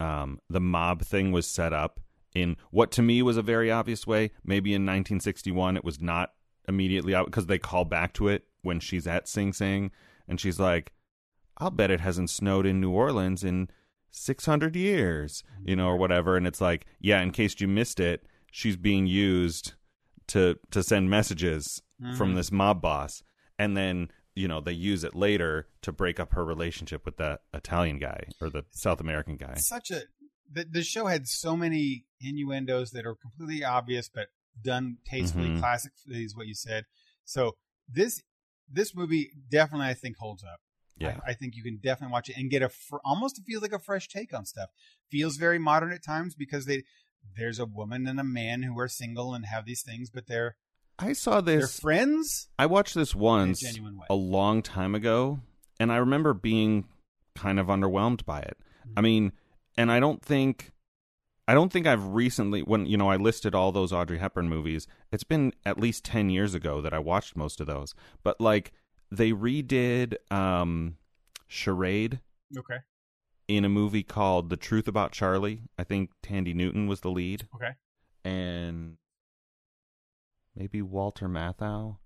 um 0.00 0.40
the 0.48 0.60
mob 0.60 1.02
thing 1.02 1.32
was 1.32 1.46
set 1.46 1.72
up 1.72 2.00
in 2.42 2.56
what 2.70 2.90
to 2.92 3.02
me 3.02 3.22
was 3.22 3.36
a 3.36 3.42
very 3.42 3.70
obvious 3.70 4.06
way. 4.06 4.30
Maybe 4.44 4.70
in 4.74 4.82
1961 4.82 5.76
it 5.76 5.84
was 5.84 6.00
not 6.00 6.32
immediately 6.66 7.14
out 7.14 7.26
because 7.26 7.46
they 7.46 7.58
call 7.58 7.84
back 7.84 8.12
to 8.14 8.28
it 8.28 8.44
when 8.62 8.80
she's 8.80 9.06
at 9.06 9.28
Sing 9.28 9.52
Sing 9.52 9.90
and 10.26 10.40
she's 10.40 10.58
like, 10.60 10.92
I'll 11.58 11.70
bet 11.70 11.90
it 11.90 12.00
hasn't 12.00 12.30
snowed 12.30 12.66
in 12.66 12.80
New 12.80 12.90
Orleans 12.90 13.42
in 13.42 13.68
600 14.10 14.76
years, 14.76 15.42
you 15.64 15.76
know, 15.76 15.86
or 15.88 15.96
whatever. 15.96 16.36
And 16.36 16.46
it's 16.46 16.60
like, 16.60 16.86
yeah, 17.00 17.20
in 17.22 17.30
case 17.30 17.60
you 17.60 17.68
missed 17.68 18.00
it, 18.00 18.26
she's 18.50 18.76
being 18.76 19.06
used 19.06 19.74
to 20.28 20.58
to 20.70 20.82
send 20.82 21.08
messages 21.10 21.82
from 22.16 22.32
Mhm. 22.32 22.36
this 22.36 22.52
mob 22.52 22.80
boss, 22.80 23.22
and 23.58 23.76
then 23.76 24.10
you 24.36 24.46
know 24.46 24.60
they 24.60 24.72
use 24.72 25.02
it 25.02 25.14
later 25.16 25.66
to 25.82 25.90
break 25.90 26.20
up 26.20 26.32
her 26.34 26.44
relationship 26.44 27.04
with 27.04 27.16
that 27.16 27.40
Italian 27.52 27.98
guy 27.98 28.24
or 28.40 28.48
the 28.50 28.64
South 28.70 29.00
American 29.00 29.36
guy. 29.36 29.54
such 29.54 29.90
a 29.90 30.02
the, 30.50 30.64
the 30.64 30.82
show 30.82 31.06
had 31.06 31.28
so 31.28 31.56
many 31.56 32.04
innuendos 32.20 32.90
that 32.92 33.06
are 33.06 33.14
completely 33.14 33.64
obvious 33.64 34.08
but 34.12 34.28
done 34.62 34.98
tastefully 35.06 35.48
Mhm. 35.50 35.60
classic 35.60 35.92
is 36.08 36.34
what 36.36 36.46
you 36.46 36.54
said 36.54 36.84
so 37.24 37.56
this 37.88 38.22
this 38.70 38.94
movie 38.94 39.30
definitely 39.50 39.86
i 39.86 39.94
think 39.94 40.16
holds 40.18 40.42
up 40.42 40.60
Yeah, 40.96 41.20
I, 41.24 41.30
I 41.30 41.34
think 41.34 41.54
you 41.54 41.62
can 41.62 41.76
definitely 41.76 42.12
watch 42.12 42.28
it 42.28 42.36
and 42.36 42.50
get 42.50 42.62
a 42.62 42.68
fr- 42.68 42.96
almost 43.04 43.40
feels 43.46 43.62
like 43.62 43.72
a 43.72 43.78
fresh 43.78 44.08
take 44.08 44.34
on 44.34 44.44
stuff 44.46 44.70
feels 45.10 45.36
very 45.36 45.58
modern 45.58 45.92
at 45.92 46.02
times 46.02 46.34
because 46.34 46.66
they 46.66 46.82
there's 47.36 47.58
a 47.58 47.66
woman 47.66 48.06
and 48.08 48.18
a 48.18 48.24
man 48.24 48.62
who 48.64 48.78
are 48.80 48.88
single 48.88 49.32
and 49.34 49.46
have 49.46 49.64
these 49.64 49.82
things 49.82 50.10
but 50.10 50.26
they're 50.26 50.56
I 50.98 51.12
saw 51.12 51.40
they're 51.40 51.60
this. 51.60 51.78
friends 51.78 52.48
I 52.58 52.66
watched 52.66 52.94
this 52.96 53.14
a 53.14 53.18
once 53.18 53.62
way 53.62 53.80
a 54.10 54.14
long 54.16 54.62
time 54.62 54.96
ago, 54.96 55.38
and 55.78 55.92
I 55.92 55.98
remember 55.98 56.34
being 56.34 56.88
kind 57.36 57.60
of 57.60 57.68
underwhelmed 57.68 58.24
by 58.24 58.40
it. 58.40 58.56
Mm-hmm. 58.80 58.98
I 58.98 59.00
mean, 59.02 59.32
and 59.78 59.90
I 59.92 60.00
don't 60.00 60.20
think 60.20 60.72
I 61.46 61.54
don't 61.54 61.72
think 61.72 61.86
I've 61.86 62.04
recently 62.04 62.60
when 62.60 62.84
you 62.84 62.98
know 62.98 63.08
I 63.08 63.16
listed 63.16 63.54
all 63.54 63.72
those 63.72 63.92
Audrey 63.92 64.18
Hepburn 64.18 64.50
movies. 64.50 64.86
It's 65.10 65.24
been 65.24 65.54
at 65.64 65.78
least 65.78 66.04
10 66.04 66.28
years 66.28 66.54
ago 66.54 66.82
that 66.82 66.92
I 66.92 66.98
watched 66.98 67.36
most 67.36 67.60
of 67.60 67.66
those. 67.66 67.94
But 68.22 68.38
like 68.38 68.72
they 69.10 69.30
redid 69.30 70.16
um 70.30 70.96
Charade 71.46 72.20
okay 72.58 72.78
in 73.46 73.64
a 73.64 73.68
movie 73.70 74.02
called 74.02 74.50
The 74.50 74.58
Truth 74.58 74.88
About 74.88 75.12
Charlie. 75.12 75.62
I 75.78 75.84
think 75.84 76.10
Thandie 76.22 76.54
Newton 76.54 76.86
was 76.88 77.00
the 77.00 77.10
lead 77.10 77.48
okay 77.54 77.70
and 78.24 78.98
maybe 80.54 80.82
Walter 80.82 81.28
Matthau. 81.28 81.98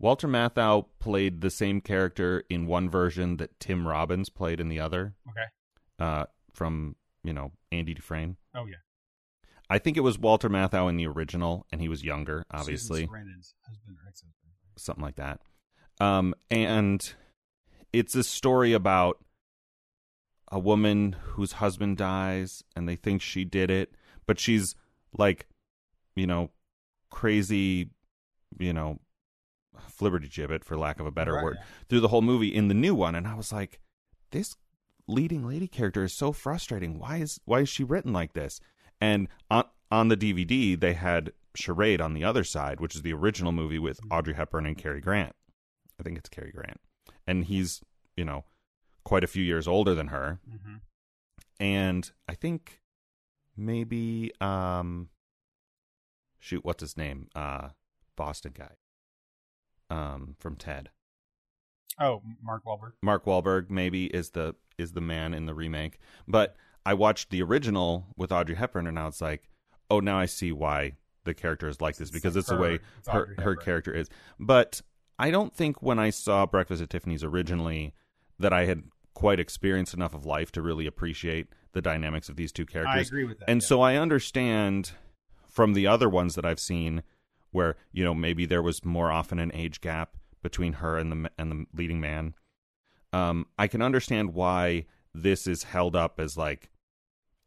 Walter 0.00 0.26
Matthau 0.26 0.86
played 0.98 1.40
the 1.40 1.48
same 1.48 1.80
character 1.80 2.42
in 2.50 2.66
one 2.66 2.90
version 2.90 3.36
that 3.36 3.58
Tim 3.60 3.86
Robbins 3.86 4.28
played 4.28 4.58
in 4.58 4.68
the 4.68 4.80
other. 4.80 5.14
Okay. 5.30 5.46
Uh, 6.00 6.24
from 6.52 6.96
you 7.24 7.32
know 7.32 7.52
Andy 7.72 7.94
Dufresne. 7.94 8.36
oh 8.54 8.66
yeah. 8.66 8.76
I 9.70 9.78
think 9.78 9.96
it 9.96 10.00
was 10.00 10.18
Walter 10.18 10.50
Matthau 10.50 10.90
in 10.90 10.98
the 10.98 11.06
original, 11.06 11.66
and 11.72 11.80
he 11.80 11.88
was 11.88 12.04
younger, 12.04 12.44
obviously, 12.50 13.00
husband 13.00 13.10
something 14.76 15.02
like 15.02 15.16
that. 15.16 15.40
Um, 16.00 16.34
and 16.50 17.14
it's 17.92 18.14
a 18.14 18.22
story 18.22 18.74
about 18.74 19.24
a 20.52 20.58
woman 20.58 21.16
whose 21.18 21.52
husband 21.52 21.96
dies, 21.96 22.62
and 22.76 22.86
they 22.86 22.96
think 22.96 23.22
she 23.22 23.44
did 23.44 23.70
it, 23.70 23.94
but 24.26 24.38
she's 24.38 24.74
like, 25.16 25.46
you 26.14 26.26
know, 26.26 26.50
crazy, 27.10 27.88
you 28.58 28.72
know, 28.72 28.98
flibbertigibbet, 29.98 30.62
for 30.62 30.76
lack 30.76 31.00
of 31.00 31.06
a 31.06 31.10
better 31.10 31.32
Right, 31.32 31.44
word 31.44 31.58
through 31.88 32.00
the 32.00 32.08
whole 32.08 32.22
movie 32.22 32.54
in 32.54 32.68
the 32.68 32.74
new 32.74 32.94
one, 32.94 33.14
and 33.14 33.26
I 33.26 33.34
was 33.34 33.52
like, 33.52 33.80
this 34.30 34.56
leading 35.06 35.46
lady 35.46 35.68
character 35.68 36.04
is 36.04 36.12
so 36.12 36.32
frustrating. 36.32 36.98
Why 36.98 37.18
is 37.18 37.40
why 37.44 37.60
is 37.60 37.68
she 37.68 37.84
written 37.84 38.12
like 38.12 38.32
this? 38.32 38.60
And 39.00 39.28
on 39.50 39.64
on 39.90 40.08
the 40.08 40.16
DVD, 40.16 40.78
they 40.78 40.94
had 40.94 41.32
Charade 41.54 42.00
on 42.00 42.14
the 42.14 42.24
other 42.24 42.42
side, 42.44 42.80
which 42.80 42.96
is 42.96 43.02
the 43.02 43.12
original 43.12 43.52
movie 43.52 43.78
with 43.78 44.00
Audrey 44.10 44.34
Hepburn 44.34 44.66
and 44.66 44.76
Cary 44.76 45.00
Grant. 45.00 45.34
I 46.00 46.02
think 46.02 46.18
it's 46.18 46.28
Cary 46.28 46.50
Grant, 46.52 46.80
and 47.26 47.44
he's 47.44 47.80
you 48.16 48.24
know 48.24 48.44
quite 49.04 49.22
a 49.24 49.28
few 49.28 49.42
years 49.44 49.68
older 49.68 49.94
than 49.94 50.08
her, 50.08 50.40
Mhm. 50.48 50.80
and 51.60 52.10
I 52.28 52.34
think 52.34 52.80
maybe 53.56 54.32
um 54.40 55.10
shoot 56.38 56.64
what's 56.64 56.80
his 56.80 56.96
name 56.96 57.28
uh 57.34 57.68
Boston 58.16 58.52
guy 58.56 58.76
um 59.90 60.34
from 60.38 60.56
Ted 60.56 60.90
oh 62.00 62.22
mark 62.42 62.64
Wahlberg 62.64 62.92
Mark 63.02 63.24
Wahlberg 63.24 63.70
maybe 63.70 64.06
is 64.06 64.30
the 64.30 64.54
is 64.78 64.92
the 64.92 65.00
man 65.00 65.34
in 65.34 65.46
the 65.46 65.54
remake. 65.54 65.98
But 66.26 66.56
I 66.84 66.94
watched 66.94 67.30
the 67.30 67.42
original 67.42 68.06
with 68.16 68.32
Audrey 68.32 68.56
Hepburn, 68.56 68.86
and 68.86 68.96
now 68.96 69.06
it's 69.06 69.20
like, 69.20 69.48
oh, 69.90 70.00
now 70.00 70.18
I 70.18 70.26
see 70.26 70.52
why 70.52 70.94
the 71.24 71.32
character 71.34 71.68
is 71.68 71.80
like 71.80 71.96
this 71.96 72.10
because 72.10 72.36
it's 72.36 72.48
the 72.48 72.56
her- 72.56 72.60
way 72.60 72.78
it's 72.98 73.08
her 73.08 73.34
her 73.38 73.56
character 73.56 73.92
is. 73.94 74.08
But 74.38 74.82
I 75.18 75.30
don't 75.30 75.54
think 75.54 75.82
when 75.82 75.98
I 75.98 76.10
saw 76.10 76.44
Breakfast 76.46 76.82
at 76.82 76.90
Tiffany's 76.90 77.22
originally 77.24 77.94
that 78.38 78.52
I 78.52 78.64
had 78.66 78.82
quite 79.14 79.38
experienced 79.38 79.94
enough 79.94 80.12
of 80.12 80.26
life 80.26 80.50
to 80.52 80.60
really 80.60 80.86
appreciate 80.86 81.46
the 81.72 81.80
dynamics 81.80 82.28
of 82.28 82.34
these 82.36 82.50
two 82.50 82.66
characters. 82.66 82.96
i 82.96 83.00
agree 83.00 83.22
with 83.24 83.38
that 83.38 83.48
And 83.48 83.62
yeah. 83.62 83.66
so 83.68 83.80
I 83.80 83.94
understand 83.96 84.90
from 85.48 85.72
the 85.74 85.86
other 85.86 86.08
ones 86.08 86.34
that 86.34 86.44
I've 86.44 86.58
seen 86.58 87.04
where, 87.52 87.76
you 87.92 88.02
know, 88.02 88.12
maybe 88.14 88.44
there 88.44 88.60
was 88.62 88.84
more 88.84 89.12
often 89.12 89.38
an 89.38 89.52
age 89.54 89.80
gap 89.80 90.16
between 90.44 90.74
her 90.74 90.96
and 90.96 91.10
the 91.10 91.30
and 91.36 91.50
the 91.50 91.66
leading 91.76 92.00
man. 92.00 92.34
Um 93.12 93.46
I 93.58 93.66
can 93.66 93.82
understand 93.82 94.34
why 94.34 94.86
this 95.12 95.48
is 95.48 95.64
held 95.64 95.96
up 95.96 96.20
as 96.20 96.36
like 96.36 96.70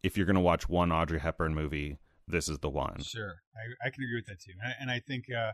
if 0.04 0.16
you're 0.18 0.26
going 0.26 0.36
to 0.36 0.42
watch 0.42 0.70
one 0.70 0.92
Audrey 0.92 1.20
Hepburn 1.20 1.54
movie, 1.56 1.98
this 2.28 2.48
is 2.50 2.60
the 2.60 2.70
one. 2.70 3.02
Sure, 3.02 3.36
I, 3.56 3.88
I 3.88 3.90
can 3.90 4.04
agree 4.04 4.16
with 4.16 4.28
that 4.28 4.40
too, 4.40 4.54
and, 4.64 4.74
and 4.82 4.92
I 4.92 5.00
think 5.06 5.26
uh, 5.32 5.52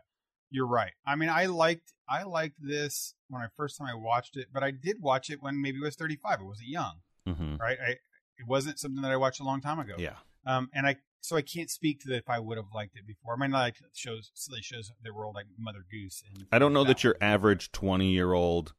you're 0.51 0.67
right. 0.67 0.91
I 1.07 1.15
mean, 1.15 1.29
I 1.29 1.45
liked 1.45 1.93
I 2.09 2.23
liked 2.23 2.57
this 2.59 3.15
when 3.29 3.41
I 3.41 3.47
first 3.55 3.77
time 3.77 3.87
I 3.87 3.95
watched 3.95 4.35
it, 4.37 4.47
but 4.53 4.61
I 4.63 4.71
did 4.71 4.97
watch 5.01 5.29
it 5.29 5.41
when 5.41 5.61
maybe 5.61 5.77
I 5.81 5.85
was 5.85 5.95
35. 5.95 6.39
I 6.39 6.43
wasn't 6.43 6.67
young, 6.69 6.95
Mhm. 7.27 7.59
right? 7.59 7.77
I 7.83 7.89
it 8.37 8.47
wasn't 8.47 8.79
something 8.79 9.01
that 9.01 9.11
I 9.11 9.17
watched 9.17 9.39
a 9.39 9.43
long 9.43 9.61
time 9.61 9.79
ago. 9.79 9.95
Yeah. 9.97 10.15
Um, 10.45 10.69
and 10.73 10.85
I 10.85 10.97
so 11.23 11.37
I 11.37 11.41
can't 11.41 11.69
speak 11.69 12.01
to 12.01 12.09
that 12.09 12.17
if 12.17 12.29
I 12.29 12.39
would 12.39 12.57
have 12.57 12.67
liked 12.75 12.97
it 12.97 13.07
before. 13.07 13.33
I 13.33 13.37
mean, 13.37 13.55
I 13.55 13.61
like 13.61 13.75
shows 13.93 14.29
silly 14.33 14.61
shows 14.61 14.91
that 15.01 15.13
were 15.13 15.25
old 15.25 15.35
like 15.35 15.45
Mother 15.57 15.85
Goose. 15.89 16.21
And 16.27 16.45
I 16.51 16.59
don't 16.59 16.73
know 16.73 16.83
that 16.83 16.97
that 16.97 17.03
your 17.05 17.15
average 17.21 17.71
20-year-old 17.71 18.73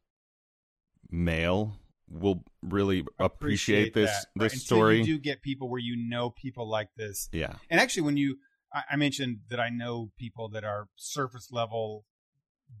male 1.09 1.79
will 2.07 2.43
really 2.61 3.03
appreciate, 3.17 3.95
this 3.95 4.11
that, 4.11 4.27
this 4.35 4.53
right? 4.53 4.61
Story. 4.61 4.97
You 4.99 5.05
do 5.05 5.17
get 5.17 5.41
people 5.41 5.69
where 5.69 5.79
you 5.79 5.95
know 5.95 6.29
people 6.29 6.69
like 6.69 6.89
this, 6.95 7.29
yeah. 7.31 7.55
and 7.71 7.79
actually, 7.79 8.03
when 8.03 8.17
you 8.17 8.37
I, 8.71 8.83
I 8.91 8.95
mentioned 8.95 9.39
that 9.49 9.59
I 9.59 9.69
know 9.69 10.11
people 10.15 10.47
that 10.49 10.63
are 10.63 10.87
surface 10.95 11.49
level, 11.51 12.05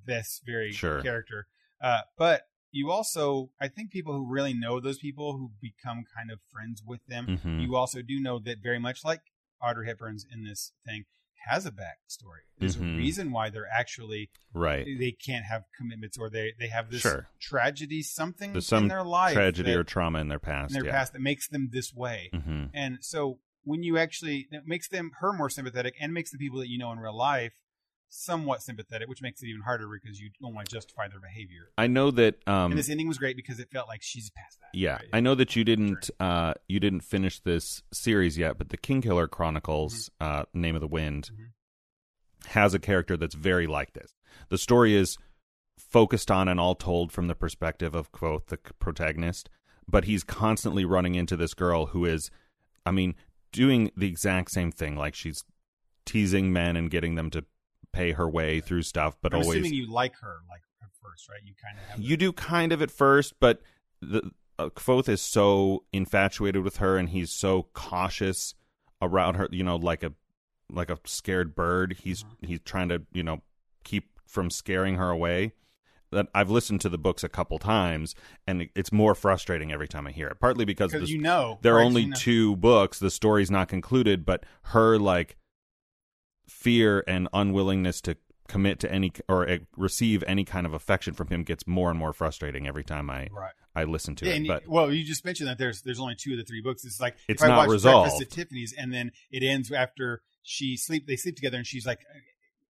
this 0.05 0.41
very 0.45 0.71
Sure. 0.73 1.01
character, 1.01 1.47
uh, 1.81 2.01
but 2.19 2.43
you 2.71 2.91
also 2.91 3.49
I 3.59 3.67
think 3.67 3.89
people 3.89 4.13
who 4.13 4.31
really 4.31 4.53
know 4.53 4.79
those 4.79 4.99
people 4.99 5.33
who 5.33 5.53
become 5.59 6.03
kind 6.15 6.29
of 6.29 6.39
friends 6.53 6.83
with 6.85 7.03
them. 7.07 7.39
Mhm. 7.43 7.61
You 7.63 7.75
also 7.75 8.03
do 8.03 8.19
know 8.19 8.37
that 8.39 8.59
very 8.61 8.79
much 8.79 9.03
like 9.03 9.21
Audrey 9.65 9.87
Hepburn's 9.87 10.25
in 10.31 10.43
this 10.43 10.71
thing 10.85 11.05
has 11.47 11.65
a 11.65 11.71
backstory. 11.71 12.41
There's 12.57 12.75
Mhm. 12.77 12.93
a 12.95 12.97
reason 12.97 13.31
why 13.31 13.49
they're 13.51 13.69
actually 13.71 14.31
Right. 14.53 14.85
they 14.99 15.11
can't 15.11 15.45
have 15.45 15.63
commitments 15.77 16.17
or 16.17 16.29
they 16.29 16.53
they 16.57 16.67
have 16.69 16.89
this 16.89 17.01
Sure. 17.01 17.27
tragedy 17.39 18.01
something 18.01 18.53
There's 18.53 18.65
some 18.67 18.83
in 18.85 18.89
their 18.89 19.03
life 19.03 19.33
Tragedy 19.35 19.71
that- 19.71 19.77
or 19.79 19.83
trauma 19.83 20.19
in 20.19 20.27
their 20.27 20.39
past. 20.39 20.71
in 20.71 20.73
their 20.81 20.85
yeah. 20.85 20.91
past 20.97 21.13
that 21.13 21.21
makes 21.21 21.47
them 21.47 21.69
this 21.71 21.93
way. 21.93 22.29
hmm 22.33 22.65
And 22.73 23.03
so 23.03 23.39
when 23.63 23.83
you 23.83 23.97
actually 23.97 24.47
it 24.51 24.65
makes 24.65 24.87
them 24.87 25.11
her 25.19 25.33
more 25.33 25.49
sympathetic 25.49 25.95
and 25.99 26.13
makes 26.13 26.31
the 26.31 26.37
people 26.39 26.59
that 26.59 26.69
you 26.69 26.77
know 26.79 26.91
in 26.91 26.99
real 26.99 27.15
life 27.17 27.53
somewhat 28.15 28.61
sympathetic, 28.61 29.07
which 29.09 29.21
makes 29.21 29.41
it 29.43 29.47
even 29.47 29.61
harder 29.61 29.87
because 29.87 30.19
you 30.19 30.29
don't 30.41 30.53
want 30.53 30.67
to 30.69 30.75
justify 30.75 31.07
their 31.07 31.19
behavior. 31.19 31.69
I 31.77 31.87
know 31.87 32.11
that. 32.11 32.35
Um, 32.47 32.71
and 32.71 32.77
this 32.79 32.89
ending 32.89 33.07
was 33.07 33.17
great 33.17 33.35
because 33.35 33.59
it 33.59 33.69
felt 33.71 33.87
like 33.87 34.01
she's 34.01 34.29
past 34.31 34.59
that. 34.61 34.69
yeah, 34.73 34.93
right? 34.93 35.09
I 35.13 35.19
know 35.19 35.35
that 35.35 35.55
you 35.55 35.63
didn't. 35.63 36.09
Uh, 36.19 36.53
you 36.67 36.79
didn't 36.79 37.01
finish 37.01 37.39
this 37.41 37.83
series 37.93 38.37
yet, 38.37 38.57
but 38.57 38.69
the 38.69 38.77
Kingkiller 38.77 39.29
Chronicles, 39.29 40.09
Mm-hmm. 40.21 40.41
uh, 40.41 40.43
Name 40.53 40.75
of 40.75 40.81
the 40.81 40.87
Wind, 40.87 41.29
Mhm. 41.33 42.49
has 42.51 42.73
a 42.73 42.79
character 42.79 43.17
that's 43.17 43.35
very 43.35 43.67
like 43.67 43.93
this. 43.93 44.13
The 44.49 44.57
story 44.57 44.95
is 44.95 45.17
focused 45.77 46.31
on 46.31 46.47
and 46.47 46.59
all 46.59 46.75
told 46.75 47.11
from 47.11 47.27
the 47.27 47.35
perspective 47.35 47.95
of 47.95 48.11
quote 48.11 48.47
the 48.47 48.57
protagonist, 48.79 49.49
but 49.87 50.05
he's 50.05 50.23
constantly 50.23 50.85
running 50.85 51.15
into 51.15 51.35
this 51.35 51.53
girl 51.53 51.87
who 51.87 52.05
is, 52.05 52.31
I 52.85 52.91
mean, 52.91 53.15
doing 53.51 53.91
the 53.95 54.07
exact 54.07 54.51
same 54.51 54.71
thing. 54.71 54.95
Like 54.95 55.15
she's 55.15 55.43
teasing 56.05 56.53
men 56.53 56.75
and 56.75 56.89
getting 56.91 57.15
them 57.15 57.29
to 57.31 57.45
pay 57.95 58.11
her 58.11 58.29
way 58.29 58.59
through 58.59 58.81
stuff, 58.83 59.17
but 59.21 59.33
I'm 59.33 59.41
always 59.41 59.59
assuming 59.59 59.73
you 59.73 59.89
like 59.91 60.15
her 60.21 60.37
like 60.49 60.61
at 60.81 60.89
first, 61.01 61.29
right? 61.29 61.39
You 61.43 61.53
kind 61.61 61.77
of 61.77 61.85
have 61.89 61.99
you 61.99 62.17
do 62.17 62.31
kind 62.33 62.71
of 62.71 62.81
at 62.81 62.91
first, 62.91 63.39
but 63.39 63.61
the 64.01 64.31
uh, 64.59 64.69
Kvothe 64.69 65.09
is 65.09 65.21
so 65.21 65.83
infatuated 65.91 66.63
with 66.63 66.77
her, 66.77 66.97
and 66.97 67.09
he's 67.09 67.31
so 67.31 67.67
cautious 67.73 68.53
around 69.01 69.35
her. 69.35 69.47
You 69.51 69.63
know, 69.63 69.75
like 69.77 70.03
a 70.03 70.13
like 70.71 70.89
a 70.89 70.97
scared 71.05 71.55
bird. 71.55 71.97
He's 72.01 72.23
Mhm. 72.23 72.47
he's 72.47 72.59
trying 72.61 72.89
to 72.89 73.03
you 73.13 73.23
know 73.23 73.41
keep 73.83 74.19
from 74.25 74.49
scaring 74.49 74.95
her 74.95 75.09
away. 75.09 75.53
that 76.11 76.27
I've 76.33 76.49
listened 76.51 76.79
to 76.81 76.87
the 76.89 76.99
books 76.99 77.23
a 77.25 77.29
couple 77.29 77.57
times, 77.59 78.15
and 78.47 78.69
it's 78.75 78.91
more 78.91 79.15
frustrating 79.15 79.71
every 79.73 79.87
time 79.87 80.07
I 80.07 80.11
hear 80.11 80.27
it. 80.27 80.39
Partly 80.39 80.63
because 80.63 80.91
because 80.93 81.09
the, 81.09 81.13
you 81.15 81.21
know 81.21 81.57
there 81.61 81.73
are 81.73 81.77
right? 81.79 81.85
only 81.85 82.01
You 82.03 82.09
know. 82.09 82.15
two 82.15 82.55
books, 82.57 82.99
the 82.99 83.09
story's 83.11 83.51
not 83.51 83.67
concluded, 83.67 84.25
but 84.25 84.45
her 84.65 84.97
like 84.97 85.35
fear 86.47 87.03
and 87.07 87.27
unwillingness 87.33 88.01
to 88.01 88.17
commit 88.47 88.79
to 88.79 88.91
any 88.91 89.11
or 89.27 89.49
uh, 89.49 89.57
receive 89.75 90.23
any 90.27 90.43
kind 90.45 90.65
of 90.67 90.73
affection 90.73 91.13
from 91.13 91.27
him 91.29 91.43
gets 91.43 91.65
more 91.65 91.89
and 91.89 91.97
more 91.97 92.13
frustrating 92.13 92.67
every 92.67 92.83
time 92.83 93.09
I 93.09 93.27
right. 93.31 93.53
I 93.75 93.83
listen 93.85 94.15
to 94.17 94.25
Yeah, 94.27 94.33
it. 94.35 94.47
But 94.47 94.63
you, 94.63 94.71
well, 94.71 94.93
you 94.93 95.03
just 95.03 95.25
mentioned 95.25 95.49
that 95.49 95.57
there's 95.57 95.81
there's 95.81 95.99
only 95.99 96.15
two 96.15 96.33
of 96.33 96.37
the 96.37 96.43
three 96.43 96.61
books. 96.61 96.85
It's 96.85 96.99
like 97.01 97.15
It's 97.27 97.41
if 97.41 97.45
I 97.45 97.49
not 97.49 97.57
watch 97.57 97.69
resolved. 97.69 98.09
Breakfast 98.11 98.21
at 98.33 98.37
Tiffany's, 98.37 98.73
and 98.77 98.93
then 98.93 99.11
it 99.31 99.43
ends 99.43 99.71
after 99.71 100.21
she 100.43 100.77
sleep. 100.77 101.07
They 101.07 101.15
sleep 101.15 101.35
together, 101.35 101.57
and 101.57 101.65
she's 101.65 101.85
like, 101.87 101.99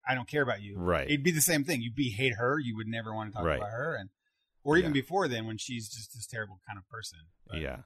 "I 0.08 0.14
don't 0.14 0.26
care 0.28 0.42
about 0.42 0.62
you." 0.62 0.78
Right. 0.78 1.06
It'd 1.06 1.22
be 1.22 1.30
the 1.30 1.42
same 1.42 1.62
thing. 1.64 1.82
You'd 1.82 1.94
be 1.94 2.08
hate 2.10 2.34
her. 2.36 2.58
You 2.58 2.74
would 2.76 2.88
never 2.88 3.14
want 3.14 3.30
to 3.30 3.36
talk 3.36 3.44
Right. 3.44 3.58
about 3.58 3.70
her, 3.70 3.94
and 3.94 4.08
or 4.64 4.78
even 4.78 4.90
Yeah. 4.92 4.94
before 5.02 5.28
then 5.28 5.46
when 5.46 5.58
she's 5.58 5.88
just 5.88 6.12
this 6.14 6.26
terrible 6.26 6.60
kind 6.66 6.78
of 6.78 6.88
person. 6.88 7.18
But, 7.46 7.60
yeah, 7.60 7.82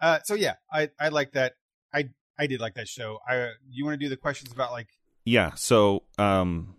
Uh, 0.00 0.20
so 0.24 0.34
yeah, 0.34 0.54
I 0.72 0.90
I 1.00 1.08
like 1.08 1.32
that. 1.32 1.54
I 1.92 2.10
I 2.38 2.46
did 2.46 2.60
like 2.60 2.74
that 2.74 2.88
show. 2.88 3.18
I 3.28 3.50
you 3.70 3.84
want 3.84 3.98
to 3.98 4.04
do 4.04 4.08
the 4.08 4.16
questions 4.16 4.52
about 4.52 4.72
like 4.72 4.88
yeah. 5.24 5.52
So 5.54 6.02
um, 6.18 6.76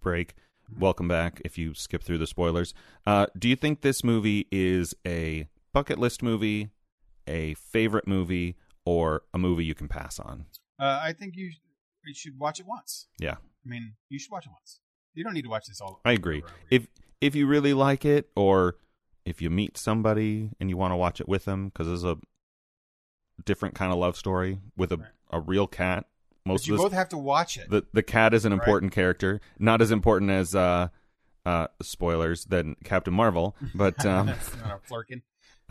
break. 0.00 0.34
Welcome 0.78 1.06
back. 1.06 1.42
If 1.44 1.58
you 1.58 1.74
skip 1.74 2.02
through 2.02 2.18
the 2.18 2.26
spoilers, 2.26 2.72
uh, 3.06 3.26
do 3.38 3.48
you 3.48 3.56
think 3.56 3.82
this 3.82 4.02
movie 4.02 4.46
is 4.50 4.94
a 5.06 5.46
bucket 5.74 5.98
list 5.98 6.22
movie, 6.22 6.70
a 7.26 7.52
favorite 7.54 8.08
movie, 8.08 8.56
or 8.86 9.22
a 9.34 9.38
movie 9.38 9.66
you 9.66 9.74
can 9.74 9.88
pass 9.88 10.18
on? 10.18 10.46
uh, 10.78 11.00
I 11.02 11.12
think 11.12 11.36
you 11.36 11.52
you 12.04 12.14
should 12.14 12.38
watch 12.38 12.58
it 12.58 12.66
once. 12.66 13.06
Yeah. 13.18 13.34
I 13.34 13.68
mean, 13.68 13.94
you 14.08 14.18
should 14.18 14.32
watch 14.32 14.46
it 14.46 14.52
once. 14.52 14.80
You 15.14 15.22
don't 15.24 15.34
need 15.34 15.42
to 15.42 15.48
watch 15.50 15.66
this 15.66 15.80
all. 15.80 16.00
I 16.04 16.12
agree. 16.12 16.38
over 16.38 16.46
and 16.46 16.54
over 16.54 16.66
again. 16.66 16.78
If 16.80 16.86
if 17.20 17.34
you 17.36 17.46
really 17.46 17.74
like 17.74 18.04
it, 18.04 18.30
or 18.34 18.76
if 19.24 19.40
you 19.40 19.50
meet 19.50 19.78
somebody 19.78 20.50
and 20.58 20.68
you 20.68 20.76
want 20.76 20.92
to 20.92 20.96
watch 20.96 21.20
it 21.20 21.28
with 21.28 21.44
them, 21.44 21.68
because 21.68 21.86
it's 21.86 22.02
a 22.02 22.16
different 23.44 23.74
kind 23.74 23.92
of 23.92 23.98
love 23.98 24.16
story 24.16 24.58
with 24.76 24.92
a 24.92 24.96
Right. 24.98 25.08
a 25.30 25.40
real 25.40 25.66
cat. 25.66 26.06
Most 26.44 26.62
but 26.62 26.66
you 26.68 26.74
of 26.74 26.78
this, 26.78 26.84
both 26.84 26.92
have 26.92 27.08
to 27.10 27.18
watch 27.18 27.56
it. 27.56 27.70
the 27.70 27.84
the 27.92 28.02
cat 28.02 28.34
is 28.34 28.44
an 28.44 28.52
Right. 28.52 28.60
important 28.62 28.92
character, 28.92 29.40
not 29.58 29.80
as 29.80 29.90
important 29.90 30.30
as 30.30 30.54
uh 30.54 30.88
uh 31.46 31.66
spoilers 31.80 32.44
than 32.46 32.76
Captain 32.84 33.14
Marvel, 33.14 33.56
but 33.74 34.04
um, 34.04 34.26
That's 34.26 34.56
not 34.56 34.80
a 34.90 35.20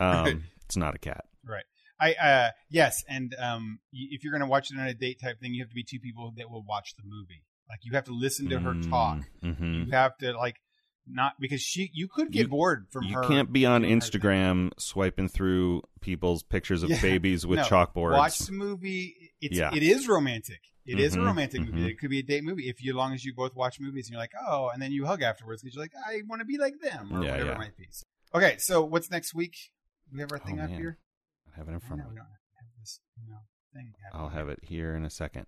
um 0.04 0.44
it's 0.64 0.76
not 0.76 0.94
a 0.94 0.98
cat. 0.98 1.24
Right. 1.44 1.64
I 2.00 2.14
uh 2.14 2.50
yes, 2.70 3.04
and 3.08 3.34
um 3.38 3.78
y- 3.92 4.08
if 4.10 4.24
you're 4.24 4.32
gonna 4.32 4.46
watch 4.46 4.70
it 4.70 4.78
on 4.78 4.86
a 4.86 4.94
date 4.94 5.20
type 5.20 5.38
thing, 5.40 5.54
you 5.54 5.62
have 5.62 5.68
to 5.68 5.74
be 5.74 5.84
two 5.84 6.00
people 6.00 6.32
that 6.36 6.50
will 6.50 6.64
watch 6.64 6.94
the 6.96 7.02
movie. 7.04 7.44
Like 7.68 7.80
you 7.84 7.92
have 7.92 8.04
to 8.04 8.12
listen 8.12 8.48
to 8.50 8.58
her 8.60 8.74
talk. 8.90 9.18
hmm 9.42 9.84
You 9.86 9.92
have 9.92 10.16
to 10.18 10.32
like 10.32 10.60
not 11.06 11.34
because 11.40 11.60
she 11.60 11.90
you 11.92 12.08
could 12.08 12.30
get 12.30 12.42
You- 12.42 12.48
bored 12.48 12.86
from 12.90 13.04
You 13.04 13.14
her. 13.16 13.22
can't 13.22 13.52
be 13.52 13.66
on. 13.66 13.82
Instagram 13.82 14.70
swiping 14.78 15.28
through 15.28 15.82
people's 16.00 16.42
pictures 16.42 16.82
of 16.82 16.90
Yeah. 16.90 17.00
babies 17.02 17.44
with 17.46 17.58
No. 17.58 17.64
chalkboards. 17.64 18.12
Watch 18.12 18.38
the 18.38 18.52
movie. 18.52 19.32
It's 19.40 19.56
Yeah. 19.58 19.74
it 19.74 19.82
is 19.82 20.06
romantic. 20.08 20.60
It 20.84 20.98
is 20.98 21.14
a 21.14 21.18
Mhm, 21.18 21.26
romantic 21.26 21.60
movie. 21.60 21.88
It 21.90 21.98
could 22.00 22.10
be 22.10 22.18
a 22.18 22.22
date 22.24 22.42
movie 22.42 22.68
if 22.68 22.82
you, 22.82 22.92
as 22.92 22.96
long 22.96 23.12
as 23.14 23.24
you 23.24 23.32
both 23.34 23.54
watch 23.54 23.78
movies 23.78 24.06
and 24.06 24.12
you're 24.12 24.20
like, 24.20 24.32
oh, 24.48 24.68
and 24.70 24.82
then 24.82 24.90
you 24.90 25.06
hug 25.06 25.22
afterwards 25.22 25.62
because 25.62 25.76
you're 25.76 25.84
like, 25.84 25.92
I 26.06 26.22
want 26.26 26.40
to 26.40 26.44
be 26.44 26.58
like 26.58 26.80
them 26.80 27.12
or 27.12 27.22
Yeah, 27.24 27.30
whatever 27.32 27.52
it 27.52 27.58
might 27.58 27.76
be. 27.76 27.86
So- 27.90 28.04
okay, 28.34 28.56
so 28.58 28.82
what's 28.84 29.08
next 29.10 29.32
week? 29.34 29.56
We 30.12 30.18
have 30.20 30.32
our 30.32 30.40
Oh, 30.42 30.44
thing 30.46 30.58
up 30.60 30.70
man. 30.70 30.78
here? 30.80 30.98
I 31.52 31.56
have 31.56 31.68
it 31.68 31.72
in 31.72 31.80
front 31.80 32.02
of 32.02 32.10
me. 32.12 32.16
have 32.18 32.26
this 32.78 33.00
you 33.16 33.28
know. 33.28 33.38
I'll 34.12 34.28
have 34.30 34.48
it 34.48 34.58
here 34.64 34.94
in 34.96 35.04
a 35.04 35.10
second. 35.10 35.46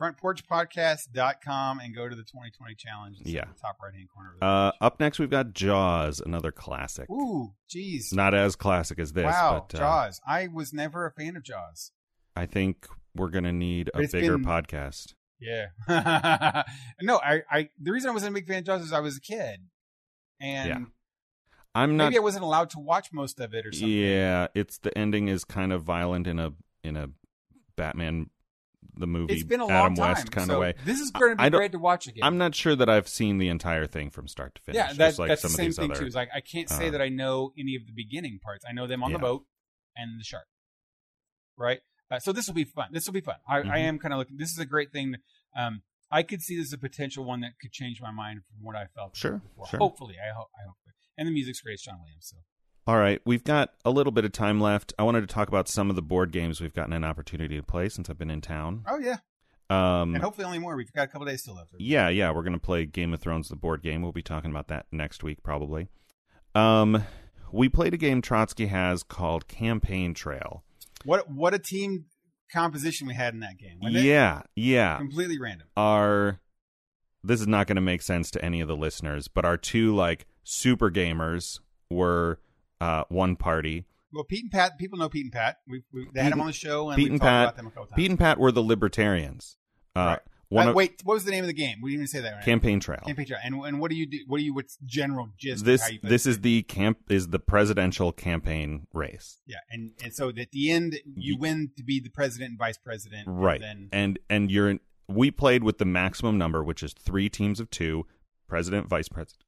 frontporchpodcast.com 0.00 1.78
and 1.80 1.94
go 1.94 2.08
to 2.08 2.14
the 2.14 2.22
2020 2.22 2.74
challenge. 2.74 3.16
It's 3.20 3.28
in 3.28 3.34
Yeah. 3.36 3.44
the 3.46 3.60
top 3.60 3.76
right 3.82 3.94
hand 3.94 4.08
corner. 4.08 4.34
Uh, 4.40 4.72
up 4.80 5.00
next, 5.00 5.18
we've 5.18 5.30
got 5.30 5.52
Jaws, 5.52 6.20
another 6.20 6.52
classic. 6.52 7.08
Ooh, 7.10 7.54
jeez. 7.68 8.12
Not 8.12 8.34
as 8.34 8.56
classic 8.56 8.98
as 8.98 9.12
this, 9.12 9.24
wow, 9.24 9.66
but 9.68 9.76
uh, 9.76 9.82
Jaws. 9.82 10.20
I 10.26 10.48
was 10.48 10.72
never 10.72 11.06
a 11.06 11.10
fan 11.12 11.36
of 11.36 11.42
Jaws. 11.42 11.92
I 12.36 12.46
think 12.46 12.86
we're 13.14 13.30
gonna 13.30 13.52
need 13.52 13.90
a 13.94 14.06
bigger 14.08 14.38
been- 14.38 14.44
podcast. 14.44 15.14
Yeah. 15.40 15.66
no, 17.02 17.18
I, 17.18 17.42
I. 17.50 17.68
The 17.80 17.92
reason 17.92 18.10
I 18.10 18.12
wasn't 18.12 18.32
a 18.32 18.34
big 18.34 18.46
fan 18.46 18.58
of 18.58 18.64
Jaws 18.64 18.82
is 18.82 18.92
I 18.92 19.00
was 19.00 19.16
a 19.16 19.20
kid, 19.20 19.60
and 20.40 20.68
Yeah. 20.68 20.78
I'm 21.74 21.96
not. 21.96 22.04
maybe 22.04 22.16
I 22.16 22.20
wasn't 22.20 22.44
allowed 22.44 22.70
to 22.70 22.78
watch 22.78 23.12
most 23.12 23.40
of 23.40 23.52
it 23.52 23.66
or 23.66 23.72
something. 23.72 23.88
Yeah, 23.90 24.46
it's 24.54 24.78
the 24.78 24.96
ending 24.96 25.28
is 25.28 25.44
kind 25.44 25.72
of 25.72 25.82
violent 25.82 26.26
in 26.26 26.38
a 26.38 26.52
in 26.84 26.96
a 26.96 27.08
Batman 27.76 28.30
the 28.96 29.06
movie 29.06 29.34
It's 29.34 29.42
been 29.44 29.60
a 29.60 29.64
long 29.66 29.72
Adam 29.72 29.94
time. 29.96 30.08
West 30.14 30.30
kind 30.30 30.46
so 30.46 30.54
of 30.54 30.60
way. 30.60 30.74
This 30.84 31.00
is 31.00 31.10
going 31.10 31.36
to 31.36 31.42
be 31.42 31.50
great 31.50 31.72
to 31.72 31.78
watch 31.78 32.06
again. 32.06 32.22
I'm 32.24 32.38
not 32.38 32.54
sure 32.54 32.74
that 32.76 32.88
I've 32.88 33.08
seen 33.08 33.38
the 33.38 33.48
entire 33.48 33.86
thing 33.86 34.10
from 34.10 34.28
start 34.28 34.54
to 34.56 34.62
finish. 34.62 34.76
yeah, 34.76 34.92
that, 34.94 35.18
like 35.18 35.28
that's 35.28 35.42
some 35.42 35.50
the 35.50 35.54
of 35.54 35.56
same 35.56 35.66
these 35.66 35.76
thing 35.76 35.90
other. 35.90 36.00
too. 36.00 36.06
Is 36.06 36.14
like 36.14 36.30
I 36.34 36.40
can't 36.40 36.68
say 36.68 36.88
uh, 36.88 36.90
that 36.92 37.00
I 37.02 37.08
know 37.08 37.52
any 37.58 37.74
of 37.76 37.86
the 37.86 37.92
beginning 37.92 38.38
parts. 38.42 38.64
I 38.68 38.72
know 38.72 38.86
them 38.86 39.02
on 39.02 39.12
the 39.12 39.18
boat 39.18 39.44
and 39.96 40.18
the 40.20 40.24
shark, 40.24 40.46
right? 41.56 41.80
Uh, 42.10 42.18
so 42.18 42.32
this 42.32 42.46
will 42.46 42.54
be 42.54 42.64
fun. 42.64 42.88
This 42.92 43.06
will 43.06 43.14
be 43.14 43.20
fun. 43.20 43.36
I, 43.48 43.58
I 43.58 43.62
Mhm. 43.62 43.78
am 43.78 43.98
kind 43.98 44.12
of 44.14 44.18
looking. 44.18 44.36
This 44.36 44.50
is 44.52 44.58
a 44.58 44.66
great 44.66 44.92
thing. 44.92 45.16
Um, 45.56 45.82
I 46.10 46.22
could 46.22 46.42
see 46.42 46.56
this 46.56 46.66
as 46.68 46.72
a 46.74 46.78
potential 46.78 47.24
one 47.24 47.40
that 47.40 47.52
could 47.60 47.72
change 47.72 48.00
my 48.00 48.10
mind 48.12 48.42
from 48.46 48.64
what 48.64 48.76
I 48.76 48.86
felt. 48.94 49.16
Sure, 49.16 49.38
before. 49.38 49.66
sure. 49.66 49.78
Hopefully, 49.78 50.16
I 50.20 50.32
hope. 50.34 50.48
I 50.56 50.62
hope. 50.66 50.76
And 51.16 51.26
the 51.28 51.32
music's 51.32 51.60
great, 51.60 51.78
John 51.80 51.98
Williams. 52.00 52.26
So 52.30 52.36
All 52.86 52.98
right, 52.98 53.20
we've 53.24 53.44
got 53.44 53.72
a 53.84 53.90
little 53.90 54.12
bit 54.12 54.26
of 54.26 54.32
time 54.32 54.60
left. 54.60 54.92
I 54.98 55.04
wanted 55.04 55.22
to 55.22 55.26
talk 55.26 55.48
about 55.48 55.68
some 55.68 55.88
of 55.88 55.96
the 55.96 56.02
board 56.02 56.32
games 56.32 56.60
we've 56.60 56.74
gotten 56.74 56.92
an 56.92 57.02
opportunity 57.04 57.56
to 57.56 57.62
play 57.62 57.88
since 57.88 58.10
I've 58.10 58.18
been 58.18 58.30
in 58.30 58.42
town. 58.42 58.84
oh 58.86 58.98
yeah, 58.98 59.16
Um, 59.70 60.14
and 60.14 60.22
hopefully 60.22 60.44
only 60.44 60.58
more. 60.58 60.76
We've 60.76 60.92
got 60.92 61.04
a 61.04 61.06
couple 61.06 61.26
days 61.26 61.40
still 61.42 61.54
left. 61.54 61.70
Yeah, 61.78 62.10
yeah, 62.10 62.30
we're 62.30 62.42
gonna 62.42 62.58
play 62.58 62.84
Game 62.84 63.14
of 63.14 63.20
Thrones, 63.20 63.48
the 63.48 63.56
board 63.56 63.82
game. 63.82 64.02
We'll 64.02 64.12
be 64.12 64.22
talking 64.22 64.50
about 64.50 64.68
that 64.68 64.86
next 64.92 65.22
week, 65.22 65.42
probably. 65.42 65.88
Um, 66.54 67.04
we 67.50 67.68
played 67.70 67.94
a 67.94 67.96
game 67.96 68.20
Trotsky 68.20 68.66
has 68.66 69.02
called 69.02 69.48
Campaign 69.48 70.12
Trail. 70.12 70.62
What 71.04 71.30
what 71.30 71.54
a 71.54 71.58
team 71.58 72.04
composition 72.52 73.06
we 73.06 73.14
had 73.14 73.32
in 73.32 73.40
that 73.40 73.56
game. 73.58 73.78
wasn't 73.80 73.96
it? 73.96 74.04
Yeah, 74.04 74.42
yeah. 74.54 74.98
completely 74.98 75.38
random. 75.38 75.68
Our 75.76 76.38
this 77.22 77.40
is 77.40 77.46
not 77.46 77.66
going 77.66 77.76
to 77.76 77.80
make 77.82 78.02
sense 78.02 78.30
to 78.32 78.44
any 78.44 78.60
of 78.60 78.68
the 78.68 78.76
listeners, 78.76 79.28
but 79.28 79.46
our 79.46 79.56
two 79.56 79.94
like 79.96 80.26
super 80.42 80.90
gamers 80.90 81.60
were 81.90 82.38
uh, 82.84 83.04
one 83.08 83.36
party. 83.36 83.84
Well, 84.12 84.24
Pete 84.24 84.44
and 84.44 84.52
Pat, 84.52 84.78
people 84.78 84.98
know 84.98 85.08
Pete 85.08 85.24
and 85.24 85.32
Pat. 85.32 85.56
We, 85.66 85.82
we 85.92 86.06
they 86.14 86.22
had 86.22 86.32
them 86.32 86.40
on 86.40 86.46
the 86.46 86.52
show, 86.52 86.90
and 86.90 86.96
Pete 86.98 87.10
and 87.10 87.20
talked 87.20 87.28
Pat- 87.28 87.44
about 87.44 87.56
them 87.56 87.66
a 87.66 87.70
couple 87.70 87.86
times. 87.86 87.96
Pete 87.96 88.10
and 88.10 88.18
Pat 88.18 88.38
were 88.38 88.52
the 88.52 88.62
libertarians. 88.62 89.56
Uh, 89.96 90.00
Right. 90.00 90.18
One 90.50 90.66
Uh, 90.66 90.70
of 90.70 90.76
wait, 90.76 91.00
what 91.02 91.14
was 91.14 91.24
the 91.24 91.30
name 91.32 91.42
of 91.42 91.48
the 91.48 91.54
game? 91.54 91.78
We 91.82 91.90
didn't 91.90 92.02
even 92.02 92.06
say 92.08 92.20
that. 92.20 92.34
Right? 92.34 92.44
Campaign 92.44 92.78
Trail. 92.78 93.00
Campaign 93.04 93.26
Trail. 93.26 93.40
And 93.42 93.54
and 93.64 93.80
what 93.80 93.90
do 93.90 93.96
you 93.96 94.06
do? 94.06 94.18
What 94.28 94.38
do 94.38 94.44
you? 94.44 94.54
What's 94.54 94.76
general 94.84 95.30
gist? 95.36 95.62
of 95.62 95.66
this 95.66 95.82
how 95.82 95.88
you 95.88 95.98
this 96.02 96.26
is 96.26 96.42
the 96.42 96.62
camp 96.64 96.98
is 97.08 97.28
the 97.28 97.40
presidential 97.40 98.12
campaign 98.12 98.86
race. 98.92 99.40
yeah. 99.46 99.56
And 99.70 99.92
and 100.04 100.14
so 100.14 100.28
at 100.28 100.50
the 100.52 100.70
end, 100.70 100.92
you 101.16 101.34
You- 101.34 101.38
win 101.38 101.70
to 101.78 101.82
be 101.82 101.98
the 101.98 102.10
president 102.10 102.50
and 102.50 102.58
vice 102.58 102.78
president. 102.78 103.26
and 103.26 103.40
right 103.42 103.60
Then 103.60 103.88
and 103.90 104.18
and 104.30 104.50
you're 104.50 104.68
in, 104.70 104.80
we 105.08 105.30
played 105.32 105.64
with 105.64 105.78
the 105.78 105.86
maximum 105.86 106.38
number 106.38 106.62
which 106.62 106.82
is 106.84 106.92
three 106.92 107.28
teams 107.28 107.58
of 107.58 107.68
two 107.70 108.06
president 108.46 108.86
vice 108.86 109.08
president 109.08 109.44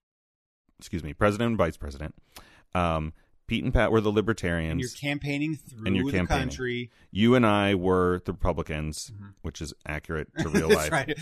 excuse 0.81 1.05
me 1.05 1.13
president 1.13 1.49
and 1.51 1.59
vice 1.59 1.77
president 1.77 2.15
um 2.75 3.13
pete 3.47 3.65
and 3.65 3.73
pat 3.73 3.91
were 3.93 4.01
the 4.01 4.11
and 4.71 4.81
you're 4.81 4.89
campaigning 4.91 5.55
through 5.57 5.87
And 5.87 5.97
you're 5.97 6.07
the 6.07 6.13
campaigning. 6.19 6.49
country. 6.49 6.91
you 7.11 7.35
and 7.35 7.47
i 7.47 7.75
were 7.75 8.21
the 8.25 8.33
republicans 8.33 9.13
Mhm. 9.15 9.35
which 9.43 9.61
is 9.61 9.73
accurate 9.87 10.29
to 10.39 10.49
real 10.49 10.69
That's 10.69 10.91
life 10.91 10.93
right. 10.93 11.19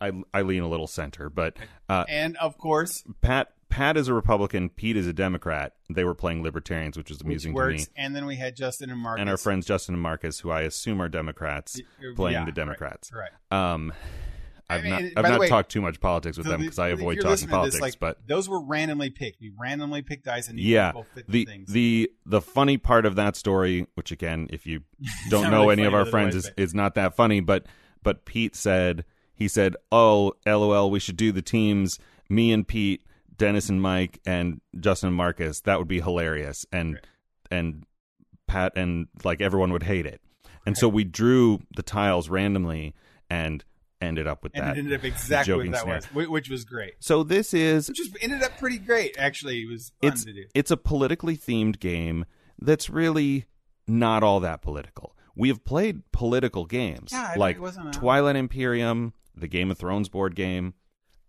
I, 0.00 0.12
I 0.34 0.42
lean 0.42 0.62
a 0.62 0.68
little 0.68 0.86
center 0.86 1.30
but 1.30 1.56
uh 1.88 2.04
And 2.08 2.36
of 2.38 2.58
course, 2.58 3.04
pat 3.22 3.52
pat 3.68 3.96
is 3.96 4.06
a 4.08 4.14
republican 4.14 4.68
pete 4.68 4.96
is 4.96 5.06
a 5.06 5.12
democrat 5.12 5.74
they 5.90 6.04
were 6.04 6.14
playing 6.14 6.42
libertarians 6.42 6.96
which 6.96 7.08
was 7.10 7.18
which 7.18 7.24
amusing 7.26 7.54
to 7.54 7.66
me 7.68 7.84
And 7.96 8.14
then 8.14 8.24
we 8.26 8.36
had 8.36 8.54
Justin 8.56 8.90
and 8.90 9.00
Marcus 9.00 9.20
and 9.20 9.28
our 9.30 9.36
friends 9.36 9.66
justin 9.66 9.94
and 9.94 10.02
marcus 10.02 10.40
who 10.40 10.50
i 10.50 10.60
assume 10.62 11.00
are 11.02 11.08
democrats 11.08 11.80
playing 12.16 12.34
Yeah, 12.34 12.44
the 12.44 12.52
democrats 12.52 13.10
Right. 13.12 13.30
um 13.50 13.92
I 14.68 14.76
I've 14.76 14.82
mean, 14.84 14.90
not, 14.92 15.02
I've 15.24 15.30
not 15.30 15.40
way, 15.40 15.48
talked 15.48 15.70
too 15.70 15.80
much 15.82 16.00
politics 16.00 16.38
with 16.38 16.46
So 16.46 16.52
them 16.52 16.62
because 16.62 16.78
I 16.78 16.88
avoid 16.88 17.20
talking 17.20 17.48
politics. 17.48 17.74
this, 17.76 17.82
like, 17.82 17.98
but 17.98 18.26
those 18.26 18.48
were 18.48 18.62
randomly 18.64 19.10
picked. 19.10 19.40
We 19.40 19.52
randomly 19.60 20.00
picked 20.02 20.24
dice 20.24 20.48
and 20.48 20.58
yeah, 20.58 20.92
the 21.28 21.44
things. 21.44 21.70
the 21.72 22.10
the 22.24 22.40
funny 22.40 22.78
part 22.78 23.04
of 23.06 23.16
that 23.16 23.36
story, 23.36 23.86
which 23.94 24.10
again, 24.10 24.46
if 24.50 24.66
you 24.66 24.80
don't 25.30 25.50
know 25.50 25.62
really 25.68 25.72
any 25.74 25.84
of 25.84 25.92
our 25.94 26.06
friends, 26.06 26.34
is, 26.34 26.44
but- 26.50 26.62
is 26.62 26.74
not 26.74 26.94
that 26.94 27.14
funny. 27.14 27.40
But 27.40 27.66
but 28.02 28.24
Pete 28.24 28.56
said 28.56 29.04
he 29.34 29.48
said, 29.48 29.76
"Oh, 29.92 30.32
lol, 30.46 30.90
we 30.90 30.98
should 31.00 31.16
do 31.16 31.30
the 31.32 31.42
teams. 31.42 31.98
Me 32.30 32.50
and 32.52 32.66
Pete, 32.66 33.02
Dennis 33.36 33.68
and 33.68 33.82
Mike, 33.82 34.20
and 34.24 34.60
Justin 34.80 35.08
and 35.08 35.16
Marcus. 35.16 35.60
That 35.60 35.78
would 35.78 35.88
be 35.88 36.00
hilarious." 36.00 36.64
And 36.72 36.94
Right. 36.94 37.04
and 37.50 37.84
Pat 38.46 38.72
and 38.76 39.08
like 39.24 39.40
everyone 39.42 39.72
would 39.72 39.82
hate 39.82 40.06
it. 40.06 40.20
And 40.64 40.78
so 40.78 40.88
we 40.88 41.04
drew 41.04 41.60
the 41.76 41.82
tiles 41.82 42.30
randomly 42.30 42.94
and 43.28 43.62
ended 44.04 44.26
up 44.26 44.42
with 44.42 44.52
and 44.54 44.64
that. 44.66 44.76
it 44.76 44.80
ended 44.80 44.94
up 44.98 45.04
exactly 45.04 45.54
what 45.54 45.70
that 45.72 45.80
scenario. 45.80 46.02
was, 46.14 46.28
which 46.28 46.48
was 46.48 46.64
great. 46.64 46.94
So 47.00 47.22
this 47.22 47.52
is 47.54 47.88
Which 47.88 47.96
just 47.98 48.16
ended 48.20 48.42
up 48.42 48.56
pretty 48.58 48.78
great. 48.78 49.16
Actually, 49.18 49.62
it 49.62 49.68
was 49.70 49.92
fun 50.02 50.12
it's 50.12 50.24
to 50.24 50.32
do. 50.32 50.44
it's 50.54 50.70
a 50.70 50.76
politically 50.76 51.36
themed 51.36 51.78
game 51.80 52.24
that's 52.60 52.88
really 52.88 53.44
not 53.86 54.22
all 54.22 54.40
that 54.40 54.62
political. 54.62 55.16
We 55.36 55.48
have 55.48 55.64
played 55.64 56.02
political 56.12 56.64
games 56.64 57.10
Yeah, 57.12 57.32
it 57.32 57.38
like 57.38 57.60
wasn't 57.60 57.88
a- 57.94 57.98
Twilight 57.98 58.36
Imperium, 58.36 59.14
the 59.34 59.48
Game 59.48 59.70
of 59.70 59.78
Thrones 59.78 60.08
board 60.08 60.34
game, 60.36 60.74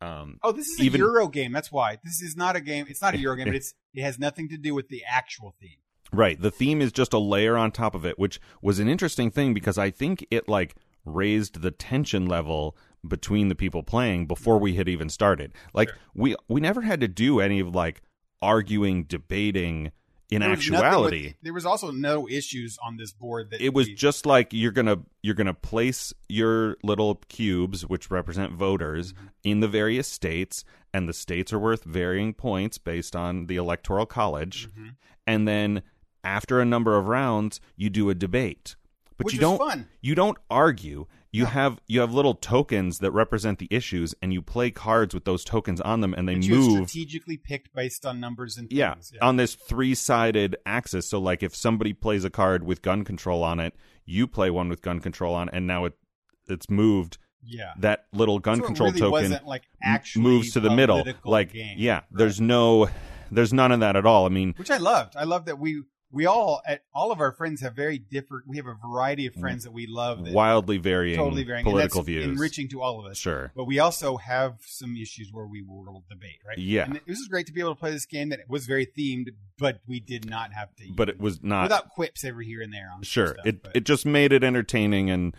Um, 0.01 0.39
Oh, 0.43 0.51
this 0.51 0.67
is 0.67 0.79
Even- 0.81 1.01
a 1.01 1.05
Euro 1.05 1.27
game. 1.27 1.51
That's 1.51 1.71
why 1.71 1.97
this 2.03 2.21
is 2.21 2.35
not 2.37 2.55
a 2.55 2.61
game. 2.61 2.85
It's 2.87 3.01
not 3.01 3.15
a 3.15 3.17
Euro 3.25 3.35
game, 3.35 3.45
but 3.47 3.55
it's 3.55 3.73
it 3.93 4.01
has 4.03 4.19
nothing 4.19 4.49
to 4.49 4.57
do 4.57 4.75
with 4.75 4.89
the 4.89 5.03
actual 5.09 5.55
theme. 5.59 5.77
Right. 6.13 6.39
The 6.39 6.51
theme 6.51 6.81
is 6.81 6.91
just 6.91 7.13
a 7.13 7.17
layer 7.17 7.57
on 7.57 7.71
top 7.71 7.95
of 7.95 8.05
it, 8.05 8.19
which 8.19 8.39
was 8.61 8.77
an 8.79 8.87
interesting 8.87 9.31
thing 9.31 9.53
because 9.53 9.77
I 9.77 9.89
think 9.89 10.25
it 10.29 10.47
like 10.47 10.75
raised 11.05 11.61
the 11.61 11.71
tension 11.71 12.25
level 12.25 12.75
between 13.07 13.47
the 13.49 13.55
people 13.55 13.83
playing 13.83 14.25
before 14.25 14.57
we 14.59 14.75
had 14.75 14.89
even 14.89 15.09
started. 15.09 15.53
Like 15.73 15.89
Sure. 15.89 15.97
we 16.15 16.35
we 16.47 16.59
never 16.61 16.81
had 16.81 16.99
to 17.01 17.07
do 17.07 17.39
any 17.39 17.59
of 17.59 17.73
like 17.75 18.01
arguing, 18.41 19.03
debating 19.03 19.91
in 20.31 20.41
There 20.41 20.49
was 20.49 20.57
with- 20.67 20.73
actuality. 20.79 21.33
there 21.43 21.53
was 21.53 21.67
also 21.67 21.91
no 21.91 22.27
issues 22.27 22.79
on 22.83 22.97
this 22.97 23.11
board 23.13 23.51
that 23.51 23.61
It 23.61 23.73
was 23.75 23.87
we- 23.87 23.93
just 23.93 24.25
like 24.25 24.53
you're 24.53 24.71
gonna 24.71 24.97
you're 25.21 25.35
gonna 25.35 25.53
place 25.53 26.13
your 26.27 26.77
little 26.83 27.21
cubes, 27.29 27.85
which 27.85 28.09
represent 28.09 28.53
voters, 28.53 29.13
Mm-hmm. 29.13 29.25
in 29.43 29.59
the 29.59 29.67
various 29.67 30.07
states, 30.07 30.65
and 30.93 31.07
the 31.07 31.13
states 31.13 31.53
are 31.53 31.59
worth 31.59 31.83
varying 31.83 32.33
points 32.33 32.77
based 32.79 33.15
on 33.15 33.45
the 33.45 33.55
electoral 33.57 34.07
college. 34.07 34.67
Mhm. 34.75 34.95
And 35.27 35.47
then 35.47 35.83
after 36.23 36.59
a 36.59 36.65
number 36.65 36.97
of 36.97 37.07
rounds, 37.07 37.61
you 37.75 37.91
do 37.91 38.09
a 38.09 38.15
debate. 38.15 38.75
But 39.17 39.25
which 39.25 39.33
you 39.35 39.39
don't 39.39 39.57
fun. 39.57 39.87
you 40.01 40.13
don't 40.15 40.37
argue. 40.49 41.05
You 41.31 41.43
No. 41.43 41.49
have 41.49 41.81
you 41.87 41.99
have 42.01 42.13
little 42.13 42.33
tokens 42.33 42.99
that 42.99 43.11
represent 43.11 43.59
the 43.59 43.67
issues, 43.69 44.13
and 44.21 44.31
you 44.33 44.41
play 44.41 44.71
cards 44.71 45.13
with 45.13 45.25
those 45.25 45.43
tokens 45.43 45.79
on 45.81 45.99
them, 46.01 46.13
and 46.13 46.27
they 46.27 46.35
That 46.35 46.49
move. 46.49 46.71
strategically 46.89 47.37
picked 47.37 47.73
based 47.73 48.05
on 48.05 48.19
numbers 48.19 48.57
and 48.57 48.71
Yeah, 48.71 48.93
things. 48.95 49.11
on 49.21 49.35
this 49.37 49.55
three-sided 49.55 50.55
axis. 50.65 51.09
So, 51.09 51.19
like, 51.19 51.43
if 51.43 51.55
somebody 51.55 51.93
plays 51.93 52.23
a 52.25 52.29
card 52.29 52.63
with 52.63 52.81
gun 52.81 53.03
control 53.03 53.43
on 53.43 53.59
it, 53.59 53.73
you 54.05 54.27
play 54.27 54.49
one 54.49 54.69
with 54.69 54.81
gun 54.81 54.99
control 54.99 55.33
on, 55.35 55.49
and 55.49 55.67
now 55.67 55.85
it 55.85 55.93
it's 56.47 56.69
moved. 56.69 57.17
yeah. 57.43 57.73
That 57.79 58.05
little 58.13 58.39
gun 58.39 58.57
So 58.57 58.63
control 58.65 58.89
really 58.91 58.99
token 59.31 59.45
like 59.45 59.63
actually 59.83 60.23
moves 60.23 60.51
to 60.53 60.59
the 60.59 60.69
middle. 60.71 61.03
Like, 61.23 61.53
game. 61.53 61.75
yeah, 61.77 61.95
Right. 61.95 62.03
there's 62.11 62.39
no, 62.41 62.87
there's 63.31 63.51
none 63.53 63.71
of 63.71 63.79
that 63.81 63.95
at 63.95 64.05
all. 64.05 64.25
I 64.25 64.29
mean, 64.29 64.53
which 64.57 64.71
I 64.71 64.77
loved. 64.77 65.15
I 65.15 65.23
love 65.25 65.45
that 65.45 65.59
we 65.59 65.83
we 66.15 66.25
all 66.25 66.61
at 66.65 66.81
all 66.93 67.11
of 67.11 67.19
our 67.19 67.33
friends 67.33 67.59
have 67.61 67.73
very 67.75 67.99
different. 67.99 68.47
We 68.47 68.55
have 68.55 68.67
a 68.67 68.73
variety 68.73 69.27
of 69.27 69.35
friends 69.35 69.65
that 69.65 69.71
we 69.73 69.85
love. 69.85 70.23
That 70.23 70.33
wildly 70.33 70.77
varying, 70.77 71.17
totally 71.17 71.43
varying. 71.43 71.65
political 71.65 72.01
views. 72.03 72.23
enriching 72.23 72.69
to 72.69 72.81
all 72.81 72.99
of 73.01 73.05
us. 73.11 73.17
Sure. 73.17 73.51
But 73.53 73.65
we 73.65 73.79
also 73.79 74.15
have 74.15 74.55
some 74.65 74.95
issues 74.95 75.29
where 75.33 75.45
we 75.45 75.61
will 75.61 76.03
debate, 76.09 76.39
right? 76.47 76.57
Yeah. 76.57 76.85
And 76.85 77.01
this 77.05 77.19
is 77.19 77.27
great 77.27 77.47
to 77.47 77.53
be 77.53 77.59
able 77.59 77.75
to 77.75 77.79
play 77.79 77.91
this 77.91 78.05
game 78.05 78.29
that 78.29 78.39
was 78.47 78.65
very 78.65 78.85
themed, 78.85 79.27
but 79.59 79.81
we 79.87 79.99
did 79.99 80.27
not 80.29 80.53
have 80.53 80.73
to. 80.77 80.85
But 80.95 81.09
it 81.09 81.19
was 81.19 81.43
not 81.43 81.63
without 81.63 81.89
quips 81.89 82.23
every 82.23 82.45
here 82.45 82.61
and 82.61 82.71
there. 82.73 82.89
On 82.95 83.03
Sure. 83.03 83.33
stuff, 83.33 83.45
it 83.45 83.61
but- 83.63 83.75
it 83.75 83.83
just 83.83 84.05
made 84.05 84.31
it 84.31 84.41
entertaining 84.43 85.09
and 85.09 85.35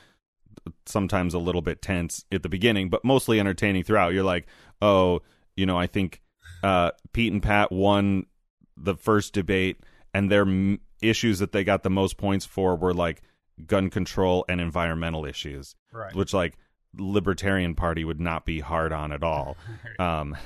sometimes 0.85 1.33
a 1.33 1.39
little 1.39 1.63
bit 1.63 1.81
tense 1.81 2.25
at 2.31 2.43
the 2.43 2.49
beginning, 2.51 2.91
but 2.91 3.03
mostly 3.05 3.41
entertaining 3.41 3.83
throughout. 3.83 4.13
You're 4.13 4.25
like, 4.25 4.47
"Oh, 4.83 5.23
you 5.57 5.65
know, 5.65 5.79
I 5.79 5.87
think 5.87 6.21
uh, 6.63 6.91
Pete 7.13 7.33
and 7.33 7.43
Pat 7.43 7.73
won 7.73 8.27
the 8.77 8.95
first 8.97 9.33
debate 9.33 9.79
and 10.17 10.31
their 10.31 10.43
m- 10.43 10.81
issues 11.03 11.41
that 11.41 11.53
they 11.53 11.63
got 11.63 11.83
the 11.83 11.91
most 11.91 12.17
points 12.17 12.47
for 12.47 12.75
were 12.75 12.95
like 12.95 13.21
gun 13.67 13.91
control 13.91 14.47
and 14.49 14.61
environmental 14.63 15.27
issues, 15.27 15.75
right. 15.93 16.15
which 16.15 16.33
like 16.33 16.57
libertarian 16.99 17.75
party 17.75 18.03
would 18.03 18.21
not 18.21 18.47
be 18.47 18.61
hard 18.61 18.93
on 18.93 19.13
at 19.13 19.23
all. 19.23 19.57
Um 19.99 20.37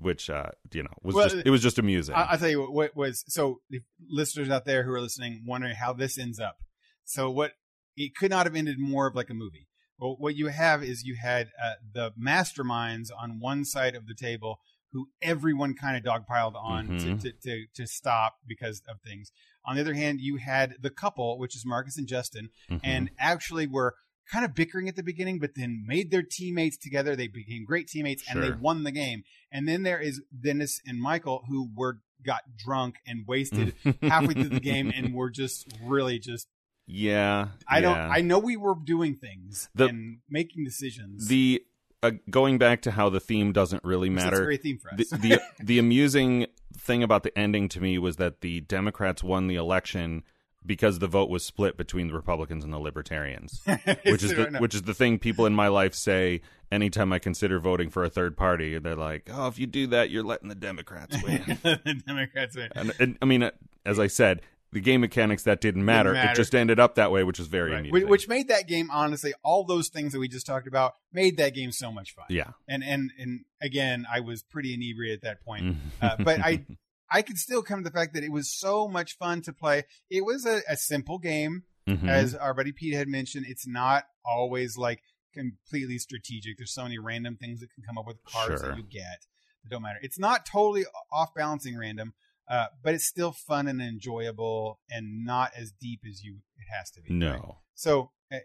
which 0.00 0.30
uh 0.30 0.50
you 0.72 0.84
know 0.84 0.92
was 1.02 1.14
Well, 1.16 1.28
just 1.28 1.46
it 1.46 1.50
was 1.50 1.62
just 1.62 1.78
amusing. 1.78 2.14
I, 2.14 2.22
I'll 2.24 2.38
tell 2.38 2.48
you 2.48 2.60
what, 2.60 2.72
what 2.72 2.96
was 2.96 3.24
so 3.26 3.60
the 3.68 3.80
listeners 4.08 4.48
out 4.48 4.64
there 4.64 4.84
who 4.84 4.92
are 4.92 5.00
listening 5.00 5.42
wondering 5.46 5.74
how 5.74 5.92
this 5.92 6.18
ends 6.18 6.38
up. 6.38 6.58
So 7.04 7.30
what 7.30 7.52
it 7.96 8.14
could 8.14 8.30
not 8.30 8.46
have 8.46 8.54
ended 8.54 8.78
more 8.78 9.06
of 9.06 9.16
like 9.16 9.30
a 9.30 9.34
movie. 9.34 9.66
Well, 9.98 10.14
what 10.18 10.36
you 10.36 10.48
have 10.48 10.84
is 10.84 11.02
you 11.02 11.16
had 11.20 11.48
uh, 11.60 11.74
the 11.92 12.12
masterminds 12.12 13.08
on 13.20 13.40
one 13.40 13.64
side 13.64 13.96
of 13.96 14.06
the 14.06 14.14
table 14.14 14.60
who 14.92 15.08
everyone 15.22 15.74
kind 15.74 15.96
of 15.96 16.02
dogpiled 16.02 16.54
on 16.54 16.88
Mhm. 16.88 17.20
to, 17.20 17.30
to, 17.30 17.32
to, 17.42 17.66
to 17.74 17.86
stop 17.86 18.36
because 18.46 18.82
of 18.88 19.00
things. 19.02 19.30
On 19.64 19.74
the 19.76 19.82
other 19.82 19.94
hand, 19.94 20.20
you 20.20 20.36
had 20.36 20.76
the 20.80 20.90
couple, 20.90 21.38
which 21.38 21.54
is 21.54 21.64
Marcus 21.66 21.98
and 21.98 22.06
Justin, 22.08 22.48
Mhm. 22.70 22.80
and 22.82 23.10
actually 23.18 23.66
were 23.66 23.94
kind 24.30 24.44
of 24.44 24.54
bickering 24.54 24.88
at 24.88 24.96
the 24.96 25.02
beginning, 25.02 25.38
but 25.38 25.54
then 25.54 25.84
made 25.86 26.10
their 26.10 26.22
teammates 26.22 26.76
together. 26.76 27.16
They 27.16 27.28
became 27.28 27.64
great 27.64 27.88
teammates, 27.88 28.24
and 28.28 28.42
they 28.42 28.50
won 28.50 28.82
the 28.84 28.92
game. 28.92 29.24
And 29.50 29.66
then 29.68 29.82
there 29.84 30.00
is 30.00 30.22
Dennis 30.38 30.80
and 30.86 31.00
Michael 31.00 31.44
who 31.48 31.70
were 31.74 32.00
got 32.24 32.42
drunk 32.56 32.96
and 33.06 33.26
wasted 33.26 33.74
halfway 34.02 34.34
through 34.34 34.48
the 34.50 34.60
game, 34.60 34.90
and 34.94 35.14
were 35.14 35.30
just 35.30 35.66
really 35.82 36.18
just. 36.18 36.48
yeah. 36.86 37.48
I 37.68 37.80
don't. 37.80 37.96
I 37.98 38.20
know 38.22 38.38
we 38.38 38.56
were 38.56 38.74
doing 38.82 39.14
things 39.16 39.68
The- 39.74 39.86
and 39.88 40.18
making 40.28 40.64
decisions. 40.64 41.28
the 41.28 41.62
uh, 42.02 42.12
going 42.30 42.58
back 42.58 42.82
to 42.82 42.90
how 42.92 43.08
the 43.08 43.20
theme 43.20 43.52
doesn't 43.52 43.82
really 43.84 44.08
That's 44.08 44.22
a 44.22 44.30
matter. 44.30 44.44
great 44.44 44.62
theme 44.62 44.78
for 44.78 44.90
The, 44.96 45.02
us. 45.02 45.10
the 45.10 45.40
the 45.64 45.78
amusing 45.78 46.46
thing 46.76 47.02
about 47.02 47.22
the 47.22 47.36
ending 47.38 47.68
to 47.70 47.80
me 47.80 47.98
was 47.98 48.16
that 48.16 48.40
the 48.40 48.60
Democrats 48.60 49.22
won 49.22 49.46
the 49.48 49.56
election 49.56 50.22
because 50.66 50.98
the 50.98 51.06
vote 51.06 51.30
was 51.30 51.44
split 51.44 51.76
between 51.76 52.08
the 52.08 52.14
Republicans 52.14 52.62
and 52.64 52.72
the 52.72 52.78
Libertarians, 52.78 53.62
which 54.04 54.22
is 54.22 54.34
the, 54.34 54.56
which 54.58 54.74
is 54.74 54.82
the 54.82 54.92
thing 54.94 55.18
people 55.18 55.46
in 55.46 55.54
my 55.54 55.68
life 55.68 55.94
say 55.94 56.40
anytime 56.70 57.12
I 57.12 57.18
consider 57.18 57.58
voting 57.58 57.88
for 57.90 58.04
a 58.04 58.10
third 58.10 58.36
party. 58.36 58.76
They're 58.78 58.94
like, 58.96 59.30
"Oh, 59.32 59.46
if 59.46 59.58
you 59.58 59.66
do 59.66 59.86
that, 59.88 60.10
you're 60.10 60.24
letting 60.24 60.48
the 60.48 60.54
Democrats 60.54 61.16
win." 61.22 61.42
the 61.62 62.02
Democrats 62.06 62.54
win. 62.56 62.68
and, 62.74 62.92
and 63.00 63.18
I 63.22 63.24
mean, 63.24 63.44
uh, 63.44 63.50
as 63.86 63.98
I 63.98 64.08
said, 64.08 64.42
the 64.72 64.80
game 64.80 65.00
mechanics 65.00 65.42
that 65.44 65.60
didn't 65.60 65.84
matter. 65.84 66.12
matter. 66.12 66.32
It 66.32 66.36
just 66.36 66.54
ended 66.54 66.78
up 66.78 66.94
that 66.96 67.10
way, 67.10 67.24
which 67.24 67.40
is 67.40 67.46
very 67.46 67.70
Right. 67.72 67.80
amusing. 67.86 68.08
Which, 68.08 68.28
made 68.28 68.48
that 68.48 68.68
game 68.68 68.90
honestly, 68.90 69.32
all 69.42 69.64
those 69.64 69.88
things 69.88 70.12
that 70.12 70.18
we 70.18 70.28
just 70.28 70.44
talked 70.46 70.66
about 70.66 70.94
made 71.12 71.36
that 71.38 71.54
game 71.54 71.72
so 71.72 71.90
much 71.90 72.14
fun. 72.14 72.26
yeah, 72.28 72.50
And 72.68 72.84
and 72.84 73.10
and 73.18 73.44
again, 73.62 74.06
I 74.12 74.20
was 74.20 74.42
pretty 74.42 74.74
inebriated 74.74 75.18
at 75.18 75.22
that 75.22 75.44
point. 75.44 75.76
Uh, 76.02 76.16
but 76.22 76.40
I 76.40 76.66
I 77.10 77.22
could 77.22 77.38
still 77.38 77.62
come 77.62 77.80
to 77.82 77.84
the 77.88 77.94
fact 77.96 78.12
that 78.14 78.22
it 78.24 78.30
was 78.32 78.52
so 78.52 78.86
much 78.86 79.16
fun 79.16 79.40
to 79.42 79.52
play. 79.52 79.84
It 80.10 80.26
was 80.26 80.44
a, 80.44 80.60
a 80.68 80.76
simple 80.76 81.18
game, 81.18 81.62
Mhm. 81.88 82.06
as 82.06 82.34
our 82.34 82.52
buddy 82.52 82.72
Pete 82.72 82.92
had 82.94 83.08
mentioned. 83.08 83.46
It's 83.48 83.66
not 83.66 84.04
always 84.26 84.76
like 84.76 85.02
completely 85.32 85.98
strategic. 85.98 86.58
There's 86.58 86.72
so 86.74 86.82
many 86.82 86.98
random 86.98 87.36
things 87.36 87.60
that 87.60 87.72
can 87.72 87.82
come 87.84 87.96
up 87.96 88.06
with 88.06 88.22
cards 88.24 88.60
Sure. 88.60 88.70
that 88.70 88.76
you 88.76 88.82
get 88.82 89.24
that 89.62 89.70
don't 89.70 89.82
matter. 89.82 89.98
It's 90.02 90.18
not 90.18 90.44
totally 90.46 90.84
off 91.12 91.34
balancing 91.34 91.76
random, 91.78 92.12
uh, 92.48 92.66
but 92.82 92.94
it's 92.94 93.04
still 93.06 93.32
fun 93.32 93.66
and 93.68 93.80
enjoyable 93.80 94.80
and 94.90 95.24
not 95.24 95.52
as 95.56 95.72
deep 95.80 96.00
as 96.08 96.22
you 96.22 96.38
it 96.56 96.66
has 96.76 96.90
to 96.92 97.00
be. 97.02 97.10
right? 97.12 97.18
no. 97.38 97.58
So 97.74 98.10
uh, 98.32 98.36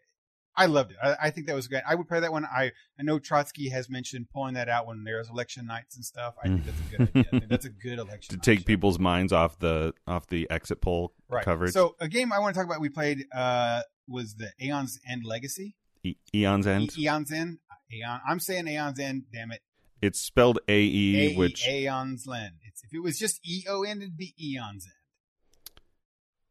I 0.55 0.67
loved 0.67 0.91
it. 0.91 0.97
I, 1.01 1.15
I 1.23 1.29
think 1.31 1.47
that 1.47 1.55
was 1.55 1.67
great. 1.67 1.81
I 1.87 1.95
would 1.95 2.07
play 2.07 2.19
that 2.19 2.31
one. 2.31 2.45
I 2.45 2.71
I 2.99 3.03
know 3.03 3.17
Trotsky 3.17 3.69
has 3.69 3.89
mentioned 3.89 4.27
pulling 4.31 4.53
that 4.53 4.69
out 4.69 4.85
when 4.85 5.03
there's 5.03 5.29
election 5.29 5.65
nights 5.65 5.95
and 5.95 6.05
stuff. 6.05 6.35
I 6.43 6.47
think 6.47 6.65
that's 6.65 6.79
a 6.79 6.97
good 6.97 7.01
idea. 7.09 7.25
I 7.33 7.39
think 7.39 7.49
that's 7.49 7.65
a 7.65 7.69
good 7.87 7.99
election 7.99 8.35
To 8.35 8.41
take 8.41 8.59
show. 8.59 8.65
people's 8.65 8.99
minds 8.99 9.33
off 9.33 9.57
the 9.59 9.93
off 10.05 10.27
the 10.27 10.47
exit 10.51 10.81
poll 10.81 11.13
right. 11.29 11.43
coverage. 11.43 11.73
So 11.73 11.95
a 11.99 12.07
game 12.07 12.31
I 12.31 12.39
want 12.39 12.53
to 12.53 12.59
talk 12.59 12.67
about 12.67 12.81
we 12.81 12.89
played 12.89 13.25
uh, 13.33 13.81
was 14.07 14.35
the 14.35 14.51
Aeon's 14.61 14.99
End 15.09 15.23
Legacy. 15.25 15.75
E- 16.03 16.17
Eon's 16.35 16.67
End. 16.67 16.95
E- 16.97 17.03
Aeon's 17.07 17.31
End. 17.31 17.57
Aeon. 17.91 18.19
I'm 18.27 18.39
saying 18.39 18.67
Aeon's 18.67 18.99
End. 18.99 19.23
Damn 19.33 19.51
it. 19.51 19.61
It's 20.01 20.19
spelled 20.19 20.59
A 20.67 20.79
E, 20.81 21.35
which 21.35 21.65
Aeon's 21.67 22.27
End. 22.27 22.51
If 22.83 22.93
it 22.93 22.99
was 23.01 23.17
just 23.17 23.39
E 23.47 23.63
O 23.69 23.83
N, 23.83 24.01
it'd 24.01 24.17
be 24.17 24.33
Eon's 24.41 24.85
End. 24.85 24.93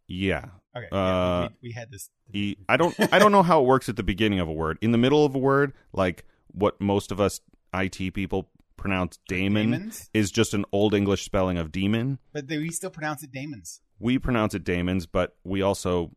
yeah. 0.08 0.46
Okay. 0.76 0.86
Uh, 0.90 1.48
we, 1.60 1.68
we 1.68 1.72
had 1.72 1.90
this. 1.90 2.08
E, 2.32 2.56
I 2.68 2.76
don't 2.76 2.94
I 3.12 3.18
don't 3.18 3.32
know 3.32 3.42
how 3.50 3.60
it 3.60 3.66
works 3.66 3.88
at 3.88 3.96
the 3.96 4.02
beginning 4.02 4.40
of 4.40 4.48
a 4.48 4.52
word. 4.52 4.78
In 4.80 4.90
the 4.92 4.98
middle 4.98 5.24
of 5.24 5.34
a 5.34 5.38
word, 5.38 5.72
like 5.92 6.24
what 6.48 6.80
most 6.80 7.12
of 7.12 7.20
us 7.20 7.40
IT 7.74 8.14
people 8.14 8.48
pronounce 8.76 9.18
daemon 9.28 9.70
Daemons, 9.72 10.10
is 10.14 10.30
just 10.30 10.54
an 10.54 10.64
old 10.72 10.94
English 10.94 11.24
spelling 11.24 11.56
of 11.58 11.70
demon. 11.70 12.18
but 12.32 12.48
they, 12.48 12.58
we 12.58 12.70
still 12.70 12.90
pronounce 12.90 13.22
it 13.22 13.30
Daemons. 13.32 13.80
We 14.00 14.18
pronounce 14.18 14.54
it 14.54 14.64
daemons, 14.64 15.06
but 15.06 15.36
we 15.44 15.62
also, 15.62 16.10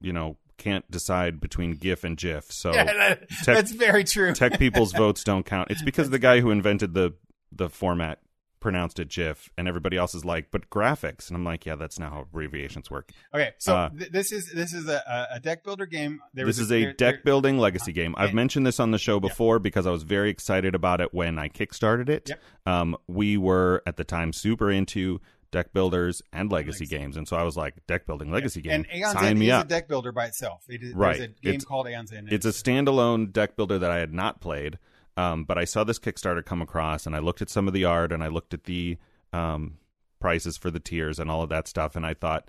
you 0.00 0.12
know, 0.12 0.36
can't 0.56 0.88
decide 0.90 1.40
between 1.40 1.72
GIF 1.72 2.04
and 2.04 2.16
GIF. 2.16 2.52
So 2.52 2.72
yeah, 2.74 2.84
that- 2.84 3.28
tech- 3.30 3.56
that's 3.56 3.72
very 3.72 4.04
true. 4.04 4.32
tech 4.34 4.58
people's 4.58 4.92
votes 4.96 5.24
don't 5.24 5.44
count. 5.44 5.70
It's 5.70 5.82
because 5.82 6.10
the 6.10 6.18
guy 6.20 6.40
who 6.40 6.50
invented 6.50 6.94
the 6.94 7.14
the 7.50 7.68
format 7.68 8.20
pronounced 8.62 8.98
it 8.98 9.08
GIF, 9.10 9.50
and 9.58 9.68
everybody 9.68 9.98
else 9.98 10.14
is 10.14 10.24
like, 10.24 10.50
but 10.50 10.70
graphics, 10.70 11.28
and 11.28 11.36
I'm 11.36 11.44
like, 11.44 11.66
yeah, 11.66 11.74
that's 11.74 11.98
not 11.98 12.12
how 12.12 12.20
abbreviations 12.22 12.90
work. 12.90 13.10
Okay, 13.34 13.50
so 13.58 13.76
Uh, 13.76 13.88
th- 13.90 14.10
this 14.10 14.32
is 14.32 14.50
this 14.52 14.72
is 14.72 14.88
a, 14.88 15.28
a 15.32 15.40
deck 15.40 15.62
builder 15.64 15.84
game. 15.84 16.20
There 16.32 16.46
this 16.46 16.58
is 16.58 16.72
a 16.72 16.84
there- 16.84 16.92
deck 16.94 17.14
there- 17.16 17.22
building 17.24 17.58
legacy 17.58 17.92
game. 17.92 18.14
I've 18.16 18.32
mentioned 18.32 18.66
this 18.66 18.80
on 18.80 18.90
the 18.92 18.98
show 18.98 19.20
before 19.20 19.58
because 19.58 19.86
I 19.86 19.90
was 19.90 20.04
very 20.04 20.30
excited 20.30 20.74
about 20.74 21.00
it 21.02 21.12
when 21.12 21.38
I 21.38 21.48
kickstarted 21.48 22.08
it. 22.08 22.30
Yep. 22.30 22.40
Um, 22.64 22.96
we 23.08 23.36
were 23.36 23.82
at 23.86 23.96
the 23.98 24.04
time 24.04 24.32
super 24.32 24.70
into 24.70 25.20
deck 25.50 25.74
builders 25.74 26.22
and 26.32 26.50
legacy 26.50 26.84
Legacy. 26.84 26.96
games, 26.96 27.16
and 27.18 27.28
so 27.28 27.36
I 27.36 27.42
was 27.42 27.58
like, 27.58 27.74
deck 27.86 28.06
building 28.06 28.30
legacy 28.32 28.62
game, 28.62 28.72
And 28.72 28.86
Aeon's 28.94 29.12
sign 29.12 29.24
End 29.24 29.38
me 29.38 29.48
is 29.48 29.52
up. 29.52 29.66
a 29.66 29.68
deck 29.68 29.86
builder 29.86 30.10
by 30.10 30.24
itself. 30.24 30.62
It 30.68 30.82
is, 30.82 30.94
Right. 30.94 31.18
There's 31.18 31.28
a 31.28 31.32
game 31.42 31.54
It's- 31.56 31.64
called 31.66 31.86
Aeon's 31.88 32.10
End. 32.10 32.32
It's 32.32 32.46
a 32.46 32.50
standalone 32.52 33.32
deck 33.32 33.54
builder 33.56 33.78
that 33.78 33.90
I 33.90 33.98
had 33.98 34.14
not 34.14 34.40
played, 34.40 34.78
um, 35.16 35.44
but 35.44 35.58
I 35.58 35.64
saw 35.64 35.84
this 35.84 35.98
Kickstarter 35.98 36.44
come 36.44 36.62
across, 36.62 37.06
and 37.06 37.14
I 37.14 37.18
looked 37.18 37.42
at 37.42 37.50
some 37.50 37.68
of 37.68 37.74
the 37.74 37.84
art, 37.84 38.12
and 38.12 38.22
I 38.22 38.28
looked 38.28 38.54
at 38.54 38.64
the 38.64 38.98
um, 39.32 39.78
prices 40.20 40.56
for 40.56 40.70
the 40.70 40.80
tiers 40.80 41.18
and 41.18 41.30
all 41.30 41.42
of 41.42 41.48
that 41.50 41.68
stuff, 41.68 41.96
and 41.96 42.06
I 42.06 42.14
thought 42.14 42.48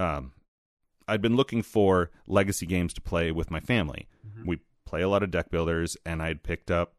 um, 0.00 0.32
I'd 1.06 1.22
been 1.22 1.36
looking 1.36 1.62
for 1.62 2.10
legacy 2.26 2.66
games 2.66 2.92
to 2.94 3.00
play 3.00 3.32
with 3.32 3.50
my 3.50 3.60
family. 3.60 4.08
Mhm. 4.26 4.46
We 4.46 4.60
play 4.84 5.02
a 5.02 5.08
lot 5.08 5.22
of 5.22 5.30
deck 5.30 5.50
builders, 5.50 5.96
and 6.06 6.22
I'd 6.22 6.42
picked 6.42 6.70
up 6.70 6.94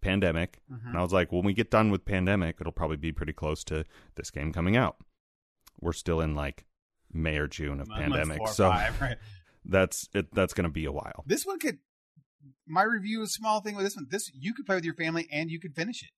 Pandemic. 0.00 0.60
Mhm. 0.72 0.88
And 0.88 0.96
I 0.98 1.02
was 1.02 1.12
like, 1.12 1.30
when 1.30 1.44
we 1.44 1.52
get 1.52 1.70
done 1.70 1.90
with 1.90 2.04
Pandemic, 2.04 2.56
it'll 2.60 2.72
probably 2.72 2.96
be 2.96 3.12
pretty 3.12 3.32
close 3.34 3.62
to 3.64 3.84
this 4.14 4.30
game 4.30 4.52
coming 4.52 4.76
out. 4.76 4.96
We're 5.80 5.92
still 5.92 6.20
in 6.20 6.34
like 6.34 6.64
May 7.12 7.36
or 7.36 7.46
June 7.46 7.80
of 7.80 7.88
Pandemic, 7.88 8.38
four 8.38 8.48
so 8.48 8.70
five, 8.70 9.00
right. 9.00 9.18
that's 9.64 10.08
it. 10.14 10.32
That's 10.34 10.54
going 10.54 10.64
to 10.64 10.70
be 10.70 10.84
a 10.86 10.92
while. 10.92 11.22
This 11.26 11.44
one 11.46 11.58
could. 11.58 11.78
My 12.70 12.82
review 12.82 13.22
is 13.22 13.30
a 13.30 13.32
small 13.32 13.60
thing 13.60 13.74
with 13.76 13.84
this 13.84 13.96
one. 13.96 14.06
This 14.10 14.30
you 14.34 14.54
could 14.54 14.64
play 14.66 14.76
with 14.76 14.84
your 14.84 14.94
family 14.94 15.28
and 15.32 15.50
you 15.50 15.58
could 15.60 15.74
finish 15.74 16.02
it. 16.02 16.10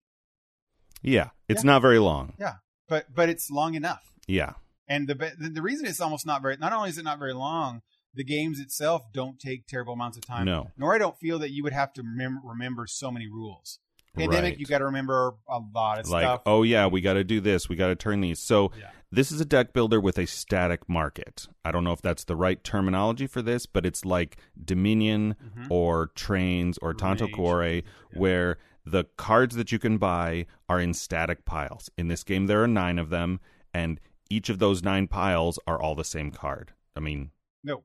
Yeah, 1.02 1.30
it's 1.48 1.64
Yeah. 1.64 1.72
not 1.72 1.82
very 1.82 1.98
long. 1.98 2.34
Yeah, 2.38 2.56
but 2.88 3.12
but 3.14 3.28
it's 3.28 3.50
long 3.50 3.74
enough. 3.74 4.02
Yeah, 4.28 4.52
And 4.86 5.08
the 5.08 5.14
the 5.36 5.62
reason 5.62 5.86
it's 5.86 6.00
almost 6.00 6.26
not 6.26 6.42
very. 6.42 6.56
Not 6.56 6.72
only 6.72 6.90
is 6.90 6.98
it 6.98 7.02
not 7.04 7.18
very 7.18 7.32
long, 7.34 7.80
the 8.14 8.22
games 8.24 8.60
itself 8.60 9.02
don't 9.12 9.38
take 9.40 9.66
terrible 9.66 9.94
amounts 9.94 10.16
of 10.16 10.24
time. 10.26 10.44
No. 10.44 10.70
Nor 10.76 10.94
I 10.94 10.98
don't 10.98 11.18
feel 11.18 11.38
that 11.40 11.50
you 11.50 11.62
would 11.64 11.72
have 11.72 11.92
to 11.94 12.02
remember, 12.02 12.40
remember 12.44 12.86
so 12.86 13.10
many 13.10 13.26
rules. 13.26 13.78
Pandemic, 14.14 14.52
Right. 14.52 14.58
you 14.58 14.66
got 14.66 14.78
to 14.78 14.84
remember 14.86 15.34
a 15.48 15.58
lot 15.74 15.98
of 16.00 16.08
like 16.08 16.24
stuff. 16.24 16.42
oh 16.46 16.62
yeah, 16.62 16.86
we 16.86 17.00
got 17.00 17.14
to 17.14 17.24
do 17.24 17.40
this. 17.40 17.68
We 17.68 17.76
got 17.76 17.88
to 17.88 17.96
turn 17.96 18.20
these. 18.20 18.38
So 18.38 18.70
Yeah. 18.78 18.90
this 19.10 19.32
is 19.32 19.40
a 19.40 19.44
deck 19.44 19.72
builder 19.72 20.00
with 20.00 20.18
a 20.18 20.26
static 20.26 20.86
market. 20.88 21.48
I 21.64 21.72
don't 21.72 21.82
know 21.84 21.92
if 21.92 22.02
that's 22.02 22.24
the 22.24 22.36
right 22.36 22.62
terminology 22.62 23.26
for 23.26 23.40
this, 23.40 23.64
but 23.66 23.86
it's 23.86 24.04
like 24.04 24.36
Dominion 24.62 25.34
Mhm. 25.56 25.66
or 25.70 26.08
Trains 26.08 26.76
or 26.78 26.92
Tanto 26.92 27.26
Cuore, 27.26 27.82
Yeah. 27.82 28.18
where 28.18 28.58
the 28.84 29.04
cards 29.16 29.56
that 29.56 29.72
you 29.72 29.78
can 29.78 29.96
buy 29.96 30.46
are 30.68 30.80
in 30.80 30.92
static 30.92 31.44
piles. 31.46 31.88
In 31.96 32.08
this 32.08 32.22
game, 32.24 32.46
there 32.48 32.62
are 32.62 32.68
nine 32.68 32.98
of 32.98 33.08
them, 33.10 33.40
and 33.72 33.98
each 34.28 34.48
of 34.50 34.58
those 34.58 34.82
nine 34.82 35.08
piles 35.08 35.58
are 35.66 35.80
all 35.80 35.94
the 35.94 36.04
same 36.04 36.30
card. 36.32 36.72
I 36.96 37.00
mean, 37.00 37.30
No. 37.64 37.84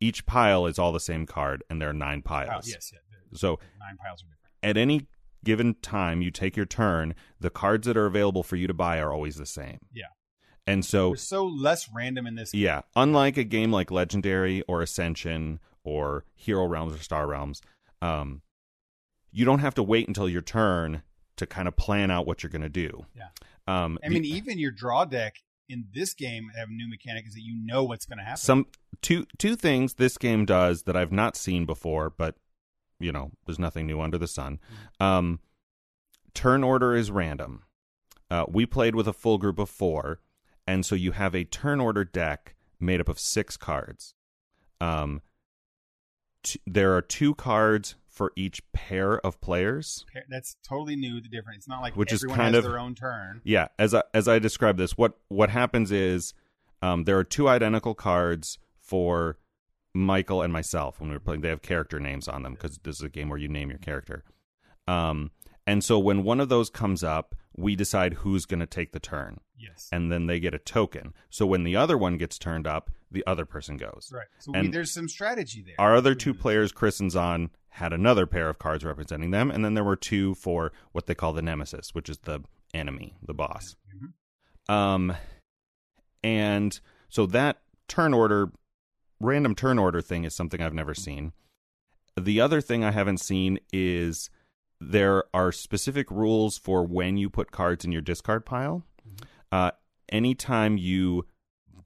each 0.00 0.26
pile 0.26 0.66
is 0.66 0.78
all 0.78 0.92
the 0.92 0.98
same 1.00 1.26
card, 1.26 1.62
and 1.70 1.80
there 1.80 1.90
are 1.90 1.94
nine 1.94 2.22
piles. 2.22 2.68
yes, 2.68 2.90
yeah. 2.92 2.98
So 3.34 3.58
nine 3.78 3.96
piles 3.98 4.22
are 4.22 4.26
different. 4.26 4.35
At 4.62 4.76
any 4.76 5.06
given 5.44 5.74
time 5.82 6.22
you 6.22 6.30
take 6.30 6.56
your 6.56 6.66
turn, 6.66 7.14
the 7.40 7.50
cards 7.50 7.86
that 7.86 7.96
are 7.96 8.06
available 8.06 8.42
for 8.42 8.56
you 8.56 8.66
to 8.66 8.74
buy 8.74 8.98
are 8.98 9.12
always 9.12 9.36
the 9.36 9.46
same. 9.46 9.78
Yeah. 9.92 10.06
And 10.66 10.84
so 10.84 11.14
so 11.14 11.46
less 11.46 11.88
random 11.94 12.26
in 12.26 12.34
this. 12.34 12.52
yeah, 12.52 12.82
unlike 12.96 13.36
a 13.36 13.44
game 13.44 13.70
like 13.70 13.92
Legendary 13.92 14.62
or 14.62 14.82
Ascension 14.82 15.60
or 15.84 16.24
Hero 16.34 16.66
Realms 16.66 16.92
or 16.92 16.98
Star 16.98 17.26
Realms, 17.28 17.62
um, 18.02 18.42
you 19.30 19.44
don't 19.44 19.60
have 19.60 19.74
to 19.74 19.82
wait 19.84 20.08
until 20.08 20.28
your 20.28 20.42
turn 20.42 21.02
to 21.36 21.46
kind 21.46 21.68
of 21.68 21.76
plan 21.76 22.10
out 22.10 22.26
what 22.26 22.42
you're 22.42 22.50
going 22.50 22.62
to 22.62 22.68
do. 22.68 23.06
Yeah. 23.14 23.28
Um, 23.68 23.98
I 24.04 24.08
mean, 24.08 24.24
even 24.24 24.58
your 24.58 24.72
draw 24.72 25.04
deck 25.04 25.36
in 25.68 25.86
this 25.94 26.14
game 26.14 26.50
have 26.56 26.68
a 26.68 26.72
new 26.72 26.88
mechanic 26.88 27.26
is 27.26 27.34
that 27.34 27.42
you 27.42 27.54
know 27.64 27.84
what's 27.84 28.06
going 28.06 28.18
to 28.18 28.24
happen. 28.24 28.38
some 28.38 28.66
two 29.02 29.26
two 29.38 29.56
things 29.56 29.94
this 29.94 30.18
game 30.18 30.44
does 30.46 30.84
that 30.84 30.96
I've 30.96 31.12
not 31.12 31.36
seen 31.36 31.66
before, 31.66 32.10
but 32.10 32.36
you 32.98 33.12
know, 33.12 33.30
there's 33.46 33.58
nothing 33.58 33.86
new 33.86 34.00
under 34.00 34.18
the 34.18 34.26
sun. 34.28 34.58
Um, 35.00 35.40
turn 36.34 36.64
order 36.64 36.94
is 36.94 37.10
random. 37.10 37.62
Uh, 38.30 38.44
we 38.48 38.66
played 38.66 38.94
with 38.94 39.06
a 39.06 39.12
full 39.12 39.38
group 39.38 39.58
of 39.58 39.68
four, 39.70 40.20
and 40.66 40.84
so 40.84 40.94
you 40.94 41.12
have 41.12 41.34
a 41.34 41.44
turn 41.44 41.80
order 41.80 42.04
deck 42.04 42.54
made 42.80 43.00
up 43.00 43.08
of 43.08 43.18
six 43.18 43.56
cards. 43.56 44.14
Um, 44.80 45.22
t- 46.42 46.60
there 46.66 46.94
are 46.96 47.02
two 47.02 47.34
cards 47.34 47.94
for 48.08 48.32
each 48.34 48.60
pair 48.72 49.18
of 49.20 49.40
players. 49.40 50.04
That's 50.28 50.56
totally 50.66 50.96
new. 50.96 51.20
The 51.20 51.28
difference. 51.28 51.58
It's 51.58 51.68
not 51.68 51.82
like 51.82 51.96
Which 51.96 52.12
is 52.12 52.24
kind 52.24 52.54
has 52.54 52.64
of- 52.64 52.70
their 52.70 52.78
own 52.80 52.94
turn. 52.94 53.40
Yeah, 53.44 53.68
as 53.78 53.94
I, 53.94 54.02
as 54.14 54.26
I 54.26 54.38
describe 54.38 54.76
this, 54.78 54.96
what 54.96 55.18
what 55.28 55.50
happens 55.50 55.92
is 55.92 56.34
um, 56.82 57.04
there 57.04 57.18
are 57.18 57.24
two 57.24 57.48
identical 57.48 57.94
cards 57.94 58.58
for 58.80 59.38
Michael 59.96 60.42
and 60.42 60.52
myself 60.52 61.00
when 61.00 61.08
we 61.08 61.16
were 61.16 61.20
playing. 61.20 61.40
They 61.40 61.48
have 61.48 61.62
character 61.62 61.98
names 61.98 62.28
on 62.28 62.42
them 62.42 62.52
because 62.54 62.78
this 62.82 62.96
is 62.96 63.02
a 63.02 63.08
game 63.08 63.28
where 63.28 63.38
you 63.38 63.48
name 63.48 63.70
your 63.70 63.78
character. 63.78 64.24
Um, 64.86 65.30
and 65.66 65.82
so 65.82 65.98
when 65.98 66.22
one 66.22 66.40
of 66.40 66.48
those 66.48 66.70
comes 66.70 67.02
up, 67.02 67.34
we 67.56 67.74
decide 67.74 68.14
who's 68.14 68.44
going 68.44 68.60
to 68.60 68.66
take 68.66 68.92
the 68.92 69.00
turn, 69.00 69.40
Yes. 69.58 69.88
and 69.90 70.12
then 70.12 70.26
they 70.26 70.38
get 70.38 70.52
a 70.54 70.58
token. 70.58 71.14
So 71.30 71.46
when 71.46 71.64
the 71.64 71.74
other 71.76 71.96
one 71.96 72.18
gets 72.18 72.38
turned 72.38 72.66
up, 72.66 72.90
the 73.10 73.24
other 73.26 73.46
person 73.46 73.76
goes. 73.78 74.10
right. 74.12 74.26
So 74.38 74.52
we, 74.52 74.68
there's 74.68 74.92
some 74.92 75.08
strategy 75.08 75.62
there. 75.66 75.74
Our 75.78 75.96
other 75.96 76.14
two 76.14 76.34
players, 76.34 76.70
Chris 76.72 77.00
and 77.00 77.10
Zahn, 77.10 77.50
had 77.70 77.92
another 77.92 78.26
pair 78.26 78.48
of 78.50 78.58
cards 78.58 78.84
representing 78.84 79.30
them, 79.30 79.50
and 79.50 79.64
then 79.64 79.74
there 79.74 79.84
were 79.84 79.96
two 79.96 80.34
for 80.34 80.72
what 80.92 81.06
they 81.06 81.14
call 81.14 81.32
the 81.32 81.42
nemesis, 81.42 81.94
which 81.94 82.08
is 82.10 82.18
the 82.18 82.40
enemy, 82.74 83.16
the 83.26 83.34
boss. 83.34 83.74
Mhm. 84.68 84.72
Um, 84.72 85.16
and 86.22 86.78
so 87.08 87.26
that 87.26 87.58
turn 87.88 88.12
order, 88.14 88.50
random 89.20 89.54
turn 89.54 89.78
order 89.78 90.00
thing 90.00 90.24
is 90.24 90.34
something 90.34 90.60
I've 90.60 90.74
never 90.74 90.94
seen. 90.94 91.32
The 92.18 92.40
other 92.40 92.60
thing 92.60 92.82
I 92.82 92.92
haven't 92.92 93.18
seen 93.18 93.58
is 93.72 94.30
there 94.80 95.24
are 95.34 95.52
specific 95.52 96.10
rules 96.10 96.58
for 96.58 96.84
when 96.84 97.16
you 97.16 97.30
put 97.30 97.50
cards 97.50 97.84
in 97.84 97.92
your 97.92 98.02
discard 98.02 98.44
pile. 98.44 98.82
Uh, 99.52 99.70
anytime 100.10 100.76
you 100.76 101.26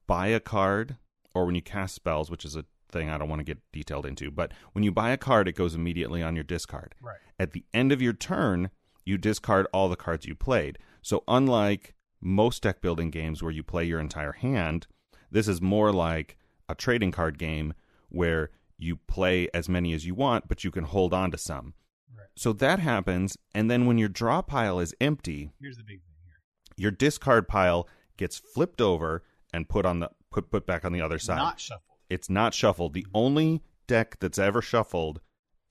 buy 0.06 0.28
a 0.28 0.40
card 0.40 0.96
or 1.34 1.46
when 1.46 1.54
you 1.54 1.62
cast 1.62 1.94
spells, 1.94 2.30
which 2.30 2.44
is 2.44 2.56
a 2.56 2.64
thing 2.90 3.08
I 3.08 3.18
don't 3.18 3.28
want 3.28 3.40
to 3.40 3.44
get 3.44 3.58
detailed 3.72 4.06
into, 4.06 4.30
but 4.30 4.52
when 4.72 4.82
you 4.82 4.90
buy 4.90 5.10
a 5.10 5.16
card, 5.16 5.46
it 5.48 5.54
goes 5.54 5.74
immediately 5.74 6.22
on 6.22 6.34
your 6.34 6.44
discard. 6.44 6.94
Right. 7.00 7.18
At 7.38 7.52
the 7.52 7.64
end 7.72 7.92
of 7.92 8.02
your 8.02 8.12
turn, 8.12 8.70
you 9.04 9.18
discard 9.18 9.66
all 9.72 9.88
the 9.88 9.96
cards 9.96 10.26
you 10.26 10.34
played. 10.34 10.78
So, 11.02 11.22
unlike 11.28 11.94
most 12.20 12.62
deck 12.62 12.80
building 12.80 13.10
games 13.10 13.42
where 13.42 13.52
you 13.52 13.62
play 13.62 13.84
your 13.84 14.00
entire 14.00 14.32
hand, 14.32 14.86
this 15.30 15.48
is 15.48 15.60
more 15.60 15.92
like 15.92 16.36
a 16.70 16.74
trading 16.74 17.10
card 17.12 17.38
game 17.38 17.74
where 18.08 18.50
you 18.78 18.96
play 18.96 19.48
as 19.52 19.68
many 19.68 19.92
as 19.92 20.06
you 20.06 20.14
want, 20.14 20.48
but 20.48 20.64
you 20.64 20.70
can 20.70 20.84
hold 20.84 21.12
on 21.12 21.30
to 21.30 21.38
some. 21.38 21.74
Right. 22.16 22.26
So 22.34 22.52
that 22.54 22.78
happens, 22.78 23.36
and 23.54 23.70
then 23.70 23.86
when 23.86 23.98
your 23.98 24.08
draw 24.08 24.42
pile 24.42 24.80
is 24.80 24.94
empty, 25.00 25.52
Here's 25.60 25.76
the 25.76 25.82
big 25.82 26.00
thing 26.02 26.14
here. 26.24 26.40
your 26.76 26.90
discard 26.90 27.46
pile 27.48 27.88
gets 28.16 28.38
flipped 28.38 28.80
over 28.80 29.22
and 29.52 29.68
put 29.68 29.84
on 29.84 30.00
the 30.00 30.10
put 30.30 30.50
put 30.50 30.66
back 30.66 30.84
on 30.84 30.92
the 30.92 31.00
other 31.00 31.18
side. 31.18 31.36
Not 31.38 31.60
shuffled. 31.60 31.98
it's 32.08 32.30
not 32.30 32.54
shuffled. 32.54 32.94
The 32.94 33.02
mm-hmm. 33.02 33.10
only 33.16 33.62
deck 33.86 34.18
that's 34.20 34.38
ever 34.38 34.62
shuffled 34.62 35.20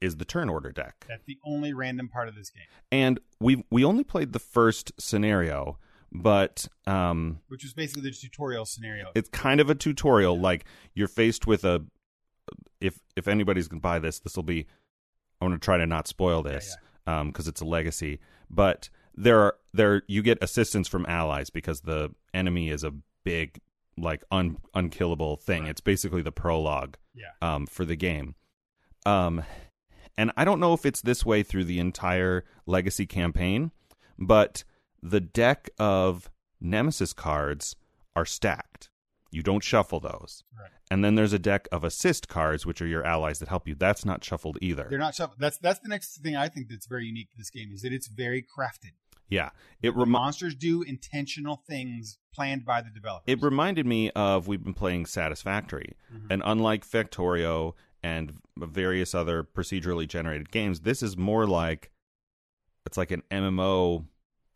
is 0.02 0.18
the 0.18 0.26
turn 0.26 0.50
order 0.50 0.72
deck. 0.72 1.06
That's 1.10 1.26
the 1.26 1.38
only 1.46 1.74
random 1.74 2.08
part 2.10 2.28
of 2.30 2.36
this 2.36 2.50
game, 2.50 2.64
And 2.92 3.20
we 3.40 3.64
we 3.70 3.84
only 3.84 4.04
played 4.04 4.34
the 4.34 4.40
first 4.40 4.92
scenario, 5.00 5.78
but 6.12 6.68
um 6.88 7.40
which 7.50 7.64
was 7.64 7.74
basically 7.74 8.02
the 8.02 8.12
tutorial 8.12 8.66
scenario. 8.66 9.12
it's 9.14 9.30
kind 9.30 9.60
of 9.60 9.70
a 9.70 9.76
tutorial 9.76 10.40
like 10.40 10.66
you're 10.94 11.08
faced 11.08 11.46
with 11.46 11.64
a 11.64 11.86
if 12.82 13.00
if 13.16 13.28
anybody's 13.28 13.68
going 13.68 13.80
to 13.80 13.84
buy 13.84 14.00
this, 14.00 14.20
this 14.20 14.36
will 14.36 14.44
be 14.44 14.66
I 15.40 15.46
want 15.46 15.62
to 15.62 15.64
try 15.64 15.78
to 15.78 15.86
not 15.86 16.08
spoil 16.08 16.42
this 16.42 16.76
um 17.06 17.32
cuz 17.32 17.48
it's 17.48 17.62
a 17.62 17.66
legacy, 17.66 18.20
but 18.50 18.90
there 19.14 19.40
are 19.40 19.56
there 19.74 20.04
you 20.08 20.22
get 20.22 20.38
assistance 20.42 20.88
from 20.88 21.06
allies 21.06 21.50
because 21.50 21.82
the 21.82 22.14
enemy 22.34 22.70
is 22.70 22.84
a 22.84 22.94
big 23.24 23.60
like 23.98 24.24
un, 24.32 24.58
unkillable 24.74 25.36
thing. 25.36 25.64
Right. 25.64 25.72
It's 25.72 25.82
basically 25.82 26.22
the 26.22 26.32
prologue 26.32 26.96
yeah. 27.14 27.32
um, 27.42 27.68
for 27.68 27.86
the 27.86 27.96
game. 27.96 28.36
Um, 29.06 29.44
and 30.18 30.32
I 30.38 30.46
don't 30.46 30.60
know 30.60 30.74
if 30.74 30.86
it's 30.86 31.02
this 31.02 31.26
way 31.26 31.44
through 31.44 31.66
the 31.66 31.80
entire 31.80 32.46
Legacy 32.66 33.06
campaign, 33.06 33.72
but 34.18 34.64
the 35.02 35.20
deck 35.22 35.70
of 35.80 36.30
Nemesis 36.62 37.14
cards 37.14 37.76
are 38.16 38.26
stacked. 38.26 38.90
You 39.32 39.44
don't 39.44 39.64
shuffle 39.64 40.00
those. 40.00 40.44
Right. 40.60 40.72
And 40.90 41.06
then 41.06 41.14
there's 41.16 41.34
a 41.34 41.40
deck 41.40 41.68
of 41.72 41.84
assist 41.84 42.28
cards, 42.28 42.66
which 42.66 42.82
are 42.82 42.88
your 42.88 43.06
allies 43.06 43.38
that 43.40 43.48
help 43.50 43.68
you. 43.68 43.76
That's 43.76 44.04
not 44.04 44.24
shuffled 44.24 44.58
either. 44.62 44.88
They're 44.90 44.98
not 44.98 45.14
shuffled. 45.14 45.40
That's 45.40 45.58
that's 45.60 45.80
the 45.80 45.88
next 45.90 46.18
thing 46.18 46.36
I 46.36 46.48
think 46.50 46.68
that's 46.68 46.88
very 46.88 47.06
unique 47.06 47.30
to 47.32 47.38
this 47.38 47.50
game 47.52 47.70
is 47.72 47.84
that 47.84 47.94
it's 47.94 48.08
very 48.08 48.42
crafted. 48.44 48.94
yeah, 49.32 49.52
it 49.84 49.96
remi- 49.96 50.10
monsters 50.12 50.56
do 50.56 50.82
intentional 50.82 51.62
things 51.68 52.18
planned 52.34 52.66
by 52.66 52.82
the 52.82 52.90
developers. 52.90 53.26
it 53.28 53.40
reminded 53.44 53.86
me 53.86 54.10
of 54.12 54.48
we've 54.48 54.64
been 54.64 54.74
playing 54.74 55.06
Satisfactory, 55.06 55.96
Mhm. 56.12 56.28
and 56.32 56.42
unlike 56.44 56.84
Factorio 56.84 57.76
and 58.02 58.40
various 58.58 59.14
other 59.14 59.44
procedurally 59.44 60.08
generated 60.08 60.50
games, 60.50 60.80
this 60.82 61.04
is 61.04 61.16
more 61.16 61.46
like 61.46 61.92
it's 62.88 62.98
like 62.98 63.12
an 63.12 63.22
MMO 63.30 64.08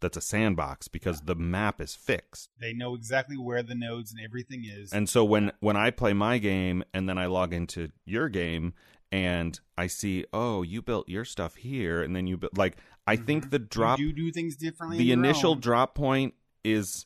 that's 0.03 0.17
a 0.17 0.21
sandbox 0.21 0.87
because 0.87 1.21
the 1.21 1.33
map 1.35 1.81
is 1.81 1.95
fixed. 1.95 2.49
they 2.61 2.73
know 2.73 2.93
exactly 2.93 3.37
where 3.37 3.63
the 3.63 3.73
nodes 3.75 4.11
and 4.11 4.21
everything 4.23 4.63
is. 4.65 4.93
And 4.93 5.09
so 5.09 5.23
when 5.25 5.51
when 5.59 5.75
I 5.75 5.89
play 5.89 6.13
my 6.13 6.37
game 6.37 6.83
and 6.93 7.09
then 7.09 7.17
I 7.17 7.25
log 7.25 7.53
into 7.53 7.89
your 8.05 8.29
game 8.29 8.73
and 9.11 9.59
I 9.77 9.87
see, 9.87 10.25
oh, 10.33 10.61
you 10.61 10.81
built 10.81 11.07
your 11.09 11.23
stuff 11.25 11.55
here, 11.55 12.01
and 12.03 12.15
then 12.15 12.27
you 12.27 12.37
built 12.37 12.57
like 12.57 12.77
I 13.07 13.15
think 13.15 13.47
Mhm. 13.47 13.49
the 13.51 13.59
drop 13.59 13.99
you 13.99 14.13
do 14.13 14.31
things 14.31 14.55
differently. 14.55 14.97
the 14.99 15.11
in 15.11 15.19
initial 15.25 15.51
own. 15.51 15.59
drop 15.59 15.95
point 15.95 16.35
is 16.63 17.05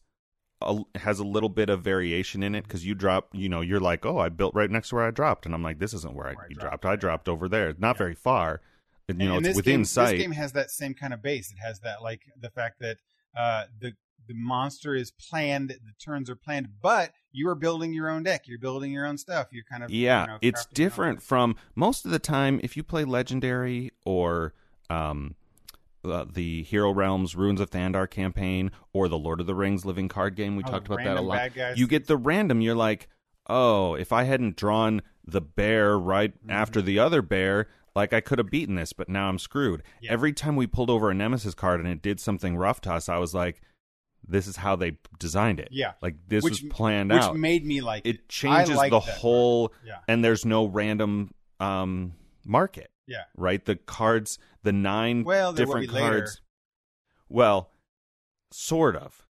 a, 0.61 0.80
has 0.95 1.19
a 1.19 1.24
little 1.24 1.49
bit 1.49 1.69
of 1.69 1.84
variation 1.84 2.41
in 2.44 2.56
it 2.56 2.64
because 2.64 2.84
you 2.86 2.95
drop 2.95 3.30
you 3.32 3.48
know 3.48 3.61
you're 3.61 3.80
like 3.80 4.06
oh 4.07 4.18
i 4.18 4.28
built 4.28 4.56
right 4.56 4.72
next 4.72 4.90
to 4.90 4.95
where 4.95 5.06
i 5.06 5.11
dropped 5.11 5.45
and 5.45 5.53
i'm 5.53 5.61
like 5.61 5.78
this 5.78 5.94
isn't 5.94 6.15
where 6.15 6.26
i, 6.28 6.34
Where 6.34 6.45
I 6.45 6.48
you 6.49 6.56
dropped, 6.56 6.82
dropped 6.82 6.86
i 6.86 6.95
dropped 6.95 7.30
over 7.30 7.48
there 7.48 7.76
not 7.78 7.95
Yeah. 7.95 7.99
very 7.99 8.15
far 8.15 8.61
and, 9.07 9.21
you 9.21 9.27
know 9.27 9.38
and 9.38 9.45
it's 9.45 9.49
this 9.49 9.55
within 9.57 9.79
game, 9.79 9.85
sight 9.85 10.11
This 10.17 10.21
game 10.21 10.31
has 10.31 10.51
that 10.53 10.71
same 10.71 10.93
kind 10.93 11.13
of 11.13 11.21
base. 11.21 11.51
It 11.51 11.57
has 11.65 11.79
that 11.81 12.01
like 12.01 12.21
the 12.39 12.49
fact 12.49 12.79
that 12.79 12.97
uh, 13.38 13.65
the 13.79 13.93
the 14.27 14.34
monster 14.34 14.93
is 14.93 15.11
planned, 15.11 15.69
the 15.69 15.93
turns 16.03 16.29
are 16.29 16.35
planned, 16.35 16.67
but 16.81 17.11
you 17.31 17.47
are 17.47 17.55
building 17.55 17.93
your 17.93 18.09
own 18.09 18.23
deck. 18.23 18.45
You're 18.47 18.59
building 18.59 18.91
your 18.91 19.05
own 19.05 19.17
stuff. 19.17 19.47
You're 19.51 19.63
kind 19.63 19.84
of 19.84 19.89
yeah 19.89 20.21
you 20.21 20.27
know, 20.27 20.38
it's 20.41 20.61
crafting 20.65 20.77
your 20.79 20.85
own 20.85 20.89
different 20.89 21.21
from 21.23 21.55
most 21.75 22.03
of 22.05 22.11
the 22.11 22.19
time 22.19 22.59
if 22.63 22.75
you 22.75 22.84
play 22.84 23.05
legendary 23.05 23.91
or 24.05 24.53
um 24.89 25.35
uh, 26.03 26.25
the 26.31 26.63
Hero 26.63 26.91
Realms 26.93 27.35
Ruins 27.35 27.59
of 27.59 27.69
Thandar 27.69 28.09
campaign 28.09 28.71
or 28.93 29.09
the 29.09 29.17
Lord 29.17 29.41
of 29.41 29.45
the 29.47 29.55
Rings 29.55 29.85
living 29.85 30.07
card 30.07 30.35
game. 30.35 30.55
We 30.55 30.63
Oh, 30.65 30.71
talked 30.71 30.88
about 30.88 31.03
that 31.03 31.17
a 31.17 31.21
lot. 31.21 31.51
You 31.77 31.85
get 31.88 32.07
the 32.07 32.15
random. 32.15 32.61
You're 32.61 32.75
like, 32.75 33.09
oh, 33.49 33.95
if 33.95 34.13
I 34.13 34.23
hadn't 34.23 34.55
drawn 34.55 35.01
the 35.25 35.41
bear 35.41 35.97
right 35.97 36.34
Mm-hmm. 36.34 36.51
after 36.51 36.81
the 36.81 36.99
other 36.99 37.21
bear, 37.21 37.67
like 37.98 38.14
I 38.14 38.22
could 38.22 38.38
have 38.38 38.49
beaten 38.49 38.76
this, 38.76 38.94
but 38.94 39.10
now 39.10 39.28
I'm 39.28 39.40
screwed. 39.40 39.82
Yeah. 40.02 40.11
Every 40.14 40.32
time 40.32 40.56
we 40.56 40.68
pulled 40.68 40.90
over 40.90 41.10
a 41.10 41.14
Nemesis 41.14 41.53
card 41.56 41.80
and 41.80 41.90
it 41.90 42.02
did 42.02 42.19
something 42.19 42.56
rough 42.56 42.80
to 42.82 42.94
us, 42.94 43.10
I 43.10 43.18
was 43.18 43.34
like, 43.34 43.60
this 44.28 44.45
is 44.48 44.57
how 44.57 44.76
they 44.76 44.98
designed 45.19 45.60
it. 45.60 45.69
Yeah. 45.72 45.94
Like 46.02 46.15
this 46.28 46.44
Which- 46.44 46.61
was 46.61 46.72
planned 46.72 47.11
which 47.11 47.22
out. 47.24 47.34
Which 47.34 47.40
made 47.41 47.65
me 47.65 47.82
like 47.82 48.06
it. 48.06 48.15
it 48.15 48.30
changes 48.30 48.76
like 48.76 48.91
the 48.91 48.99
whole 48.99 49.74
Yeah. 49.86 49.99
and 50.07 50.24
there's 50.24 50.45
no 50.45 50.65
random 50.68 51.34
um 51.60 52.14
market 52.45 52.91
Yeah. 53.07 53.24
right 53.36 53.64
the 53.65 53.76
cards 53.76 54.38
the 54.64 54.72
nine 54.72 55.24
Well, 55.24 55.53
different 55.53 55.88
be 55.88 55.94
later. 55.94 56.18
cards 56.19 56.41
well 57.30 57.72
sort 58.52 58.95
of 58.95 59.26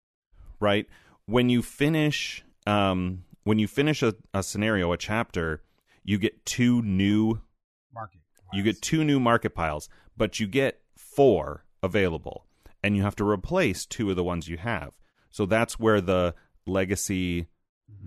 right 0.60 0.88
when 1.26 1.49
you 1.49 1.61
finish 1.61 2.44
um 2.65 3.26
when 3.44 3.60
you 3.60 3.68
finish 3.68 4.02
a, 4.02 4.15
a 4.34 4.41
scenario 4.41 4.91
a 4.94 4.98
chapter 4.98 5.61
you 6.06 6.18
get 6.18 6.45
two 6.45 6.81
new. 6.81 7.41
You 8.53 8.63
get 8.63 8.81
two 8.81 9.03
new 9.03 9.19
market 9.19 9.53
piles 9.55 9.89
but 10.15 10.39
you 10.39 10.47
get 10.47 10.81
four 10.97 11.65
available 11.81 12.45
and 12.84 12.95
you 12.95 13.01
have 13.03 13.15
to 13.15 13.27
replace 13.27 13.85
two 13.85 14.09
of 14.09 14.15
the 14.15 14.23
ones 14.23 14.47
you 14.47 14.57
have 14.57 14.97
so 15.30 15.45
that's 15.45 15.80
where 15.80 15.99
the 15.99 16.34
legacy 16.65 17.47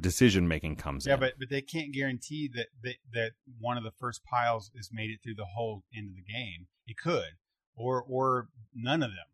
decision 0.01 0.49
making 0.49 0.77
comes 0.77 1.05
Mm-hmm. 1.05 1.11
Yeah, 1.11 1.17
but 1.17 1.39
but 1.39 1.51
they 1.51 1.61
can't 1.61 1.93
guarantee 1.93 2.51
that, 2.55 2.67
that 2.83 2.97
that 3.13 3.33
one 3.59 3.77
of 3.77 3.85
the 3.85 3.93
first 3.99 4.23
piles 4.25 4.71
is 4.75 4.91
made 4.93 5.11
it 5.11 5.21
through 5.23 5.35
the 5.35 5.47
whole 5.55 5.85
end 5.97 6.09
of 6.11 6.17
the 6.17 6.23
game. 6.23 6.67
It 6.87 6.97
could, 6.97 7.37
or 7.77 8.03
or 8.03 8.49
none 8.75 9.03
of 9.03 9.11
them 9.11 9.27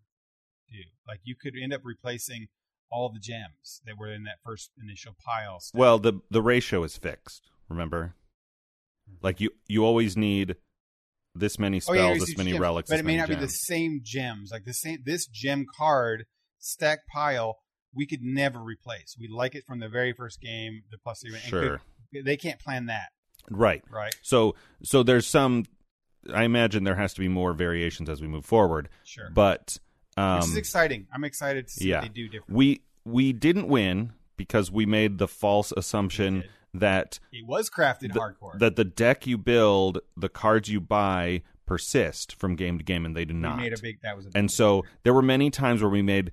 do. 0.71 0.79
Like 1.07 1.21
you 1.25 1.35
could 1.41 1.55
end 1.61 1.73
up 1.73 1.83
replacing 1.85 2.49
all 2.91 3.11
the 3.11 3.21
gems 3.21 3.81
that 3.87 3.99
were 3.99 4.13
in 4.13 4.25
that 4.25 4.39
first 4.45 4.71
initial 4.83 5.15
pile. 5.25 5.61
stack. 5.61 5.79
Well, 5.79 5.99
the 5.99 6.21
the 6.31 6.43
ratio 6.43 6.83
is 6.83 6.97
fixed. 6.97 7.51
Remember, 7.69 8.15
like 9.23 9.41
you 9.41 9.51
you 9.67 9.85
always 9.85 10.17
need 10.17 10.57
this 11.35 11.59
many 11.59 11.79
Oh, 11.79 11.81
spells, 11.81 12.19
yeah, 12.19 12.25
this 12.25 12.37
many 12.37 12.59
relics, 12.59 12.91
but 12.91 12.99
it 12.99 13.05
may 13.05 13.17
not 13.17 13.29
be 13.29 13.35
the 13.35 13.49
same 13.49 14.01
gems. 14.03 14.51
Like 14.53 14.65
the 14.65 14.75
same 14.75 14.99
this 15.05 15.27
gem 15.27 15.67
card 15.77 16.27
stack 16.59 17.01
pile, 17.13 17.59
we 17.95 18.07
could 18.07 18.23
never 18.23 18.61
replace. 18.61 19.17
We 19.19 19.29
like 19.29 19.55
it 19.55 19.65
from 19.67 19.81
the 19.81 19.89
very 19.89 20.13
first 20.13 20.41
game. 20.41 20.83
The 20.91 20.99
plus 20.99 21.21
three, 21.23 21.33
and 21.35 21.43
Sure, 21.43 21.81
could- 22.13 22.25
they 22.25 22.37
can't 22.37 22.61
plan 22.61 22.87
that, 22.87 23.09
right. 23.51 23.83
right? 23.91 24.15
So 24.23 24.55
so 24.83 25.03
there's 25.03 25.27
some. 25.27 25.65
I 26.33 26.45
imagine 26.45 26.85
there 26.85 26.95
has 26.97 27.15
to 27.15 27.21
be 27.21 27.29
more 27.29 27.53
variations 27.53 28.09
as 28.09 28.21
we 28.21 28.29
move 28.29 28.45
forward, 28.45 28.89
Sure. 29.05 29.29
but 29.35 29.77
um, 30.17 30.41
this 30.41 30.51
is 30.51 30.57
exciting. 30.57 31.07
I'm 31.13 31.25
excited 31.25 31.67
to 31.67 31.73
see 31.73 31.89
yeah. 31.89 31.97
what 31.97 32.03
they 32.03 32.09
do 32.11 32.29
different. 32.29 32.51
we 32.57 32.83
we 33.05 33.33
didn't 33.33 33.67
win 33.69 34.13
because 34.37 34.71
we 34.71 34.87
made 34.87 35.19
the 35.19 35.27
false 35.27 35.73
assumption. 35.77 36.45
That 36.75 37.19
It 37.33 37.47
was 37.47 37.69
crafted 37.71 38.13
the- 38.13 38.21
hardcore. 38.21 38.59
that 38.59 38.77
the 38.77 38.85
deck 38.85 39.27
you 39.27 39.37
build, 39.39 39.99
the 40.17 40.29
cards 40.29 40.69
you 40.69 40.81
buy 40.81 41.43
persist 41.67 42.35
from 42.35 42.57
game 42.57 42.79
to 42.79 42.85
game, 42.85 43.05
and 43.07 43.17
they 43.17 43.25
do 43.25 43.35
not. 43.35 43.57
we 43.59 43.65
made 43.65 43.79
a 43.79 43.81
big. 43.83 44.01
That 44.03 44.17
was 44.17 44.27
a 44.27 44.31
and 44.35 44.51
so 44.51 44.85
there 45.05 45.15
were 45.15 45.23
many 45.23 45.51
times 45.51 45.81
where 45.83 45.91
we 45.91 46.03
made 46.03 46.33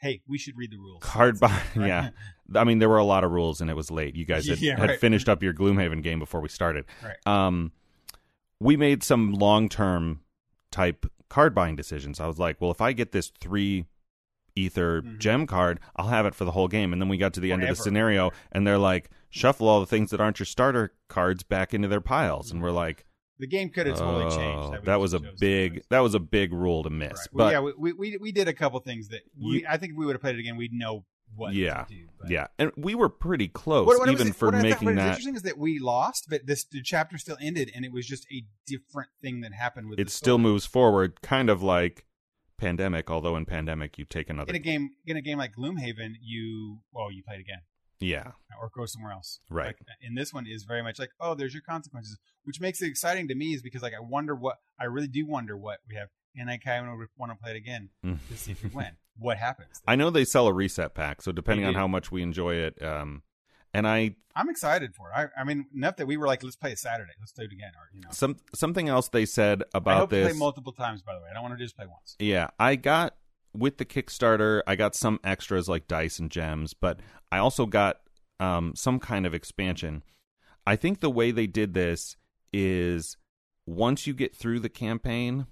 hey, 0.00 0.22
we 0.28 0.38
should 0.38 0.56
read 0.56 0.70
the 0.70 0.76
rules. 0.78 1.02
card 1.02 1.40
buy. 1.40 1.60
Right? 1.74 1.88
Yeah, 1.88 2.10
I 2.54 2.64
mean 2.64 2.78
there 2.78 2.88
were 2.88 2.98
a 2.98 3.04
lot 3.04 3.24
of 3.24 3.30
rules, 3.30 3.60
and 3.60 3.68
it 3.70 3.74
was 3.74 3.90
late. 3.90 4.14
You 4.16 4.24
guys 4.24 4.46
had, 4.46 4.58
Yeah, 4.60 4.78
had 4.78 4.98
finished 5.00 5.28
up 5.28 5.42
your 5.42 5.52
Gloomhaven 5.54 6.02
game 6.02 6.18
before 6.18 6.40
we 6.40 6.48
started. 6.48 6.84
Right. 7.02 7.16
Um, 7.26 7.72
we 8.60 8.76
made 8.76 9.02
some 9.02 9.32
long 9.32 9.68
term 9.68 10.20
type 10.70 11.06
card 11.28 11.54
buying 11.54 11.76
decisions. 11.76 12.20
I 12.20 12.26
was 12.26 12.38
like, 12.38 12.60
well, 12.60 12.70
if 12.70 12.80
I 12.80 12.92
get 12.92 13.12
this 13.12 13.32
three 13.40 13.84
ether 14.58 15.02
Mhm. 15.02 15.18
gem 15.18 15.46
card, 15.46 15.80
I'll 15.96 16.08
have 16.08 16.26
it 16.26 16.34
for 16.34 16.44
the 16.44 16.52
whole 16.52 16.68
game. 16.68 16.92
And 16.92 17.00
then 17.00 17.08
we 17.08 17.16
got 17.16 17.34
to 17.34 17.40
the 17.40 17.52
end 17.52 17.62
of 17.62 17.68
the 17.68 17.76
scenario, 17.76 18.30
and 18.52 18.66
they're 18.66 18.78
like, 18.78 19.10
shuffle 19.30 19.68
all 19.68 19.80
the 19.80 19.86
things 19.86 20.10
that 20.10 20.20
aren't 20.20 20.38
your 20.38 20.46
starter 20.46 20.94
cards 21.08 21.42
back 21.42 21.72
into 21.74 21.88
their 21.88 22.00
piles, 22.00 22.50
and 22.50 22.62
we're 22.62 22.70
like, 22.70 23.04
The 23.38 23.46
game 23.46 23.68
could 23.70 23.86
have 23.86 23.96
totally 23.98 24.24
oh, 24.24 24.36
changed. 24.36 24.80
we 24.80 24.86
that 24.86 24.98
was 25.00 25.12
a 25.14 25.20
big 25.38 25.82
that 25.90 26.00
was 26.00 26.14
a 26.14 26.18
big 26.20 26.52
rule 26.52 26.82
to 26.82 26.90
miss. 26.90 27.10
Right. 27.12 27.26
But 27.32 27.38
Well, 27.38 27.52
yeah, 27.52 27.72
we, 27.78 27.92
we 27.92 28.16
we 28.16 28.32
did 28.32 28.48
a 28.48 28.52
couple 28.52 28.80
things 28.80 29.08
that 29.08 29.20
we, 29.40 29.58
You- 29.60 29.66
I 29.68 29.76
think 29.76 29.92
if 29.92 29.98
we 29.98 30.06
would 30.06 30.14
have 30.14 30.20
played 30.20 30.34
it 30.34 30.40
again, 30.40 30.56
we'd 30.56 30.72
know 30.72 31.04
what 31.36 31.52
Yeah. 31.54 31.84
to 31.84 31.94
do. 31.94 32.06
yeah, 32.26 32.46
and 32.58 32.72
we 32.76 32.94
were 32.96 33.10
pretty 33.10 33.46
close, 33.48 33.86
What, 33.86 33.98
what 33.98 34.08
even 34.08 34.28
was, 34.28 34.36
for 34.36 34.50
thought 34.50 34.62
making 34.62 34.94
that. 34.96 35.06
interesting 35.08 35.36
is 35.36 35.42
that 35.42 35.56
we 35.58 35.78
lost, 35.78 36.26
but 36.30 36.46
this 36.46 36.64
the 36.64 36.82
chapter 36.82 37.16
still 37.18 37.36
ended, 37.40 37.70
and 37.74 37.84
it 37.84 37.92
was 37.92 38.06
just 38.08 38.26
a 38.32 38.44
different 38.66 39.10
thing 39.22 39.42
that 39.42 39.52
happened 39.52 39.88
with 39.90 40.00
It 40.00 40.10
still 40.10 40.38
moves 40.38 40.64
forward, 40.64 41.20
kind 41.22 41.48
of 41.50 41.62
like 41.62 42.06
Pandemic. 42.58 43.10
Although 43.10 43.36
in 43.36 43.46
Pandemic, 43.46 43.98
you 43.98 44.04
take 44.04 44.28
another. 44.28 44.50
in 44.50 44.56
a 44.56 44.60
game 44.60 44.90
in 45.06 45.16
a 45.16 45.22
game 45.22 45.38
like 45.38 45.54
Gloomhaven. 45.56 46.14
You 46.20 46.80
well, 46.92 47.10
you 47.10 47.22
play 47.22 47.36
it 47.36 47.40
again 47.40 47.60
yeah, 48.00 48.32
or 48.60 48.70
go 48.74 48.86
somewhere 48.86 49.12
else. 49.12 49.40
Right. 49.50 49.66
Like, 49.66 49.78
in 50.00 50.14
this 50.14 50.32
one 50.32 50.46
is 50.46 50.64
very 50.64 50.82
much 50.82 50.98
like, 50.98 51.10
oh, 51.20 51.34
there's 51.34 51.52
your 51.52 51.62
consequences, 51.62 52.16
which 52.44 52.60
makes 52.60 52.80
it 52.80 52.86
exciting 52.86 53.28
to 53.28 53.34
me 53.34 53.54
is 53.54 53.62
because 53.62 53.82
like 53.82 53.94
I 53.94 54.00
wonder 54.00 54.34
what 54.34 54.56
I 54.78 54.84
really 54.84 55.08
do 55.08 55.26
wonder 55.26 55.56
what 55.56 55.78
we 55.88 55.96
have, 55.96 56.08
and 56.36 56.50
I 56.50 56.58
kind 56.58 56.88
of 56.88 57.08
want 57.16 57.32
to 57.32 57.36
play 57.42 57.52
it 57.52 57.56
again 57.56 57.90
Mm. 58.04 58.18
to 58.28 58.36
see 58.36 58.52
if 58.52 58.62
we 58.62 58.70
win. 58.70 58.96
What 59.18 59.38
happens? 59.38 59.80
I 59.86 59.96
know 59.96 60.10
they 60.10 60.24
sell 60.24 60.46
a 60.46 60.52
reset 60.52 60.94
pack, 60.94 61.22
so 61.22 61.32
depending 61.32 61.66
on 61.66 61.74
how 61.74 61.88
much 61.88 62.12
we 62.12 62.22
enjoy 62.22 62.54
it, 62.54 62.80
um, 62.82 63.22
and 63.74 63.86
I 63.86 64.14
I'm 64.34 64.48
excited 64.48 64.94
for 64.94 65.10
it. 65.10 65.14
I, 65.16 65.40
I 65.40 65.44
mean, 65.44 65.66
enough 65.74 65.96
that 65.96 66.06
we 66.06 66.16
were 66.16 66.26
like, 66.26 66.44
let's 66.44 66.54
play 66.56 66.70
it 66.72 66.78
Saturday. 66.78 67.12
Let's 67.18 67.32
do 67.32 67.42
it 67.42 67.52
again, 67.52 67.72
or 67.76 67.88
you 67.92 68.00
know. 68.00 68.08
some 68.12 68.36
something 68.54 68.88
else 68.88 69.08
they 69.08 69.26
said 69.26 69.62
I 69.74 69.78
about 69.78 69.98
hope 69.98 70.10
to 70.10 70.16
this. 70.16 70.28
play 70.30 70.38
multiple 70.38 70.72
times. 70.72 71.02
By 71.02 71.14
the 71.14 71.20
way, 71.20 71.26
I 71.30 71.34
don't 71.34 71.42
want 71.42 71.58
to 71.58 71.64
just 71.64 71.76
play 71.76 71.86
once. 71.86 72.16
Yeah, 72.18 72.48
I 72.58 72.76
got 72.76 73.16
with 73.52 73.78
the 73.78 73.84
Kickstarter, 73.84 74.62
I 74.66 74.76
got 74.76 74.94
some 74.94 75.18
extras 75.24 75.68
like 75.68 75.88
dice 75.88 76.18
and 76.18 76.30
gems, 76.30 76.74
but 76.74 77.00
I 77.32 77.38
also 77.38 77.66
got 77.66 78.00
um, 78.38 78.74
some 78.76 79.00
kind 79.00 79.26
of 79.26 79.34
expansion. 79.34 80.02
I 80.66 80.76
think 80.76 81.00
the 81.00 81.10
way 81.10 81.30
they 81.30 81.46
did 81.46 81.74
this 81.74 82.16
is 82.52 83.16
once 83.66 84.06
you 84.06 84.14
get 84.14 84.36
through 84.36 84.60
the 84.60 84.68
campaign, 84.68 85.46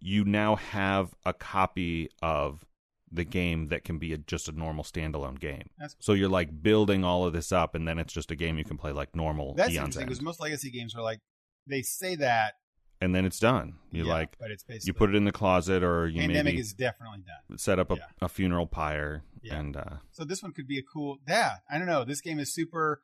you 0.00 0.24
now 0.24 0.56
have 0.56 1.14
a 1.24 1.32
copy 1.32 2.08
of 2.22 2.64
the 3.12 3.24
game 3.24 3.68
that 3.68 3.84
can 3.84 3.98
be 3.98 4.12
a, 4.12 4.18
just 4.18 4.48
a 4.48 4.52
normal 4.52 4.84
standalone 4.84 5.38
game. 5.40 5.68
That's 5.78 5.96
So 5.98 6.12
you're 6.12 6.28
like 6.28 6.62
building 6.62 7.04
all 7.04 7.24
of 7.26 7.32
this 7.32 7.50
up, 7.52 7.74
and 7.74 7.86
then 7.86 7.98
it's 7.98 8.12
just 8.12 8.30
a 8.30 8.36
game 8.36 8.56
you 8.58 8.64
can 8.64 8.76
play 8.76 8.92
like 8.92 9.14
normal 9.16 9.54
that's 9.54 9.70
Eon's 9.70 9.78
interesting 9.96 10.06
because 10.06 10.22
most 10.22 10.40
legacy 10.40 10.70
games 10.70 10.94
are 10.94 11.02
like 11.02 11.20
they 11.66 11.82
say 11.82 12.14
that, 12.16 12.54
and 13.00 13.14
then 13.14 13.24
it's 13.24 13.38
done. 13.38 13.74
You 13.90 14.04
yeah, 14.04 14.12
like 14.12 14.36
but 14.38 14.50
it's 14.50 14.62
basically 14.62 14.88
you 14.88 14.94
put 14.94 15.10
it 15.10 15.16
in 15.16 15.24
the 15.24 15.32
closet, 15.32 15.82
or 15.82 16.06
you 16.08 16.20
pandemic 16.20 16.44
maybe 16.54 16.60
is 16.60 16.72
definitely 16.72 17.20
done. 17.26 17.58
set 17.58 17.78
up 17.78 17.90
a, 17.90 17.96
Yeah. 17.96 18.04
a 18.22 18.28
funeral 18.28 18.66
pyre 18.66 19.22
Yeah. 19.42 19.58
and 19.58 19.76
uh 19.76 19.96
So 20.12 20.24
this 20.24 20.42
one 20.42 20.52
could 20.52 20.66
be 20.68 20.78
a 20.78 20.82
cool. 20.82 21.18
Yeah, 21.26 21.56
I 21.70 21.78
don't 21.78 21.86
know. 21.86 22.04
This 22.04 22.20
game 22.20 22.38
is 22.38 22.52
super. 22.52 23.02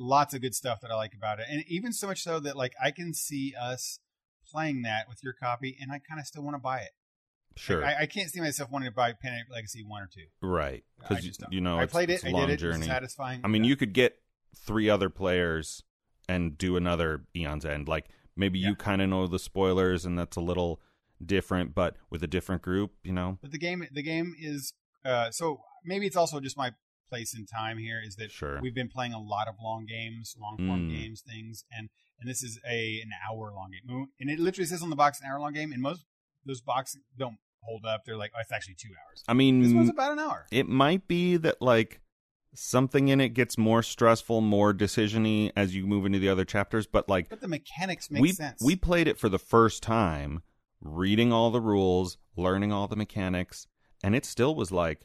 Lots 0.00 0.32
of 0.32 0.40
good 0.40 0.54
stuff 0.54 0.80
that 0.82 0.92
I 0.92 0.94
like 0.94 1.12
about 1.14 1.40
it, 1.40 1.46
and 1.50 1.64
even 1.66 1.92
so 1.92 2.06
much 2.06 2.22
so 2.22 2.38
that 2.40 2.56
like 2.56 2.74
I 2.82 2.92
can 2.92 3.12
see 3.12 3.54
us 3.60 3.98
playing 4.48 4.82
that 4.82 5.08
with 5.08 5.24
your 5.24 5.32
copy, 5.32 5.76
and 5.80 5.90
I 5.90 5.98
kind 5.98 6.20
of 6.20 6.26
still 6.26 6.42
want 6.44 6.54
to 6.54 6.60
buy 6.60 6.78
it. 6.78 6.90
Sure 7.58 7.84
I, 7.84 8.02
I 8.02 8.06
can't 8.06 8.30
see 8.30 8.40
myself 8.40 8.70
wanting 8.70 8.88
to 8.90 8.94
buy 8.94 9.12
Pandemic 9.12 9.46
Legacy 9.50 9.82
one 9.86 10.02
or 10.02 10.08
two. 10.12 10.26
right 10.40 10.84
because 10.98 11.24
don't. 11.38 11.52
you 11.52 11.60
know 11.60 11.78
I 11.78 11.84
it's, 11.84 11.92
played 11.92 12.10
it's 12.10 12.22
it. 12.24 12.28
a 12.28 12.30
I 12.30 12.32
long 12.32 12.46
did 12.46 12.54
it. 12.54 12.56
Journey 12.58 12.78
was 12.78 12.86
satisfying. 12.86 13.40
i 13.44 13.48
mean 13.48 13.64
Yeah. 13.64 13.68
you 13.70 13.76
could 13.76 13.92
get 13.92 14.16
three 14.56 14.88
other 14.90 15.10
players 15.10 15.82
and 16.28 16.56
do 16.58 16.76
another 16.76 17.24
eon's 17.36 17.64
end 17.64 17.88
like 17.88 18.06
maybe 18.36 18.58
Yeah. 18.58 18.68
you 18.70 18.74
kind 18.76 19.02
of 19.02 19.08
know 19.08 19.26
the 19.26 19.38
spoilers 19.38 20.04
and 20.04 20.18
that's 20.18 20.36
a 20.36 20.40
little 20.40 20.80
different 21.24 21.74
but 21.74 21.96
with 22.10 22.22
a 22.22 22.26
different 22.26 22.62
group 22.62 22.92
you 23.02 23.12
know 23.12 23.38
But 23.42 23.50
the 23.52 23.58
game, 23.58 23.84
the 23.92 24.02
game 24.02 24.34
is 24.40 24.72
uh, 25.04 25.30
so 25.30 25.60
maybe 25.84 26.06
it's 26.06 26.16
also 26.16 26.40
just 26.40 26.56
my 26.56 26.72
place 27.08 27.34
in 27.34 27.46
time 27.46 27.78
here 27.78 28.00
is 28.04 28.16
that 28.16 28.30
Sure. 28.30 28.60
we've 28.60 28.74
been 28.74 28.88
playing 28.88 29.14
a 29.14 29.18
lot 29.20 29.48
of 29.48 29.54
long 29.62 29.86
games, 29.86 30.36
long 30.38 30.56
form 30.58 30.88
Mm. 30.90 30.90
games, 30.90 31.22
things, 31.22 31.64
and 31.72 31.88
and 32.20 32.28
this 32.28 32.42
is 32.42 32.58
a 32.68 33.00
an 33.00 33.10
hour 33.26 33.50
long 33.54 33.70
game, 33.70 34.08
and 34.20 34.28
it 34.28 34.38
literally 34.38 34.66
says 34.66 34.82
on 34.82 34.90
the 34.90 34.96
box 34.96 35.20
an 35.20 35.26
hour 35.30 35.38
long 35.40 35.52
game, 35.54 35.72
and 35.72 35.80
most 35.80 36.04
those 36.44 36.60
boxes 36.60 37.00
don't 37.16 37.38
hold 37.68 37.84
up. 37.86 38.04
They're 38.04 38.16
like, 38.16 38.32
oh, 38.34 38.40
it's 38.40 38.50
actually 38.52 38.74
two 38.74 38.90
hours. 38.90 39.22
i 39.28 39.34
mean, 39.34 39.62
This 39.62 39.72
one's 39.72 39.90
about 39.90 40.12
an 40.12 40.18
hour. 40.18 40.46
it 40.50 40.68
might 40.68 41.06
be 41.06 41.36
that 41.36 41.60
like 41.62 42.00
something 42.54 43.08
in 43.08 43.20
it 43.20 43.28
gets 43.30 43.56
more 43.58 43.82
stressful 43.82 44.40
more 44.40 44.72
decisiony 44.72 45.52
as 45.54 45.74
you 45.76 45.86
move 45.86 46.06
into 46.06 46.18
the 46.18 46.28
other 46.30 46.44
chapters 46.46 46.86
but 46.86 47.08
like 47.08 47.28
But 47.28 47.40
the 47.42 47.46
mechanics 47.48 48.10
make 48.10 48.22
we 48.22 48.32
sense. 48.32 48.60
we 48.64 48.74
played 48.74 49.06
it 49.06 49.18
for 49.18 49.28
the 49.28 49.38
first 49.38 49.82
time, 49.82 50.42
reading 50.80 51.32
all 51.32 51.50
the 51.50 51.60
rules, 51.60 52.16
learning 52.36 52.72
all 52.72 52.88
the 52.88 52.96
mechanics, 52.96 53.66
and 54.02 54.14
it 54.16 54.24
still 54.24 54.54
was 54.54 54.72
like 54.72 55.02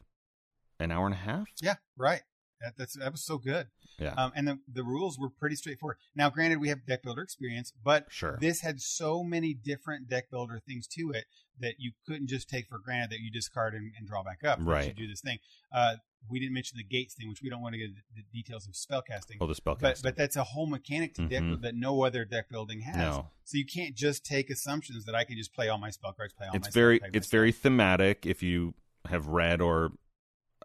an 0.79 0.89
hour 0.91 1.05
and 1.05 1.13
a 1.15 1.17
half. 1.19 1.45
yeah, 1.61 1.75
right. 1.97 2.21
That, 2.63 2.77
that's 2.77 2.97
that 2.97 3.11
was 3.11 3.23
so 3.25 3.37
good. 3.37 3.67
Yeah, 3.99 4.13
Um, 4.13 4.31
and 4.35 4.47
the 4.47 4.59
the 4.71 4.83
rules 4.83 5.19
were 5.19 5.29
pretty 5.29 5.55
straightforward. 5.55 5.97
Now, 6.15 6.29
granted, 6.29 6.59
we 6.59 6.69
have 6.69 6.85
deck 6.85 7.03
builder 7.03 7.21
experience, 7.21 7.73
but 7.83 8.05
sure. 8.09 8.37
this 8.39 8.61
had 8.61 8.79
so 8.81 9.23
many 9.23 9.53
different 9.53 10.07
deck 10.09 10.31
builder 10.31 10.61
things 10.65 10.87
to 10.95 11.11
it 11.11 11.25
that 11.59 11.75
you 11.77 11.91
couldn't 12.07 12.27
just 12.27 12.49
take 12.49 12.67
for 12.67 12.79
granted 12.79 13.11
that 13.11 13.19
you 13.19 13.29
discard 13.31 13.73
and, 13.73 13.91
and 13.97 14.07
draw 14.07 14.23
back 14.23 14.43
up. 14.43 14.59
Right. 14.61 14.87
You 14.87 14.93
do 14.93 15.07
this 15.07 15.21
thing. 15.21 15.37
Uh, 15.71 15.95
we 16.29 16.39
didn't 16.39 16.53
mention 16.53 16.77
the 16.77 16.83
gates 16.85 17.15
thing, 17.15 17.27
which 17.27 17.41
we 17.43 17.49
don't 17.49 17.61
want 17.61 17.73
to 17.73 17.79
get 17.79 17.89
the 18.15 18.23
details 18.33 18.65
of 18.65 18.73
spellcasting. 18.73 19.37
Oh, 19.41 19.45
the 19.47 19.55
spell 19.55 19.75
but 19.79 19.99
but 20.01 20.15
that's 20.15 20.37
a 20.37 20.43
whole 20.43 20.67
mechanic 20.67 21.13
to 21.15 21.27
deck 21.27 21.41
Mhm. 21.43 21.61
that 21.61 21.75
no 21.75 22.03
other 22.03 22.23
deck 22.23 22.49
building 22.49 22.79
has. 22.81 22.95
no, 22.95 23.29
So 23.43 23.57
you 23.57 23.65
can't 23.65 23.93
just 23.95 24.25
take 24.25 24.49
assumptions 24.49 25.03
that 25.05 25.15
I 25.15 25.25
can 25.25 25.37
just 25.37 25.53
play 25.53 25.67
all 25.67 25.77
my 25.77 25.89
spell 25.89 26.13
cards, 26.13 26.33
play 26.33 26.47
all 26.47 26.53
my 26.53 26.57
it's 26.57 26.73
very 26.73 26.99
cards, 26.99 27.15
it's 27.15 27.27
very 27.27 27.51
thematic. 27.51 28.25
If 28.25 28.41
you 28.41 28.73
have 29.05 29.27
read 29.27 29.59
or 29.59 29.91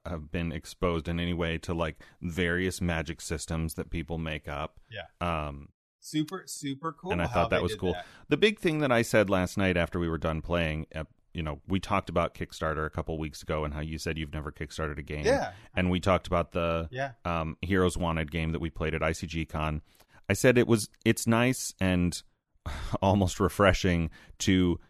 have 0.06 0.30
been 0.30 0.52
exposed 0.52 1.08
in 1.08 1.20
any 1.20 1.34
way 1.34 1.58
to 1.58 1.74
like 1.74 2.02
various 2.20 2.80
magic 2.80 3.20
systems 3.20 3.74
that 3.74 3.90
people 3.90 4.18
make 4.18 4.48
up, 4.48 4.80
Yeah. 4.90 5.06
Um, 5.20 5.68
super 6.00 6.44
super 6.46 6.92
cool. 6.92 7.12
And 7.12 7.20
I 7.22 7.26
thought 7.26 7.50
that 7.50 7.62
was 7.62 7.74
cool. 7.74 7.92
that. 7.92 8.06
the 8.28 8.36
big 8.36 8.58
thing 8.58 8.78
that 8.78 8.92
I 8.92 9.02
said 9.02 9.28
last 9.28 9.58
night 9.58 9.76
after 9.76 9.98
we 9.98 10.08
were 10.08 10.18
done 10.18 10.40
playing, 10.42 10.86
uh, 10.94 11.04
you 11.34 11.42
know, 11.42 11.60
we 11.68 11.78
talked 11.78 12.08
about 12.08 12.34
Kickstarter 12.34 12.86
a 12.86 12.90
couple 12.90 13.18
weeks 13.18 13.42
ago 13.42 13.64
and 13.64 13.74
how 13.74 13.80
you 13.80 13.98
said 13.98 14.18
you've 14.18 14.32
never 14.32 14.50
kickstarted 14.50 14.98
a 14.98 15.02
game. 15.02 15.24
Yeah, 15.24 15.52
And 15.74 15.90
we 15.90 16.00
talked 16.00 16.26
about 16.26 16.52
the 16.52 16.88
yeah, 16.90 17.12
um, 17.24 17.56
Heroes 17.62 17.96
Wanted 17.96 18.30
game 18.30 18.52
that 18.52 18.60
we 18.60 18.70
played 18.70 18.94
at 18.94 19.02
ICG 19.02 19.48
Con. 19.48 19.82
I 20.28 20.32
said 20.32 20.58
it 20.58 20.66
was 20.66 20.88
it's 21.04 21.26
nice 21.26 21.74
and 21.80 22.20
almost 23.02 23.40
refreshing 23.40 24.10
to 24.40 24.80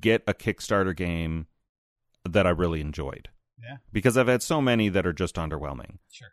get 0.00 0.22
a 0.26 0.34
Kickstarter 0.34 0.96
game 0.96 1.46
that 2.28 2.46
I 2.46 2.50
really 2.50 2.80
enjoyed. 2.80 3.28
Yeah. 3.62 3.76
Because 3.92 4.16
I've 4.16 4.28
had 4.28 4.42
so 4.42 4.60
many 4.60 4.88
that 4.88 5.06
are 5.06 5.12
just 5.12 5.36
underwhelming. 5.36 5.98
sure. 6.10 6.28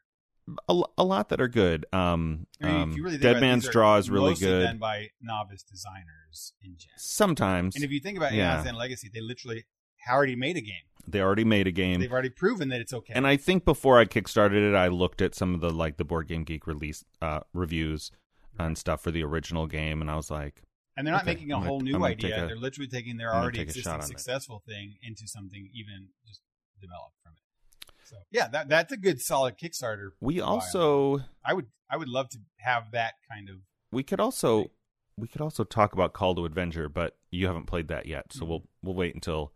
A, 0.68 0.82
a 0.98 1.04
lot 1.04 1.30
that 1.30 1.40
are 1.40 1.48
good. 1.48 1.86
Um, 1.94 2.48
I 2.62 2.66
mean, 2.66 2.82
um, 2.82 2.96
really 2.96 3.18
Dead 3.20 3.40
Man's 3.40 3.70
Draw 3.70 3.98
is 3.98 4.10
really 4.10 4.34
good. 4.36 4.64
done 4.66 4.80
by 4.80 5.10
novice 5.22 5.64
designers 5.64 6.54
in 6.62 6.76
gen. 6.78 6.90
Sometimes 6.98 7.76
And 7.76 7.84
if 7.84 7.92
you 7.92 8.00
think 8.00 8.18
about 8.18 8.34
Yeah. 8.34 8.62
Aeon's 8.64 8.76
Legacy, 8.78 9.10
they 9.14 9.22
literally 9.22 9.66
already 10.12 10.36
made 10.36 10.58
a 10.58 10.62
game. 10.62 10.82
they 11.08 11.22
already 11.22 11.44
made 11.46 11.68
a 11.68 11.72
game. 11.72 12.00
They've 12.00 12.12
already 12.12 12.30
proven 12.32 12.70
that 12.70 12.82
it's 12.82 12.92
okay. 12.92 13.14
And 13.16 13.28
I 13.28 13.38
think 13.38 13.66
before 13.66 14.00
I 14.00 14.06
kickstarted 14.06 14.68
it, 14.72 14.76
I 14.76 14.88
looked 14.88 15.22
at 15.22 15.36
some 15.36 15.54
of 15.54 15.62
the 15.62 15.70
like 15.70 15.98
the 15.98 16.06
BoardGameGeek 16.06 16.66
release 16.66 17.06
uh, 17.22 17.42
reviews 17.54 18.12
and 18.60 18.78
stuff 18.78 19.02
for 19.04 19.12
the 19.12 19.24
original 19.24 19.68
game, 19.68 20.02
and 20.02 20.10
I 20.12 20.16
was 20.16 20.30
like, 20.32 20.64
And 20.98 21.06
they're 21.08 21.14
not 21.14 21.22
Okay, 21.24 21.34
making 21.34 21.52
a 21.52 21.56
gonna- 21.56 21.68
whole 21.68 21.82
new 21.82 22.04
idea. 22.04 22.44
a- 22.44 22.48
they're 22.48 22.56
literally 22.58 22.90
taking 22.90 23.18
their 23.18 23.34
already 23.34 23.62
existing 23.62 23.94
on 23.94 24.00
it. 24.00 24.04
successful 24.08 24.62
thing 24.68 24.96
into 25.02 25.28
something 25.28 25.70
even 25.74 26.10
just 26.28 26.42
developed 26.82 27.16
from 27.24 27.34
it. 27.34 27.92
So 28.04 28.18
yeah, 28.32 28.48
that 28.50 28.68
that's 28.70 28.92
a 28.92 28.98
good 28.98 29.22
solid 29.22 29.58
Kickstarter. 29.58 30.10
we 30.20 30.40
buy. 30.40 30.46
also 30.46 31.22
I 31.46 31.54
would 31.54 31.68
I 31.90 31.98
would 31.98 32.10
love 32.10 32.30
to 32.30 32.40
have 32.58 32.92
that 32.92 33.14
kind 33.32 33.50
of 33.50 33.58
we 33.92 34.04
could 34.04 34.20
also 34.20 34.72
we 35.18 35.28
could 35.28 35.42
also 35.42 35.64
talk 35.64 35.94
about 35.94 36.14
Call 36.14 36.34
to 36.36 36.46
Adventure, 36.46 36.90
but 36.90 37.18
you 37.30 37.46
haven't 37.48 37.66
played 37.68 37.88
that 37.90 38.06
yet, 38.06 38.32
so 38.34 38.44
Mhm. 38.44 38.48
we'll 38.50 38.64
we'll 38.82 38.96
wait 38.96 39.14
until 39.16 39.54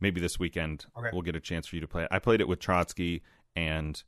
maybe 0.00 0.20
this 0.20 0.38
weekend. 0.38 0.86
Okay. 0.96 1.08
We'll 1.12 1.22
get 1.22 1.34
a 1.36 1.40
chance 1.40 1.66
for 1.66 1.74
you 1.76 1.80
to 1.80 1.88
play 1.88 2.04
it. 2.04 2.08
I 2.10 2.18
played 2.18 2.40
it 2.40 2.48
with 2.48 2.60
Trotsky 2.60 3.22
and 3.56 4.02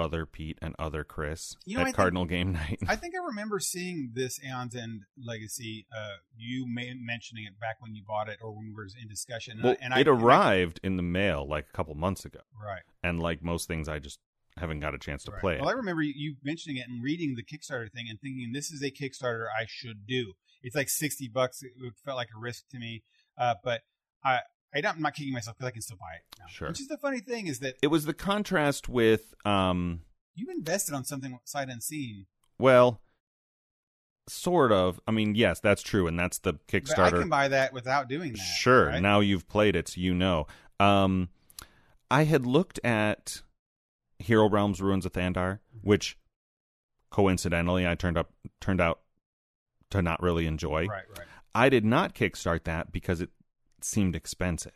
other 0.00 0.26
Pete 0.26 0.58
and 0.62 0.74
other 0.78 1.04
Chris 1.04 1.56
You 1.64 1.74
know, 1.76 1.80
I 1.80 1.82
at 1.82 1.84
think- 1.86 1.96
Cardinal 1.96 2.24
Game 2.24 2.52
Night. 2.52 2.78
I 2.88 2.96
think 2.96 3.14
I 3.14 3.24
remember 3.24 3.60
seeing 3.60 4.12
this 4.14 4.40
Aeon's 4.42 4.74
End 4.74 5.02
Legacy. 5.22 5.86
Uh, 5.96 6.16
you 6.36 6.66
may, 6.66 6.92
mentioning 6.94 7.44
it 7.44 7.60
back 7.60 7.76
when 7.80 7.94
you 7.94 8.02
bought 8.06 8.28
it 8.28 8.38
or 8.42 8.50
when 8.52 8.66
we 8.68 8.74
were 8.74 8.86
in 9.00 9.08
discussion. 9.08 9.54
And 9.58 9.62
well, 9.62 9.76
I, 9.80 9.84
and 9.84 9.94
I, 9.94 10.00
it 10.00 10.08
I- 10.08 10.10
arrived 10.10 10.80
in 10.82 10.96
the 10.96 11.02
mail 11.02 11.46
like 11.48 11.66
a 11.72 11.76
couple 11.76 11.94
months 11.94 12.24
ago, 12.24 12.40
right. 12.62 12.82
and 13.02 13.20
like 13.20 13.42
most 13.42 13.68
things, 13.68 13.88
I 13.88 13.98
just 13.98 14.18
haven't 14.56 14.80
got 14.80 14.94
a 14.94 14.98
chance 14.98 15.22
to 15.24 15.30
right. 15.32 15.40
play 15.40 15.54
it. 15.56 15.60
Well, 15.60 15.70
I 15.70 15.74
remember 15.74 16.02
you- 16.02 16.14
you 16.16 16.36
mentioning 16.42 16.76
it 16.78 16.88
and 16.88 17.02
reading 17.02 17.36
the 17.36 17.44
Kickstarter 17.44 17.90
thing 17.92 18.06
and 18.08 18.20
thinking 18.20 18.52
this 18.52 18.70
is 18.70 18.82
a 18.82 18.90
Kickstarter 18.90 19.46
I 19.46 19.64
should 19.68 20.06
do. 20.06 20.32
It's 20.62 20.74
like 20.76 20.88
sixty 20.88 21.28
bucks. 21.28 21.62
It 21.62 21.72
felt 22.04 22.16
like 22.16 22.28
a 22.36 22.38
risk 22.38 22.64
to 22.70 22.78
me, 22.78 23.02
uh, 23.38 23.54
but 23.62 23.82
I. 24.24 24.40
I 24.74 24.80
don't, 24.80 24.96
I'm 24.96 25.02
not 25.02 25.14
kicking 25.14 25.32
myself 25.32 25.56
because 25.56 25.68
I 25.68 25.72
can 25.72 25.82
still 25.82 25.96
buy 25.96 26.14
it 26.14 26.36
now. 26.38 26.44
Sure. 26.48 26.68
Which 26.68 26.80
is 26.80 26.88
the 26.88 26.98
funny 26.98 27.20
thing 27.20 27.46
is 27.48 27.58
that 27.60 27.76
it 27.82 27.88
was 27.88 28.04
the 28.04 28.14
contrast 28.14 28.88
with 28.88 29.34
um 29.44 30.02
you've 30.34 30.48
invested 30.48 30.94
on 30.94 31.04
something 31.04 31.38
sight 31.44 31.68
unseen. 31.68 32.26
well 32.58 33.00
sort 34.28 34.70
of 34.70 35.00
i 35.08 35.10
mean 35.10 35.34
yes 35.34 35.58
that's 35.58 35.82
true 35.82 36.06
and 36.06 36.16
that's 36.18 36.38
the 36.38 36.52
But 36.52 36.60
I 36.62 36.78
kickstarter 36.78 37.20
can 37.20 37.28
buy 37.28 37.48
that 37.48 37.72
without 37.72 38.08
doing 38.08 38.32
that. 38.34 38.38
sure 38.38 38.86
right? 38.86 39.02
now 39.02 39.18
you've 39.18 39.48
played 39.48 39.74
it 39.74 39.88
so 39.88 40.00
you 40.00 40.14
know 40.14 40.46
um 40.78 41.30
i 42.12 42.22
had 42.24 42.46
looked 42.46 42.78
at 42.84 43.42
hero 44.20 44.48
realms 44.48 44.80
ruins 44.80 45.04
of 45.04 45.12
thandar 45.14 45.58
which 45.82 46.16
coincidentally 47.10 47.88
i 47.88 47.96
turned 47.96 48.16
up 48.16 48.30
turned 48.60 48.80
out 48.80 49.00
to 49.90 50.00
not 50.00 50.22
really 50.22 50.46
enjoy 50.46 50.86
Right, 50.86 51.02
right. 51.18 51.26
i 51.54 51.68
did 51.68 51.84
not 51.84 52.14
kickstart 52.14 52.62
that 52.64 52.92
because 52.92 53.20
it 53.20 53.30
seemed 53.84 54.14
expensive 54.16 54.72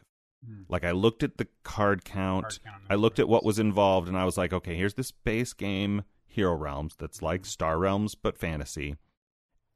Hmm. 0.46 0.62
like 0.68 0.84
i 0.84 0.90
looked 0.90 1.22
at 1.22 1.38
the 1.38 1.48
card 1.62 2.04
count 2.04 2.44
Hard 2.44 2.58
count 2.64 2.82
I 2.90 2.96
looked 2.96 3.18
at 3.18 3.28
what 3.28 3.44
was 3.44 3.58
involved 3.58 4.08
and 4.08 4.16
I 4.16 4.26
was 4.26 4.36
like, 4.36 4.52
okay, 4.52 4.76
here's 4.76 4.92
this 4.92 5.10
base 5.10 5.54
game, 5.54 6.02
Hero 6.26 6.54
Realms, 6.54 6.94
that's 6.98 7.22
like 7.22 7.46
Star 7.46 7.78
Realms 7.78 8.14
but 8.14 8.36
fantasy. 8.36 8.96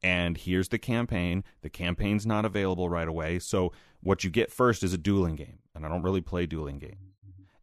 And 0.03 0.37
here's 0.37 0.69
the 0.69 0.77
campaign. 0.77 1.43
The 1.61 1.69
campaign's 1.71 2.25
not 2.27 2.45
available 2.45 2.87
right 2.87 3.07
away. 3.07 3.39
So 3.39 3.73
what 4.01 4.23
you 4.23 4.29
get 4.29 4.51
first 4.51 4.83
is 4.83 4.93
a 4.93 4.97
dueling 4.97 5.35
game. 5.35 5.57
And 5.73 5.85
I 5.85 5.89
don't 5.89 6.03
really 6.03 6.21
play 6.21 6.45
dueling 6.45 6.77
games. 6.79 7.17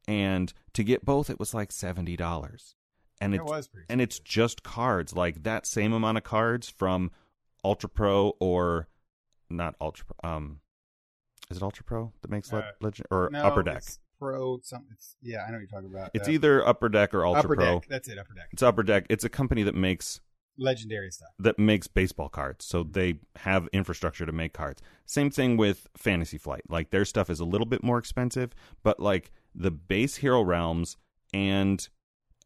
And 0.08 0.52
to 0.74 0.82
get 0.84 1.04
both, 1.04 1.30
it 1.30 1.38
was 1.38 1.54
like 1.54 1.70
$70. 1.70 2.74
And 3.20 3.34
It 3.34 3.40
it's, 3.40 3.50
was 3.50 3.68
and 3.88 4.00
it's 4.00 4.18
just 4.18 4.62
cards, 4.64 5.14
like 5.14 5.44
that 5.44 5.64
same 5.64 5.92
amount 5.92 6.18
of 6.18 6.24
cards 6.24 6.68
from 6.68 7.10
Ultra 7.64 7.88
Pro 7.88 8.34
or 8.40 8.88
not 9.48 9.76
Ultra 9.80 10.06
Pro. 10.06 10.30
Um, 10.30 10.60
is 11.50 11.56
it 11.58 11.62
Ultra 11.62 11.84
Pro 11.84 12.12
that 12.22 12.30
makes 12.30 12.52
Uh, 12.52 12.62
Legend 12.80 13.06
or 13.10 13.28
no, 13.32 13.44
Upper 13.44 13.62
Deck? 13.62 13.82
Pro. 14.18 14.58
Some. 14.62 14.86
It's 14.92 15.16
yeah. 15.22 15.44
I 15.44 15.48
know 15.48 15.54
what 15.54 15.60
you're 15.60 15.66
talking 15.68 15.90
about. 15.94 16.10
It's 16.14 16.28
Uh, 16.28 16.32
either 16.32 16.66
Upper 16.66 16.88
Deck 16.88 17.12
or 17.14 17.24
Ultra 17.26 17.40
Upper 17.40 17.56
Pro. 17.56 17.80
Deck. 17.80 17.88
That's 17.88 18.08
it. 18.08 18.18
Upper 18.18 18.34
Deck. 18.34 18.48
It's 18.52 18.62
Upper 18.62 18.82
Deck. 18.82 19.06
It's 19.10 19.24
a 19.24 19.28
company 19.28 19.62
that 19.62 19.74
makes 19.74 20.20
Legendary 20.58 21.10
stuff. 21.10 21.28
that 21.38 21.58
makes 21.58 21.86
baseball 21.86 22.30
cards. 22.30 22.64
So 22.64 22.82
they 22.82 23.18
have 23.36 23.68
infrastructure 23.74 24.24
to 24.24 24.32
make 24.32 24.54
cards. 24.54 24.80
Same 25.04 25.30
thing 25.30 25.58
with 25.58 25.86
Fantasy 25.96 26.38
Flight. 26.38 26.62
Like 26.70 26.88
their 26.90 27.04
stuff 27.04 27.28
is 27.28 27.40
a 27.40 27.44
little 27.44 27.66
bit 27.66 27.82
more 27.82 27.98
expensive, 27.98 28.54
but 28.82 28.98
like 28.98 29.30
the 29.54 29.70
base 29.70 30.16
Hero 30.16 30.42
Realms 30.42 30.96
and 31.34 31.86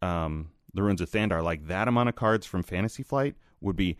um 0.02 0.51
the 0.74 0.82
Ruins 0.82 1.01
of 1.01 1.09
Thandar, 1.10 1.43
like 1.43 1.68
that 1.68 1.86
amount 1.89 2.09
of 2.09 2.16
cards 2.16 2.47
from 2.47 2.62
Fantasy 2.64 3.02
Flight 3.05 3.36
would 3.60 3.77
be 3.77 3.97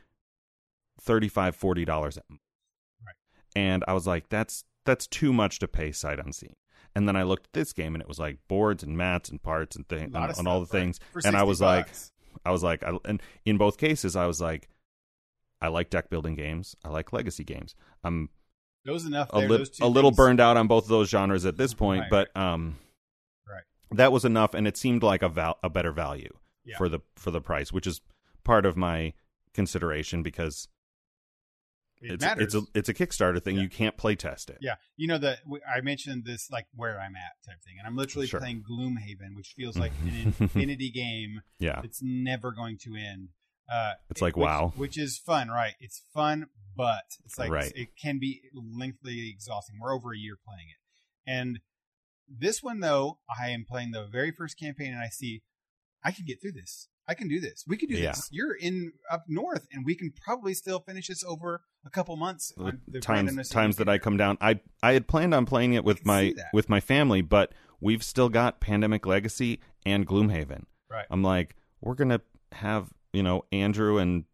35 1.01 1.57
40 1.57 1.85
dollars 1.85 2.19
Right. 2.29 3.15
and 3.57 3.83
i 3.89 3.93
was 3.95 4.07
like 4.07 4.29
that's 4.29 4.65
that's 4.91 5.07
too 5.07 5.33
much 5.33 5.59
to 5.61 5.69
pay 5.69 5.93
sight 5.93 6.19
unseen 6.19 6.55
and 6.95 7.07
then 7.07 7.15
i 7.17 7.23
looked 7.23 7.47
at 7.47 7.53
this 7.53 7.73
game 7.73 7.95
and 7.95 8.03
it 8.03 8.09
was 8.09 8.19
like 8.19 8.39
boards 8.49 8.83
and 8.83 8.97
mats 8.97 9.29
and 9.31 9.43
parts 9.43 9.77
and 9.77 9.89
things 9.89 10.13
A 10.15 10.19
and, 10.19 10.39
and 10.39 10.49
all 10.49 10.61
the 10.61 10.67
right? 10.67 10.71
things 10.71 10.99
For 11.13 11.21
and 11.25 11.37
i 11.37 11.41
60 11.41 11.49
was 11.49 11.61
like 11.61 11.89
i 12.45 12.51
was 12.51 12.63
like 12.63 12.83
I, 12.83 12.97
and 13.05 13.23
in 13.45 13.57
both 13.59 13.79
cases 13.79 14.17
i 14.17 14.27
was 14.27 14.41
like 14.41 14.69
i 15.61 15.69
like 15.69 15.91
deck 15.91 16.11
building 16.11 16.35
games 16.35 16.75
i 16.85 16.89
like 16.89 17.13
legacy 17.13 17.45
games 17.45 17.75
i'm 18.05 18.29
those 18.85 19.05
enough. 19.05 19.29
a, 19.33 19.41
there, 19.41 19.49
lit- 19.49 19.59
those 19.61 19.71
two 19.71 19.85
a 19.85 19.89
little 19.89 20.11
burned 20.11 20.41
out 20.41 20.57
on 20.57 20.67
both 20.67 20.85
of 20.85 20.89
those 20.89 21.09
genres 21.11 21.45
at 21.47 21.57
this 21.57 21.75
point 21.75 22.03
Right, 22.11 22.27
but 22.35 22.37
um 22.41 22.79
Right. 23.47 23.63
that 23.93 24.11
was 24.13 24.25
enough 24.25 24.55
and 24.55 24.67
it 24.67 24.77
seemed 24.77 25.03
like 25.03 25.23
a 25.23 25.29
val- 25.29 25.59
a 25.63 25.69
better 25.71 25.93
value 25.93 26.33
Yeah. 26.65 26.77
for 26.79 26.89
the 26.89 27.01
for 27.17 27.31
the 27.31 27.41
price 27.41 27.73
which 27.73 27.87
is 27.87 28.01
part 28.43 28.65
of 28.67 28.77
my 28.77 29.13
consideration 29.55 30.23
because 30.23 30.67
It 32.03 32.13
it's 32.13 32.25
matters. 32.25 32.55
it's 32.55 32.55
a 32.55 32.63
it's 32.79 32.89
a 32.89 32.95
Kickstarter 32.95 33.43
thing. 33.43 33.57
Yeah. 33.57 33.63
You 33.63 33.69
can't 33.69 33.97
play 33.97 34.15
test 34.17 34.49
it. 34.51 34.59
Yeah, 34.61 34.77
you 34.97 35.07
know 35.07 35.19
that 35.19 35.41
I 35.69 35.81
mentioned 35.83 36.25
this 36.25 36.51
like 36.51 36.67
where 36.75 36.99
I'm 37.01 37.15
at 37.17 37.33
type 37.47 37.63
thing, 37.63 37.75
and 37.79 37.87
I'm 37.87 37.97
literally 37.97 38.27
Sure. 38.27 38.41
playing 38.41 38.63
Gloomhaven, 38.71 39.37
which 39.37 39.55
feels 39.57 39.77
like 39.77 39.93
an 40.05 40.35
infinity 40.41 40.91
game 40.91 41.43
Yeah. 41.59 41.81
it's 41.85 42.01
never 42.03 42.53
going 42.53 42.79
to 42.85 42.97
end. 42.97 43.29
Uh, 43.71 43.93
It's 44.09 44.21
like, 44.23 44.37
which- 44.37 44.45
wow. 44.47 44.73
which 44.77 44.99
is 44.99 45.19
fun, 45.19 45.49
right? 45.49 45.75
It's 45.79 46.03
fun, 46.13 46.47
but 46.77 47.05
it's 47.25 47.39
like 47.39 47.51
Right. 47.51 47.73
it 47.77 47.91
can 47.97 48.19
be 48.19 48.43
lengthily 48.53 49.29
exhausting. 49.31 49.77
We're 49.81 49.95
over 49.95 50.13
a 50.13 50.19
year 50.19 50.37
playing 50.45 50.69
it, 50.71 51.31
and 51.31 51.61
this 52.29 52.63
one 52.63 52.81
though, 52.81 53.19
I 53.29 53.51
am 53.51 53.65
playing 53.69 53.91
the 53.91 54.07
very 54.07 54.33
first 54.33 54.59
campaign, 54.59 54.93
and 54.93 55.01
I 55.03 55.09
see 55.09 55.43
I 56.03 56.13
can 56.13 56.25
get 56.25 56.41
through 56.41 56.53
this. 56.53 56.89
I 57.09 57.15
can 57.15 57.29
do 57.29 57.41
this. 57.41 57.65
We 57.67 57.77
can 57.77 57.89
do 57.89 57.97
Yeah. 57.97 58.13
this. 58.13 58.29
You're 58.31 58.55
in 58.55 58.93
up 59.11 59.25
north, 59.29 59.67
and 59.73 59.85
we 59.85 59.95
can 59.95 60.13
probably 60.25 60.55
still 60.55 60.81
finish 60.81 61.09
this 61.09 61.25
over 61.25 61.63
a 61.85 61.91
couple 61.91 62.17
months. 62.17 62.53
times 63.01 63.49
times 63.49 63.77
that 63.77 63.89
I 63.89 63.99
come 63.99 64.17
down, 64.17 64.39
I 64.41 64.61
I 64.83 64.93
had 64.93 65.09
planned 65.09 65.35
on 65.35 65.47
playing 65.47 65.75
it 65.75 65.85
with 65.85 66.05
my 66.07 66.35
with 66.53 66.69
my 66.69 66.81
family, 66.81 67.21
but 67.21 67.53
we've 67.81 68.03
still 68.03 68.29
got 68.29 68.61
Pandemic 68.61 69.07
Legacy 69.07 69.61
and 69.85 70.07
Gloomhaven. 70.07 70.65
Right. 70.89 71.07
I'm 71.11 71.23
like, 71.23 71.57
we're 71.81 71.95
gonna 71.95 72.21
have 72.53 72.91
you 73.13 73.23
know 73.23 73.45
Andrew 73.51 73.99
and 73.99 74.25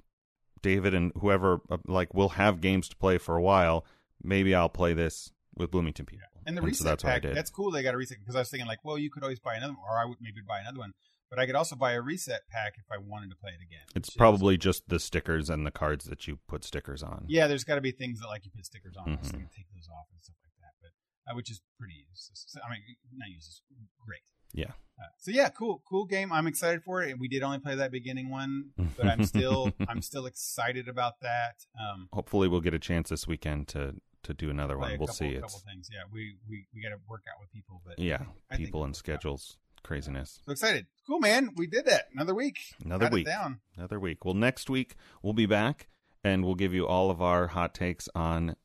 David 0.63 0.95
and 0.95 1.13
whoever 1.21 1.61
uh, 1.71 1.79
like 1.87 2.13
we'll 2.13 2.31
have 2.31 2.61
games 2.61 2.89
to 2.89 2.97
play 2.97 3.19
for 3.19 3.37
a 3.37 3.43
while. 3.43 3.87
Maybe 4.23 4.55
I'll 4.55 4.69
play 4.69 4.93
this 4.95 5.33
with 5.57 5.71
Bloomington 5.71 6.07
people. 6.07 6.27
And 6.45 6.57
the 6.57 6.61
so 6.63 6.67
reset 6.67 6.85
that's 6.87 7.05
what 7.05 7.13
I 7.13 7.21
pack, 7.21 7.35
that's 7.35 7.51
cool. 7.51 7.71
They 7.71 7.83
got 7.83 7.95
a 7.95 7.97
reset 7.97 8.19
because 8.21 8.37
I 8.37 8.41
was 8.41 8.51
thinking 8.51 8.67
like, 8.67 8.85
well, 8.85 8.99
you 8.99 9.11
could 9.11 9.23
always 9.23 9.41
buy 9.41 9.55
another 9.55 9.73
one, 9.75 9.83
or 9.89 9.99
I 9.99 10.05
would 10.05 10.19
maybe 10.21 10.41
buy 10.47 10.61
another 10.61 10.79
one, 10.79 10.93
but 11.31 11.39
I 11.39 11.47
could 11.47 11.55
also 11.55 11.77
buy 11.77 11.93
a 11.93 12.01
reset 12.01 12.43
pack 12.51 12.75
if 12.79 12.85
I 12.93 12.99
wanted 12.99 13.31
to 13.31 13.37
play 13.37 13.51
it 13.53 13.63
again. 13.63 13.85
It's 13.95 14.09
which 14.09 14.09
is- 14.09 14.17
probably 14.17 14.57
just 14.57 14.89
the 14.89 14.99
stickers 15.01 15.51
and 15.51 15.67
the 15.67 15.71
cards 15.71 16.05
that 16.07 16.27
you 16.27 16.39
put 16.49 16.65
stickers 16.65 17.03
on. 17.03 17.25
yeah. 17.29 17.47
There's 17.47 17.65
got 17.65 17.77
to 17.77 17.81
be 17.81 17.93
things 17.93 18.21
that 18.21 18.29
like 18.29 18.45
you 18.45 18.51
put 18.55 18.65
stickers 18.67 18.97
on, 18.97 19.19
so 19.23 19.33
Mhm. 19.33 19.41
you 19.41 19.47
take 19.57 19.67
those 19.75 19.89
off 19.89 20.07
and 20.13 20.23
stuff 20.23 20.37
like 20.43 20.53
that. 20.61 20.75
But 20.81 21.33
uh, 21.33 21.37
which 21.37 21.51
is 21.51 21.61
pretty 21.79 22.07
useless. 22.09 22.57
I 22.65 22.71
mean, 22.71 22.83
not 23.15 23.29
useless, 23.29 23.63
great. 24.05 24.21
Yeah. 24.53 24.73
Uh, 24.99 25.09
so 25.19 25.31
yeah, 25.33 25.49
cool, 25.51 25.83
cool 25.89 26.07
game. 26.07 26.33
I'm 26.33 26.47
excited 26.47 26.83
for 26.85 27.03
it. 27.03 27.11
And 27.11 27.21
we 27.21 27.29
did 27.29 27.43
only 27.43 27.59
play 27.59 27.75
that 27.75 27.91
beginning 27.91 28.31
one, 28.31 28.71
but 28.97 29.07
I'm 29.07 29.25
still, 29.25 29.73
I'm 29.89 30.01
still 30.03 30.25
excited 30.27 30.89
about 30.89 31.15
that. 31.21 31.57
Um, 31.79 32.09
Hopefully, 32.13 32.49
we'll 32.49 32.61
get 32.63 32.73
a 32.75 32.79
chance 32.79 33.09
this 33.11 33.27
weekend 33.27 33.69
to 33.69 33.97
to 34.23 34.35
do 34.35 34.51
another 34.51 34.77
one. 34.79 34.93
a 34.93 34.97
We'll 34.97 35.07
see. 35.09 35.35
couple 35.35 35.47
It's 35.49 35.63
things. 35.63 35.89
Yeah, 35.93 36.03
we 36.11 36.37
we 36.49 36.67
we 36.75 36.81
got 36.83 36.91
to 36.91 37.01
work 37.09 37.23
out 37.33 37.39
with 37.41 37.51
people, 37.53 37.83
but 37.85 37.99
yeah, 37.99 38.25
people 38.57 38.85
and 38.85 38.95
schedules, 38.97 39.59
craziness. 39.87 40.41
So 40.45 40.53
excited. 40.53 40.87
Cool, 41.07 41.21
man. 41.21 41.51
We 41.57 41.67
did 41.67 41.87
that. 41.87 42.09
Another 42.13 42.35
week. 42.35 42.59
Another 42.85 43.07
Got 43.07 43.13
week. 43.13 43.27
down. 43.27 43.61
Another 43.77 44.01
week. 44.01 44.25
Well, 44.25 44.35
next 44.35 44.69
week 44.69 44.97
we'll 45.23 45.33
be 45.33 45.47
back 45.47 45.89
and 46.25 46.45
we'll 46.45 46.57
give 46.57 46.75
you 46.75 46.87
all 46.87 47.11
of 47.11 47.23
our 47.23 47.49
hot 47.49 47.73
takes 47.73 48.09
on 48.15 48.57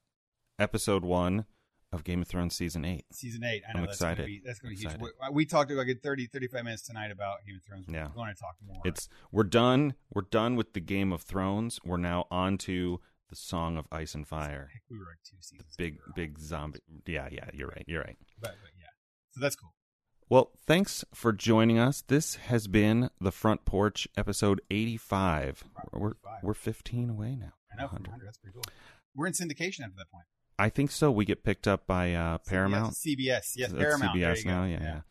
episode 0.58 1.06
one 1.06 1.46
of 1.94 2.04
Game 2.04 2.22
of 2.22 2.28
Thrones 2.28 2.56
season 2.56 2.86
eight. 2.86 3.06
Season 3.12 3.44
eight. 3.44 3.62
I 3.68 3.74
know 3.74 3.82
I'm 3.82 3.86
that's 3.86 3.98
excited. 3.98 4.18
Gonna 4.18 4.28
be, 4.28 4.42
that's 4.44 4.60
going 4.60 4.76
to 4.76 4.82
be 4.82 4.90
huge. 4.90 5.00
We, 5.00 5.10
we 5.32 5.46
talked 5.46 5.72
about 5.72 5.88
like 5.88 6.02
30, 6.02 6.28
35 6.28 6.64
minutes 6.64 6.82
tonight 6.84 7.12
about 7.12 7.46
Game 7.46 7.58
of 7.58 7.64
Thrones. 7.64 7.86
Yeah. 7.88 8.08
We're 8.08 8.16
going 8.16 8.34
to 8.34 8.40
talk 8.42 8.56
more. 8.66 8.82
It's 8.84 9.08
we're 9.32 9.44
done. 9.44 9.94
We're 10.14 10.24
done 10.24 10.56
with 10.56 10.74
the 10.74 10.80
Game 10.80 11.12
of 11.14 11.22
Thrones. 11.22 11.80
We're 11.86 11.98
now 11.98 12.26
on 12.32 12.58
to 12.60 13.00
the 13.30 13.36
Song 13.36 13.78
of 13.78 13.86
Ice 13.92 14.16
and 14.16 14.28
Fire. 14.28 14.70
Heck, 14.74 14.84
we 14.90 14.98
were 14.98 15.06
like 15.06 15.20
two 15.24 15.38
seasons. 15.40 15.76
Big, 15.78 16.00
big 16.16 16.40
zombie. 16.40 16.80
Yeah, 17.06 17.30
yeah. 17.32 17.50
You're 17.54 17.68
right. 17.68 17.86
You're 17.88 18.02
right. 18.02 18.18
But, 18.40 18.56
but 18.62 18.72
yeah. 18.80 18.88
So 19.32 19.40
that's 19.40 19.56
cool. 19.56 19.74
Well, 20.32 20.50
thanks 20.66 21.04
for 21.14 21.34
joining 21.34 21.78
us. 21.78 22.06
This 22.08 22.36
has 22.36 22.70
been 22.70 23.10
the 23.20 23.34
Front 23.34 23.66
Porch, 23.66 24.08
episode 24.16 24.62
85. 24.72 25.66
We're 25.92 26.14
we're 26.42 26.54
15 26.54 27.10
away 27.10 27.36
now. 27.36 27.52
I 27.70 27.76
know. 27.76 27.88
100. 27.88 28.08
100. 28.08 28.26
That's 28.26 28.38
pretty 28.38 28.54
cool. 28.54 28.64
We're 29.14 29.28
in 29.28 29.34
syndication 29.34 29.82
after 29.82 29.98
that 29.98 30.10
point. 30.10 30.24
I 30.58 30.70
think 30.70 30.92
so. 30.92 31.12
We 31.12 31.26
get 31.26 31.44
picked 31.44 31.68
up 31.68 31.86
by 31.86 32.14
uh, 32.14 32.38
Paramount. 32.48 32.94
CBS. 32.94 33.58
Yes, 33.58 33.74
Paramount. 33.74 34.18
CBS 34.18 34.46
now. 34.46 34.64
Yeah, 34.64 35.02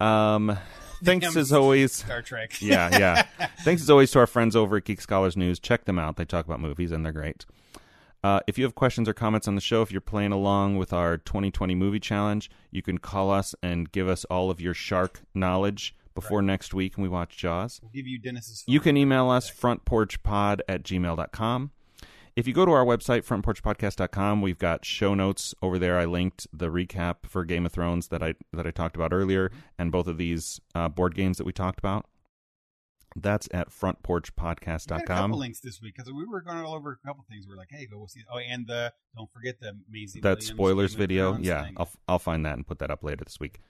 yeah. 0.00 0.34
Um, 0.34 0.58
thanks 1.04 1.36
as 1.36 1.52
always. 1.52 1.92
Star 1.92 2.22
Trek. 2.22 2.54
Yeah, 2.62 2.98
yeah. 2.98 3.48
Thanks 3.64 3.82
as 3.82 3.90
always 3.90 4.10
to 4.12 4.20
our 4.20 4.26
friends 4.26 4.56
over 4.56 4.78
at 4.78 4.84
Geek 4.84 5.02
Scholars 5.02 5.36
News. 5.36 5.58
Check 5.58 5.84
them 5.84 5.98
out. 5.98 6.16
They 6.16 6.24
talk 6.24 6.46
about 6.46 6.60
movies 6.60 6.90
and 6.90 7.04
they're 7.04 7.12
great. 7.12 7.44
Uh, 8.22 8.40
if 8.46 8.58
you 8.58 8.64
have 8.64 8.74
questions 8.74 9.08
or 9.08 9.14
comments 9.14 9.46
on 9.46 9.54
the 9.54 9.60
show, 9.60 9.82
if 9.82 9.92
you're 9.92 10.00
playing 10.00 10.32
along 10.32 10.76
with 10.76 10.92
our 10.92 11.16
2020 11.18 11.74
movie 11.74 12.00
challenge, 12.00 12.50
you 12.70 12.82
can 12.82 12.98
call 12.98 13.30
us 13.30 13.54
and 13.62 13.92
give 13.92 14.08
us 14.08 14.24
all 14.24 14.50
of 14.50 14.60
your 14.60 14.74
shark 14.74 15.20
knowledge 15.34 15.94
before 16.14 16.42
next 16.42 16.74
week 16.74 16.96
when 16.96 17.04
we 17.04 17.08
watch 17.08 17.36
Jaws. 17.36 17.78
We'll 17.80 17.92
give 17.92 18.08
you 18.08 18.18
Dennis's. 18.18 18.64
You 18.66 18.80
can 18.80 18.96
email 18.96 19.30
us 19.30 19.50
frontporchpod 19.50 20.60
at 20.68 20.82
gmail.com. 20.82 21.70
If 22.34 22.46
you 22.46 22.54
go 22.54 22.64
to 22.64 22.72
our 22.72 22.84
website, 22.84 23.24
frontporchpodcast.com, 23.24 24.42
we've 24.42 24.58
got 24.58 24.84
show 24.84 25.14
notes 25.14 25.54
over 25.60 25.78
there. 25.78 25.98
I 25.98 26.04
linked 26.04 26.46
the 26.52 26.68
recap 26.68 27.26
for 27.26 27.44
Game 27.44 27.66
of 27.66 27.72
Thrones 27.72 28.08
that 28.08 28.22
I 28.22 28.34
that 28.52 28.64
I 28.66 28.70
talked 28.70 28.94
about 28.94 29.12
earlier, 29.12 29.50
and 29.76 29.90
both 29.90 30.06
of 30.06 30.18
these 30.18 30.60
uh, 30.74 30.88
board 30.88 31.16
games 31.16 31.38
that 31.38 31.44
we 31.44 31.52
talked 31.52 31.80
about. 31.80 32.06
That's 33.20 33.48
at 33.52 33.72
got 35.06 35.18
a 35.18 35.22
couple 35.22 35.38
links 35.38 35.60
this 35.60 35.80
week 35.80 35.94
because 35.96 36.12
we 36.12 36.26
were 36.26 36.40
going 36.40 36.58
all 36.58 36.74
over 36.74 36.92
a 37.02 37.06
couple 37.06 37.24
things. 37.28 37.46
We 37.46 37.54
are 37.54 37.56
like, 37.56 37.70
hey, 37.70 37.86
go 37.86 38.06
see. 38.06 38.20
Oh, 38.32 38.38
and 38.38 38.66
the 38.66 38.92
don't 39.16 39.30
forget 39.32 39.60
the 39.60 39.72
Maisie. 39.90 40.20
That 40.20 40.38
Williams 40.38 40.46
spoilers 40.46 40.94
video. 40.94 41.38
Yeah, 41.38 41.64
thing. 41.64 41.74
I'll 41.76 41.90
I'll 42.06 42.18
find 42.18 42.44
that 42.46 42.54
and 42.54 42.66
put 42.66 42.78
that 42.80 42.90
up 42.90 43.02
later 43.02 43.24
this 43.24 43.40
week. 43.40 43.60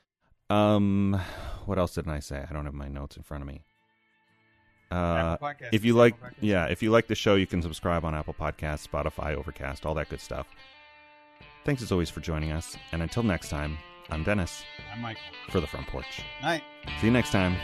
Um, 0.51 1.21
what 1.67 1.79
else 1.79 1.95
didn't 1.95 2.13
I 2.13 2.21
say? 2.21 2.45
I 2.49 2.53
don't 2.53 2.65
have 2.65 2.75
my 2.75 2.89
notes 2.89 3.17
in 3.17 3.23
front 3.23 3.43
of 3.43 3.49
me. 3.49 3.63
Uh, 4.91 5.37
Podcasts, 5.37 5.69
if 5.73 5.85
you 5.85 5.95
like, 5.95 6.15
yeah, 6.41 6.65
if 6.67 6.83
you 6.83 6.91
like 6.91 7.09
the 7.09 7.15
show, 7.15 7.35
you 7.35 7.47
can 7.47 7.61
subscribe 7.61 8.05
on 8.05 8.15
Apple 8.15 8.33
Podcasts, 8.33 8.89
Spotify, 8.89 9.35
Overcast, 9.35 9.85
all 9.85 9.95
that 9.95 10.09
good 10.09 10.21
stuff. 10.21 10.47
Thanks 11.65 11.83
as 11.83 11.93
always 11.93 12.09
for 12.09 12.21
joining 12.21 12.53
us, 12.53 12.77
and 12.93 13.03
until 13.03 13.23
next 13.23 13.51
time, 13.51 13.77
I'm 14.09 14.25
Dennis 14.25 14.63
I'm 14.91 15.03
Michael. 15.03 15.23
for 15.51 15.61
the 15.61 15.67
front 15.67 15.87
porch. 15.89 16.23
Night. 16.41 16.63
See 17.01 17.09
you 17.09 17.13
next 17.13 17.33
time. 17.33 17.57